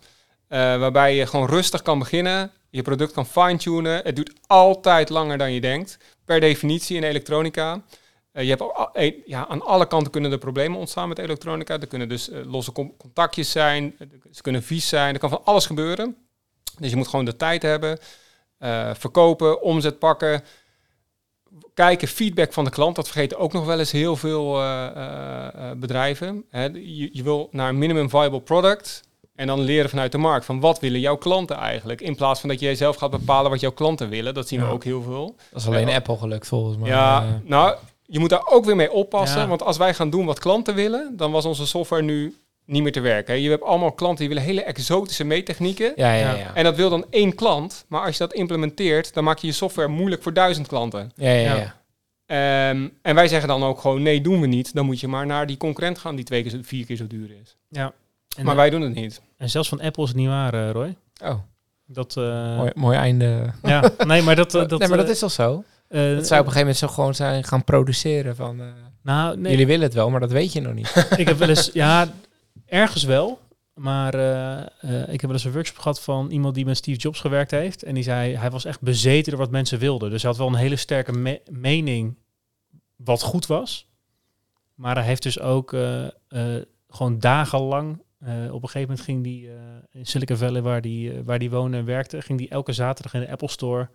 waarbij 0.49 1.15
je 1.17 1.27
gewoon 1.27 1.47
rustig 1.47 1.83
kan 1.83 1.99
beginnen. 1.99 2.53
Je 2.75 2.83
product 2.83 3.13
kan 3.13 3.27
fine-tunen. 3.27 4.01
Het 4.05 4.17
duurt 4.17 4.33
altijd 4.47 5.09
langer 5.09 5.39
dan 5.39 5.53
je 5.53 5.61
denkt. 5.61 5.99
Per 6.25 6.41
definitie 6.41 6.97
in 6.97 7.03
elektronica. 7.03 7.83
Eh, 8.33 8.43
je 8.43 8.49
hebt 8.57 9.23
ja, 9.27 9.47
aan 9.47 9.63
alle 9.63 9.87
kanten 9.87 10.13
kunnen 10.13 10.33
er 10.33 10.39
problemen 10.39 10.79
ontstaan 10.79 11.09
met 11.09 11.19
elektronica. 11.19 11.81
Er 11.81 11.87
kunnen 11.87 12.09
dus 12.09 12.31
eh, 12.31 12.45
losse 12.45 12.73
contactjes 12.73 13.51
zijn. 13.51 13.95
eh, 13.99 14.07
Ze 14.33 14.43
kunnen 14.43 14.63
vies 14.63 14.89
zijn. 14.89 15.15
Er 15.15 15.21
kan 15.21 15.29
van 15.29 15.45
alles 15.45 15.67
gebeuren. 15.67 16.17
Dus 16.79 16.91
je 16.91 16.97
moet 16.97 17.09
gewoon 17.09 17.25
de 17.25 17.37
tijd 17.37 17.63
hebben. 17.63 17.99
verkopen, 18.95 19.63
omzet 19.63 19.99
pakken. 19.99 20.43
Kijken, 21.75 22.09
feedback 22.09 22.53
van 22.53 22.65
de 22.65 22.71
klant. 22.71 22.97
Dat 22.97 23.09
vergeten 23.09 23.39
ook 23.39 23.53
nog 23.53 23.65
wel 23.65 23.79
eens 23.79 23.93
heel 23.93 24.17
veel 24.17 24.53
bedrijven. 25.77 26.45
Je, 26.73 27.09
je 27.13 27.23
wil 27.23 27.49
naar 27.51 27.69
een 27.69 27.79
minimum 27.79 28.11
viable 28.11 28.41
product. 28.41 29.03
En 29.35 29.47
dan 29.47 29.61
leren 29.61 29.91
vanuit 29.91 30.13
de 30.13 30.19
markt 30.19 30.45
van 30.45 30.61
wat 30.61 30.81
willen 30.81 31.01
jouw 31.01 31.17
klanten 31.17 31.57
eigenlijk. 31.57 32.01
In 32.01 32.15
plaats 32.15 32.41
van 32.41 32.49
dat 32.49 32.61
jij 32.61 32.75
zelf 32.75 32.97
gaat 32.97 33.11
bepalen 33.11 33.51
wat 33.51 33.61
jouw 33.61 33.71
klanten 33.73 34.09
willen. 34.09 34.35
Dat 34.35 34.49
zien 34.49 34.61
we 34.61 34.67
Ja. 34.67 34.73
ook 34.73 34.85
heel 34.85 35.03
veel. 35.03 35.37
Dat 35.51 35.61
is 35.61 35.67
alleen 35.67 35.89
Ja. 35.89 35.95
Apple 35.95 36.17
gelukt 36.17 36.47
volgens 36.47 36.77
mij. 36.77 36.89
ja, 36.89 37.41
nou, 37.45 37.77
je 38.07 38.19
moet 38.19 38.31
daar 38.31 38.47
ook 38.51 38.65
weer 38.65 38.77
mee 38.77 38.93
oppassen. 38.93 39.41
Ja. 39.41 39.47
Want 39.49 39.63
als 39.63 39.77
wij 39.77 39.95
gaan 39.95 40.11
doen 40.11 40.27
wat 40.27 40.39
klanten 40.39 40.75
willen, 40.75 41.13
dan 41.17 41.31
was 41.33 41.45
onze 41.45 41.67
software 41.67 42.03
nu 42.03 42.35
niet 42.67 42.83
meer 42.83 42.93
te 42.93 43.01
werken. 43.01 43.41
Je 43.41 43.51
hebt 43.51 43.63
allemaal 43.63 43.93
klanten 43.93 44.19
die 44.19 44.29
willen 44.29 44.43
hele 44.43 44.63
exotische 44.63 45.25
meettechnieken. 45.25 45.93
ja, 45.97 46.13
ja, 46.13 46.35
Ja. 46.35 46.55
En 46.55 46.65
dat 46.65 46.77
wil 46.77 46.91
dan 46.91 47.05
één 47.11 47.35
klant. 47.35 47.85
Maar 47.89 48.01
als 48.05 48.13
je 48.17 48.19
dat 48.27 48.33
implementeert, 48.33 49.15
dan 49.15 49.25
maak 49.25 49.39
je 49.39 49.47
je 49.47 49.53
software 49.53 49.89
moeilijk 49.89 50.23
voor 50.23 50.33
duizend 50.33 50.67
klanten. 50.67 51.13
ja, 51.15 51.31
ja, 51.31 51.55
Ja. 51.55 51.57
ja. 51.57 51.83
Ehm, 52.27 52.89
en 53.03 53.15
wij 53.15 53.29
zeggen 53.29 53.49
dan 53.49 53.65
ook 53.65 53.81
gewoon, 53.81 54.03
nee, 54.03 54.21
doen 54.21 54.41
we 54.41 54.47
niet. 54.47 54.75
Dan 54.75 54.85
moet 54.87 55.01
je 55.01 55.09
maar 55.09 55.27
naar 55.27 55.47
die 55.47 55.57
concurrent 55.57 55.99
gaan 55.99 56.17
die 56.17 56.25
twee 56.25 56.43
keer, 56.43 56.51
zo- 56.51 56.59
vier 56.63 56.87
keer 56.87 56.97
zo 56.97 57.07
duur 57.07 57.31
is. 57.43 57.57
ja. 57.69 57.93
En, 58.37 58.45
maar 58.45 58.57
wij 58.57 58.71
doen 58.71 58.81
het 58.81 58.95
niet. 58.95 59.23
en 59.37 59.51
zelfs 59.51 59.69
van 59.69 59.81
Apple 59.81 60.03
is 60.03 60.09
het 60.09 60.19
niet 60.19 60.29
waar, 60.29 60.55
eh, 60.55 60.71
Roy. 60.71 60.97
Oh, 61.23 61.35
Dat, 61.87 62.17
eh, 62.17 62.57
mooi, 62.57 62.71
mooi 62.75 62.97
einde. 62.97 63.51
ja, 63.63 63.91
nee, 64.07 64.23
maar 64.23 64.37
dat... 64.37 64.55
eh, 64.55 64.69
dat 64.69 64.79
nee, 64.79 64.89
maar 64.89 64.99
dat 64.99 65.09
is 65.09 65.19
toch 65.19 65.31
zo? 65.33 65.65
eh, 65.89 66.15
Dat 66.15 66.27
zou 66.27 66.41
op 66.41 66.47
een 66.47 66.53
gegeven 66.53 66.59
moment 66.59 66.77
zo 66.77 66.89
gewoon 66.89 67.15
zijn 67.15 67.45
gaan 67.45 67.65
produceren 67.65 68.37
van... 68.37 68.63
nou, 69.03 69.37
nee, 69.39 69.51
Jullie 69.51 69.67
willen 69.67 69.83
het 69.85 69.95
wel, 69.95 70.11
maar 70.11 70.21
dat 70.21 70.31
weet 70.33 70.53
je 70.53 70.61
nog 70.61 70.75
niet. 70.75 71.07
ik 71.17 71.29
heb 71.29 71.37
wel 71.39 71.49
eens, 71.49 71.71
ja, 71.73 72.09
ergens 72.67 73.03
wel. 73.05 73.43
Maar 73.75 74.15
ik 74.85 75.21
heb 75.21 75.23
wel 75.23 75.33
eens 75.33 75.45
een 75.45 75.53
workshop 75.53 75.79
gehad 75.79 76.01
van 76.01 76.31
iemand 76.31 76.55
die 76.55 76.65
met 76.65 76.77
Steve 76.77 76.99
Jobs 76.99 77.21
gewerkt 77.21 77.51
heeft. 77.51 77.83
En 77.83 77.95
die 77.95 78.03
zei, 78.03 78.37
hij 78.37 78.51
was 78.51 78.65
echt 78.65 78.81
bezeten 78.81 79.31
door 79.33 79.41
wat 79.41 79.51
mensen 79.51 79.79
wilden. 79.79 80.11
Dus 80.11 80.23
hij 80.23 80.31
had 80.31 80.41
wel 80.41 80.49
een 80.49 80.55
hele 80.55 80.77
sterke 80.77 81.13
me- 81.13 81.43
mening 81.51 82.17
wat 82.97 83.23
goed 83.23 83.47
was. 83.47 83.89
Maar 84.75 84.95
hij 84.97 85.05
heeft 85.05 85.23
dus 85.23 85.41
ook 85.41 85.77
gewoon 86.89 87.19
dagenlang... 87.19 88.03
eh, 88.25 88.55
op 88.55 88.63
een 88.63 88.69
gegeven 88.69 88.81
moment 88.81 89.01
ging 89.01 89.25
hij 89.25 89.55
eh, 89.55 90.01
in 90.01 90.07
Silicon 90.07 90.37
Valley, 90.37 90.63
waar 90.63 90.81
die, 90.81 91.13
eh, 91.13 91.19
waar 91.25 91.39
die 91.39 91.51
woonde 91.51 91.77
en 91.77 91.85
werkte... 91.85 92.23
ging 92.23 92.39
hij 92.39 92.49
elke 92.49 92.73
zaterdag 92.73 93.15
in 93.15 93.21
de 93.21 93.31
Apple 93.31 93.49
Store 93.49 93.89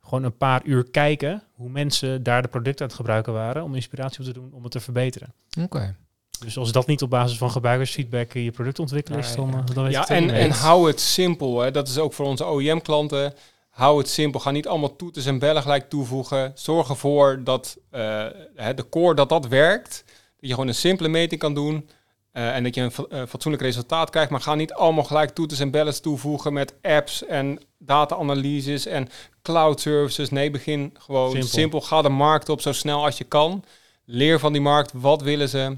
gewoon 0.00 0.24
een 0.24 0.36
paar 0.36 0.64
uur 0.64 0.90
kijken... 0.90 1.42
hoe 1.52 1.68
mensen 1.68 2.22
daar 2.22 2.42
de 2.42 2.48
producten 2.48 2.80
aan 2.80 2.86
het 2.86 2.96
gebruiken 2.96 3.32
waren... 3.32 3.62
om 3.62 3.74
inspiratie 3.74 4.18
op 4.20 4.24
te 4.24 4.32
doen 4.32 4.52
om 4.52 4.62
het 4.62 4.72
te 4.72 4.80
verbeteren. 4.80 5.34
Oké. 5.60 5.96
Dus 6.38 6.58
als 6.58 6.72
dat 6.72 6.86
niet 6.86 7.02
op 7.02 7.10
basis 7.10 7.38
van 7.38 7.50
gebruikersfeedback 7.50 8.32
je 8.32 8.50
product 8.50 8.78
ontwikkelen 8.78 9.18
is, 9.18 9.30
Ja, 9.30 9.36
dan, 9.36 9.50
ja. 9.50 9.62
dan 9.74 9.84
weet 9.84 9.92
Ja, 9.92 10.02
ik 10.02 10.08
het 10.08 10.22
ook 10.22 10.28
en, 10.28 10.34
en 10.34 10.50
hou 10.50 10.86
het 10.86 11.00
simpel. 11.00 11.60
Hè. 11.60 11.70
Dat 11.70 11.88
is 11.88 11.98
ook 11.98 12.12
voor 12.12 12.26
onze 12.26 12.46
OEM-klanten. 12.46 13.34
Hou 13.70 13.98
het 13.98 14.08
simpel. 14.08 14.40
Ga 14.40 14.50
niet 14.50 14.68
allemaal 14.68 14.96
toeters 14.96 15.26
en 15.26 15.38
bellen 15.38 15.62
gelijk 15.62 15.88
toevoegen. 15.88 16.52
Zorg 16.54 16.88
ervoor 16.88 17.44
dat 17.44 17.78
eh, 17.90 18.26
hè, 18.54 18.74
de 18.74 18.88
core 18.88 19.14
dat 19.14 19.28
dat 19.28 19.46
werkt. 19.46 20.04
Dat 20.06 20.14
je 20.48 20.50
gewoon 20.50 20.68
een 20.68 20.74
simpele 20.74 21.08
meting 21.08 21.40
kan 21.40 21.54
doen. 21.54 21.88
Eh, 22.36 22.54
en 22.54 22.62
dat 22.62 22.74
je 22.74 22.80
een 22.80 22.92
eh, 23.08 23.22
fatsoenlijk 23.28 23.62
resultaat 23.62 24.10
krijgt. 24.10 24.30
Maar 24.30 24.40
ga 24.40 24.54
niet 24.54 24.72
allemaal 24.72 25.04
gelijk 25.04 25.30
toeters 25.30 25.60
en 25.60 25.70
bellen 25.70 26.02
toevoegen 26.02 26.52
met 26.52 26.74
apps 26.82 27.24
en 27.24 27.60
data-analyses 27.78 28.86
en 28.86 29.08
cloud 29.42 29.80
services. 29.80 30.30
Nee, 30.30 30.50
begin 30.50 30.96
gewoon 30.98 31.30
Simpel. 31.30 31.48
simpel. 31.48 31.80
Ga 31.80 32.02
de 32.02 32.08
markt 32.08 32.48
op 32.48 32.60
zo 32.60 32.72
snel 32.72 33.04
als 33.04 33.18
je 33.18 33.24
kan. 33.24 33.64
Leer 34.04 34.38
van 34.38 34.52
die 34.52 34.62
markt. 34.62 34.92
Wat 34.94 35.22
willen 35.22 35.48
ze? 35.48 35.76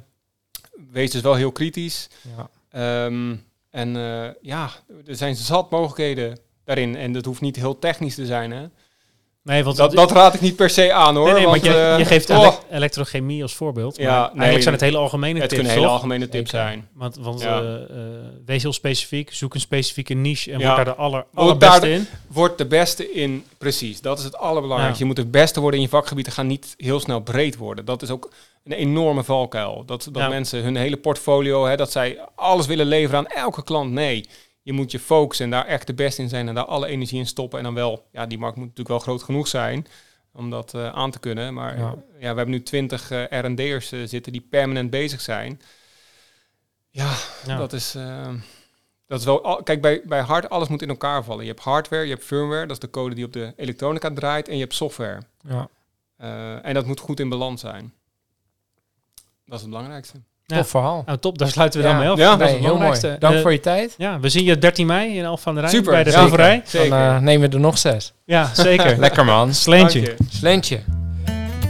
Wees 0.91 1.11
dus 1.11 1.21
wel 1.21 1.35
heel 1.35 1.53
kritisch. 1.53 2.09
Ja. 2.37 2.51
Ehm, 2.71 3.37
en 3.71 3.97
eh, 3.97 4.31
ja, 4.41 4.71
er 5.07 5.17
zijn 5.17 5.37
zat 5.37 5.71
mogelijkheden 5.71 6.39
daarin. 6.65 6.97
En 6.97 7.13
dat 7.13 7.25
hoeft 7.25 7.41
niet 7.41 7.57
heel 7.57 7.79
technisch 7.79 8.15
te 8.15 8.27
zijn. 8.27 8.51
Hè? 8.51 8.67
Nee, 9.43 9.65
want 9.65 9.77
Dat, 9.77 9.93
dat 9.93 10.11
raad 10.11 10.35
ik 10.35 10.41
niet 10.41 10.57
per 10.57 10.71
se 10.71 10.93
aan 10.93 11.17
hoor. 11.17 11.25
nee, 11.27 11.35
nee, 11.35 11.47
want, 11.47 11.65
je, 11.65 11.75
eh, 11.75 11.99
je 11.99 12.05
geeft 12.05 12.31
oh, 12.31 12.37
ele- 12.39 12.59
elektrochemie 12.71 13.43
als 13.43 13.55
voorbeeld. 13.55 13.97
Ja, 13.97 14.11
maar 14.11 14.21
nee, 14.21 14.31
eigenlijk 14.31 14.63
zijn 14.63 14.75
het 14.75 14.85
hele 14.85 14.97
algemene 14.97 15.33
het 15.41 15.49
tips, 15.49 15.55
kunnen 15.55 15.73
hele 15.73 15.87
algemene 15.93 16.29
tips 16.29 16.51
zijn. 16.51 16.89
Want, 16.95 17.17
want 17.21 17.41
Ja. 17.41 17.61
eh, 17.61 17.75
eh, 17.75 17.81
wees 18.47 18.63
heel 18.63 18.73
specifiek, 18.73 19.33
zoek 19.35 19.55
een 19.55 19.61
specifieke 19.61 20.15
niche 20.15 20.53
en 20.53 20.59
Ja. 20.59 20.65
word 20.65 20.77
daar 20.77 20.85
de 20.95 20.95
aller, 21.01 21.25
allerbeste 21.35 21.81
daar 21.81 21.89
in. 21.91 22.07
Word 22.29 22.59
de 22.59 22.67
beste 22.67 23.13
in, 23.13 23.45
precies. 23.59 24.01
Dat 24.01 24.19
is 24.19 24.25
het 24.25 24.37
allerbelangrijkste. 24.37 25.05
Ja. 25.05 25.09
Je 25.11 25.15
moet 25.15 25.25
het 25.25 25.31
beste 25.33 25.61
worden 25.61 25.81
in 25.81 25.85
je 25.87 25.91
vakgebied 25.93 26.27
en 26.27 26.33
ga 26.33 26.43
niet 26.43 26.75
heel 26.77 27.01
snel 27.01 27.21
breed 27.21 27.57
worden. 27.57 27.85
Dat 27.85 28.03
is 28.03 28.11
ook 28.11 28.31
een 28.65 28.73
enorme 28.73 29.25
valkuil. 29.25 29.83
Dat, 29.87 30.09
dat 30.13 30.23
Ja. 30.23 30.29
mensen 30.29 30.63
hun 30.63 30.77
hele 30.77 30.97
portfolio, 30.97 31.67
hè, 31.67 31.77
dat 31.77 31.93
zij 31.93 32.19
alles 32.35 32.67
willen 32.67 32.87
leveren 32.87 33.19
aan 33.19 33.27
elke 33.27 33.63
klant. 33.65 33.93
Nee, 33.93 34.29
je 34.69 34.75
moet 34.75 34.91
je 34.91 34.99
focussen 34.99 35.45
en 35.45 35.51
daar 35.51 35.67
echt 35.67 35.87
de 35.87 35.95
beste 35.95 36.23
in 36.23 36.29
zijn 36.29 36.49
en 36.49 36.55
daar 36.55 36.65
alle 36.65 36.87
energie 36.87 37.19
in 37.19 37.27
stoppen. 37.27 37.59
En 37.59 37.65
dan 37.65 37.75
wel, 37.75 38.09
ja, 38.13 38.27
die 38.27 38.39
markt 38.39 38.57
moet 38.57 38.65
natuurlijk 38.67 38.89
wel 38.89 38.99
groot 38.99 39.23
genoeg 39.23 39.49
zijn 39.49 39.87
om 40.33 40.51
dat 40.51 40.75
eh, 40.75 40.89
aan 40.93 41.11
te 41.11 41.19
kunnen. 41.19 41.55
Maar 41.55 41.79
Ja. 41.79 41.85
ja. 41.87 41.95
we 42.19 42.25
hebben 42.27 42.51
nu 42.51 42.63
twintig 42.63 43.11
eh 43.11 43.41
R&D'ers 43.41 43.93
eh, 43.93 44.01
zitten 44.05 44.33
die 44.33 44.41
permanent 44.51 44.91
bezig 44.91 45.21
zijn. 45.21 45.61
Ja, 46.91 47.15
Ja. 47.47 47.57
dat 47.57 47.73
is... 47.73 47.95
eh, 47.95 48.35
dat 49.07 49.19
is 49.19 49.25
wel, 49.25 49.45
al- 49.45 49.63
kijk, 49.63 49.81
bij, 49.81 50.03
bij 50.05 50.21
hard 50.21 50.49
alles 50.51 50.69
moet 50.69 50.83
in 50.83 50.89
elkaar 50.89 51.25
vallen. 51.25 51.45
Je 51.45 51.51
hebt 51.51 51.63
hardware, 51.65 52.03
je 52.05 52.11
hebt 52.13 52.25
firmware, 52.25 52.61
dat 52.67 52.71
is 52.71 52.79
de 52.79 52.91
code 52.91 53.15
die 53.15 53.25
op 53.25 53.33
de 53.33 53.53
elektronica 53.57 54.11
draait, 54.13 54.49
en 54.49 54.55
je 54.55 54.61
hebt 54.61 54.75
software. 54.75 55.21
Ja. 55.41 55.69
Eh, 56.17 56.67
en 56.67 56.75
dat 56.75 56.87
moet 56.87 57.01
goed 57.01 57.21
in 57.21 57.29
balans 57.29 57.61
zijn. 57.61 57.93
Dat 59.45 59.55
is 59.55 59.61
het 59.61 59.71
belangrijkste. 59.71 60.21
Ja. 60.51 60.57
Tof 60.57 60.69
verhaal. 60.69 61.03
Nou, 61.07 61.19
top, 61.19 61.39
daar 61.39 61.49
sluiten 61.49 61.81
we 61.81 61.87
dan 61.87 61.97
Ja. 61.97 62.03
mee 62.03 62.11
af. 62.11 62.19
Ja. 62.19 62.31
Dat 62.31 62.41
is 62.41 62.45
Nee, 62.45 62.55
het 62.55 62.65
heel 62.65 62.79
mooi. 62.79 63.17
Dank 63.19 63.35
Eh, 63.35 63.41
voor 63.41 63.53
je 63.53 63.61
tijd. 63.61 63.95
Ja, 63.99 64.21
we 64.21 64.29
zien 64.29 64.45
je 64.45 64.59
13 64.59 64.87
mei 64.87 65.17
in 65.19 65.25
Alphen 65.27 65.49
aan 65.49 65.55
de 65.55 65.61
Rijn 65.61 65.73
Super, 65.73 65.93
bij 65.93 66.05
de. 66.05 66.11
Zeker. 66.65 66.89
Dan 66.91 66.99
eh, 66.99 67.19
nemen 67.19 67.49
we 67.51 67.55
er 67.55 67.61
nog 67.63 67.79
zes. 67.79 68.13
Ja, 68.25 68.51
zeker. 68.55 68.99
Lekker 69.07 69.25
man. 69.25 69.55
Sleentje. 69.55 70.01
Dank 70.03 70.19
je. 70.19 70.37
Slentje. 70.39 70.81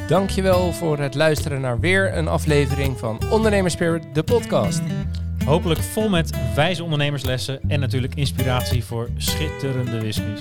Dankjewel 0.09 0.72
voor 0.72 0.99
het 0.99 1.14
luisteren 1.14 1.61
naar 1.61 1.81
weer 1.81 2.16
een 2.16 2.29
aflevering 2.29 2.99
van 2.99 3.20
Ondernemerspirit, 3.31 4.03
de 4.12 4.22
podcast. 4.22 4.81
Hopelijk 5.45 5.81
vol 5.81 6.09
met 6.09 6.31
wijze 6.55 6.83
ondernemerslessen 6.83 7.61
en 7.68 7.81
natuurlijk 7.81 8.14
inspiratie 8.14 8.85
voor 8.85 9.09
schitterende 9.16 9.99
whiskies. 10.01 10.41